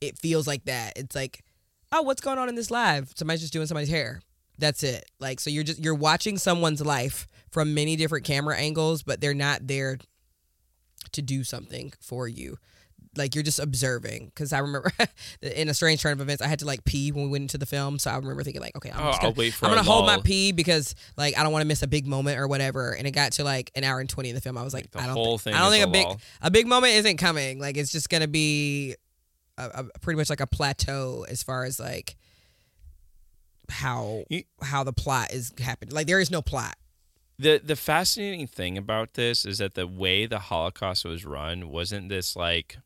It 0.02 0.18
feels 0.18 0.48
like 0.48 0.66
that. 0.66 0.94
It's 0.98 1.16
like, 1.16 1.44
oh, 1.92 2.02
what's 2.02 2.22
going 2.22 2.38
on 2.38 2.50
in 2.50 2.56
this 2.56 2.72
live? 2.72 3.14
Somebody's 3.16 3.42
just 3.42 3.54
doing 3.54 3.68
somebody's 3.68 3.90
hair. 3.90 4.22
That's 4.58 4.84
it. 4.84 5.06
Like 5.20 5.40
so, 5.40 5.50
you're 5.50 5.64
just 5.64 5.84
you're 5.84 5.96
watching 5.96 6.38
someone's 6.38 6.82
life 6.82 7.28
from 7.52 7.74
many 7.74 7.96
different 7.96 8.26
camera 8.26 8.58
angles, 8.58 9.04
but 9.04 9.22
they're 9.22 9.34
not 9.34 9.68
there 9.68 9.98
to 11.12 11.22
do 11.22 11.44
something 11.44 11.94
for 12.00 12.28
you. 12.28 12.58
Like 13.18 13.36
you're 13.36 13.44
just 13.44 13.60
observing. 13.60 14.26
Because 14.28 14.52
I 14.54 14.60
remember 14.60 14.92
in 15.42 15.70
a 15.70 15.74
strange 15.74 16.02
turn 16.02 16.14
of 16.14 16.22
events, 16.22 16.42
I 16.42 16.48
had 16.48 16.60
to 16.60 16.66
like 16.66 16.84
pee 16.86 17.12
when 17.12 17.26
we 17.26 17.30
went 17.30 17.44
into 17.44 17.58
the 17.58 17.66
film. 17.66 17.98
So 18.00 18.12
I 18.12 18.16
remember 18.16 18.44
thinking 18.44 18.62
like, 18.62 18.76
okay, 18.76 18.92
I'm 18.92 19.02
Oh, 19.06 19.10
just 19.12 19.22
gonna, 19.22 19.34
wait 19.36 19.54
for 19.54 19.66
I'm 19.66 19.72
gonna 19.72 19.84
hold 19.84 20.06
my 20.06 20.20
pee 20.20 20.52
because 20.52 20.96
like 21.18 21.38
I 21.38 21.44
don't 21.44 21.52
want 21.52 21.62
to 21.64 21.68
miss 21.68 21.82
a 21.84 21.88
big 21.88 22.06
moment 22.08 22.40
or 22.40 22.48
whatever. 22.48 22.92
And 22.94 23.06
it 23.08 23.12
got 23.12 23.34
to 23.34 23.44
like 23.44 23.72
an 23.76 23.84
hour 23.84 24.00
and 24.00 24.10
twenty 24.10 24.30
in 24.30 24.36
the 24.36 24.42
film. 24.42 24.58
I 24.58 24.64
was 24.64 24.74
like, 24.74 24.92
the 24.92 25.00
I 25.02 25.08
don't, 25.08 25.16
think, 25.16 25.42
thing 25.42 25.54
I 25.54 25.60
don't 25.60 25.72
think 25.72 25.86
a 25.86 25.88
a 25.88 25.92
big 25.92 26.06
lull. 26.06 26.22
a 26.42 26.52
big 26.52 26.68
moment 26.68 26.94
isn't 26.94 27.18
coming. 27.18 27.60
Like 27.60 27.78
it's 27.78 27.92
just 27.92 28.10
gonna 28.10 28.28
be 28.28 28.96
a, 29.58 29.86
a, 29.96 30.00
pretty 30.02 30.18
much 30.18 30.30
like 30.30 30.42
a 30.42 30.48
plateau 30.48 31.26
as 31.30 31.42
far 31.44 31.64
as 31.64 31.80
like 31.80 32.16
how 33.70 34.24
You- 34.30 34.44
how 34.62 34.84
the 34.84 34.94
plot 34.94 35.32
is 35.32 35.52
happening. 35.60 35.94
Like 35.94 36.08
there 36.08 36.20
is 36.20 36.30
no 36.32 36.42
plot. 36.42 36.76
the 37.40 37.60
the 37.64 37.76
fascinating 37.76 38.48
thing 38.48 38.78
about 38.78 39.16
this 39.16 39.46
is 39.46 39.58
that 39.58 39.74
the 39.74 39.88
way 39.88 40.26
the 40.26 40.40
Holocaust 40.40 41.04
was 41.06 41.26
run 41.26 41.70
wasn't 41.70 42.10
this 42.10 42.36
like 42.36 42.78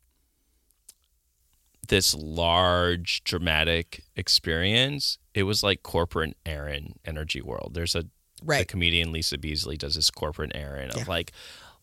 this 1.90 2.14
large 2.14 3.22
dramatic 3.24 4.02
experience. 4.16 5.18
It 5.34 5.42
was 5.44 5.62
like 5.62 5.82
corporate 5.82 6.36
Karen 6.44 6.94
energy 7.04 7.42
world. 7.42 7.72
There's 7.74 7.94
a 7.94 8.04
the 8.42 8.64
comedian 8.64 9.12
Lisa 9.12 9.36
Beasley 9.36 9.76
does 9.76 9.96
this 9.96 10.10
corporate 10.10 10.54
Karen 10.54 10.90
Yeah. 10.94 11.02
of 11.02 11.08
like 11.08 11.32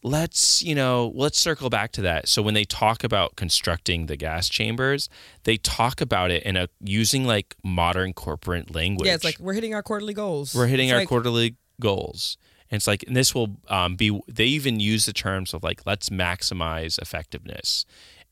let's 0.03 0.63
you 0.63 0.73
know 0.73 1.11
let's 1.15 1.37
circle 1.37 1.69
back 1.69 1.91
to 1.91 2.01
that 2.01 2.27
so 2.27 2.41
when 2.41 2.53
they 2.53 2.63
talk 2.63 3.03
about 3.03 3.35
constructing 3.35 4.05
the 4.07 4.15
gas 4.15 4.47
chambers 4.47 5.09
they 5.43 5.57
talk 5.57 6.01
about 6.01 6.29
it 6.31 6.43
in 6.43 6.55
a 6.55 6.67
using 6.83 7.25
like 7.25 7.55
modern 7.63 8.13
corporate 8.13 8.73
language 8.73 9.07
Yeah, 9.07 9.15
it's 9.15 9.23
like 9.23 9.37
we're 9.39 9.53
hitting 9.53 9.73
our 9.75 9.83
quarterly 9.83 10.13
goals. 10.13 10.53
we're 10.55 10.67
hitting 10.67 10.89
It's 10.89 10.93
our 10.93 10.99
like- 10.99 11.07
quarterly 11.09 11.55
goals. 11.79 12.37
And 12.69 12.75
it's 12.79 12.87
like, 12.87 13.03
and 13.07 13.15
this 13.15 13.33
will 13.33 13.55
um, 13.69 13.95
be, 13.95 14.19
they 14.27 14.43
even 14.43 14.81
use 14.81 15.05
the 15.05 15.13
terms 15.13 15.53
of 15.53 15.63
like, 15.63 15.83
let's 15.85 16.09
maximize 16.09 16.99
effectiveness. 17.01 17.85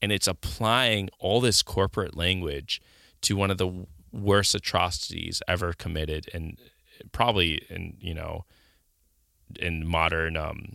And 0.06 0.12
it's 0.12 0.28
applying 0.28 1.10
all 1.18 1.42
this 1.42 1.64
corporate 1.64 2.16
language 2.16 2.80
to 3.22 3.36
one 3.36 3.50
of 3.50 3.58
the 3.58 3.88
worst 4.12 4.54
atrocities 4.54 5.42
ever 5.48 5.74
committed 5.74 6.30
and 6.32 6.60
probably 7.12 7.64
in, 7.72 7.98
you 8.00 8.14
know, 8.14 8.46
in 9.60 9.84
modern 9.84 10.38
um 10.38 10.74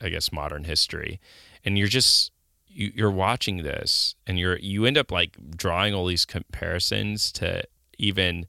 I 0.00 0.08
guess 0.08 0.32
modern 0.32 0.64
history. 0.64 1.20
And 1.66 1.76
you're 1.76 1.86
just 1.86 2.32
you, 2.66 2.92
you're 2.94 3.10
watching 3.10 3.58
this 3.58 4.14
and 4.26 4.38
you're 4.38 4.56
you 4.56 4.86
end 4.86 4.96
up 4.96 5.10
like 5.10 5.36
drawing 5.54 5.92
all 5.92 6.06
these 6.06 6.24
comparisons 6.24 7.30
to 7.32 7.64
even 7.98 8.46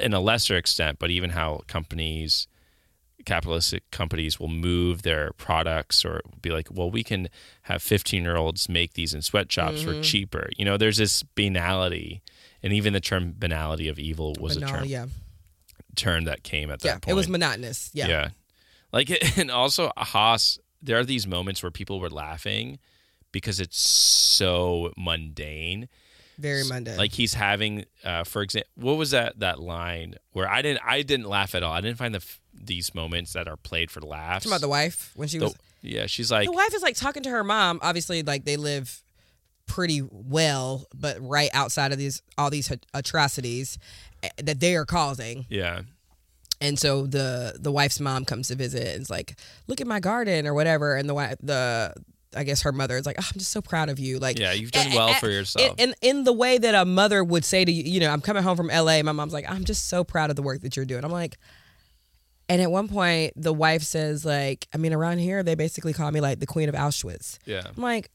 in 0.00 0.14
a 0.14 0.20
lesser 0.20 0.56
extent, 0.56 1.00
but 1.00 1.10
even 1.10 1.30
how 1.30 1.62
companies 1.66 2.46
capitalistic 3.24 3.90
companies 3.90 4.38
will 4.38 4.48
move 4.48 5.02
their 5.02 5.32
products 5.32 6.04
or 6.04 6.20
be 6.40 6.50
like, 6.50 6.68
well, 6.70 6.90
we 6.90 7.02
can 7.02 7.28
have 7.62 7.82
15 7.82 8.22
year 8.22 8.36
olds 8.36 8.68
make 8.68 8.94
these 8.94 9.14
in 9.14 9.22
sweatshops 9.22 9.82
for 9.82 10.00
cheaper. 10.00 10.48
You 10.56 10.64
know, 10.64 10.76
there's 10.76 10.96
this 10.96 11.22
banality. 11.22 12.22
And 12.62 12.72
even 12.72 12.92
the 12.92 13.00
term 13.00 13.34
banality 13.36 13.88
of 13.88 13.98
evil 13.98 14.34
was 14.38 14.54
Banal, 14.54 14.68
a 14.68 14.78
term, 14.78 14.84
yeah, 14.86 15.06
term 15.96 16.24
that 16.24 16.42
came 16.44 16.70
at 16.70 16.80
that 16.80 16.86
yeah. 16.86 16.94
point. 16.94 17.08
It 17.08 17.14
was 17.14 17.28
monotonous. 17.28 17.90
Yeah. 17.92 18.06
Yeah. 18.06 18.28
Like, 18.92 19.10
and 19.38 19.50
also 19.50 19.90
Haas, 19.96 20.58
there 20.80 20.98
are 20.98 21.04
these 21.04 21.26
moments 21.26 21.62
where 21.62 21.70
people 21.70 21.98
were 22.00 22.10
laughing 22.10 22.78
because 23.32 23.58
it's 23.60 23.80
so 23.80 24.92
mundane. 24.96 25.88
very 26.38 26.64
mundane. 26.64 26.98
Like 26.98 27.12
he's 27.12 27.34
having, 27.34 27.86
uh, 28.04 28.24
for 28.24 28.42
example, 28.42 28.70
what 28.76 28.96
was 28.96 29.10
that 29.10 29.40
that 29.40 29.58
line 29.58 30.16
where 30.32 30.48
I 30.48 30.62
didn't 30.62 30.82
I 30.86 31.02
didn't 31.02 31.28
laugh 31.28 31.54
at 31.54 31.62
all. 31.62 31.72
I 31.72 31.80
didn't 31.80 31.98
find 31.98 32.14
the 32.14 32.18
f- 32.18 32.40
these 32.54 32.94
moments 32.94 33.32
that 33.32 33.48
are 33.48 33.56
played 33.56 33.90
for 33.90 34.00
laughs. 34.00 34.44
Talking 34.44 34.52
about 34.52 34.60
the 34.60 34.68
wife 34.68 35.12
when 35.14 35.28
she 35.28 35.38
The- 35.38 35.44
was 35.46 35.54
yeah, 35.84 36.06
she's 36.06 36.30
like, 36.30 36.46
the 36.46 36.52
wife 36.52 36.72
is 36.74 36.82
like 36.82 36.94
talking 36.96 37.24
to 37.24 37.30
her 37.30 37.42
mom. 37.42 37.80
Obviously, 37.82 38.22
like 38.22 38.44
they 38.44 38.56
live 38.56 39.02
pretty 39.66 40.00
well, 40.10 40.86
but 40.94 41.16
right 41.20 41.50
outside 41.52 41.90
of 41.92 41.98
these 41.98 42.22
all 42.38 42.50
these 42.50 42.70
atrocities 42.94 43.78
eh, 44.22 44.28
that 44.44 44.60
they 44.60 44.76
are 44.76 44.84
causing. 44.84 45.46
yeah, 45.48 45.82
And 46.60 46.78
so 46.78 47.06
the 47.06 47.56
the 47.58 47.72
wife's 47.72 47.98
mom 48.00 48.24
comes 48.24 48.48
to 48.48 48.54
visit 48.54 48.86
and 48.94 49.02
is 49.02 49.10
like, 49.10 49.34
"Look 49.66 49.80
at 49.80 49.86
my 49.88 49.98
garden" 49.98 50.46
or 50.46 50.54
whatever. 50.54 50.94
And 50.96 51.08
the 51.08 51.14
wife, 51.14 51.34
the 51.42 51.92
I 52.34 52.44
guess 52.44 52.62
her 52.62 52.72
mother 52.72 52.96
is 52.96 53.04
like, 53.04 53.16
oh, 53.18 53.26
"I'm 53.32 53.38
just 53.38 53.50
so 53.50 53.60
proud 53.60 53.88
of 53.88 53.98
you." 53.98 54.18
Like, 54.20 54.38
yeah, 54.38 54.52
you've 54.52 54.70
done 54.72 54.88
eh, 54.92 54.94
well 54.96 55.08
eh, 55.08 55.18
for 55.18 55.28
yourself. 55.30 55.74
in 55.78 55.94
in 56.00 56.22
the 56.24 56.32
way 56.32 56.58
that 56.58 56.74
a 56.76 56.84
mother 56.84 57.24
would 57.24 57.44
say 57.44 57.64
to 57.64 57.72
you, 57.72 57.82
you 57.94 57.98
know, 58.00 58.10
I'm 58.10 58.20
coming 58.20 58.42
home 58.44 58.56
from 58.56 58.68
LA. 58.68 59.02
My 59.02 59.10
mom's 59.12 59.32
like, 59.32 59.50
I'm 59.50 59.64
just 59.64 59.88
so 59.88 60.04
proud 60.04 60.30
of 60.30 60.36
the 60.36 60.42
work 60.42 60.60
that 60.62 60.76
you're 60.76 60.84
doing. 60.86 61.04
I'm 61.04 61.10
like, 61.10 61.38
and 62.48 62.60
at 62.62 62.70
one 62.70 62.88
point, 62.88 63.32
the 63.36 63.52
wife 63.52 63.82
says, 63.82 64.24
like, 64.24 64.66
I 64.74 64.76
mean, 64.78 64.92
around 64.92 65.18
here, 65.18 65.42
they 65.42 65.54
basically 65.54 65.92
call 65.92 66.10
me 66.10 66.20
like 66.20 66.40
the 66.40 66.46
queen 66.46 66.68
of 66.68 66.74
Auschwitz. 66.74 67.38
yeah, 67.46 67.62
I'm 67.76 67.82
like, 67.82 68.10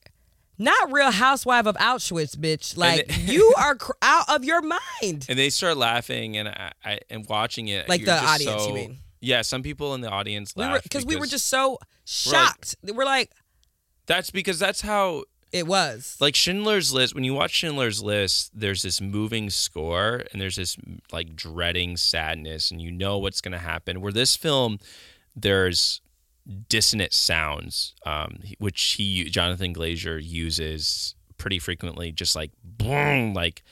not 0.58 0.92
real 0.92 1.12
housewife 1.12 1.66
of 1.66 1.76
Auschwitz, 1.78 2.36
bitch. 2.36 2.76
Like, 2.78 3.12
you 3.28 3.54
are 3.58 3.76
cr- 3.76 3.92
out 4.02 4.28
of 4.30 4.44
your 4.44 4.62
mind. 4.62 5.26
and 5.30 5.38
they 5.38 5.50
start 5.50 5.78
laughing, 5.78 6.38
and 6.38 6.50
I, 6.50 6.72
I 6.84 7.00
and 7.10 7.26
watching 7.30 7.68
it, 7.68 7.88
Like 7.88 8.06
the 8.06 8.14
audience, 8.16 8.68
you 8.68 8.74
mean? 8.74 8.98
Yeah, 9.20 9.42
some 9.42 9.64
people 9.64 9.96
in 9.96 10.02
the 10.02 10.10
audience 10.10 10.54
We 10.56 10.68
were 10.68 10.80
because 10.82 11.06
we 11.06 11.16
were 11.16 11.26
just 11.26 11.48
so 11.48 11.80
shocked. 12.06 12.76
We're 12.84 13.06
like, 13.06 13.32
that's 14.06 14.30
because 14.30 14.60
that's 14.60 14.82
how 14.82 15.24
it 15.52 15.68
was. 15.68 16.18
like 16.20 16.36
Schindler's 16.36 16.94
List. 16.94 17.16
When 17.16 17.24
you 17.24 17.34
watch 17.34 17.52
Schindler's 17.52 18.02
List, 18.04 18.52
there's 18.54 18.82
this 18.82 19.00
moving 19.00 19.50
score 19.50 20.24
and 20.32 20.42
there's 20.42 20.58
this 20.58 20.78
like 21.12 21.36
dreading 21.36 21.98
sadness, 21.98 22.72
and 22.72 22.82
you 22.82 22.92
know 22.92 23.18
what's 23.18 23.42
going 23.42 23.54
to 23.54 23.58
happen. 23.58 24.02
Where 24.02 24.12
this 24.12 24.36
film, 24.36 24.80
there's 25.36 26.02
dissonant 26.70 27.14
sounds, 27.14 27.94
um, 28.06 28.40
which 28.60 28.96
he 28.98 29.26
Jonathan 29.26 29.74
Glazer 29.74 30.20
uses 30.24 31.16
pretty 31.38 31.60
frequently, 31.60 32.12
just 32.12 32.36
like 32.36 32.52
boom, 32.64 33.34
like 33.34 33.64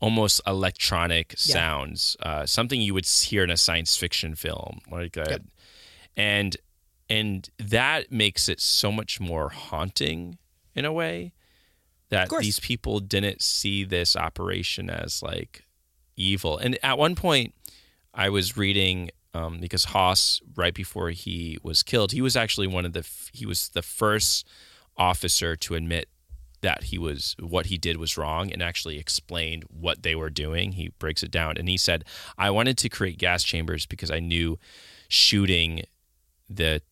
almost 0.00 0.40
electronic 0.46 1.34
sounds, 1.38 2.16
uh, 2.22 2.44
something 2.44 2.80
you 2.80 2.92
would 2.94 3.06
hear 3.06 3.44
in 3.44 3.50
a 3.50 3.56
science 3.56 3.96
fiction 3.96 4.34
film, 4.34 4.80
like 4.90 5.16
a, 5.16 5.40
and 6.16 6.56
and 7.08 7.48
that 7.58 8.10
makes 8.10 8.48
it 8.48 8.60
so 8.60 8.90
much 8.90 9.20
more 9.20 9.50
haunting 9.50 10.38
in 10.74 10.84
a 10.84 10.92
way 10.92 11.32
that 12.10 12.28
these 12.40 12.60
people 12.60 13.00
didn't 13.00 13.40
see 13.42 13.84
this 13.84 14.16
operation 14.16 14.90
as 14.90 15.22
like 15.22 15.64
evil. 16.16 16.58
And 16.58 16.78
at 16.82 16.98
one 16.98 17.14
point, 17.14 17.54
I 18.14 18.28
was 18.28 18.56
reading 18.56 19.10
um, 19.34 19.58
because 19.60 19.86
Haas, 19.86 20.40
right 20.54 20.74
before 20.74 21.10
he 21.10 21.58
was 21.62 21.82
killed, 21.82 22.12
he 22.12 22.20
was 22.20 22.36
actually 22.36 22.66
one 22.66 22.84
of 22.84 22.92
the 22.92 23.06
he 23.32 23.46
was 23.46 23.70
the 23.70 23.82
first 23.82 24.46
officer 24.96 25.56
to 25.56 25.74
admit 25.74 26.08
that 26.60 26.84
he 26.84 26.98
was 26.98 27.34
what 27.40 27.66
he 27.66 27.78
did 27.78 27.96
was 27.96 28.18
wrong 28.18 28.52
and 28.52 28.62
actually 28.62 28.98
explained 28.98 29.64
what 29.68 30.02
they 30.02 30.14
were 30.14 30.30
doing. 30.30 30.72
He 30.72 30.90
breaks 30.98 31.22
it 31.22 31.30
down 31.30 31.56
and 31.56 31.68
he 31.68 31.76
said, 31.76 32.04
"I 32.36 32.50
wanted 32.50 32.76
to 32.78 32.88
create 32.88 33.18
gas 33.18 33.42
chambers 33.42 33.86
because 33.86 34.10
I 34.10 34.20
knew 34.20 34.58
shooting 35.08 35.84
the 36.48 36.82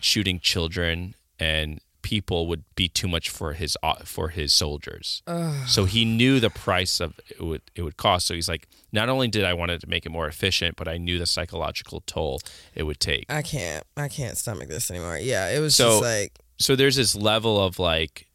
shooting 0.00 0.40
children 0.40 1.14
and 1.38 1.80
people 2.02 2.46
would 2.46 2.62
be 2.74 2.88
too 2.88 3.08
much 3.08 3.28
for 3.28 3.52
his 3.54 3.76
uh, 3.82 3.96
for 4.04 4.28
his 4.28 4.52
soldiers. 4.52 5.22
So 5.66 5.84
he 5.84 6.04
knew 6.04 6.40
the 6.40 6.50
price 6.50 7.00
of 7.00 7.18
it 7.28 7.40
would 7.40 7.62
it 7.74 7.82
would 7.82 7.96
cost. 7.96 8.26
So 8.26 8.34
he's 8.34 8.48
like, 8.48 8.66
not 8.92 9.08
only 9.08 9.28
did 9.28 9.44
I 9.44 9.52
want 9.54 9.70
it 9.72 9.80
to 9.80 9.88
make 9.88 10.06
it 10.06 10.10
more 10.10 10.26
efficient, 10.28 10.76
but 10.76 10.88
I 10.88 10.96
knew 10.96 11.18
the 11.18 11.26
psychological 11.26 12.02
toll 12.06 12.40
it 12.74 12.84
would 12.84 13.00
take. 13.00 13.26
I 13.28 13.42
can't. 13.42 13.84
I 13.96 14.08
can't 14.08 14.36
stomach 14.38 14.68
this 14.68 14.90
anymore. 14.90 15.18
Yeah, 15.18 15.48
it 15.50 15.60
was 15.60 15.74
So- 15.76 15.90
just 16.00 16.02
like 16.02 16.32
So 16.58 16.76
there's 16.76 16.96
this 16.96 17.14
level 17.14 17.62
of 17.62 17.78
like 17.78 18.26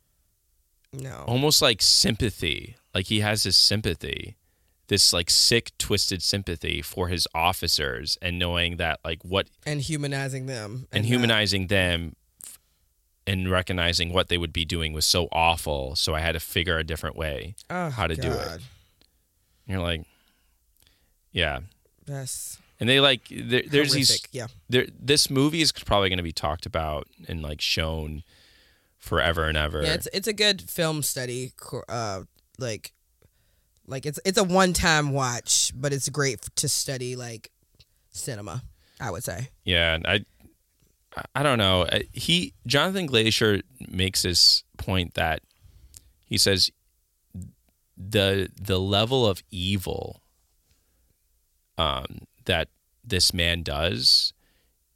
no. 0.91 1.23
almost 1.27 1.61
like 1.61 1.81
sympathy. 1.81 2.76
Like 2.94 3.07
he 3.07 3.22
has 3.22 3.44
this 3.44 3.57
sympathy, 3.57 4.35
this 4.88 5.11
like 5.14 5.30
sick, 5.30 5.72
twisted 5.80 6.22
sympathy 6.22 6.81
for 6.81 7.07
his 7.07 7.27
officers, 7.34 8.18
and 8.22 8.38
knowing 8.38 8.77
that 8.77 8.99
like 9.03 9.23
what 9.23 9.48
And 9.65 9.81
humanizing 9.81 10.45
them 10.45 10.88
and 10.91 11.03
not- 11.03 11.07
humanizing 11.07 11.68
them 11.68 12.10
f- 12.10 12.15
and 13.26 13.50
recognizing 13.50 14.12
what 14.12 14.30
they 14.30 14.38
would 14.38 14.54
be 14.54 14.66
doing 14.66 14.94
was 14.94 15.06
so 15.06 15.28
awful. 15.32 15.95
So 15.95 16.14
I 16.14 16.20
had 16.20 16.34
to 16.34 16.40
figure 16.40 16.78
a 16.78 16.84
different 16.84 17.16
way 17.16 17.56
Oh, 17.70 17.90
how 17.90 18.08
to 18.08 18.16
do 18.16 18.30
it. 18.30 18.45
God. 18.48 18.62
You're 19.66 19.80
like, 19.80 20.04
yeah. 21.32 21.60
That's 22.06 22.58
And 22.80 22.90
they 22.90 23.00
like 23.00 23.22
there, 23.30 23.64
there's 23.66 23.94
these 23.94 24.10
horrific. 24.10 24.30
Yeah. 24.32 24.48
there 24.70 24.88
this 25.00 25.30
movie 25.30 25.62
is 25.62 25.72
probably 25.72 26.10
going 26.10 26.18
to 26.18 26.24
be 26.24 26.34
talked 26.34 26.66
about 26.66 27.08
and 27.28 27.41
like 27.41 27.62
shown 27.62 28.24
forever 28.98 29.45
and 29.45 29.58
ever. 29.58 29.84
Yeah, 29.84 29.94
it's 29.94 30.08
it's 30.14 30.28
a 30.28 30.34
good 30.34 30.62
film 30.70 31.02
study. 31.02 31.54
Uh, 31.88 32.24
like, 32.60 32.94
like 33.88 34.06
it's 34.06 34.20
it's 34.26 34.38
a 34.38 34.44
one 34.44 34.74
time 34.74 35.12
watch, 35.12 35.72
but 35.76 35.94
it's 35.94 36.10
great 36.10 36.41
to 36.56 36.68
study 36.70 37.16
like 37.16 37.52
cinema. 38.12 38.64
I 39.00 39.12
would 39.12 39.24
say. 39.24 39.50
Yeah, 39.66 39.95
and 39.95 40.08
I, 40.08 40.26
I 41.35 41.44
don't 41.44 41.57
know. 41.57 41.84
Uh, 41.84 41.99
He 42.11 42.53
Jonathan 42.65 43.07
Glazer 43.07 43.61
makes 43.88 44.23
this 44.23 44.64
point 44.77 45.14
that 45.14 45.41
he 46.26 46.38
says 46.38 46.72
the 47.98 48.49
the 48.60 48.80
level 48.80 49.26
of 49.27 49.44
evil 49.52 50.22
um, 51.77 52.19
that 52.45 52.69
this 53.03 53.34
man 53.34 53.64
does 53.64 54.34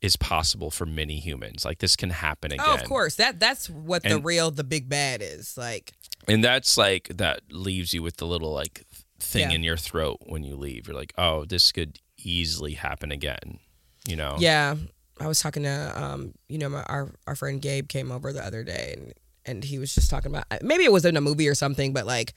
is 0.01 0.15
possible 0.15 0.69
for 0.71 0.85
many 0.85 1.19
humans. 1.19 1.65
Like 1.65 1.79
this 1.79 1.95
can 1.95 2.09
happen 2.11 2.51
again. 2.51 2.65
Oh, 2.67 2.75
of 2.75 2.83
course. 2.83 3.15
That 3.15 3.39
that's 3.39 3.69
what 3.69 4.03
the 4.03 4.19
real 4.19 4.51
the 4.51 4.63
big 4.63 4.87
bad 4.89 5.21
is. 5.21 5.57
Like, 5.57 5.93
and 6.27 6.43
that's 6.43 6.77
like 6.77 7.09
that 7.17 7.41
leaves 7.51 7.93
you 7.93 8.01
with 8.03 8.17
the 8.17 8.25
little 8.27 8.53
like 8.53 8.85
thing 9.19 9.49
Yeah. 9.49 9.55
in 9.55 9.63
your 9.63 9.77
throat 9.77 10.17
when 10.25 10.43
you 10.43 10.55
leave. 10.55 10.87
You're 10.87 10.95
like, 10.95 11.13
oh, 11.17 11.45
this 11.45 11.71
could 11.71 11.99
easily 12.17 12.73
happen 12.73 13.11
again. 13.11 13.59
You 14.07 14.15
know? 14.15 14.37
yeah. 14.39 14.75
I 15.19 15.27
was 15.27 15.39
talking 15.41 15.63
to 15.63 15.93
um, 16.01 16.33
you 16.47 16.57
know, 16.57 16.69
my 16.69 16.83
our 16.83 17.11
our 17.25 17.35
friend 17.35 17.61
Gabe 17.61 17.87
came 17.89 18.11
over 18.11 18.31
the 18.33 18.45
other 18.45 18.63
day 18.63 18.95
and 18.97 19.13
and 19.45 19.63
he 19.63 19.79
was 19.79 19.95
just 19.95 20.09
talking 20.09 20.29
about 20.31 20.45
maybe 20.61 20.83
it 20.83 20.91
was 20.91 21.05
in 21.05 21.15
a 21.17 21.21
movie 21.21 21.47
or 21.47 21.55
something, 21.55 21.93
but 21.93 22.05
like 22.05 22.33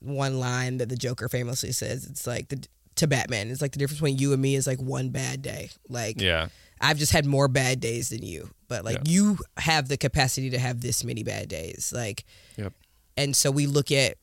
one 0.00 0.38
line 0.40 0.78
that 0.78 0.88
the 0.88 0.96
Joker 0.96 1.28
famously 1.28 1.72
says, 1.72 2.06
it's 2.06 2.26
like 2.26 2.48
the 2.48 2.66
to 2.96 3.06
Batman, 3.06 3.50
it's 3.50 3.60
like 3.62 3.72
the 3.72 3.78
difference 3.78 3.98
between 3.98 4.18
you 4.18 4.32
and 4.32 4.40
me 4.40 4.54
is 4.54 4.66
like 4.66 4.80
one 4.80 5.10
bad 5.10 5.42
day. 5.42 5.70
Like 5.88 6.20
Yeah. 6.20 6.48
I've 6.80 6.98
just 6.98 7.12
had 7.12 7.24
more 7.26 7.48
bad 7.48 7.80
days 7.80 8.10
than 8.10 8.22
you, 8.22 8.50
but 8.68 8.84
like 8.84 8.96
Yeah. 9.06 9.12
you 9.12 9.38
have 9.56 9.88
the 9.88 9.96
capacity 9.96 10.50
to 10.50 10.58
have 10.58 10.80
this 10.80 11.02
many 11.04 11.22
bad 11.22 11.48
days. 11.48 11.92
Like, 11.94 12.24
Yep. 12.56 12.72
and 13.16 13.34
so 13.34 13.50
we 13.50 13.66
look 13.66 13.90
at 13.90 14.16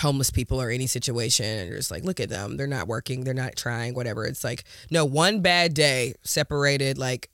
homeless 0.00 0.30
people 0.30 0.60
or 0.60 0.70
any 0.70 0.86
situation 0.86 1.44
and 1.44 1.68
you're 1.68 1.76
just 1.78 1.90
like, 1.90 2.02
look 2.04 2.18
at 2.20 2.28
them. 2.30 2.56
They're 2.56 2.66
not 2.66 2.88
working. 2.88 3.24
They're 3.24 3.34
not 3.34 3.56
trying, 3.56 3.94
whatever. 3.94 4.24
It's 4.24 4.42
like, 4.42 4.64
no, 4.90 5.04
one 5.04 5.40
bad 5.40 5.74
day 5.74 6.14
separated 6.22 6.96
like 6.98 7.28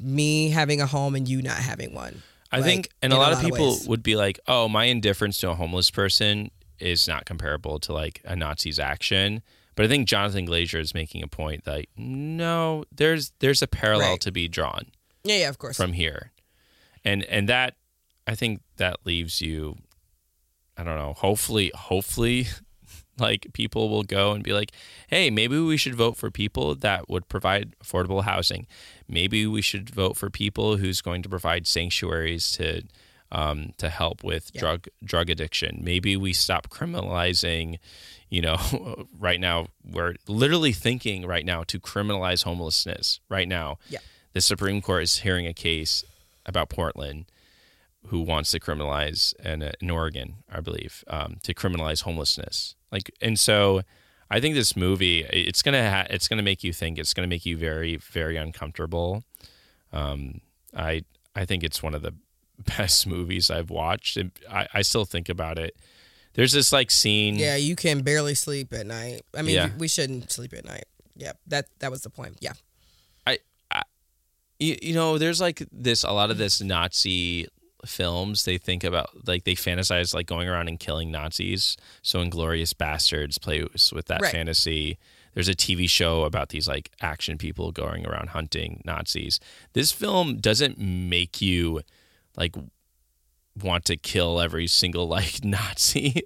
me 0.00 0.50
having 0.50 0.80
a 0.80 0.86
home 0.86 1.14
and 1.14 1.28
you 1.28 1.42
not 1.42 1.58
having 1.58 1.94
one. 1.94 2.22
I 2.52 2.56
Like, 2.58 2.64
think, 2.66 2.88
and 3.02 3.12
in 3.12 3.16
a 3.16 3.20
lot 3.20 3.32
of 3.32 3.40
people 3.40 3.76
would 3.86 4.02
be 4.02 4.14
like, 4.16 4.38
"Oh, 4.46 4.68
my 4.68 4.84
indifference 4.84 5.38
to 5.38 5.50
a 5.50 5.54
homeless 5.54 5.90
person 5.90 6.50
is 6.78 7.08
not 7.08 7.24
comparable 7.24 7.78
to 7.80 7.92
like 7.92 8.20
a 8.24 8.34
Nazi's 8.34 8.78
action." 8.78 9.42
But 9.74 9.84
I 9.84 9.88
think 9.88 10.06
Jonathan 10.08 10.46
Glazer 10.46 10.78
is 10.80 10.94
making 10.94 11.22
a 11.22 11.28
point 11.28 11.64
that 11.64 11.86
no, 11.96 12.84
there's 12.94 13.32
there's 13.40 13.62
a 13.62 13.66
parallel 13.66 14.12
Right. 14.12 14.20
to 14.22 14.30
be 14.32 14.48
drawn 14.48 14.86
Yeah, 15.24 15.36
yeah, 15.38 15.48
of 15.48 15.58
course. 15.58 15.76
from 15.76 15.92
here, 15.94 16.30
and 17.04 17.24
and 17.24 17.48
that 17.48 17.74
I 18.28 18.34
think 18.36 18.60
that 18.76 18.98
leaves 19.04 19.40
you, 19.40 19.78
I 20.76 20.84
don't 20.84 20.96
know. 20.96 21.14
Hopefully, 21.14 21.70
hopefully, 21.74 22.46
Like 23.18 23.46
people 23.54 23.88
will 23.88 24.02
go 24.02 24.32
and 24.32 24.44
be 24.44 24.52
like, 24.52 24.72
"Hey, 25.08 25.30
maybe 25.30 25.58
we 25.58 25.78
should 25.78 25.94
vote 25.94 26.18
for 26.18 26.30
people 26.30 26.74
that 26.74 27.08
would 27.08 27.30
provide 27.30 27.72
affordable 27.82 28.24
housing. 28.24 28.66
Maybe 29.08 29.46
we 29.46 29.62
should 29.62 29.88
vote 29.88 30.18
for 30.18 30.28
people 30.28 30.76
who's 30.76 31.00
going 31.00 31.22
to 31.22 31.28
provide 31.30 31.66
sanctuaries 31.66 32.52
to 32.58 32.82
um, 33.32 33.72
to 33.78 33.88
help 33.88 34.22
with 34.22 34.52
drug 34.52 34.88
drug 35.02 35.30
addiction. 35.30 35.80
Maybe 35.82 36.14
we 36.18 36.34
stop 36.34 36.68
criminalizing. 36.68 37.78
You 38.28 38.42
know, 38.42 39.06
right 39.18 39.40
now 39.40 39.68
we're 39.82 40.16
literally 40.28 40.72
thinking 40.72 41.24
right 41.26 41.46
now 41.46 41.62
to 41.68 41.80
criminalize 41.80 42.44
homelessness. 42.44 43.20
Right 43.30 43.48
now, 43.48 43.78
Yeah. 43.88 44.00
the 44.34 44.42
Supreme 44.42 44.82
Court 44.82 45.04
is 45.04 45.18
hearing 45.20 45.46
a 45.46 45.54
case 45.54 46.04
about 46.44 46.68
Portland 46.68 47.24
who 48.08 48.20
wants 48.20 48.50
to 48.52 48.60
criminalize 48.60 49.34
and 49.40 49.74
in 49.80 49.90
Oregon, 49.90 50.36
I 50.52 50.60
believe, 50.60 51.04
um, 51.08 51.38
to 51.42 51.54
criminalize 51.54 52.02
homelessness. 52.02 52.74
Like, 52.92 53.10
and 53.20 53.38
so 53.38 53.82
I 54.30 54.40
think 54.40 54.54
this 54.54 54.76
movie 54.76 55.20
it's 55.24 55.62
gonna 55.62 55.90
ha- 55.90 56.06
it's 56.10 56.28
gonna 56.28 56.42
make 56.42 56.64
you 56.64 56.72
think. 56.72 56.98
It's 56.98 57.14
gonna 57.14 57.28
make 57.28 57.46
you 57.46 57.56
very 57.56 57.96
very 57.96 58.36
uncomfortable. 58.36 59.24
Um, 59.92 60.40
I 60.74 61.02
I 61.34 61.44
think 61.44 61.62
it's 61.64 61.82
one 61.82 61.94
of 61.94 62.02
the 62.02 62.14
best 62.78 63.06
movies 63.06 63.50
I've 63.50 63.70
watched. 63.70 64.16
And 64.16 64.30
I 64.50 64.66
I 64.74 64.82
still 64.82 65.04
think 65.04 65.28
about 65.28 65.58
it. 65.58 65.76
There's 66.34 66.52
this 66.52 66.72
like 66.72 66.90
scene. 66.90 67.36
Yeah, 67.36 67.56
you 67.56 67.76
can 67.76 68.02
barely 68.02 68.34
sleep 68.34 68.72
at 68.72 68.86
night. 68.86 69.22
I 69.34 69.42
mean, 69.42 69.54
Yeah. 69.54 69.70
we 69.78 69.88
shouldn't 69.88 70.30
sleep 70.30 70.52
at 70.52 70.64
night. 70.64 70.84
Yeah, 71.16 71.32
that 71.46 71.66
that 71.78 71.90
was 71.90 72.02
the 72.02 72.10
point. 72.10 72.38
Yeah. 72.40 72.52
you, 74.58 74.76
you 74.80 74.94
know 74.94 75.18
there's 75.18 75.40
like 75.40 75.62
this 75.70 76.02
a 76.02 76.10
lot 76.12 76.30
of 76.30 76.38
this 76.38 76.62
nazi 76.62 77.46
films 77.86 78.44
they 78.44 78.58
think 78.58 78.84
about 78.84 79.26
like 79.26 79.44
they 79.44 79.54
fantasize 79.54 80.14
like 80.14 80.26
going 80.26 80.48
around 80.48 80.68
and 80.68 80.78
killing 80.80 81.10
nazis. 81.10 81.76
So 82.02 82.18
Inglourious 82.24 82.72
Basterds 82.74 83.40
plays 83.40 83.92
with 83.94 84.06
that 84.06 84.20
Right. 84.22 84.32
fantasy. 84.32 84.98
There's 85.34 85.48
a 85.48 85.54
tv 85.54 85.88
show 85.90 86.22
about 86.24 86.48
these 86.48 86.66
like 86.66 86.90
action 87.00 87.36
people 87.38 87.70
going 87.72 88.06
around 88.06 88.30
hunting 88.30 88.82
nazis. 88.84 89.38
This 89.74 89.92
film 89.92 90.38
doesn't 90.38 90.78
make 90.78 91.40
you 91.42 91.82
like 92.36 92.54
want 93.62 93.84
to 93.86 93.96
kill 93.96 94.40
every 94.40 94.66
single 94.66 95.06
like 95.08 95.44
nazi. 95.44 96.22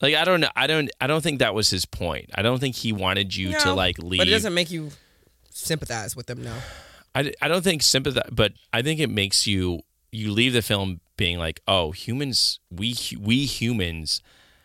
Like 0.00 0.14
i 0.14 0.24
don't 0.24 0.40
know 0.40 0.48
i 0.56 0.66
don't 0.66 0.90
i 1.00 1.06
don't 1.06 1.20
think 1.22 1.40
that 1.40 1.54
was 1.54 1.70
his 1.70 1.84
point. 1.84 2.30
I 2.34 2.42
don't 2.42 2.58
think 2.58 2.76
he 2.76 2.92
wanted 2.92 3.34
you 3.36 3.52
to 3.58 3.72
like 3.74 3.98
leave 3.98 4.18
But 4.18 4.28
it 4.28 4.32
doesn't 4.32 4.54
make 4.54 4.70
you 4.70 4.90
sympathize 5.50 6.16
with 6.16 6.26
them, 6.26 6.42
no. 6.42 6.54
I, 7.14 7.32
I 7.42 7.48
don't 7.48 7.62
think 7.62 7.82
sympathy, 7.82 8.20
but 8.30 8.52
I 8.72 8.82
think 8.82 9.00
it 9.00 9.10
makes 9.10 9.46
you 9.46 9.80
you 10.12 10.32
leave 10.32 10.52
the 10.52 10.62
film 10.62 11.00
being 11.16 11.38
like, 11.38 11.60
oh, 11.68 11.92
humans, 11.92 12.58
we 12.70 12.94
we 13.18 13.44
humans 13.46 14.22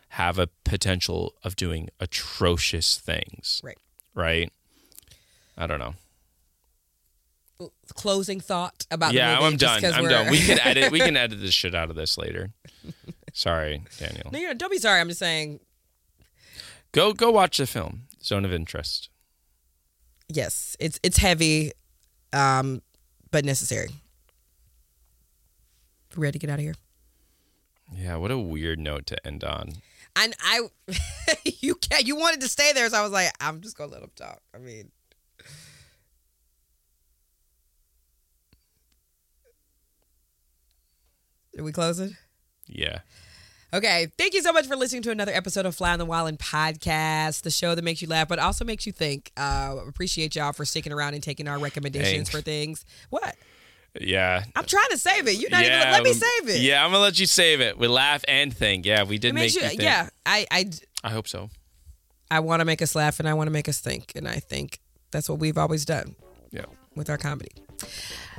have 0.10 0.40
a 0.40 0.48
potential 0.64 1.34
of 1.44 1.56
doing 1.56 1.90
atrocious 2.00 2.98
things, 2.98 3.60
Right. 3.64 3.78
right? 4.14 4.52
I 5.58 5.68
don't 5.68 5.80
know. 5.80 5.96
Closing 7.94 8.40
thought 8.42 8.86
about 8.92 9.14
yeah, 9.14 9.40
I'm 9.40 9.56
done. 9.56 9.84
I'm 9.86 10.08
done. 10.10 10.30
We 10.30 10.40
can 10.40 10.60
edit. 10.60 10.92
We 10.92 11.00
can 11.08 11.16
edit 11.16 11.40
this 11.40 11.54
shit 11.54 11.74
out 11.74 11.90
of 11.90 11.96
this 11.96 12.18
later. 12.18 12.50
Sorry, 13.34 13.84
Daniel. 13.98 14.30
No, 14.32 14.40
you 14.40 14.48
know, 14.48 14.54
don't 14.54 14.72
be 14.72 14.78
sorry. 14.78 15.00
I'm 15.00 15.08
just 15.08 15.20
saying, 15.20 15.60
Go 16.92 17.14
go 17.14 17.32
watch 17.32 17.58
the 17.58 17.68
film. 17.68 18.04
Zone 18.24 18.44
of 18.46 18.52
Interest. 18.54 19.10
yes, 20.28 20.76
it's 20.80 21.00
it's 21.04 21.18
heavy, 21.18 21.72
um, 22.34 22.82
but 23.32 23.46
necessary. 23.46 23.90
Ready 26.16 26.34
to 26.34 26.40
get 26.40 26.50
out 26.50 26.60
of 26.60 26.64
here? 26.64 26.76
Yeah, 27.94 28.16
what 28.16 28.32
a 28.32 28.38
weird 28.38 28.80
note 28.80 29.06
to 29.08 29.28
end 29.28 29.44
on. 29.44 29.70
And 30.16 30.34
I, 30.40 30.62
you 31.60 31.76
can't. 31.76 32.08
You 32.08 32.16
wanted 32.16 32.42
to 32.42 32.48
stay 32.48 32.72
there, 32.74 32.90
so 32.90 32.98
I 32.98 33.02
was 33.02 33.12
like, 33.12 33.32
I'm 33.40 33.62
just 33.62 33.78
gonna 33.78 33.92
let 33.92 34.02
him 34.02 34.12
talk. 34.16 34.40
I 34.54 34.58
mean, 34.60 34.92
are 41.58 41.64
we 41.64 41.72
closing? 41.72 42.16
Yeah. 42.68 43.00
Okay, 43.74 44.08
thank 44.18 44.34
you 44.34 44.42
so 44.42 44.54
much 44.54 44.68
for 44.68 44.78
listening 44.78 45.02
to 45.02 45.12
another 45.12 45.34
episode 45.34 45.66
of 45.66 45.76
Fly 45.76 45.92
on 45.92 46.00
the 46.00 46.06
Wildin' 46.06 46.38
podcast, 46.38 47.42
the 47.42 47.52
show 47.52 47.76
that 47.76 47.84
makes 47.84 48.02
you 48.02 48.08
laugh, 48.08 48.28
but 48.30 48.40
also 48.40 48.64
makes 48.64 48.86
you 48.86 48.94
think. 48.94 49.32
Uh, 49.36 49.76
appreciate 49.86 50.34
y'all 50.36 50.54
for 50.54 50.64
sticking 50.64 50.94
around 50.94 51.14
and 51.14 51.22
taking 51.22 51.48
our 51.48 51.60
recommendations 51.60 52.14
Thanks. 52.14 52.30
for 52.30 52.40
things. 52.40 52.86
What? 53.10 53.36
Yeah. 54.02 54.44
I'm 54.56 54.66
trying 54.66 54.90
to 54.92 54.98
save 54.98 55.28
it. 55.28 55.38
You're 55.40 55.50
not 55.50 55.64
yeah, 55.66 55.80
even 55.82 55.92
let 55.94 56.04
me 56.04 56.14
save 56.14 56.50
it. 56.50 56.62
Yeah, 56.62 56.84
I'm 56.84 56.92
gonna 56.92 57.04
let 57.04 57.20
you 57.20 57.26
save 57.26 57.62
it. 57.62 57.78
We 57.78 57.88
laugh 57.88 58.24
and 58.28 58.56
think. 58.56 58.86
Yeah, 58.86 59.04
we 59.04 59.18
did 59.18 59.30
it 59.30 59.34
make 59.34 59.44
makes 59.44 59.56
you 59.56 59.62
you. 59.62 59.68
think. 59.70 59.82
Yeah, 59.82 60.10
I, 60.26 60.46
I, 60.52 60.70
I 61.04 61.10
hope 61.12 61.28
so. 61.28 61.50
I 62.30 62.40
want 62.40 62.60
to 62.62 62.66
make 62.66 62.82
us 62.82 62.96
laugh 62.96 63.20
and 63.20 63.30
I 63.30 63.34
want 63.36 63.48
to 63.48 63.52
make 63.52 63.70
us 63.70 63.80
think, 63.80 64.12
and 64.16 64.28
I 64.28 64.36
think 64.38 64.80
that's 65.12 65.30
what 65.30 65.40
we've 65.40 65.58
always 65.58 65.86
done 65.86 66.16
Yeah. 66.52 66.66
with 66.96 67.10
our 67.10 67.18
comedy. 67.18 67.52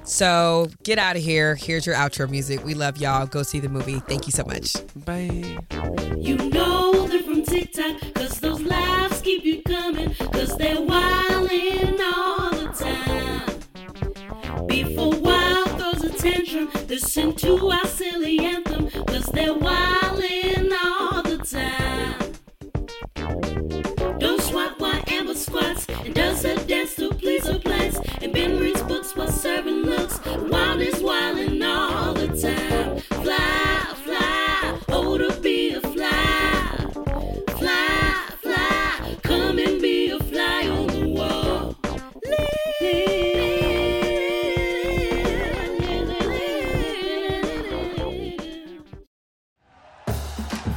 So 0.05 0.69
get 0.83 0.99
out 0.99 1.17
of 1.17 1.23
here. 1.23 1.55
Here's 1.57 1.87
your 1.87 1.95
outro 1.95 2.29
music. 2.29 2.65
We 2.65 2.75
love 2.75 2.99
y'all. 2.99 3.27
Go 3.27 3.43
see 3.43 3.61
the 3.61 3.69
movie. 3.69 4.01
Thank 4.01 4.27
you 4.27 4.33
so 4.33 4.45
much. 4.45 4.75
Bye. 5.05 5.59
You 6.17 6.37
know 6.51 7.07
they're 7.07 7.23
from 7.23 7.45
TikTok, 7.45 8.01
cause 8.15 8.41
those 8.41 8.61
laughs 8.63 9.21
keep 9.21 9.45
you 9.45 9.63
coming, 9.63 10.15
cause 10.15 10.57
they're 10.59 10.77
wildin' 10.77 11.36
listen 16.89 17.35
to 17.37 17.71
our 17.71 17.87
silly 17.87 18.39
anthem, 18.41 18.91
cause 19.07 19.27
they're 19.27 19.55
wildin' 19.55 20.73
all 20.85 21.23
the 21.23 21.39
time. 21.39 22.27
Don't 24.19 24.41
swat 24.41 24.79
while 24.79 25.03
Amber 25.09 25.35
squats 25.35 25.87
and 25.89 26.15
does 26.15 26.43
her 26.43 26.57
dance 26.67 26.95
to 26.97 27.11
please 27.11 27.47
her 27.47 27.59
plans. 27.59 27.99
And 28.23 28.33
Ben 28.33 28.59
reads 28.59 28.83
books 28.83 29.15
while 29.15 29.31
serving 29.31 29.83
looks. 29.83 30.21
Wild 30.27 30.81
is 30.81 30.97
wildin' 30.97 31.63
all 31.65 32.15
the 32.15 32.29
time. 32.29 32.96